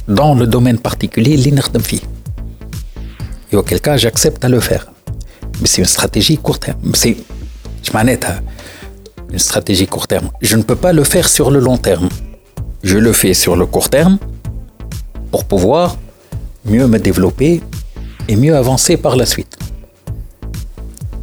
dans 0.07 0.34
le 0.34 0.47
domaine 0.47 0.80
particulier 0.80 1.38
l'inerdemfi. 1.38 2.01
Et 3.51 3.56
auquel 3.56 3.80
cas 3.80 3.95
j'accepte 3.95 4.43
à 4.43 4.49
le 4.49 4.60
faire. 4.60 4.91
Mais 5.61 5.68
c'est 5.68 5.81
une 5.81 5.88
stratégie 5.97 6.38
court 6.38 6.60
terme. 6.60 6.80
C'est 6.95 7.15
je 7.84 7.91
m'en 7.93 8.06
une 9.31 9.39
stratégie 9.39 9.85
court 9.85 10.07
terme. 10.07 10.31
Je 10.41 10.56
ne 10.56 10.64
peux 10.64 10.76
pas 10.76 10.93
le 10.93 11.03
faire 11.03 11.30
sur 11.30 11.51
le 11.51 11.60
long 11.60 11.77
terme. 11.77 12.10
Je 12.84 12.97
le 12.97 13.14
fais 13.14 13.35
sur 13.35 13.56
le 13.56 13.68
court 13.68 13.89
terme 13.89 14.18
pour 15.31 15.45
pouvoir 15.45 15.95
mieux 16.65 16.86
me 16.86 16.99
développer 16.99 17.61
et 18.28 18.36
mieux 18.36 18.57
avancer 18.57 18.97
par 18.97 19.16
la 19.16 19.27
suite. 19.27 19.59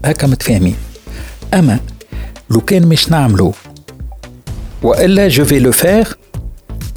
هكا 0.06 0.28
متفاهمين 0.28 0.76
اما 1.54 1.80
لو 2.50 2.62
كان 2.62 2.88
مش 2.88 3.10
نعملو 3.12 3.54
والا 4.84 5.28
جو 5.28 5.46
في 5.46 5.60
لو 5.60 5.72
فير 5.72 6.18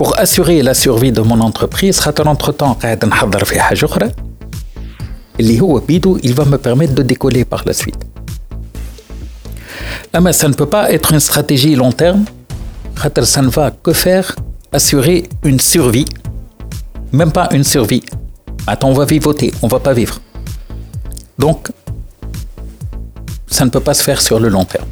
pour 0.02 0.16
assurer 0.16 0.62
la 0.62 0.74
survie 0.74 1.12
de 1.12 1.20
mon 1.20 1.40
entreprise 1.40 2.00
خاطر 2.00 2.34
entre 2.34 2.50
temps 2.52 2.72
قاعد 2.82 3.04
نحضر 3.04 3.44
في 3.44 3.60
حاجه 3.60 3.84
اخرى 3.84 4.12
اللي 5.40 5.60
هو 5.60 5.78
بيدو 5.78 6.18
il 6.18 6.30
va 6.34 6.44
me 6.44 6.56
permettre 6.56 6.94
de 6.94 7.02
décoller 7.02 7.44
par 7.54 7.64
la 7.68 7.72
suite 7.72 8.04
اما 10.16 10.32
ça 10.32 10.48
ne 10.48 10.54
peut 10.54 10.70
pas 10.70 10.92
être 10.92 11.12
une 11.12 11.20
stratégie 11.20 11.76
long 11.76 11.92
terme 11.92 12.24
خاطر 12.96 13.24
ça 13.24 13.40
ne 13.42 13.48
va 13.48 13.70
que 13.70 13.92
faire 13.92 14.34
assurer 14.76 15.22
une 15.44 15.60
survie 15.60 16.06
même 17.12 17.32
pas 17.32 17.48
une 17.54 17.64
survie 17.64 18.02
Attends, 18.67 18.89
on 18.89 18.93
va 18.93 19.05
vivoter, 19.05 19.53
on 19.61 19.67
va 19.67 19.79
pas 19.79 19.93
vivre. 19.93 20.19
Donc, 21.37 21.69
ça 23.47 23.65
ne 23.65 23.69
peut 23.69 23.79
pas 23.79 23.93
se 23.93 24.03
faire 24.03 24.21
sur 24.21 24.39
le 24.39 24.49
long 24.49 24.65
terme. 24.65 24.87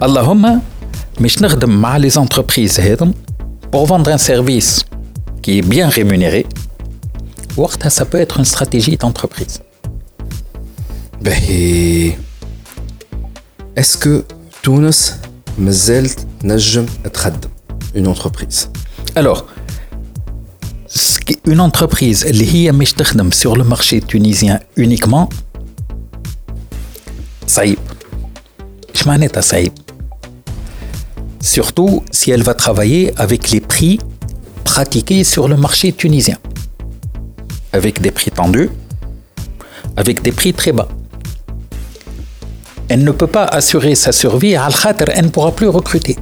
Allahumma, 0.00 0.60
mais 1.18 1.28
je 1.28 1.42
ne 1.42 1.48
les 1.98 2.18
entreprises 2.18 2.78
hein, 2.78 3.12
pour 3.70 3.86
vendre 3.86 4.10
un 4.10 4.18
service 4.18 4.84
qui 5.42 5.58
est 5.58 5.62
bien 5.62 5.88
rémunéré. 5.88 6.46
Ça 7.88 8.04
peut 8.04 8.20
être 8.20 8.38
une 8.38 8.44
stratégie 8.44 8.96
d'entreprise. 8.96 9.60
Ben, 11.22 11.32
est-ce 13.74 13.96
que 13.96 14.24
Tunis, 14.62 15.18
Mazel, 15.58 16.06
Najm, 16.42 16.86
une 17.94 18.06
entreprise? 18.06 18.70
Alors, 19.14 19.46
une 21.47 21.59
entreprise 21.59 22.25
اللي 22.25 22.53
هي 22.53 22.71
مش 22.71 22.93
تخدم 22.93 23.29
sur 23.31 23.55
le 23.57 23.63
marché 23.63 23.99
tunisien 24.13 24.59
uniquement 24.79 25.27
صعيب 27.47 27.77
ايش 28.95 29.07
معناتها 29.07 29.41
صعيب 29.41 29.71
surtout 31.43 32.03
si 32.11 32.31
elle 32.31 32.43
va 32.43 32.53
travailler 32.53 33.13
avec 33.17 33.51
les 33.51 33.61
prix 33.61 33.99
pratiqués 34.63 35.23
sur 35.23 35.47
le 35.47 35.57
marché 35.57 35.91
tunisien, 35.91 36.37
avec 37.73 38.01
des 38.01 38.11
prix 38.11 38.31
tendus, 38.31 38.69
avec 39.97 40.21
des 40.21 40.31
prix 40.31 40.53
très 40.53 40.71
bas. 40.71 40.87
Elle 42.87 43.03
ne 43.03 43.11
peut 43.11 43.27
pas 43.27 43.45
assurer 43.45 43.95
sa 43.95 44.11
survie, 44.11 44.53
elle 44.53 45.25
ne 45.25 45.29
pourra 45.29 45.51
plus 45.51 45.67
recruter. 45.67 46.17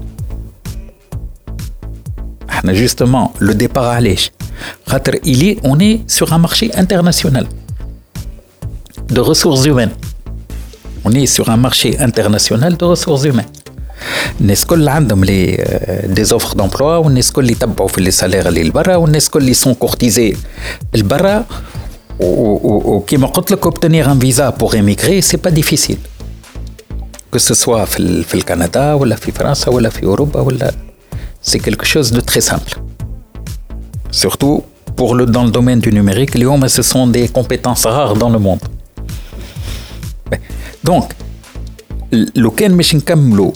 Justement, 2.74 3.34
le 3.40 3.54
départ 3.56 3.86
à 3.86 4.00
l'èche. 4.02 4.32
Il 5.34 5.40
est, 5.50 5.58
on 5.64 5.80
est 5.80 5.98
sur 6.16 6.28
un 6.34 6.40
marché 6.46 6.66
international 6.84 7.46
de 9.16 9.22
ressources 9.30 9.66
humaines. 9.66 9.96
On 11.06 11.12
est 11.22 11.28
sur 11.36 11.50
un 11.50 11.58
marché 11.58 11.90
international 12.08 12.72
de 12.78 12.86
ressources 12.86 13.26
humaines. 13.26 13.52
الناس 14.41 14.66
كل 14.66 14.90
عندهم 14.90 15.24
لي 15.24 15.66
دي 16.06 16.24
زوفر 16.24 16.54
دومبلوا 16.58 16.96
والناس 16.96 17.32
كل 17.32 17.50
يتبعوا 17.50 17.88
في 17.88 18.02
لي 18.02 18.12
سالير 18.12 18.48
اللي 18.48 18.64
لبرا 18.64 18.96
والناس 18.96 19.30
كل 19.30 19.40
اللي 19.40 19.54
سون 19.54 19.74
كورتيزي 19.74 20.36
لبرا 20.96 21.46
وكيما 22.20 23.28
قلت 23.28 23.52
لك 23.52 23.66
اوبتينير 23.66 24.12
ان 24.12 24.20
فيزا 24.20 24.50
بور 24.50 24.74
ايميغري 24.74 25.22
سي 25.22 25.38
با 25.38 25.50
ديفيسيل 25.50 25.98
كو 27.32 27.38
سوا 27.38 27.86
في, 27.86 28.24
في 28.24 28.34
الكندا 28.36 28.94
ولا 28.94 29.16
في 29.16 29.32
فرنسا 29.32 29.72
ولا 29.72 29.90
في 29.90 30.06
اوروبا 30.06 30.41
ولا 30.41 30.72
سي 31.41 31.60
كيلكو 31.60 31.86
شوز 31.86 32.10
دو 32.10 32.20
تري 32.20 32.41
سامبل 32.41 32.72
surtout 34.14 34.64
pour 34.96 35.16
le, 35.16 35.26
dans 35.26 35.44
le 35.44 35.52
domaine 35.52 35.80
du 35.80 35.91
numérique, 35.91 36.36
les 36.36 36.46
hommes, 36.46 36.68
ce 36.68 36.82
sont 36.82 37.08
des 37.08 37.28
compétences 37.28 37.86
rares 37.86 38.16
dans 38.16 38.30
le 38.30 38.40
monde. 38.40 38.60
Donc, 40.84 41.14
لو 42.36 42.52
كان 42.52 42.78
باش 42.78 42.96
نكملوا 42.96 43.52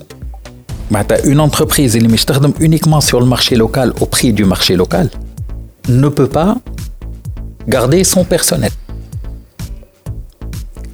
une 1.25 1.39
entreprise 1.39 1.95
اللي 1.95 2.07
مش 2.07 2.25
تخدم 2.25 2.53
uniquement 2.59 3.01
sur 3.01 3.19
le 3.19 3.25
marché 3.25 3.55
local 3.55 3.93
au 3.99 4.05
prix 4.05 4.33
du 4.33 4.45
marché 4.45 4.75
local 4.75 5.09
ne 5.89 6.09
peut 6.09 6.27
pas 6.27 6.57
garder 7.67 8.03
son 8.03 8.23
personnel. 8.23 8.71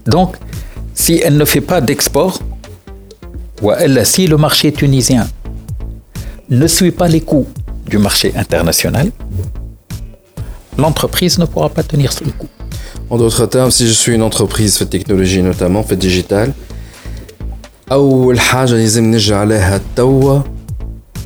Donc, 0.06 0.38
si 0.94 1.14
elle 1.24 1.38
ne 1.38 1.46
fait 1.46 1.62
pas 1.62 1.82
d'export, 1.82 2.40
ou 3.62 3.72
si 4.04 4.28
le 4.28 4.38
marché 4.38 4.72
tunisien 4.72 5.28
ne 6.50 6.68
suit 6.68 6.92
pas 6.92 7.08
les 7.08 7.22
coûts 7.22 7.48
du 7.86 7.98
marché 7.98 8.34
international, 8.36 9.12
l'entreprise 10.78 11.38
ne 11.40 11.46
pourra 11.46 11.70
pas 11.70 11.84
tenir 11.84 12.12
ce 12.14 12.24
coup. 12.24 12.50
En 13.10 13.18
d'autres 13.18 13.46
termes, 13.48 13.72
si 13.72 13.88
je 13.88 13.94
suis 13.94 14.14
une 14.14 14.22
entreprise 14.22 14.78
de 14.80 14.86
technologie, 14.86 15.42
notamment 15.42 15.84
fait 15.84 15.98
digitale, 15.98 16.54
أول 17.92 18.40
حاجة 18.40 18.72
لازم 18.72 19.12
نرجع 19.12 19.38
عليها 19.38 19.82
توا 19.96 20.42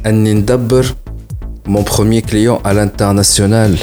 أني 0.05 0.33
ندبر 0.33 0.95
مون 1.65 1.83
بروميي 1.83 2.21
كليون 2.21 2.59
على 2.65 2.83
الانترناسيونال 2.83 3.77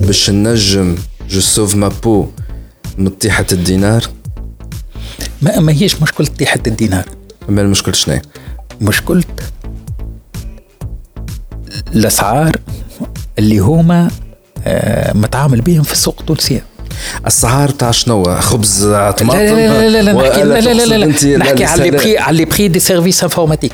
باش 0.00 0.30
نجم 0.30 0.96
جو 1.28 1.40
سوف 1.40 1.74
ما 1.74 1.88
بو 1.88 2.26
من 2.98 3.08
طيحة 3.08 3.46
الدينار 3.52 4.02
ما 5.42 5.60
ما 5.60 5.72
هيش 5.72 6.02
مشكلة 6.02 6.26
طيحة 6.26 6.60
الدينار 6.66 7.04
ما 7.48 7.62
المشكلة 7.62 7.94
شنو 7.94 8.20
مشكلة 8.80 9.24
الأسعار 11.94 12.56
اللي 13.38 13.58
هما 13.58 14.10
آه 14.66 15.12
متعامل 15.12 15.60
بهم 15.60 15.82
في 15.82 15.92
السوق 15.92 16.16
التونسية 16.20 16.64
السعار 17.26 17.68
تاع 17.68 17.90
شنو 17.90 18.24
خبز 18.24 18.84
طماطم 19.18 19.38
لا 19.38 19.88
لا 19.88 20.02
لا 20.02 20.02
لا 20.02 20.12
نحكي 20.12 20.42
لا 20.42 20.60
لا 20.60 20.84
لا 20.84 20.96
لا 20.96 21.36
نحكي 21.36 21.64
على 21.64 21.82
لي 21.82 21.90
بري 21.90 22.18
على 22.18 22.36
لي 22.36 22.44
بري 22.44 22.68
دي 22.68 22.78
سيرفيس 22.78 23.22
انفورماتيك 23.22 23.72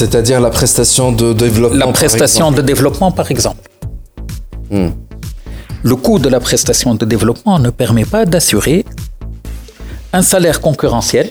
C'est-à-dire 0.00 0.40
la 0.40 0.50
prestation 0.50 1.12
de 1.12 1.32
développement. 1.32 1.86
La 1.86 1.92
prestation 2.00 2.50
de 2.50 2.62
développement, 2.72 3.10
par 3.20 3.30
exemple. 3.34 3.64
Hmm. 4.72 4.90
Le 5.90 5.96
coût 6.04 6.18
de 6.18 6.28
la 6.28 6.40
prestation 6.40 6.90
de 7.00 7.04
développement 7.04 7.58
ne 7.66 7.70
permet 7.70 8.06
pas 8.14 8.24
d'assurer 8.32 8.84
un 10.12 10.22
salaire 10.22 10.60
concurrentiel 10.60 11.26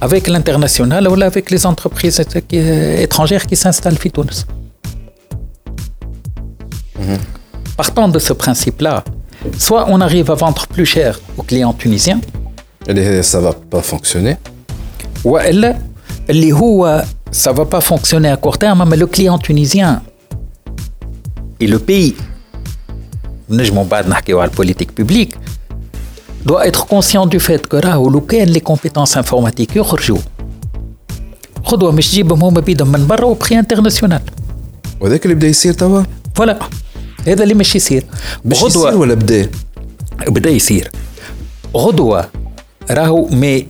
avec 0.00 0.28
l'international 0.28 1.08
ou 1.08 1.20
avec 1.22 1.50
les 1.50 1.66
entreprises 1.66 2.22
étrangères 2.50 3.46
qui 3.46 3.56
s'installent 3.56 3.94
à 3.94 4.10
Tunis. 4.10 4.46
Mm 6.98 7.16
Partant 7.76 8.08
de 8.08 8.18
ce 8.18 8.32
principe-là, 8.32 9.04
soit 9.56 9.86
on 9.88 10.00
arrive 10.00 10.32
à 10.32 10.34
vendre 10.34 10.66
plus 10.66 10.84
cher 10.84 11.20
aux 11.36 11.44
clients 11.44 11.72
tunisiens. 11.72 12.20
Et 12.88 13.22
ça 13.22 13.38
va 13.40 13.52
pas 13.52 13.82
fonctionner. 13.82 14.36
Ou 15.24 15.38
ça 17.30 17.52
va 17.52 17.64
pas 17.66 17.80
fonctionner 17.80 18.30
à 18.30 18.36
court 18.36 18.58
terme, 18.58 18.84
mais 18.88 18.96
le 18.96 19.06
client 19.06 19.38
tunisien 19.38 20.02
et 21.60 21.68
le 21.68 21.78
pays, 21.78 22.16
la 23.48 24.48
politique 24.48 24.92
publique, 24.92 25.36
doit 26.47 26.67
être 26.67 26.85
conscient 26.87 27.25
du 27.25 27.39
fait 27.39 27.67
que 27.67 27.77
là 27.77 27.99
où 27.99 28.09
les 28.31 28.61
compétences 28.61 29.15
informatiques 29.17 29.75
يخرجوا 29.75 30.19
خذوا 31.63 31.91
مش 31.91 32.11
جيبهم 32.11 32.43
هما 32.43 32.61
بيدهم 32.61 32.91
من 32.91 33.07
برا 33.07 33.33
au 33.33 33.37
prix 33.37 33.55
international. 33.55 34.21
وهذاك 35.01 35.25
اللي 35.25 35.35
بدا 35.35 35.47
يصير 35.47 35.73
توا؟ 35.73 36.03
فوالا 36.35 36.59
هذا 37.27 37.43
اللي 37.43 37.53
مش 37.53 37.75
يصير 37.75 38.03
باش 38.45 38.61
يصير 38.61 38.95
ولا 38.95 39.13
بدا 39.13 39.49
بدا 40.27 40.49
يصير 40.49 40.91
غدوه 41.77 42.29
راهو 42.91 43.27
مي 43.27 43.67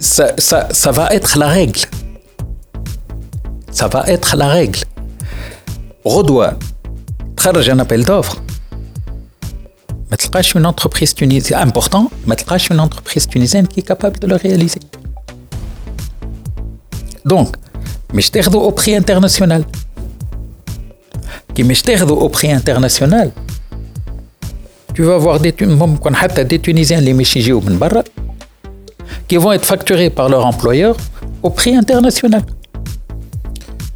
سا 0.00 0.40
سا 0.40 0.72
سا 0.72 0.92
فا 0.92 1.16
اتخ 1.16 1.36
لا 1.36 1.52
ريغل 1.52 1.72
سا 3.72 3.88
فا 3.88 4.14
اتخ 4.14 4.34
لا 4.34 4.54
ريغل 4.54 4.76
غدوه 6.08 6.58
تخرج 7.36 7.70
ان 7.70 7.80
ابيل 7.80 8.04
دوفر 8.04 8.38
ما 10.10 10.16
تلقاش 10.16 10.58
une 10.58 10.66
entreprise 10.66 11.14
tunisienne 11.14 11.68
important 11.68 12.10
ما 12.26 12.34
تلقاش 12.34 12.72
une 12.72 12.80
entreprise 12.80 13.26
tunisienne 13.26 13.66
qui 13.66 13.80
est 13.80 13.88
capable 13.92 14.18
de 14.18 14.26
le 14.26 14.36
réaliser 14.36 14.80
donc 17.32 17.48
مش 18.14 18.30
تاخذوا 18.30 18.70
au 18.70 18.74
prix 18.74 18.94
international 19.00 19.62
qui 21.54 21.60
مش 21.60 21.82
au 21.82 22.28
prix 22.28 22.52
international 22.52 23.30
tu 24.96 25.02
vas 25.02 25.16
avoir 25.16 25.40
des 25.40 25.62
ممكن 25.62 26.16
حتى 26.16 26.44
des 26.44 26.60
Tunisiens 26.60 26.92
اللي 26.92 27.12
مش 27.12 27.36
يجيو 27.36 27.60
من 27.60 27.78
برا 27.78 28.04
qui 29.28 29.36
vont 29.36 29.52
être 29.52 29.66
facturés 29.66 30.10
par 30.10 30.28
leur 30.28 30.46
employeur 30.46 30.96
au 31.42 31.50
prix 31.50 31.74
international. 31.76 32.42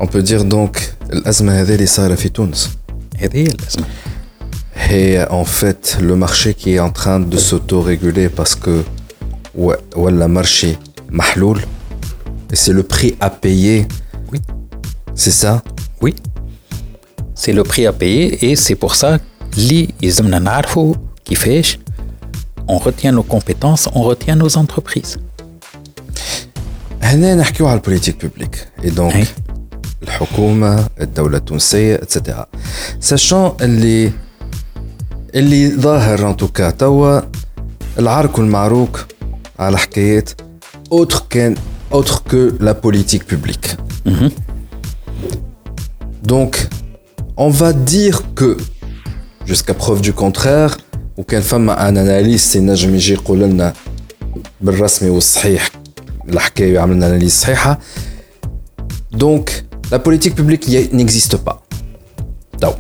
On 0.01 0.07
peut 0.07 0.23
dire 0.23 0.45
donc 0.45 0.79
الأزمة 1.13 1.61
هذه 1.61 1.75
اللي 1.75 1.87
صايرة 1.87 2.15
في 2.15 2.29
تونس. 2.29 2.71
هذه 3.19 3.37
هي 3.37 3.47
الأزمة. 3.47 3.85
Et 4.91 5.19
en 5.31 5.45
fait, 5.45 5.99
le 6.01 6.17
marché 6.17 6.55
qui 6.55 6.75
est 6.75 6.81
en 6.81 6.91
train 6.91 7.21
de 7.21 7.37
s'auto-réguler 7.37 8.29
parce 8.29 8.55
que 8.55 8.83
le 9.57 10.27
marché 10.27 10.79
mahloul, 11.11 11.59
et 12.53 12.57
c'est 12.57 12.73
le 12.73 12.83
prix 12.83 13.17
à 13.21 13.31
payer. 13.31 13.87
Oui. 14.33 14.41
C'est 15.15 15.31
ça 15.43 15.63
Oui 16.03 16.15
c'est 17.43 17.55
le 17.55 17.65
prix 17.65 17.87
à 17.87 17.93
payer 17.95 18.51
et 18.51 18.55
c'est 18.55 18.75
pour 18.75 18.95
ça 18.95 19.19
on 22.69 22.79
retient 22.79 23.13
nos 23.13 23.23
compétences, 23.23 23.89
on 23.95 24.03
retient 24.03 24.37
nos 24.37 24.57
entreprises. 24.57 25.19
هنا 27.03 27.35
نحكيو 27.35 27.67
على 27.69 27.77
البوليتيك 27.77 28.25
بوبليك 28.25 28.69
اي 28.85 28.91
دونك 28.91 29.27
الحكومه 30.03 30.87
الدوله 31.01 31.39
التونسيه 31.39 31.95
اتسيتيرا 31.95 32.47
ساشون 33.01 33.57
اللي 33.61 34.13
اللي 35.35 35.77
ظاهر 35.77 36.31
ان 36.31 36.37
توكا 36.37 36.71
توا 36.71 37.21
العرك 37.99 38.39
والمعروك 38.39 39.07
على 39.59 39.79
حكايات 39.79 40.31
اوتر 40.93 41.23
كان 41.31 41.55
اوتر 41.93 42.23
كو 42.31 42.51
لا 42.61 42.73
بوليتيك 42.73 43.35
بوبليك 43.35 43.77
دونك 46.23 46.69
on 47.39 47.51
va 47.63 47.73
dire 47.73 48.19
que, 48.39 48.57
jusqu'à 49.47 49.73
preuve 49.73 50.01
du 50.03 50.13
contraire, 50.13 50.77
وكان 51.17 51.43
فما 51.43 51.89
ان 51.89 51.97
اناليست 51.97 52.57
ينجم 52.57 52.95
يجي 52.95 53.13
يقول 53.13 53.41
لنا 53.41 53.73
بالرسمي 54.61 55.11
والصحيح 55.11 55.71
الحكايه 56.29 56.79
عملنا 56.79 57.07
اناليز 57.07 57.33
صحيحه 57.33 57.79
donc 59.15 59.51
la 59.93 59.99
politique 59.99 60.35
publique 60.35 60.69
n'existe 60.93 61.37
pas 61.37 61.57
Donc, 62.61 62.77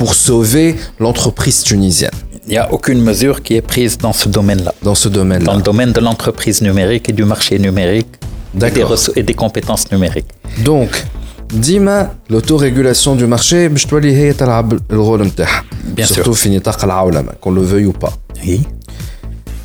pour 0.00 0.14
sauver 0.14 0.76
l'entreprise 1.00 1.62
tunisienne 1.62 2.18
il 2.46 2.50
n'y 2.50 2.58
a 2.58 2.72
aucune 2.72 3.02
mesure 3.02 3.42
qui 3.42 3.54
est 3.56 3.66
prise 3.74 3.98
dans 3.98 4.12
ce 4.12 4.28
domaine-là. 4.28 4.72
Dans 4.82 4.94
ce 4.94 5.08
domaine-là. 5.08 5.46
Dans 5.46 5.56
le 5.56 5.62
domaine 5.62 5.92
de 5.92 6.00
l'entreprise 6.00 6.62
numérique 6.62 7.08
et 7.08 7.12
du 7.12 7.24
marché 7.24 7.58
numérique 7.58 8.06
et 8.54 8.70
des, 8.70 8.84
et 9.16 9.22
des 9.24 9.34
compétences 9.34 9.90
numériques. 9.90 10.32
Donc, 10.64 11.04
ديما 11.52 12.10
l'autorégulation 12.30 13.16
du 13.16 13.26
marché 13.26 13.68
باش 13.68 13.86
تولي 13.86 14.16
هي 14.16 14.32
تلعب 14.32 14.72
الرول 14.90 15.22
نتاعها 15.22 15.64
بيان 15.84 16.06
سور 16.06 16.32
في 16.32 16.56
نطاق 16.56 16.84
العولمه 16.84 17.32
كون 17.40 17.54
لو 17.54 17.66
فيو 17.66 17.90
با 17.90 18.12
اي 18.42 18.60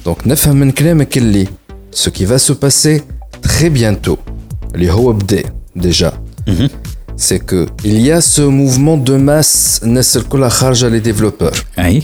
دونك 0.06 0.28
نفهم 0.28 0.56
من 0.56 0.72
كلامك 0.72 1.18
اللي 1.18 1.48
ce 1.96 2.10
qui 2.10 2.26
va 2.26 2.38
se 2.38 2.54
passer 2.54 3.02
très 3.48 3.70
bientôt 3.70 4.18
اللي 4.76 4.92
هو 4.92 5.14
بدا 5.14 5.44
déjà 5.80 6.12
c'est 7.18 7.40
que 7.40 7.68
il 7.84 7.98
y 8.08 8.12
a 8.12 8.22
ce 8.22 8.42
mouvement 8.42 8.98
de 8.98 9.18
masse 9.18 9.84
الناس 9.84 10.18
الكل 10.18 10.50
خارجه 10.50 10.90
les 10.90 11.04
développeurs 11.04 11.60
اي 11.80 12.04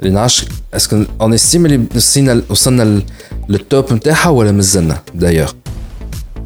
اللي 0.00 0.10
نعرفش 0.10 0.44
اسكو 0.74 1.04
اون 1.20 1.34
استيم 1.34 1.66
اللي 1.66 1.84
وصلنا 1.94 2.42
وصلنا 2.48 3.02
للتوب 3.48 3.92
نتاعها 3.92 4.28
ولا 4.28 4.52
مازلنا 4.52 4.98
دايوغ 5.14 5.52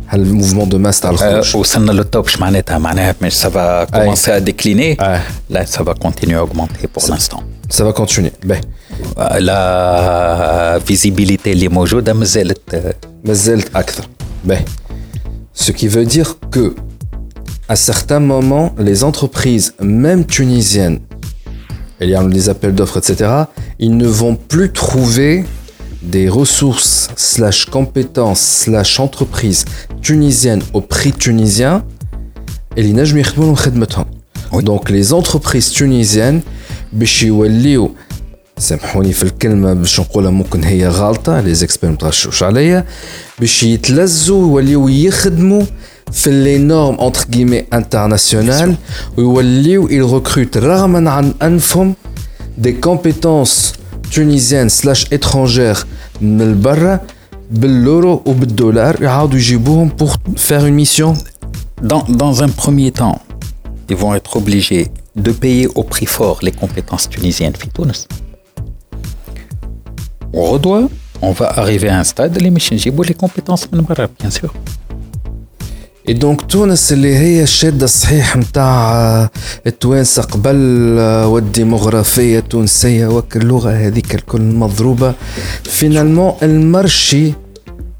هل 0.07 0.20
الموفمون 0.20 0.69
دو 0.69 0.78
ماس 0.78 1.01
تاع 1.01 1.11
آه، 1.11 1.12
الخروج 1.12 1.57
وصلنا 1.57 1.93
للتوب 1.93 2.27
اش 2.27 2.41
معناتها 2.41 2.78
معناها 2.78 3.15
مش 3.23 3.32
سافا 3.32 3.85
كومونسي 3.85 4.36
ا 4.36 4.39
ديكليني 4.39 4.97
آه. 5.01 5.23
لا 5.51 5.65
سافا 5.65 5.93
كونتينيو 5.93 6.39
اوغمونتي 6.39 6.89
بور 6.97 7.09
لانستون 7.09 7.41
سا 7.70 7.85
فا 7.85 7.91
كونتيني 7.91 8.32
باهي 8.45 8.61
لا 9.41 10.78
فيزيبيليتي 10.78 11.53
اللي 11.53 11.69
موجوده 11.69 12.12
مازالت 12.12 12.74
آه، 12.74 12.95
مازالت 13.24 13.77
اكثر 13.77 14.09
باهي 14.45 14.65
ce 15.65 15.73
qui 15.73 15.89
veut 15.89 16.07
dire 16.16 16.36
que 16.55 16.74
à 17.69 17.77
certains 17.77 18.20
moments 18.20 18.69
les 18.78 18.99
entreprises 19.05 19.74
même 19.81 20.24
tunisiennes 20.27 21.01
il 22.01 22.09
y 22.11 22.15
a 22.15 22.23
des 22.24 22.49
appels 22.49 22.74
d'offres 22.74 22.99
etc 22.99 23.31
ils 23.78 23.97
ne 23.97 24.07
vont 24.07 24.35
plus 24.36 24.70
trouver 24.73 25.45
des 26.03 26.28
ressources 26.28 27.09
slash 27.16 27.61
compétences 27.77 28.41
slash 28.65 29.01
entreprises 29.01 29.65
tunisiennes 30.03 30.62
au 30.73 30.81
prix 30.81 31.12
tunisien 31.12 31.82
اللي 32.78 32.89
ينجموا 32.91 33.20
يخدموا 33.20 33.47
لهم 33.47 33.55
خدمتهم 33.55 34.05
Oui. 34.53 34.62
donc 34.62 34.91
les 34.91 35.12
entreprises 35.12 35.73
tunisiennes 35.73 36.41
باش 36.93 37.23
يوليو 37.23 37.95
سامحوني 38.59 39.12
في 39.12 39.23
الكلمة 39.23 39.73
باش 39.74 40.01
نقولها 40.01 40.31
ممكن 40.31 40.65
هي 40.65 40.89
غلطة 40.89 41.41
لي 41.41 41.55
زيكسبير 41.55 41.91
متغشوش 41.91 42.43
عليا 42.43 42.85
باش 43.41 43.62
يتلزوا 43.62 44.49
يوليو 44.49 44.89
يخدموا 44.89 45.62
في 46.12 46.31
لي 46.31 46.59
نورم 46.59 47.01
انتر 47.01 47.24
كيمي 47.24 47.65
انترناسيونال 47.73 48.74
ويوليو 49.16 49.89
يركروت 49.89 50.57
رغما 50.57 51.11
عن 51.11 51.35
انفهم 51.43 51.95
دي 52.59 52.73
كومبيتونس 52.73 53.73
تونيزيان 54.15 54.69
سلاش 54.69 55.12
اترونجير 55.12 55.77
من 56.20 56.43
البرا 56.43 57.01
باليورو 57.51 58.23
وبالدولار 58.27 59.03
يعاودوا 59.03 59.39
يجيبوهم 59.39 59.89
بور 59.89 60.16
فير 60.36 60.61
اون 60.61 60.73
ميسيون 60.73 61.16
Dans, 61.82 62.05
dans 62.09 62.43
un 62.43 62.49
premier 62.49 62.93
temps, 62.93 63.20
ils 63.91 63.97
vont 63.97 64.15
être 64.15 64.36
obligés 64.36 64.86
de 65.16 65.32
payer 65.32 65.66
au 65.74 65.82
prix 65.82 66.07
fort 66.07 66.39
les 66.43 66.53
compétences 66.53 67.09
tunisiennes 67.11 67.57
Fitounes. 67.57 67.93
On 70.32 70.45
redoit, 70.53 70.89
on 71.20 71.32
va 71.32 71.47
arriver 71.59 71.89
à 71.91 71.99
un 71.99 72.05
stade 72.05 72.41
les 72.41 72.51
machines 72.51 72.78
les 72.78 73.15
compétences 73.15 73.69
من 73.73 73.82
برا, 73.82 74.09
bien 74.20 74.31
sûr. 74.31 74.53
اي 76.09 76.15
دونك 76.15 76.41
تونس 76.43 76.93
اللي 76.93 77.16
هي 77.16 77.43
الشاده 77.43 77.85
الصحيح 77.85 78.36
نتاع 78.36 79.31
التوانسه 79.66 80.23
قبل 80.23 80.57
والديموغرافيه 81.27 82.39
التونسيه 82.39 83.07
وك 83.07 83.36
اللغه 83.36 83.70
هذيك 83.70 84.15
الكل 84.15 84.43
مضروبه 84.43 85.15
فينالمون 85.65 86.32
المرشي 86.43 87.32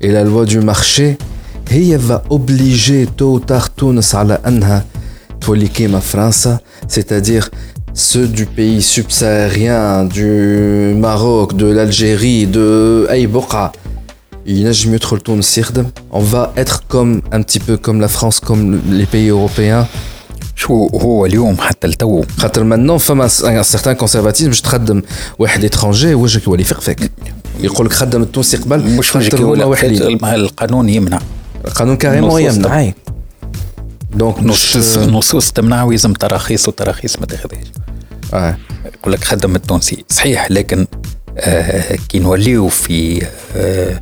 الى 0.05 0.25
لوا 0.25 0.45
دو 0.45 0.61
مارشي 0.61 1.15
هي 1.69 1.99
فا 1.99 2.23
اوبليجي 2.31 3.07
تو 3.07 3.39
تار 3.39 3.61
تونس 3.77 4.15
على 4.15 4.39
انها 4.47 4.85
تولي 5.41 5.69
كيما 5.69 6.01
فرنسا 6.01 6.59
سيتادير 6.89 7.51
ceux 7.95 8.27
du 8.27 8.45
pays 8.45 8.83
subsaharien, 8.83 10.05
du 10.05 10.95
Maroc, 10.97 11.55
de 11.55 11.67
l'Algérie, 11.67 12.47
de 12.47 13.07
أي 13.11 13.27
بقعة 13.27 13.73
ينجم 14.50 14.94
يدخل 14.94 15.20
تونس 15.20 15.58
يخدم 15.58 15.86
on 16.14 16.20
va 16.20 16.54
être 16.58 16.82
comme 16.94 17.22
un 17.32 17.42
petit 17.42 17.60
peu 17.60 17.78
comme 17.78 18.02
la 18.02 18.08
France 18.08 18.40
comme 18.40 18.82
les 18.90 19.06
pays 19.06 19.30
européens. 19.30 19.86
شو 20.56 20.88
هو 20.88 21.26
اليوم 21.26 21.58
حتى 21.58 21.88
التو 21.88 22.24
خاطر 22.38 22.64
maintenant 22.64 22.98
فما 22.98 23.28
certain 23.64 23.96
conservatisme. 24.04 24.44
باش 24.44 24.62
تخدم 24.62 25.02
واحد 25.40 25.76
étranger. 25.76 26.06
وجهك 26.06 26.48
يولي 26.48 26.64
فيك 26.64 27.12
يقول 27.60 27.86
لك 27.86 27.94
خدم 27.94 28.22
التونسي 28.22 28.58
قبل 28.58 28.80
مش 28.80 29.16
وجهك 29.16 29.40
واحدين 29.40 30.26
القانون 30.26 30.90
يمنع؟ 30.90 31.20
القانون 31.66 31.98
كاريمون 31.98 32.42
يمنع. 32.42 32.92
دونك 34.14 34.44
نصوص 34.44 34.98
نصوص 34.98 35.52
تمنع 35.52 35.84
ويلزم 35.84 36.14
تراخيص 36.14 36.68
وتراخيص 36.68 37.20
ما 37.20 37.26
تاخذهاش. 37.26 37.68
آه. 38.34 38.58
يقول 38.94 39.14
لك 39.14 39.24
خدم 39.24 39.56
التونسي. 39.56 40.06
صحيح 40.10 40.52
لكن 40.52 40.88
آه 41.38 41.96
كي 42.10 42.20
نوليو 42.20 42.68
في 42.68 43.26
آه 43.56 44.02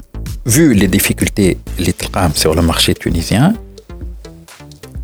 vu 0.45 0.73
les 0.73 0.87
difficultés 0.87 1.57
les 1.79 1.93
sur 2.35 2.55
le 2.55 2.61
marché 2.61 2.93
tunisien, 2.93 3.53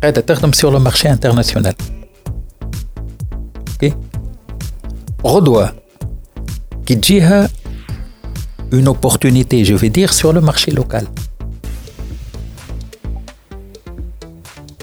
elle 0.00 0.14
sur 0.54 0.70
le 0.70 0.78
marché 0.78 1.08
international. 1.08 1.74
Ok? 3.74 3.92
Redoua, 5.22 5.72
qui 6.84 6.96
dit 6.96 7.20
une 8.70 8.88
opportunité, 8.88 9.64
je 9.64 9.74
vais 9.74 9.90
dire, 9.90 10.12
sur 10.12 10.32
le 10.32 10.40
marché 10.40 10.70
local. 10.70 11.06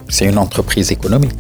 C'est 0.10 0.26
une 0.26 0.38
entreprise 0.38 0.92
économique. 0.92 1.36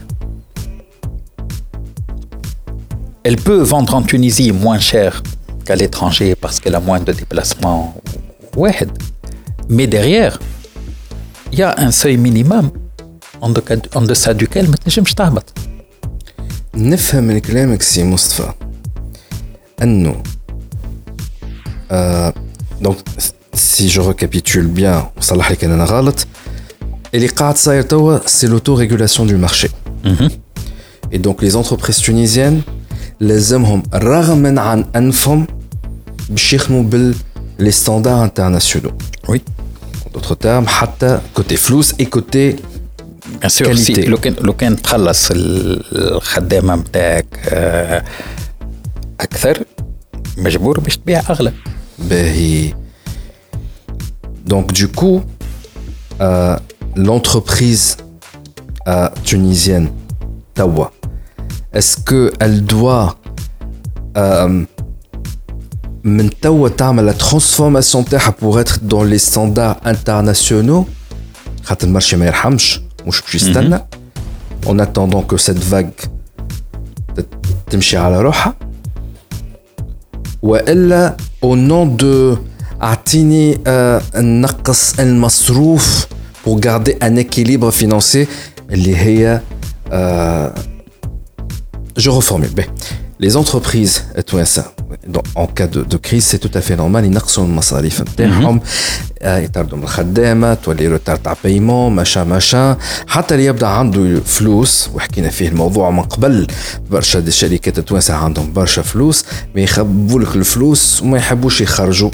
Elle 3.24 3.38
peut 3.38 3.62
vendre 3.62 3.96
en 3.96 4.04
Tunisie 4.04 4.52
moins 4.52 4.80
cher 4.80 5.24
qu'à 5.66 5.76
l'étranger 5.76 6.36
parce 6.36 6.60
qu'elle 6.60 6.76
a 6.76 6.80
moins 6.80 7.00
de 7.00 7.12
déplacements 7.12 7.96
واحد. 8.57 8.91
Mais 9.69 9.87
derrière, 9.87 10.39
il 11.53 11.59
y 11.59 11.62
a 11.62 11.74
un 11.78 11.91
seuil 11.91 12.16
minimum 12.16 12.70
en 13.41 13.51
deca- 13.53 13.97
en 13.99 14.03
deçà 14.03 14.35
duquel 14.35 14.69
ما 14.69 14.77
تنجمش 14.77 15.15
تهبط. 15.15 15.53
نفهم 16.74 17.24
من 17.24 17.39
كلامك 17.39 17.82
سي 17.82 18.05
مصطفى 18.05 18.53
انه 19.82 20.23
آه 21.91 22.35
دونك 22.81 22.97
سي 23.55 23.87
جو 23.87 24.09
ريكابيتول 24.09 24.66
بيان 24.66 25.05
وصلح 25.19 25.51
لي 25.51 25.57
كان 25.57 25.70
انا 25.70 25.85
غلط 25.85 26.27
اللي 27.15 27.27
قاعد 27.27 27.57
صاير 27.57 27.82
توا 27.82 28.19
سي 28.27 28.47
لوتو 28.47 28.74
ريغولاسيون 28.74 29.28
دو 29.28 29.37
مارشي 29.37 29.69
Et 31.15 31.19
donc 31.19 31.43
les 31.43 31.57
entreprises 31.57 32.01
tunisiennes 32.07 32.62
لازمهم 33.20 33.82
رغما 33.95 34.61
عن 34.61 34.85
انفهم 34.97 35.47
باش 36.31 36.53
يخدموا 36.53 36.82
بال 36.82 37.15
les 37.59 37.73
standards 37.73 38.23
internationaux. 38.23 38.93
Oui. 39.28 39.43
En 40.07 40.11
d'autres 40.12 40.35
termes, 40.35 40.66
حتى 40.69 41.20
côté 41.35 41.57
فلوس 41.57 41.93
et 41.99 42.07
côté 42.07 42.57
Bien 43.41 43.49
sûr, 43.49 43.66
Qualité. 43.66 44.03
si 44.03 44.09
لو 44.09 44.16
كان 44.16 44.35
لو 44.41 44.53
كان 44.53 44.82
تخلص 44.82 45.31
ال- 45.31 46.15
الخدامة 46.16 46.77
نتاعك 46.77 47.27
آه، 47.49 48.05
أكثر 49.20 49.65
مجبور 50.39 50.81
باش 50.81 50.97
تبيع 50.97 51.20
أغلى. 51.31 51.53
باهي. 51.99 52.74
Donc 54.47 54.73
du 54.73 54.89
coup, 54.89 55.20
euh, 56.20 56.57
l'entreprise 56.97 57.97
euh, 58.89 59.09
tunisienne 59.24 59.89
Tawa, 60.55 60.91
est-ce 61.73 61.95
qu'elle 62.09 62.65
doit 62.65 63.16
euh, 64.16 64.65
من 66.05 66.31
توا 66.43 66.69
تعمل 66.69 67.12
la 67.15 67.16
transformation 67.23 68.09
تاعها 68.11 68.35
pour 68.43 68.61
être 68.61 68.78
dans 68.89 69.05
les 69.05 69.19
standards 69.31 69.77
internationaux 69.87 70.85
خاطر 71.65 71.87
المارشي 71.87 72.16
ما 72.16 72.27
يرحمش 72.27 72.81
مش 73.07 73.20
باش 73.23 73.35
يستنى 73.35 73.78
en 74.66 74.78
attendant 74.78 75.23
que 75.32 75.37
cette 75.39 75.65
vague 75.74 76.07
ت- 77.16 77.27
تمشي 77.70 77.97
على 77.97 78.20
روحها 78.20 78.55
والا 80.43 81.16
au 81.45 81.49
nom 81.57 82.03
de 82.03 82.39
اعطيني 82.82 83.59
آه، 83.66 84.03
نقص 84.16 84.99
المصروف 85.01 86.07
pour 86.47 86.59
garder 86.61 86.93
un 87.05 87.16
équilibre 87.16 87.70
financier 87.82 88.27
اللي 88.70 88.97
هي 88.97 89.41
آه، 89.93 90.55
je 92.01 92.09
reformule. 92.11 92.62
Ben, 93.15 93.27
les 93.27 93.37
entreprises 93.37 94.03
التوانسة 94.19 94.65
en 95.37 95.47
cas 95.47 95.66
de, 95.66 95.82
de 95.82 95.97
crise, 95.97 96.24
c'est 96.24 96.39
tout 96.39 96.51
à 96.55 96.61
fait 96.61 96.77
normal. 96.77 97.05
ينقصوا 97.05 97.45
المصاريف 97.45 98.01
نتاعهم 98.01 98.61
يطردوا 99.23 99.78
من 99.78 99.85
الخدامه 99.85 100.55
تولي 100.55 100.89
روتار 100.89 101.16
تاع 101.16 101.37
بايمون 101.45 101.93
ماشا 101.93 102.20
ماشا 102.20 102.77
حتى 103.07 103.35
اللي 103.35 103.47
يبدا 103.47 103.66
عنده 103.66 104.20
فلوس 104.20 104.91
وحكينا 104.95 105.28
فيه 105.31 105.49
الموضوع 105.49 105.91
من 105.91 106.03
قبل 106.03 106.47
برشا 106.91 107.20
دي 107.20 107.28
الشركات 107.28 107.78
التوانسه 107.78 108.15
عندهم 108.15 108.53
برشا 108.53 108.82
فلوس 108.82 109.24
ما 109.55 109.61
يخبوا 109.61 110.20
لك 110.20 110.37
الفلوس 110.37 111.03
وما 111.03 111.19
يحبوش 111.19 111.61
يخرجوا 111.61 112.11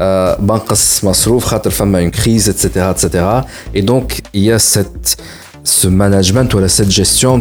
آه 0.00 0.36
بنقص 0.36 1.04
مصروف 1.04 1.44
خاطر 1.44 1.70
فما 1.70 1.98
اون 1.98 2.10
كريز 2.10 2.48
اتسيتيرا 2.48 2.90
اتسيتيرا 2.90 3.44
اي 3.76 3.80
دونك 3.80 4.22
يا 4.34 4.58
سيت 4.58 5.08
ce 5.64 5.88
management 5.88 6.54
ou 6.54 6.68
cette 6.68 6.90
gestion, 6.90 7.32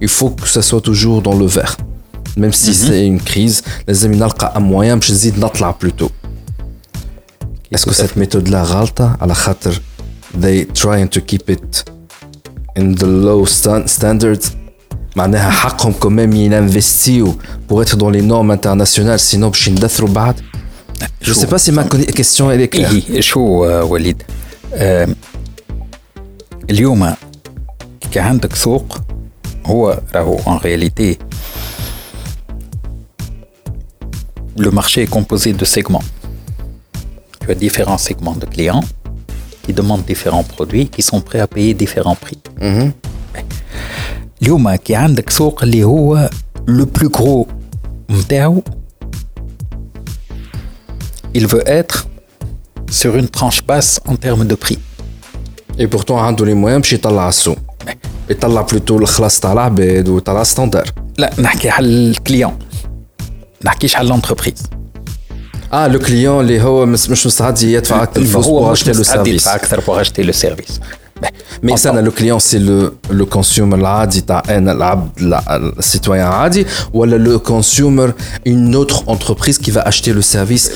il 0.00 0.08
faut 0.08 0.30
que 0.30 0.48
ça 0.48 0.62
soit 0.62 0.80
toujours 0.80 1.22
dans 1.22 1.34
le 1.34 1.46
vert. 1.46 1.76
même 2.36 2.52
si 2.52 2.70
mm 2.70 2.74
-hmm. 2.74 2.86
c'est 2.86 3.06
une 3.06 3.20
crise 3.20 3.62
لازم 3.88 4.12
نلقى 4.12 4.52
un 4.56 4.60
moyen 4.60 4.94
باش 4.94 5.10
نزيد 5.10 5.38
نطلع 5.38 5.70
بلوتو 5.70 6.08
اسكو 7.74 7.90
cette 7.90 8.16
méthode 8.16 8.48
là 8.48 8.54
غلطة 8.54 9.16
على 9.20 9.34
خاطر 9.34 9.80
they 10.42 10.66
trying 10.82 11.08
to 11.16 11.20
keep 11.20 11.50
it 11.50 11.84
in 12.78 12.94
the 12.94 13.06
low 13.06 13.46
standards 13.86 14.46
معناها 15.16 15.50
حقهم 15.50 15.92
كمان 15.92 16.32
ينفستيو 16.32 17.34
pour 17.68 17.82
être 17.82 17.96
dans 17.96 18.10
les 18.10 18.22
normes 18.22 18.50
internationales 18.50 19.20
sinon 19.32 19.44
باش 19.44 19.68
يندثروا 19.68 20.08
بعد 20.08 20.34
Je 21.22 21.32
sais 21.32 21.46
pas 21.46 21.58
si 21.58 21.70
ma 21.72 21.84
question 22.20 22.50
elle 22.50 22.62
est 22.62 22.68
claire. 22.68 23.20
شو 23.20 23.40
وليد 23.92 24.22
اليوم 26.70 27.14
كي 28.12 28.20
عندك 28.20 28.54
سوق 28.54 28.96
هو 29.66 30.00
راهو 30.14 30.38
en 30.38 30.58
réalité 30.64 31.18
le 34.66 34.70
marché 34.70 34.98
est 35.02 35.12
composé 35.18 35.52
de 35.52 35.64
segments. 35.64 36.06
Tu 37.40 37.50
as 37.50 37.54
différents 37.66 38.02
segments 38.08 38.38
de 38.42 38.46
clients 38.54 38.84
qui 39.62 39.72
demandent 39.72 40.06
différents 40.14 40.46
produits, 40.54 40.86
qui 40.94 41.02
sont 41.02 41.20
prêts 41.28 41.40
à 41.40 41.46
payer 41.46 41.74
différents 41.74 42.18
prix. 42.24 42.38
اليوم 44.42 44.74
كي 44.74 44.94
عندك 44.94 45.30
سوق 45.30 45.62
اللي 45.62 45.84
هو 45.84 46.30
le 46.66 46.84
plus 46.98 47.08
gros 47.08 47.46
متاعو 48.08 48.62
il 51.34 51.46
veut 51.46 51.66
être 51.66 52.06
sur 52.90 53.16
une 53.16 53.28
tranche 53.28 53.62
basse 53.66 54.00
en 54.06 54.16
termes 54.16 54.46
de 54.46 54.54
prix. 54.54 54.78
Et 55.78 55.86
pourtant 55.86 56.18
عنده 56.18 56.44
les 56.44 56.54
moyens 56.54 56.80
باش 56.80 56.92
يطلع 56.92 57.28
السوق. 57.28 57.58
يطلع 58.30 58.62
بلوتو 58.62 58.98
الخلاص 58.98 59.40
تاع 59.40 59.52
العباد 59.52 60.08
وطلع 60.08 60.42
ستاندر. 60.42 60.92
لا 61.18 61.30
نحكي 61.38 61.68
على 61.68 61.86
الكليون. 61.86 62.58
نحكيش 63.64 63.96
على 63.96 64.08
l'entreprise. 64.14 64.62
اه 65.72 65.86
لو 65.86 65.98
كليون 65.98 66.40
اللي 66.40 66.62
هو 66.62 66.86
مش 66.86 67.10
مش 67.10 67.26
مستعد 67.26 67.62
يدفع 67.62 68.02
اكثر 68.02 68.24
فلوس 68.24 68.46
هو 68.46 68.60
بور 68.60 68.72
مش 68.72 68.78
اشتي 68.80 68.92
لو 68.92 69.00
مستعد 69.00 69.16
سيرفيس 69.24 69.42
يدفع 69.42 69.54
اكثر 69.54 69.80
pour 69.80 70.04
acheter 70.04 70.24
le 70.30 70.34
service. 70.46 70.72
مي 71.62 71.76
سنة 71.76 72.00
لو 72.00 72.10
كليون 72.12 72.38
سي 72.38 72.58
لو 72.58 72.92
لو 73.10 73.26
كونسيومر 73.26 73.78
العادي 73.78 74.20
تاع 74.20 74.42
انا 74.48 74.72
العبد 74.72 75.20
لا- 75.22 75.56
السيتويان 75.78 76.26
عادي 76.26 76.66
ولا 76.92 77.16
لو 77.16 77.38
كونسيومر 77.38 78.12
اون 78.46 78.74
اوتر 78.74 79.02
انتربريز 79.12 79.58
كي 79.58 79.72
va 79.72 79.76
acheter 79.84 80.12
le 80.18 80.22
service 80.36 80.68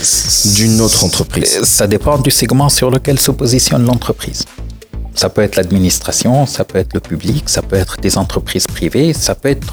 d'une 0.57 0.81
autre 0.81 1.05
entreprise 1.05 1.53
Ça 1.79 1.87
dépend 1.87 2.19
du 2.19 2.31
segment 2.31 2.69
sur 2.79 2.91
lequel 2.91 3.19
se 3.21 3.31
positionne 3.43 3.87
l'entreprise. 3.87 4.41
Ça 5.23 5.29
peut 5.35 5.43
être 5.47 5.57
l'administration, 5.59 6.35
ça 6.57 6.63
peut 6.69 6.79
être 6.83 6.93
le 6.99 7.03
public, 7.11 7.43
ça 7.57 7.63
peut 7.69 7.79
être 7.85 7.95
des 8.07 8.15
entreprises 8.25 8.67
privées, 8.77 9.11
ça 9.27 9.33
peut 9.41 9.51
être 9.57 9.71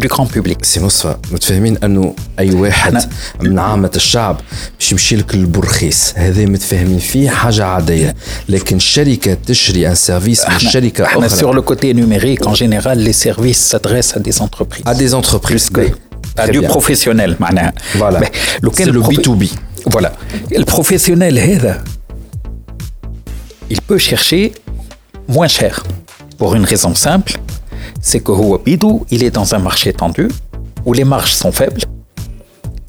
du 0.00 0.08
grand 0.08 0.26
public. 0.26 0.64
سي 0.64 0.80
مصفى 0.80 1.16
متفاهمين 1.32 1.76
انه 1.84 2.14
اي 2.38 2.50
واحد 2.54 2.98
أنا- 2.98 3.06
من 3.40 3.58
عامة 3.58 3.90
الشعب 3.96 4.40
باش 4.78 4.92
يمشي 4.92 5.16
لك 5.16 5.34
للبرخيص 5.34 6.12
هذا 6.16 6.44
متفاهمين 6.46 6.98
فيه 6.98 7.30
حاجة 7.30 7.64
عادية 7.64 8.14
لكن 8.48 8.78
شركة 8.78 9.36
تشري 9.46 9.88
ان 9.88 9.94
سيرفيس 9.94 10.48
من 10.48 10.58
شركة 10.58 11.04
احنا 11.04 11.28
sur 11.28 11.32
أخرى 11.32 11.60
le 11.60 11.62
côté 11.62 11.94
numérique, 11.94 12.46
en 12.46 12.54
général, 12.54 12.98
les 12.98 13.12
services 13.26 13.60
s'adressent 13.72 14.16
à 14.16 14.20
des 14.20 14.40
entreprises. 14.42 14.84
à 14.86 14.94
des 14.94 15.14
entreprises 15.14 15.68
Plus 15.70 15.70
que 15.70 15.80
Oui. 15.80 15.92
à 16.38 16.42
Très 16.42 16.52
du 16.52 16.60
bien. 16.60 16.68
professionnel 16.68 17.36
معناها. 17.40 17.72
Voilà. 17.98 18.20
Mais 18.20 18.30
lequel 18.62 18.86
C'est 18.86 18.92
le 18.92 19.00
profi- 19.00 19.20
B2B. 19.22 19.44
Voilà. 19.94 20.12
Le 20.58 20.64
professionnel 20.64 21.38
هذا 21.38 21.84
il 23.70 23.80
peut 23.88 23.98
chercher 23.98 24.52
moins 25.28 25.48
cher 25.48 25.74
pour 26.38 26.54
une 26.54 26.64
raison 26.72 26.94
simple, 26.94 27.32
c'est 28.01 28.19
que 28.21 28.31
Huapidou, 28.31 29.05
il 29.11 29.23
est 29.23 29.31
dans 29.31 29.53
un 29.55 29.59
marché 29.59 29.93
tendu, 29.93 30.27
où 30.85 30.93
les 30.93 31.03
marges 31.03 31.33
sont 31.33 31.51
faibles, 31.51 31.81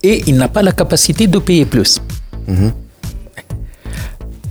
et 0.02 0.22
il 0.26 0.36
n'a 0.36 0.48
pas 0.48 0.62
la 0.62 0.72
capacité 0.72 1.26
de 1.26 1.38
payer 1.38 1.66
plus. 1.66 2.00
Mhm. 2.46 2.72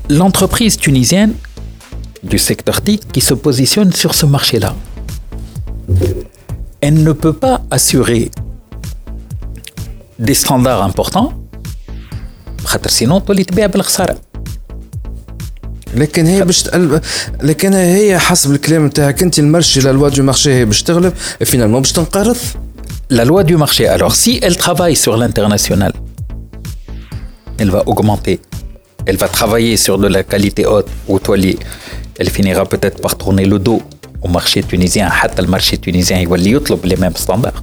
L'entreprise 0.09 0.77
tunisienne 0.77 1.33
du 2.23 2.37
secteur 2.37 2.81
TIC 2.81 3.11
qui 3.11 3.21
se 3.21 3.33
positionne 3.33 3.91
sur 3.93 4.13
ce 4.13 4.25
marché-là, 4.25 4.75
elle 6.81 7.03
ne 7.03 7.11
peut 7.11 7.33
pas 7.33 7.61
assurer 7.69 8.31
des 10.19 10.33
standards 10.33 10.83
importants, 10.83 11.33
لكن 15.94 16.26
هي 16.26 16.44
باش 16.44 16.62
تقل... 16.62 17.00
لكن 17.42 17.72
هي 17.74 18.18
حسب 18.18 18.50
الكلام 18.52 18.86
نتاعك 18.86 19.22
انت 19.22 19.38
المرشي 19.38 19.80
لا 19.80 19.90
لوا 19.92 20.08
دو 20.08 20.22
مارشي 20.22 20.52
هي 20.54 20.64
باش 20.64 20.82
تغلب 20.82 21.12
فينالمون 21.44 21.80
باش 21.82 21.92
تنقرض 21.92 22.36
La 23.18 23.24
loi 23.30 23.42
du 23.50 23.56
marché, 23.64 23.84
alors 23.96 24.14
si 24.22 24.32
elle 24.46 24.56
travaille 24.66 24.96
sur 25.04 25.14
l'international, 25.20 25.92
elle 27.60 27.70
va 27.76 27.82
augmenter. 27.92 28.36
Elle 29.08 29.18
va 29.24 29.28
travailler 29.38 29.76
sur 29.86 29.96
de 30.04 30.08
la 30.16 30.22
qualité 30.32 30.62
haute 30.72 30.88
ou 31.10 31.14
toilier. 31.26 31.56
Elle 32.18 32.30
finira 32.36 32.64
peut-être 32.72 32.98
par 33.04 33.14
tourner 33.20 33.44
le 33.52 33.58
dos 33.60 33.80
au 34.24 34.28
marché 34.38 34.58
tunisien. 34.72 35.08
حتى 35.10 35.42
le 35.42 35.46
marché 35.48 35.76
tunisien 35.78 36.16
يولي 36.18 36.50
يطلب 36.50 36.78
les 36.86 36.96
mêmes 36.96 37.16
standards. 37.16 37.62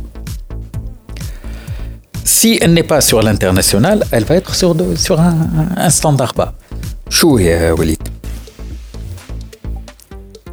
Si 2.26 2.58
elle 2.62 2.74
n'est 2.74 2.88
pas 2.94 3.02
sur 3.02 3.22
l'international, 3.22 3.98
elle 4.12 4.24
va 4.24 4.36
être 4.36 4.54
sur, 4.56 4.72
de- 4.76 4.96
sur 4.96 5.20
un, 5.20 5.36
un 5.88 5.90
standard 5.90 6.34
bas. 6.40 6.54
شو 7.10 7.38
يا 7.38 7.72
وليد؟ 7.72 8.08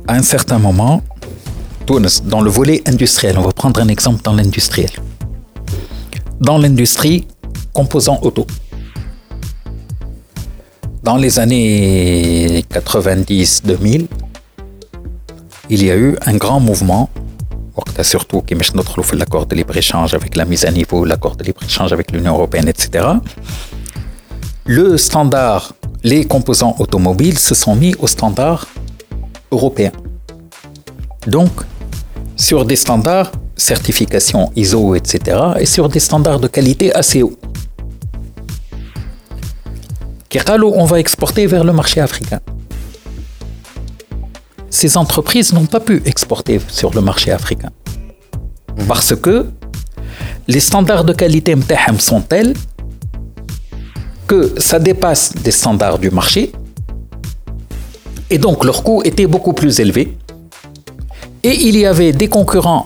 À 0.09 0.15
un 0.15 0.23
certain 0.23 0.59
moment, 0.59 1.03
Tunis, 1.87 2.23
dans 2.25 2.41
le 2.41 2.51
volet 2.51 2.83
industriel, 2.93 3.39
on 3.39 3.43
va 3.43 3.53
prendre 3.53 3.79
un 3.81 3.87
exemple 3.87 4.21
dans 4.23 4.35
l'industriel. 4.35 4.91
Dans 6.41 6.59
l'industrie, 6.59 7.29
composants 7.73 8.19
auto. 8.23 8.45
Dans 11.05 11.17
les 11.17 11.39
années 11.39 12.65
90-2000, 12.73 14.07
il 15.71 15.85
y 15.85 15.91
a 15.91 15.97
eu 15.97 16.17
un 16.27 16.37
grand 16.37 16.61
mouvement, 16.61 17.09
وقتها 17.77 18.03
surtout 18.03 18.43
qui 18.43 18.55
مش 18.55 18.77
ندخلوا 18.77 19.07
في 19.07 19.17
l'accord 19.17 19.47
de 19.47 19.55
libre-échange 19.55 20.15
avec 20.15 20.37
la 20.37 20.45
mise 20.45 20.65
à 20.65 20.71
niveau, 20.71 21.05
l'accord 21.05 21.37
de 21.37 21.45
libre-échange 21.45 21.93
avec 21.93 22.11
l'Union 22.13 22.35
européenne, 22.35 22.69
etc. 22.69 23.07
Le 24.67 24.97
standard, 24.97 25.73
les 26.06 26.24
composants 26.24 26.76
automobiles 26.78 27.40
se 27.40 27.56
sont 27.56 27.76
mis 27.76 27.96
au 27.96 28.06
standard 28.06 28.68
européen. 29.52 29.92
Donc, 31.26 31.50
sur 32.36 32.64
des 32.64 32.76
standards, 32.76 33.32
certification 33.56 34.52
ISO, 34.56 34.94
etc., 34.94 35.18
et 35.60 35.66
sur 35.66 35.90
des 35.90 36.00
standards 36.00 36.40
de 36.40 36.48
qualité 36.48 36.94
assez 36.94 37.24
hauts. 37.24 37.40
Kiralo, 40.30 40.74
on 40.76 40.86
va 40.86 41.00
exporter 41.00 41.48
vers 41.48 41.64
le 41.64 41.74
marché 41.74 42.00
africain. 42.00 42.42
Ces 44.70 44.98
entreprises 44.98 45.54
n'ont 45.54 45.66
pas 45.66 45.80
pu 45.80 46.04
exporter 46.06 46.62
sur 46.68 46.94
le 46.94 47.02
marché 47.02 47.32
africain. 47.32 47.72
Parce 48.88 49.16
que 49.16 49.48
les 50.48 50.60
standards 50.60 51.06
de 51.06 51.14
qualité 51.14 51.56
sont 51.98 52.22
tels 52.22 52.54
que 54.27 54.55
ça 54.59 54.79
dépasse 54.79 55.33
des 55.45 55.51
standards 55.51 55.99
du 55.99 56.11
marché 56.11 56.53
et 58.31 58.39
donc 58.39 58.65
leur 58.65 58.83
coût 58.83 59.03
était 59.05 59.27
beaucoup 59.27 59.53
plus 59.53 59.81
élevé. 59.81 60.17
Et 61.43 61.55
il 61.69 61.77
y 61.77 61.87
avait 61.87 62.13
des 62.13 62.29
concurrents 62.29 62.85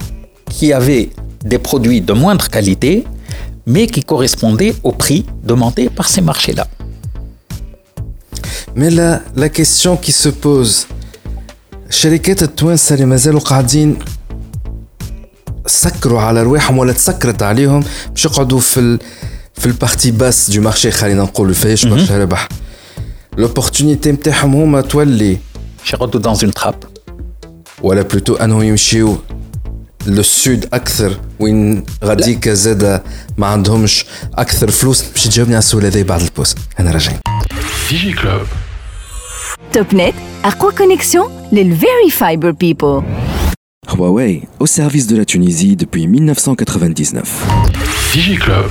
qui 0.48 0.72
avaient 0.72 1.10
des 1.44 1.58
produits 1.58 2.00
de 2.00 2.12
moindre 2.12 2.48
qualité, 2.48 3.04
mais 3.66 3.86
qui 3.86 4.02
correspondaient 4.02 4.74
au 4.82 4.92
prix 4.92 5.26
demandé 5.42 5.88
par 5.90 6.08
ces 6.08 6.20
marchés-là. 6.20 6.66
مي 8.76 8.88
لا 8.90 9.20
لا 9.36 9.46
كيستيون 9.46 9.96
كي 9.96 10.12
سو 10.12 10.30
بوز 10.42 10.86
الشركات 11.88 12.42
التوانسه 12.42 12.94
اللي 12.94 13.06
مازالوا 13.06 13.40
قاعدين 13.40 13.98
سكروا 15.66 16.20
على 16.20 16.42
رواحهم 16.42 16.78
ولا 16.78 16.92
تسكرت 16.92 17.42
عليهم 17.42 17.84
باش 18.10 18.24
يقعدوا 18.24 18.60
في 18.60 18.80
ال... 18.80 18.98
في 19.58 19.66
البارتي 19.66 20.10
باس 20.10 20.50
دو 20.50 20.60
مارشي 20.62 20.90
خلينا 20.90 21.22
نقولوا 21.22 21.54
فيهاش 21.54 21.86
برشا 21.86 22.18
ربح 22.18 22.48
لوبورتونيتي 23.38 24.12
نتاعهم 24.12 24.54
هما 24.54 24.80
تولي 24.80 25.38
J'ai 25.86 25.96
dans 25.96 26.34
une 26.44 26.52
trappe. 26.62 26.86
ولا 27.82 28.02
بلوتو 28.02 28.34
انهم 28.34 28.62
يمشيو 28.62 29.18
لو 30.06 30.22
سود 30.22 30.68
اكثر 30.72 31.20
وين 31.40 31.84
غاديك 32.04 32.48
زاد 32.48 33.02
ما 33.38 33.46
عندهمش 33.46 34.04
اكثر 34.34 34.70
فلوس 34.70 35.02
باش 35.02 35.24
تجاوبني 35.24 35.54
على 35.54 35.62
السؤال 35.62 35.84
هذا 35.84 36.02
بعد 36.02 36.20
البوست 36.20 36.58
انا 36.80 36.90
راجعين 36.90 37.18
Digi 37.90 38.18
Club. 38.20 38.46
توب 39.72 39.94
نت 39.94 40.14
أقوى 40.44 40.72
كونيكسيون 40.72 41.28
للفيري 41.52 42.10
فايبر 42.10 42.50
بيبل 42.50 43.02
Huawei, 43.88 44.42
au 44.62 44.66
service 44.66 45.06
de 45.06 45.16
la 45.16 45.24
Tunisie 45.24 45.76
depuis 45.76 46.06
1999. 46.08 47.22
Digi 48.14 48.38
Club. 48.38 48.70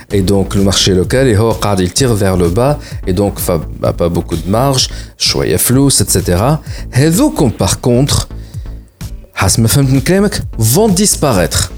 Et 0.13 0.21
donc 0.21 0.55
le 0.55 0.63
marché 0.63 0.93
local 0.93 1.27
est 1.27 1.37
hors 1.37 1.59
il 1.79 1.93
tire 1.93 2.13
vers 2.13 2.35
le 2.35 2.49
bas 2.49 2.79
et 3.07 3.13
donc 3.13 3.39
n'a 3.81 3.93
pas 3.93 4.09
beaucoup 4.09 4.35
de 4.35 4.49
marge, 4.49 4.89
choix 5.17 5.57
flou, 5.57 5.89
etc. 5.89 6.43
Hezokum 6.93 7.51
par 7.51 7.79
contre, 7.79 8.27
vont 10.57 10.89
disparaître. 10.89 11.71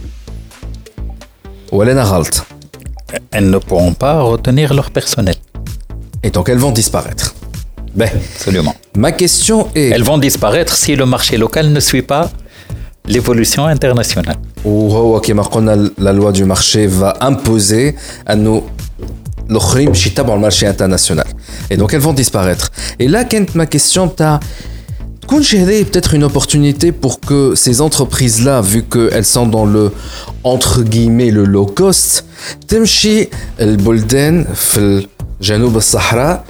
Elles 3.32 3.50
ne 3.50 3.58
pourront 3.58 3.94
pas 3.94 4.22
retenir 4.22 4.74
leur 4.74 4.90
personnel. 4.90 5.36
Et 6.24 6.32
donc 6.32 6.50
elles 6.50 6.58
vont 6.58 6.72
disparaître. 6.72 7.36
Ben, 7.96 8.10
Absolument. 8.36 8.76
Ma 8.96 9.12
question 9.12 9.68
est... 9.76 9.90
Elles 9.90 10.04
vont 10.04 10.18
disparaître 10.18 10.76
si 10.76 10.96
le 10.96 11.06
marché 11.06 11.38
local 11.38 11.72
ne 11.72 11.80
suit 11.80 12.02
pas 12.02 12.32
l'évolution 13.09 13.67
internationale. 13.67 14.39
وهو 14.65 15.21
كما 15.21 15.43
قلنا 15.43 15.91
la 15.99 16.13
loi 16.13 16.33
du 16.33 16.45
marché 16.45 16.87
va 16.87 17.15
imposer 17.21 17.95
انه 18.31 18.63
الاخرين 19.51 19.89
باش 19.89 20.07
يتبعوا 20.07 20.37
المارشي 20.37 20.69
انترناسيونال 20.69 21.25
et 21.73 21.77
donc 21.77 21.95
elles 21.95 22.03
vont 22.03 22.13
disparaître 22.23 22.71
et 23.03 23.09
là 23.09 23.23
كانت 23.23 23.51
ma 23.51 23.67
question 23.67 24.09
تاع 24.17 24.41
تكونش 25.23 25.55
هذه 25.55 25.85
peut-être 25.85 26.15
une 26.15 26.25
opportunité 26.25 26.93
pour 26.93 27.21
que 27.21 27.55
ces 27.55 27.81
entreprises 27.81 28.45
là 28.45 28.61
vu 28.61 28.83
qu'elles 28.83 29.25
sont 29.37 29.47
dans 29.47 29.67
le 29.67 29.93
entre 30.45 30.83
guillemets 30.83 31.31
le 31.31 31.45
low 31.45 31.67
cost 31.81 32.23
تمشي 32.69 33.29
البلدان 33.61 34.47
في 34.55 35.07
جنوب 35.43 35.77
الصحراء 35.77 36.45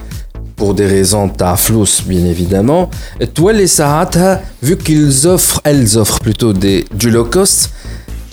pour 0.57 0.73
des 0.73 0.87
raisons 0.87 1.27
تاع 1.37 1.55
فلوس 1.55 2.01
bien 2.01 2.25
évidemment 2.35 2.87
تولي 3.35 3.67
ساعتها 3.67 4.41
vu 4.65 4.75
qu'ils 4.75 5.25
offrent 5.27 5.59
elles 5.67 5.97
offrent 5.97 6.19
plutôt 6.23 6.53
des 6.53 6.85
du 7.03 7.09
low 7.11 7.25
cost 7.37 7.67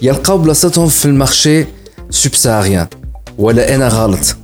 يلقاو 0.03 0.39
بلاصتهم 0.39 0.89
في 0.89 1.05
المارشي 1.05 1.65
subsaharien 2.13 2.87
ولا 3.39 3.75
انا 3.75 3.89
غلط 3.89 4.37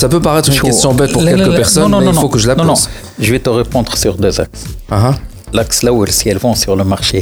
Ça 0.00 0.08
peut 0.08 0.20
paraître 0.28 0.48
une 0.52 0.60
question 0.68 0.94
bête 0.94 1.12
pour 1.12 1.22
لا- 1.22 1.30
لا- 1.30 1.36
quelques 1.36 1.48
لا. 1.54 1.56
personnes, 1.62 1.90
Non, 1.90 2.00
non, 2.00 2.00
mais 2.00 2.06
non, 2.06 2.12
il 2.12 2.20
faut 2.22 2.30
non. 2.30 2.34
que 2.34 2.38
je 2.44 2.48
la 2.48 2.54
Non, 2.54 2.64
non. 2.70 2.74
pose. 2.74 2.88
Je 3.24 3.30
vais 3.34 3.42
te 3.46 3.50
répondre 3.62 3.92
sur 4.04 4.14
deux 4.24 4.34
axes. 4.44 4.64
Ah, 4.94 4.96
ah. 5.10 5.14
L'axe 5.56 5.78
là 5.86 5.90
où 5.96 5.98
si 6.18 6.24
elles 6.30 6.42
vont 6.46 6.54
sur 6.64 6.74
le 6.80 6.84
marché 6.94 7.20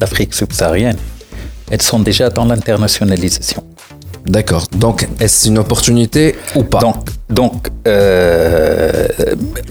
d'Afrique 0.00 0.32
subsaharienne, 0.40 0.98
elles 1.72 1.84
sont 1.90 2.00
déjà 2.10 2.26
dans 2.36 2.46
l'internationalisation. 2.50 3.62
D'accord. 4.25 4.67
Donc, 4.77 5.07
est-ce 5.19 5.47
une 5.49 5.57
opportunité 5.57 6.35
ou 6.55 6.63
pas 6.63 6.79
Donc, 6.79 7.05
donc 7.29 7.69
euh, 7.87 9.07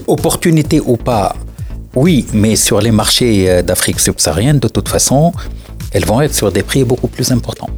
opportunité 0.07 0.79
ou 0.79 0.95
pas, 0.97 1.35
oui, 1.95 2.25
mais 2.33 2.55
sur 2.55 2.79
les 2.81 2.91
marchés 2.91 3.49
euh, 3.49 3.61
d'Afrique 3.61 3.99
subsaharienne, 3.99 4.59
de 4.59 4.67
toute 4.67 4.89
façon, 4.89 5.31
elles 5.91 6.05
vont 6.05 6.21
être 6.21 6.33
sur 6.35 6.51
des 6.51 6.63
prix 6.63 6.83
beaucoup 6.83 7.07
plus 7.07 7.31
importants. 7.31 7.69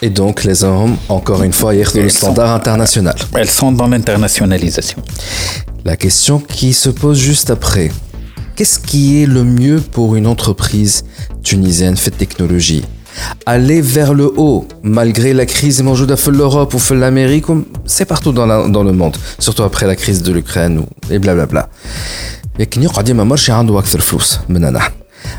Et 0.00 0.10
donc, 0.10 0.44
les 0.44 0.62
hommes, 0.62 0.96
encore 1.08 1.42
une 1.42 1.52
fois, 1.52 1.74
hier, 1.74 1.90
le 1.94 2.08
sont- 2.08 2.26
standard 2.26 2.54
international. 2.54 3.16
Elles 3.34 3.50
sont 3.50 3.72
dans 3.72 3.88
l'internationalisation. 3.88 4.98
La 5.84 5.96
question 5.96 6.38
qui 6.38 6.72
se 6.72 6.88
pose 6.88 7.18
juste 7.18 7.50
après. 7.50 7.90
Qu'est-ce 8.54 8.78
qui 8.78 9.22
est 9.22 9.26
le 9.26 9.42
mieux 9.44 9.80
pour 9.80 10.14
une 10.16 10.26
entreprise 10.26 11.04
tunisienne 11.42 11.96
fait 11.96 12.10
technologie? 12.12 12.84
aller 13.46 13.80
vers 13.80 14.14
le 14.14 14.32
haut, 14.36 14.66
malgré 14.82 15.32
la 15.32 15.46
crise 15.46 15.80
et 15.80 15.82
de 16.30 16.36
l'Europe 16.36 16.74
ou 16.74 16.94
l'Amérique, 16.94 17.46
c'est 17.84 18.04
partout 18.04 18.32
dans, 18.32 18.46
le 18.46 18.92
monde, 18.92 19.16
surtout 19.38 19.62
après 19.62 19.86
la 19.86 19.96
crise 19.96 20.22
de 20.22 20.32
l'Ukraine 20.32 20.84
et 21.10 21.18
blablabla. 21.18 21.68
Et 22.58 22.66
qu'il 22.66 22.80
n'y 22.80 22.86
a 22.86 22.90
pas 22.90 23.02
de 23.02 23.12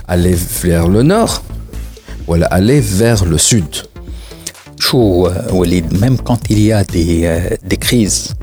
Aller 0.08 0.36
vers 0.64 0.88
le 0.88 1.04
nord 1.04 1.42
ou 2.28 2.34
aller 2.34 2.82
vers 2.82 3.26
le 3.26 3.38
sud. 3.38 3.66
Chou, 4.78 5.28
euh, 5.28 5.90
même 6.00 6.18
quand 6.18 6.40
il 6.50 6.60
y 6.60 6.72
a 6.72 6.84
des, 6.84 7.26
euh, 7.26 7.56
des 7.64 7.78
crises, 7.78 8.34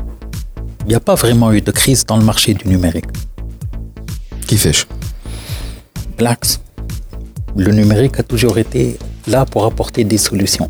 il 0.86 0.90
n'y 0.90 0.94
a 0.94 1.00
pas 1.00 1.14
vraiment 1.14 1.52
eu 1.52 1.60
de 1.60 1.70
crise 1.72 2.04
dans 2.04 2.16
le 2.16 2.24
marché 2.24 2.54
du 2.54 2.68
numérique. 2.68 3.06
Qui 4.46 4.56
fait 4.56 4.86
Blacks 6.16 6.60
le 7.55 7.71
numérique 7.71 8.19
a 8.19 8.23
toujours 8.23 8.57
été 8.57 8.97
là 9.27 9.45
pour 9.45 9.65
apporter 9.65 10.03
des 10.03 10.17
solutions. 10.17 10.69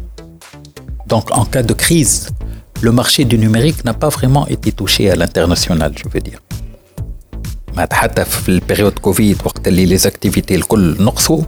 Donc, 1.07 1.26
en 1.31 1.45
cas 1.45 1.64
de 1.64 1.73
crise, 1.73 2.30
le 2.81 2.91
marché 2.91 3.26
du 3.26 3.38
numérique 3.38 3.84
n'a 3.85 3.93
pas 3.93 4.10
vraiment 4.10 4.48
été 4.48 4.72
touché 4.72 5.10
à 5.11 5.15
l'international, 5.15 5.91
je 5.95 6.10
veux 6.14 6.22
dire. 6.22 6.39
ما 7.76 7.88
حتى 7.91 8.26
في 8.26 8.49
البيريود 8.49 8.99
كوفيد 8.99 9.38
وقت 9.45 9.68
اللي 9.68 9.98
les 9.98 10.02
activités 10.02 10.52
الكل 10.52 11.03
نقصوا 11.03 11.43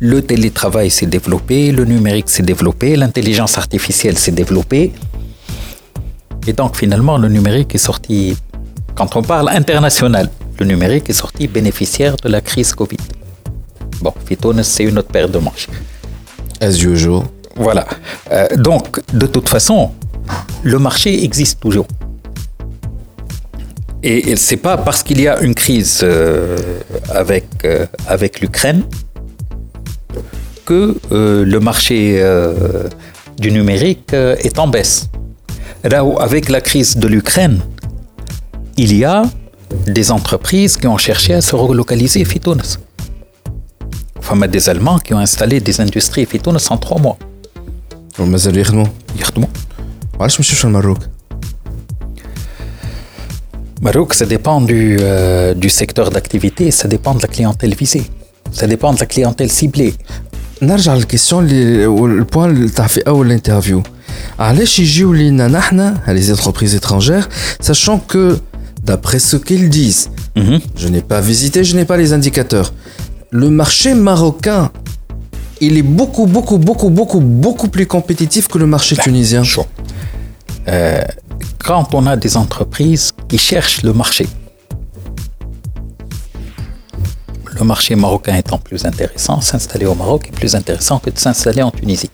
le 0.00 0.20
télétravail 0.20 0.90
s'est 0.90 1.06
développé, 1.06 1.72
le 1.72 1.84
numérique 1.84 2.28
s'est 2.28 2.42
développé, 2.42 2.96
l'intelligence 2.96 3.56
artificielle 3.58 4.18
s'est 4.18 4.32
développée. 4.32 4.92
Et 6.46 6.52
donc 6.52 6.76
finalement, 6.76 7.16
le 7.16 7.28
numérique 7.28 7.74
est 7.74 7.84
sorti, 7.90 8.36
quand 8.94 9.16
on 9.16 9.22
parle 9.22 9.48
international, 9.48 10.28
le 10.58 10.66
numérique 10.66 11.08
est 11.08 11.18
sorti 11.24 11.46
bénéficiaire 11.46 12.16
de 12.16 12.28
la 12.28 12.40
crise 12.40 12.74
Covid. 12.74 13.04
Bon, 14.01 14.13
Fitounes, 14.25 14.63
c'est 14.63 14.83
une 14.83 14.97
autre 14.97 15.09
paire 15.09 15.29
de 15.29 15.39
manches. 15.39 15.67
As 16.61 16.81
usual. 16.81 17.23
Voilà. 17.55 17.85
Euh, 18.31 18.47
donc, 18.55 19.01
de 19.13 19.27
toute 19.27 19.49
façon, 19.49 19.91
le 20.63 20.79
marché 20.79 21.23
existe 21.23 21.59
toujours. 21.59 21.87
Et, 24.01 24.35
ce 24.37 24.41
c'est 24.41 24.57
pas 24.57 24.77
parce 24.77 25.03
qu'il 25.03 25.19
y 25.19 25.27
a 25.27 25.39
une 25.41 25.53
crise 25.53 25.99
euh, 26.03 26.55
avec, 27.13 27.45
euh, 27.65 27.85
avec 28.07 28.39
l'Ukraine 28.39 28.83
que 30.65 30.95
le 31.09 31.59
marché 31.59 32.23
du 33.39 33.51
numérique 33.51 34.13
est 34.13 34.59
en 34.59 34.67
baisse. 34.67 35.09
Là 35.83 36.05
où, 36.05 36.19
avec 36.19 36.47
la 36.47 36.61
crise 36.61 36.95
de 36.95 37.07
l'Ukraine, 37.07 37.59
il 38.77 38.95
y 38.95 39.03
a 39.03 39.23
des 39.87 40.11
entreprises 40.11 40.77
qui 40.77 40.85
ont 40.85 40.99
cherché 40.99 41.33
à 41.33 41.41
se 41.41 41.55
relocaliser 41.55 42.23
Fitounes. 42.23 42.61
Enfin, 44.18 44.36
des 44.46 44.68
Allemands 44.68 44.98
qui 45.04 45.12
ont 45.14 45.18
installé 45.18 45.60
des 45.60 45.80
industries 45.80 46.24
في 46.26 46.38
تونس 46.38 46.72
en 46.72 46.76
trois 46.76 47.00
mois. 47.00 47.16
ومازال 48.18 48.58
يخدموا 48.58 48.86
يخدموا. 49.20 49.48
علاش 50.20 50.40
مشيوش 50.40 50.64
المروك 50.64 50.98
Maroc, 53.82 54.14
ça 54.14 54.24
dépend 54.24 54.60
du, 54.62 54.96
euh, 55.00 55.52
du 55.64 55.68
secteur 55.68 56.10
d'activité, 56.10 56.70
ça 56.70 56.88
dépend 56.88 57.14
de 57.14 57.20
la 57.20 57.28
clientèle 57.28 57.74
visée. 57.74 58.06
Ça 58.52 58.66
dépend 58.66 58.92
de 58.94 59.00
la 59.00 59.06
clientèle 59.06 59.50
ciblée. 59.50 59.94
نرجع 60.62 60.94
للكيستيون 60.94 61.44
اللي 61.44 61.86
البوان 61.86 62.50
اللي 62.50 62.68
تاع 62.68 62.86
في 62.86 63.00
اول 63.00 63.26
الانترفيو 63.26 63.82
علاش 64.38 64.78
يجيو 64.78 65.12
لينا 65.12 65.48
نحنا 65.48 65.98
les 66.06 66.36
entreprises 66.36 66.74
étrangères 66.74 67.28
sachant 67.66 67.98
que 68.12 68.38
d'après 68.84 69.18
ce 69.18 69.36
qu'ils 69.36 69.68
disent 69.68 70.08
je 70.76 70.88
n'ai 70.88 71.02
pas 71.12 71.20
visité 71.20 71.64
je 71.64 71.76
n'ai 71.76 71.84
pas 71.84 71.96
les 71.96 72.12
indicateurs 72.12 72.72
le 73.31 73.49
marché 73.49 73.93
marocain, 73.93 74.71
il 75.61 75.77
est 75.77 75.83
beaucoup, 75.83 76.25
beaucoup, 76.25 76.57
beaucoup, 76.57 76.89
beaucoup, 76.89 77.19
beaucoup 77.19 77.67
plus 77.67 77.85
compétitif 77.85 78.47
que 78.47 78.57
le 78.57 78.65
marché 78.65 78.95
ben, 78.95 79.03
tunisien. 79.03 79.43
Euh, 80.67 81.03
quand 81.59 81.93
on 81.93 82.07
a 82.07 82.15
des 82.15 82.37
entreprises 82.37 83.11
qui 83.27 83.37
cherchent 83.37 83.83
le 83.83 83.93
marché, 83.93 84.27
le 87.53 87.65
marché 87.65 87.95
marocain 87.95 88.35
étant 88.35 88.57
plus 88.57 88.85
intéressant, 88.85 89.41
s'installer 89.41 89.85
au 89.85 89.95
Maroc 89.95 90.29
est 90.29 90.35
plus 90.35 90.55
intéressant 90.55 90.99
que 90.99 91.09
de 91.09 91.19
s'installer 91.19 91.61
en 91.61 91.71
Tunisie. 91.71 92.09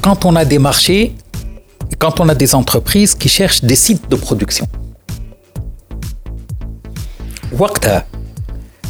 Quand 0.00 0.24
on 0.24 0.34
a 0.34 0.44
des 0.44 0.58
marchés, 0.58 1.14
quand 1.98 2.20
on 2.20 2.28
a 2.28 2.34
des 2.34 2.54
entreprises 2.54 3.14
qui 3.14 3.28
cherchent 3.28 3.62
des 3.62 3.76
sites 3.76 4.10
de 4.10 4.16
production, 4.16 4.66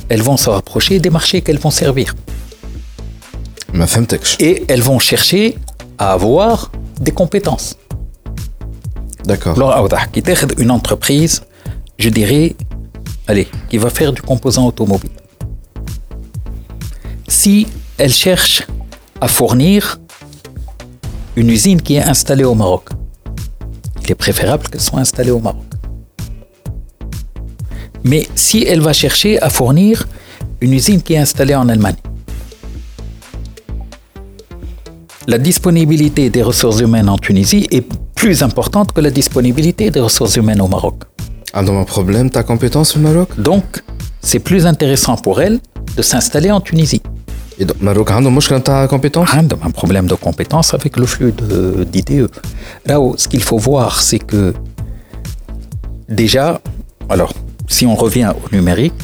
elles 0.08 0.22
vont 0.22 0.36
se 0.36 0.50
rapprocher 0.50 0.98
des 0.98 1.10
marchés 1.10 1.40
qu'elles 1.40 1.58
vont 1.58 1.70
servir. 1.70 2.14
Et 4.40 4.64
elles 4.68 4.82
vont 4.82 4.98
chercher 4.98 5.56
à 5.98 6.12
avoir 6.12 6.70
des 7.00 7.10
compétences. 7.10 7.76
D'accord. 9.24 9.56
Alors, 9.56 9.88
Une 10.58 10.70
entreprise, 10.70 11.42
je 11.98 12.08
dirais, 12.08 12.54
allez, 13.26 13.48
qui 13.68 13.78
va 13.78 13.90
faire 13.90 14.12
du 14.12 14.22
composant 14.22 14.66
automobile. 14.66 15.10
Si 17.26 17.66
elle 17.98 18.12
cherche 18.12 18.66
à 19.20 19.28
fournir 19.28 19.98
une 21.36 21.50
usine 21.50 21.80
qui 21.80 21.94
est 21.94 22.02
installée 22.02 22.44
au 22.44 22.54
Maroc, 22.54 22.90
il 24.02 24.12
est 24.12 24.14
préférable 24.14 24.68
qu'elle 24.68 24.80
soit 24.80 25.00
installée 25.00 25.30
au 25.30 25.40
Maroc 25.40 25.64
mais 28.04 28.26
si 28.34 28.62
elle 28.62 28.80
va 28.80 28.92
chercher 28.92 29.40
à 29.40 29.48
fournir 29.50 30.06
une 30.60 30.72
usine 30.72 31.02
qui 31.02 31.14
est 31.14 31.18
installée 31.18 31.54
en 31.54 31.68
Allemagne. 31.68 31.96
La 35.26 35.38
disponibilité 35.38 36.28
des 36.28 36.42
ressources 36.42 36.80
humaines 36.80 37.08
en 37.08 37.16
Tunisie 37.16 37.66
est 37.70 37.86
plus 38.14 38.42
importante 38.42 38.92
que 38.92 39.00
la 39.00 39.10
disponibilité 39.10 39.90
des 39.90 40.00
ressources 40.00 40.36
humaines 40.36 40.60
au 40.60 40.68
Maroc. 40.68 41.02
Ah 41.54 41.62
donc 41.62 41.76
un 41.76 41.84
problème, 41.84 42.30
ta 42.30 42.42
compétence 42.42 42.96
au 42.96 43.00
Maroc? 43.00 43.28
Donc, 43.38 43.82
c'est 44.20 44.38
plus 44.38 44.66
intéressant 44.66 45.16
pour 45.16 45.40
elle 45.40 45.60
de 45.96 46.02
s'installer 46.02 46.50
en 46.50 46.60
Tunisie. 46.60 47.02
Et 47.58 47.64
donc, 47.64 47.80
Maroc 47.80 48.10
a 48.10 48.16
un 48.16 48.86
compétence? 48.86 49.30
Un 49.32 49.70
problème 49.70 50.06
de 50.06 50.14
compétence 50.14 50.74
avec 50.74 50.96
le 50.96 51.06
flux 51.06 51.32
d'IDE. 51.90 52.28
Là, 52.84 53.00
où 53.00 53.14
ce 53.16 53.28
qu'il 53.28 53.42
faut 53.42 53.58
voir, 53.58 54.02
c'est 54.02 54.18
que 54.18 54.52
déjà, 56.08 56.60
alors, 57.08 57.32
si 57.73 57.85
on 57.85 57.95
revient 57.95 58.31
au 58.43 58.55
numérique 58.55 59.01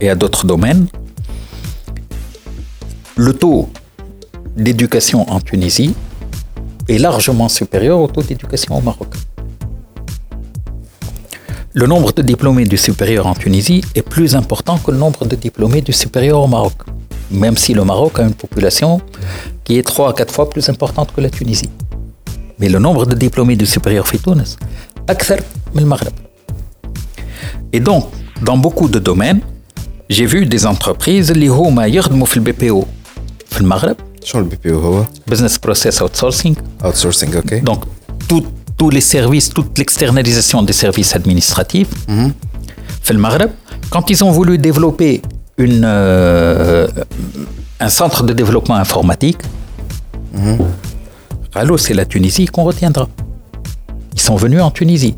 et 0.00 0.08
à 0.10 0.14
d'autres 0.14 0.46
domaines, 0.46 0.86
le 3.16 3.32
taux 3.32 3.68
d'éducation 4.56 5.30
en 5.30 5.40
Tunisie 5.40 5.94
est 6.88 6.98
largement 6.98 7.48
supérieur 7.48 8.00
au 8.00 8.08
taux 8.08 8.22
d'éducation 8.22 8.76
au 8.76 8.80
Maroc. 8.80 9.14
Le 11.74 11.86
nombre 11.86 12.12
de 12.12 12.22
diplômés 12.22 12.66
du 12.66 12.76
supérieur 12.76 13.26
en 13.26 13.34
Tunisie 13.34 13.82
est 13.94 14.02
plus 14.02 14.36
important 14.36 14.76
que 14.78 14.90
le 14.90 14.98
nombre 14.98 15.24
de 15.24 15.36
diplômés 15.36 15.80
du 15.80 15.92
supérieur 15.92 16.40
au 16.42 16.46
Maroc, 16.46 16.74
même 17.30 17.56
si 17.56 17.72
le 17.72 17.84
Maroc 17.84 18.18
a 18.18 18.24
une 18.24 18.34
population 18.34 19.00
qui 19.64 19.78
est 19.78 19.82
trois 19.82 20.10
à 20.10 20.12
quatre 20.12 20.34
fois 20.34 20.50
plus 20.50 20.68
importante 20.68 21.12
que 21.14 21.20
la 21.20 21.30
Tunisie. 21.30 21.70
Mais 22.58 22.68
le 22.68 22.78
nombre 22.78 23.06
de 23.06 23.14
diplômés 23.14 23.56
du 23.56 23.66
supérieur 23.66 24.06
في 24.06 24.18
تونس 24.18 24.56
أكثر 25.08 25.40
من 25.74 25.82
المغرب. 25.82 26.12
Et 27.72 27.80
donc, 27.80 28.04
dans 28.48 28.58
beaucoup 28.64 28.88
de 28.88 28.98
domaines, 28.98 29.40
j'ai 30.10 30.26
vu 30.26 30.46
des 30.46 30.66
entreprises 30.66 31.30
اللي 31.30 31.48
هما 31.48 31.86
يخدموا 31.86 32.26
في 32.26 32.36
البي 32.36 32.52
بي 32.52 32.70
او 32.70 32.86
في 33.50 33.60
المغرب 33.60 33.96
شنو 34.24 34.42
البي 34.42 34.56
بي 34.64 34.72
او 34.72 34.78
هو 34.80 35.04
business 35.30 35.52
process 35.66 35.94
outsourcing 36.02 36.54
outsourcing 36.84 37.34
اوكي 37.36 37.60
donc 37.60 37.78
tout- 38.32 38.46
tous 38.78 38.90
les 38.90 39.06
services, 39.16 39.48
toute 39.58 39.72
l'externalisation 39.78 40.58
des 40.68 40.76
services 40.84 41.12
administratifs, 41.20 41.90
fait 43.06 43.14
le 43.18 43.20
Maghreb. 43.26 43.50
Quand 43.92 44.04
ils 44.12 44.20
ont 44.26 44.32
voulu 44.38 44.54
développer 44.70 45.12
une, 45.66 45.82
euh, 45.84 46.88
un 47.86 47.90
centre 48.00 48.20
de 48.28 48.32
développement 48.40 48.78
informatique, 48.86 49.40
allô, 51.54 51.76
c'est 51.84 51.94
la 51.94 52.04
Tunisie 52.04 52.46
qu'on 52.46 52.64
retiendra. 52.64 53.06
Ils 54.14 54.20
sont 54.28 54.36
venus 54.36 54.60
en 54.68 54.70
Tunisie. 54.70 55.14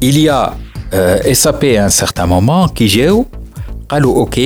Il 0.00 0.18
y 0.18 0.28
a 0.28 0.54
euh, 0.93 1.33
SAP 1.33 1.65
à 1.77 1.85
un 1.85 1.89
certain 1.89 2.25
moment, 2.25 2.67
Kigeo, 2.67 3.27
allô, 3.89 4.11
ok, 4.11 4.39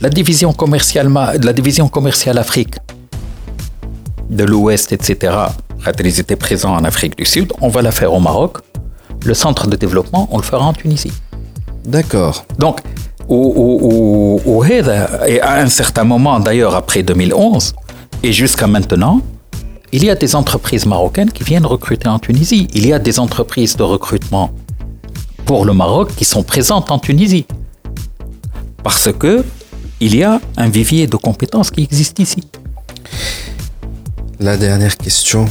la 0.00 0.08
division 0.08 0.52
commerciale, 0.52 1.10
la 1.42 1.52
division 1.52 1.88
commerciale 1.88 2.38
Afrique 2.38 2.74
de 4.30 4.44
l'Ouest, 4.44 4.92
etc., 4.92 5.34
ils 6.02 6.20
étaient 6.20 6.36
présents 6.36 6.74
en 6.74 6.84
Afrique 6.84 7.16
du 7.16 7.24
Sud, 7.24 7.52
on 7.60 7.68
va 7.68 7.82
la 7.82 7.92
faire 7.92 8.12
au 8.12 8.20
Maroc. 8.20 8.58
Le 9.24 9.34
centre 9.34 9.66
de 9.66 9.76
développement, 9.76 10.28
on 10.30 10.36
le 10.36 10.42
fera 10.42 10.64
en 10.64 10.72
Tunisie. 10.72 11.12
D'accord. 11.84 12.44
Donc, 12.58 12.80
au, 13.28 14.40
au, 14.44 14.64
et 14.64 15.40
à 15.40 15.54
un 15.60 15.68
certain 15.68 16.04
moment, 16.04 16.40
d'ailleurs, 16.40 16.74
après 16.74 17.02
2011 17.02 17.74
et 18.22 18.32
jusqu'à 18.32 18.66
maintenant, 18.66 19.20
il 19.92 20.04
y 20.04 20.10
a 20.10 20.14
des 20.14 20.34
entreprises 20.34 20.86
marocaines 20.86 21.30
qui 21.30 21.44
viennent 21.44 21.66
recruter 21.66 22.08
en 22.08 22.18
Tunisie. 22.18 22.68
Il 22.74 22.86
y 22.86 22.92
a 22.92 22.98
des 22.98 23.18
entreprises 23.18 23.76
de 23.76 23.82
recrutement 23.82 24.50
pour 25.45 25.65
le 25.65 25.73
Maroc 25.73 26.07
qui 26.17 26.25
sont 26.25 26.43
présentes 26.43 26.91
en 26.91 26.99
Tunisie. 26.99 27.45
Parce 28.83 29.09
que 29.21 29.43
il 29.99 30.15
y 30.15 30.23
a 30.23 30.41
un 30.57 30.69
vivier 30.69 31.05
de 31.07 31.17
compétences 31.17 31.69
qui 31.71 31.83
existe 31.83 32.19
ici. 32.19 32.43
لا 34.39 34.55
ديرنيير 34.55 34.93
كيستيون 34.93 35.49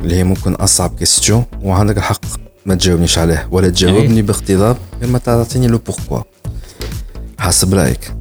اللي 0.00 0.14
هي 0.16 0.24
ممكن 0.24 0.54
اصعب 0.54 0.94
كيستيون 0.98 1.44
وعندك 1.62 1.98
الحق 1.98 2.20
ما 2.66 2.74
تجاوبنيش 2.74 3.18
عليه 3.18 3.48
ولا 3.50 3.68
تجاوبني 3.68 4.22
باقتضاب 4.22 4.76
غير 5.00 5.10
ما 5.10 5.18
تعطيني 5.18 5.66
لو 5.66 5.78
بوركوا 5.78 6.20
حسب 7.38 7.74
رايك 7.74 8.14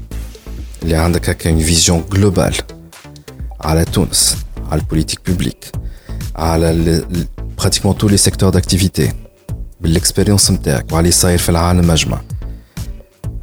اللي 0.83 0.95
عندك 0.95 1.29
هكا 1.29 1.49
اون 1.49 1.59
فيزيون 1.59 2.03
جلوبال 2.11 2.55
على 3.61 3.85
تونس 3.85 4.37
على 4.71 4.81
البوليتيك 4.81 5.19
بوبليك 5.27 5.71
على 6.35 7.01
براتيكمون 7.57 7.97
تو 7.97 8.07
لي 8.07 8.17
سيكتور 8.17 8.49
داكتيفيتي 8.49 9.13
بالاكسبيريونس 9.81 10.51
نتاعك 10.51 10.91
وعلى 10.91 10.99
اللي 10.99 11.11
صاير 11.11 11.37
في 11.37 11.49
العالم 11.49 11.91
اجمع 11.91 12.21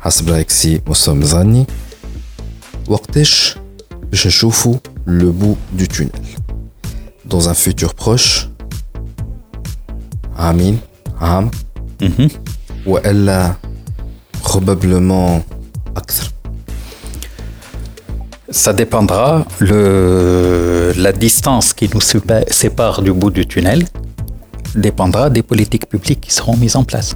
حسب 0.01 0.29
رايك 0.31 0.51
سي 0.51 0.81
مصطفى 0.87 1.17
مزاني 1.17 1.67
وقتاش 2.89 3.57
باش 4.11 4.27
نشوفوا 4.27 4.75
لو 5.07 5.33
بو 5.33 5.55
دو 5.73 5.85
تونيل 5.85 6.13
dans 7.31 7.47
un 7.49 7.55
futur 7.55 7.89
proche 8.05 8.39
عامين 10.37 10.79
عام 11.21 11.51
والا 12.87 13.55
probablement 14.45 15.41
اكثر 15.97 16.33
Ça 18.67 18.73
dépendra. 18.83 19.47
Le, 19.61 20.93
la 21.07 21.13
distance 21.25 21.69
qui 21.79 21.87
nous 21.95 22.05
sépa- 22.13 22.47
sépare 22.63 23.01
du 23.07 23.13
bout 23.21 23.31
du 23.39 23.45
tunnel 23.53 23.81
dépendra 24.82 25.30
des 25.30 25.44
politiques 25.44 25.88
publiques 25.88 26.22
qui 26.22 26.34
seront 26.34 26.56
mises 26.56 26.76
en 26.76 26.84
place. 26.84 27.16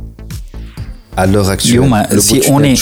À 1.17 1.25
l'heure 1.25 1.49
actuelle, 1.49 1.83
si, 2.19 2.41
on 2.49 2.63
est, 2.63 2.75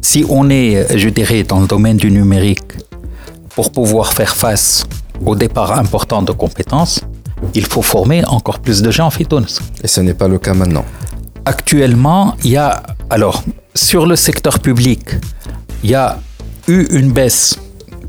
si 0.00 0.24
on 0.28 0.48
est, 0.48 0.98
je 0.98 1.08
dirais, 1.08 1.42
dans 1.42 1.60
le 1.60 1.66
domaine 1.66 1.96
du 1.96 2.10
numérique, 2.10 2.72
pour 3.54 3.70
pouvoir 3.72 4.12
faire 4.12 4.34
face 4.34 4.84
au 5.24 5.34
départ 5.34 5.78
important 5.78 6.22
de 6.22 6.32
compétences, 6.32 7.00
il 7.54 7.66
faut 7.66 7.82
former 7.82 8.24
encore 8.26 8.60
plus 8.60 8.82
de 8.82 8.90
gens 8.90 9.06
en 9.06 9.10
Tunis. 9.10 9.60
Et 9.82 9.88
ce 9.88 10.00
n'est 10.00 10.14
pas 10.14 10.28
le 10.28 10.38
cas 10.38 10.54
maintenant. 10.54 10.84
Actuellement, 11.44 12.34
il 12.44 12.52
y 12.52 12.56
a, 12.56 12.82
alors, 13.10 13.42
sur 13.74 14.06
le 14.06 14.16
secteur 14.16 14.58
public, 14.58 15.00
il 15.82 15.90
y 15.90 15.94
a 15.94 16.18
eu 16.66 16.86
une 16.90 17.12
baisse 17.12 17.58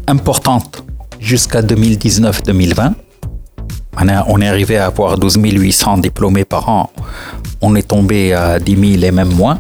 importante 0.08 0.84
jusqu'à 1.20 1.62
2019-2020. 1.62 2.94
On, 3.98 4.42
est 4.42 4.48
arrivé 4.48 4.78
à 4.78 4.86
avoir 4.86 5.18
12 5.18 5.38
800 5.42 5.98
diplômés 5.98 6.46
par 6.46 6.70
an. 6.70 6.92
On 7.62 7.76
est 7.76 7.88
tombé 7.88 8.34
à 8.34 8.60
10 8.60 8.94
000 9.00 9.04
et 9.04 9.12
même 9.12 9.34
moins. 9.34 9.60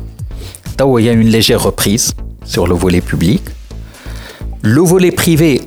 Là 0.77 0.85
où 0.85 0.97
il 0.97 1.05
y 1.05 1.09
a 1.09 1.11
une 1.11 1.27
légère 1.27 1.61
reprise 1.61 2.13
sur 2.45 2.67
le 2.67 2.75
volet 2.75 3.01
public. 3.01 3.43
Le 4.61 4.81
volet 4.81 5.11
privé, 5.11 5.61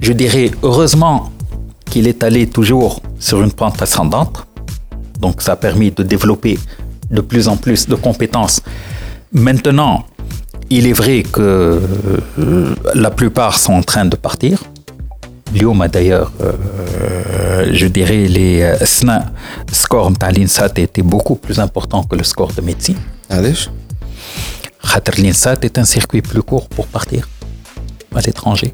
je 0.00 0.12
dirais 0.12 0.50
heureusement 0.62 1.30
qu'il 1.84 2.08
est 2.08 2.22
allé 2.24 2.48
toujours 2.48 3.00
sur 3.18 3.42
une 3.42 3.52
pente 3.52 3.80
ascendante. 3.82 4.46
Donc 5.20 5.42
ça 5.42 5.52
a 5.52 5.56
permis 5.56 5.90
de 5.90 6.02
développer 6.02 6.58
de 7.10 7.20
plus 7.20 7.48
en 7.48 7.56
plus 7.56 7.88
de 7.88 7.94
compétences. 7.94 8.60
Maintenant, 9.32 10.06
il 10.70 10.86
est 10.86 10.92
vrai 10.92 11.22
que 11.22 11.80
euh, 12.38 12.74
la 12.94 13.10
plupart 13.10 13.58
sont 13.58 13.74
en 13.74 13.82
train 13.82 14.04
de 14.04 14.16
partir. 14.16 14.62
Lyon 15.53 15.79
a 15.81 15.87
d'ailleurs, 15.87 16.31
euh, 16.41 17.69
je 17.79 17.87
dirais, 17.87 18.27
les 18.37 18.61
euh, 18.61 18.85
SNA, 18.85 19.31
score 19.71 20.11
de 20.11 20.25
l'INSAT 20.35 20.73
était 20.87 21.01
beaucoup 21.13 21.35
plus 21.35 21.59
important 21.59 22.03
que 22.03 22.15
le 22.15 22.23
score 22.23 22.51
de 22.57 22.61
médecine. 22.61 22.97
علاش 23.31 23.69
Khater 24.91 25.15
l'INSAT 25.21 25.59
est 25.67 25.77
un 25.77 25.85
circuit 25.85 26.21
plus 26.21 26.43
court 26.43 26.67
pour 26.75 26.85
partir 26.87 27.21
à 28.15 28.21
l'étranger. 28.21 28.71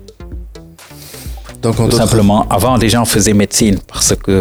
donc 1.63 1.73
en 1.79 1.83
Tout 1.85 1.91
d'autres- 1.91 1.97
simplement, 2.05 2.41
avant, 2.57 2.75
les 2.83 2.89
gens 2.95 3.05
faisaient 3.05 3.37
médecine 3.45 3.77
parce 3.91 4.11
que 4.25 4.35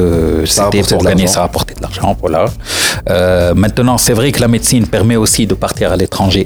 c'était 0.47 0.62
rapportait 0.62 0.95
pour 0.95 1.03
de 1.03 1.09
gagner, 1.11 1.24
l'argent. 1.27 1.35
ça 1.35 1.41
rapportait 1.47 1.74
de 1.78 1.82
l'argent. 1.87 2.11
Voilà. 2.24 2.43
Euh, 2.47 3.55
maintenant, 3.65 3.97
c'est 4.05 4.15
vrai 4.20 4.28
que 4.35 4.41
la 4.47 4.51
médecine 4.57 4.85
permet 4.97 5.16
aussi 5.24 5.43
de 5.53 5.55
partir 5.66 5.87
à 5.95 5.97
l'étranger. 6.03 6.45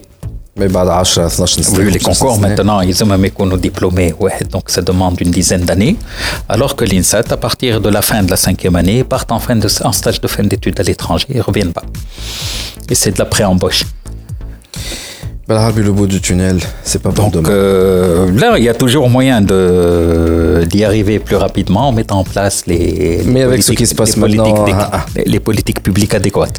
mais 0.58 0.68
بعد 0.68 0.88
10 1.04 1.18
12 1.38 1.60
سنه 1.60 1.78
Vu 1.78 1.90
les 1.90 1.98
15 1.98 2.18
concours, 2.18 2.36
سنة. 2.36 2.48
maintenant, 2.48 2.80
ils 2.80 3.02
ont 3.02 3.06
même 3.06 3.30
qu'on 3.30 3.46
nous 3.46 3.56
diplômés, 3.56 4.14
ouais, 4.20 4.38
donc 4.50 4.64
ça 4.70 4.82
demande 4.82 5.20
une 5.20 5.30
dizaine 5.30 5.64
d'années. 5.64 5.96
Alors 6.48 6.76
que 6.76 6.84
l'INSAT, 6.84 7.26
à 7.30 7.36
partir 7.36 7.80
de 7.80 7.88
la 7.88 8.02
fin 8.02 8.22
de 8.22 8.30
la 8.30 8.36
cinquième 8.36 8.76
année, 8.76 9.02
partent 9.02 9.32
en, 9.32 9.40
fin 9.40 9.56
de, 9.56 9.68
en 9.88 9.92
stage 10.00 10.20
de 10.20 10.28
fin 10.28 10.44
d'études 10.44 10.78
à 10.78 10.84
l'étranger 10.84 11.26
et 11.36 11.40
reviennent 11.40 11.72
pas. 11.78 11.86
Et 12.90 12.94
c'est 13.00 13.12
de 13.16 13.18
la 13.18 13.26
pré-embauche. 13.32 13.82
le 15.48 15.92
bout 15.98 16.08
du 16.14 16.20
tunnel, 16.20 16.58
c'est 16.88 17.02
pas 17.04 17.10
Donc 17.10 17.48
euh, 17.48 18.30
là, 18.42 18.48
il 18.60 18.64
y 18.68 18.72
a 18.74 18.76
toujours 18.82 19.06
moyen 19.16 19.38
d'y 20.70 20.80
arriver 20.88 21.16
plus 21.26 21.38
rapidement 21.46 21.84
en 21.90 21.92
mettant 21.98 22.18
en 22.24 22.26
place 22.34 22.56
les, 22.68 23.22
Mais 23.34 23.42
avec 23.48 23.60
ce 23.68 23.72
qui 23.78 23.86
se 23.90 23.94
passe 24.00 24.16
maintenant, 24.16 24.64
ah, 24.72 24.90
ah. 24.98 25.02
les 25.34 25.40
politiques 25.48 25.80
publiques 25.86 26.14
adéquates. 26.20 26.58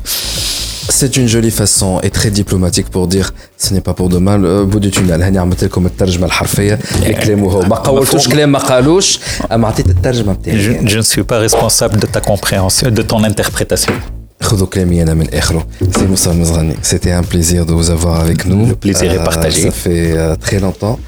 C'est 0.90 1.18
une 1.18 1.28
jolie 1.28 1.52
façon 1.52 1.92
et 2.06 2.10
très 2.10 2.32
diplomatique 2.42 2.90
pour 2.96 3.08
dire 3.08 3.28
ce 3.58 3.74
n'est 3.74 3.86
pas 3.90 3.96
pour 4.00 4.10
demain 4.10 4.38
le 4.38 4.66
bout 4.66 4.80
du 4.80 4.92
tunnel. 4.92 5.22
هاني 5.22 5.38
عملت 5.40 5.64
لكم 5.64 5.86
الترجمة 5.86 6.26
الحرفية 6.26 6.80
لكلامه 7.02 7.52
هو 7.52 7.62
ما 7.62 7.76
قولتوش 7.76 8.28
كلام 8.28 8.52
ما 8.52 8.60
قالوش 8.60 9.20
أما 9.52 9.68
عطيت 9.68 9.90
الترجمة 9.90 10.34
بتاعي. 10.34 10.88
Je 10.88 10.98
ne 10.98 11.02
suis 11.02 11.24
pas 11.24 11.40
responsable 11.40 11.98
de 12.00 12.06
ta 12.06 12.22
compréhension, 12.22 12.92
de 12.92 13.02
ton 13.02 13.24
interprétation. 13.24 13.94
خذوا 14.42 14.68
كلامي 14.68 15.02
انا 15.04 15.14
من 15.14 15.34
اخره 15.34 15.68
سي 15.98 16.06
موسى 16.06 16.32
المزغني 16.32 16.76
سيتي 16.82 17.18
ان 17.18 17.24
بليزير 17.32 17.64
دو 17.64 17.84
vous 17.84 17.90
avoir 17.90 18.20
avec 18.20 18.46
nous 18.46 18.66
le 18.72 18.76
plaisir 18.76 19.12
est 19.12 19.24
partagé 19.24 19.62
ça 19.62 19.72
fait 19.72 20.12
euh, 20.12 20.36
très 20.36 20.60
longtemps 20.60 21.00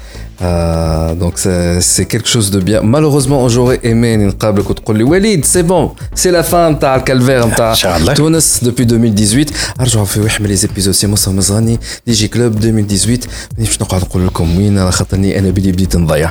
euh, 0.42 1.14
donc 1.14 1.34
c'est 1.80 2.06
quelque 2.12 2.28
chose 2.28 2.50
de 2.50 2.60
bien. 2.60 2.80
Malheureusement, 2.82 3.48
j'aurais 3.48 3.80
aimé 3.82 4.16
نقابلك 4.16 4.70
وتقول 4.70 4.98
لي 4.98 5.04
وليد 5.04 5.44
c'est 5.46 5.62
bon, 5.66 5.90
c'est 6.14 6.30
la 6.30 6.42
fin 6.42 6.54
نتاع 6.54 6.96
الكالفير 6.96 7.46
نتاع 7.46 7.74
تونس 8.14 8.60
depuis 8.64 8.80
2018 8.80 9.46
ارجعوا 9.80 10.04
في 10.04 10.20
واحد 10.20 10.42
من 10.42 10.48
لي 10.48 10.56
زيبيزود 10.56 10.94
سي 10.94 11.06
موسى 11.06 11.30
مزغني 11.30 11.78
دي 12.06 12.12
جي 12.12 12.28
كلوب 12.28 12.56
2018 12.56 13.20
مانيش 13.58 13.82
نقعد 13.82 14.00
نقول 14.00 14.26
لكم 14.26 14.58
وين 14.58 14.78
على 14.78 14.92
خاطرني 14.92 15.38
انا 15.38 15.50
بدي 15.50 15.72
بديت 15.72 15.96
نضيع 15.96 16.30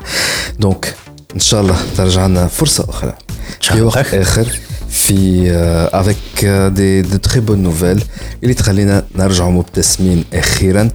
دونك 0.60 0.96
ان 1.36 1.40
شاء 1.40 1.62
الله 1.62 1.76
ترجع 1.98 2.28
لنا 2.28 2.48
فرصه 2.48 2.86
اخرى 2.90 3.14
في 3.62 3.82
وقت 3.82 4.14
اخر 4.14 4.48
في 4.92 5.52
افيك 5.94 6.46
دي 6.46 7.02
دي 7.02 7.18
تري 7.18 7.40
بون 7.40 7.64
نوفيل 7.64 8.04
اللي 8.44 8.54
تخلينا 8.54 9.06
نرجعوا 9.16 9.52
مبتسمين 9.52 10.26
اخيرا 10.34 10.90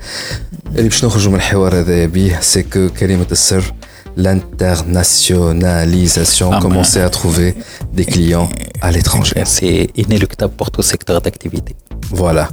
اللي 0.77 0.89
باش 0.89 1.05
نخرجوا 1.05 1.33
من 1.33 1.39
الحوار 1.39 1.81
هذايا 1.81 2.07
بيه 2.07 2.41
سي 2.41 2.63
كو 2.63 2.89
كلمه 3.01 3.27
السر 3.33 3.75
l'internationalisation, 4.17 6.53
ah, 6.53 6.61
commencer 6.61 7.01
à 7.01 7.11
trouver 7.11 7.55
des 7.93 8.05
clients 8.05 8.49
à 8.81 8.91
l'étranger. 8.91 9.43
C'est 9.45 9.91
inéluctable 9.97 10.55
pour 10.55 10.71
tout 10.71 10.83
secteur 10.83 11.21
d'activité. 11.21 11.75
Voilà, 12.11 12.49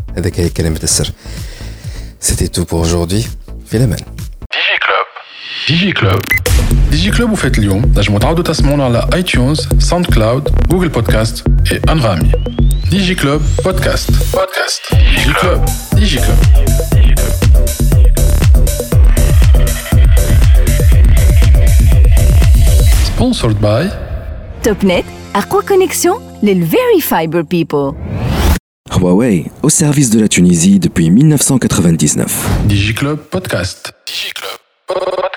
c'était 2.19 2.47
tout 2.47 2.65
pour 2.65 2.79
aujourd'hui. 2.79 3.27
Philomène. 3.65 3.99
DigiClub. 4.51 5.07
DigiClub. 5.67 6.19
DigiClub 6.93 7.29
vous 7.29 7.35
faites 7.35 7.57
Lyon. 7.57 7.81
نجموا 7.97 8.19
تعاودوا 8.19 8.43
تسمعونا 8.43 8.85
على 8.85 9.07
iTunes, 9.15 9.59
SoundCloud, 9.79 10.49
Google 10.69 10.89
Podcast 10.89 11.43
et 11.71 11.79
Anrami. 11.89 12.31
DigiClub 12.91 13.41
Podcast. 13.63 14.09
Podcast. 14.31 14.81
DigiClub. 15.15 15.61
DigiClub. 15.95 16.39
Sponsored 23.05 23.57
by 23.59 23.89
Topnet, 24.63 25.03
quoi 25.49 25.61
Connexion, 25.61 26.15
les 26.41 26.55
Very 26.55 27.01
Fiber 27.01 27.43
People. 27.43 27.93
Huawei, 28.91 29.45
au 29.61 29.69
service 29.69 30.09
de 30.09 30.19
la 30.19 30.27
Tunisie 30.27 30.79
depuis 30.79 31.09
1999. 31.11 32.47
DigiClub 32.65 33.17
Podcast. 33.29 33.93
DigiClub 34.07 34.59
Podcast. 34.87 35.32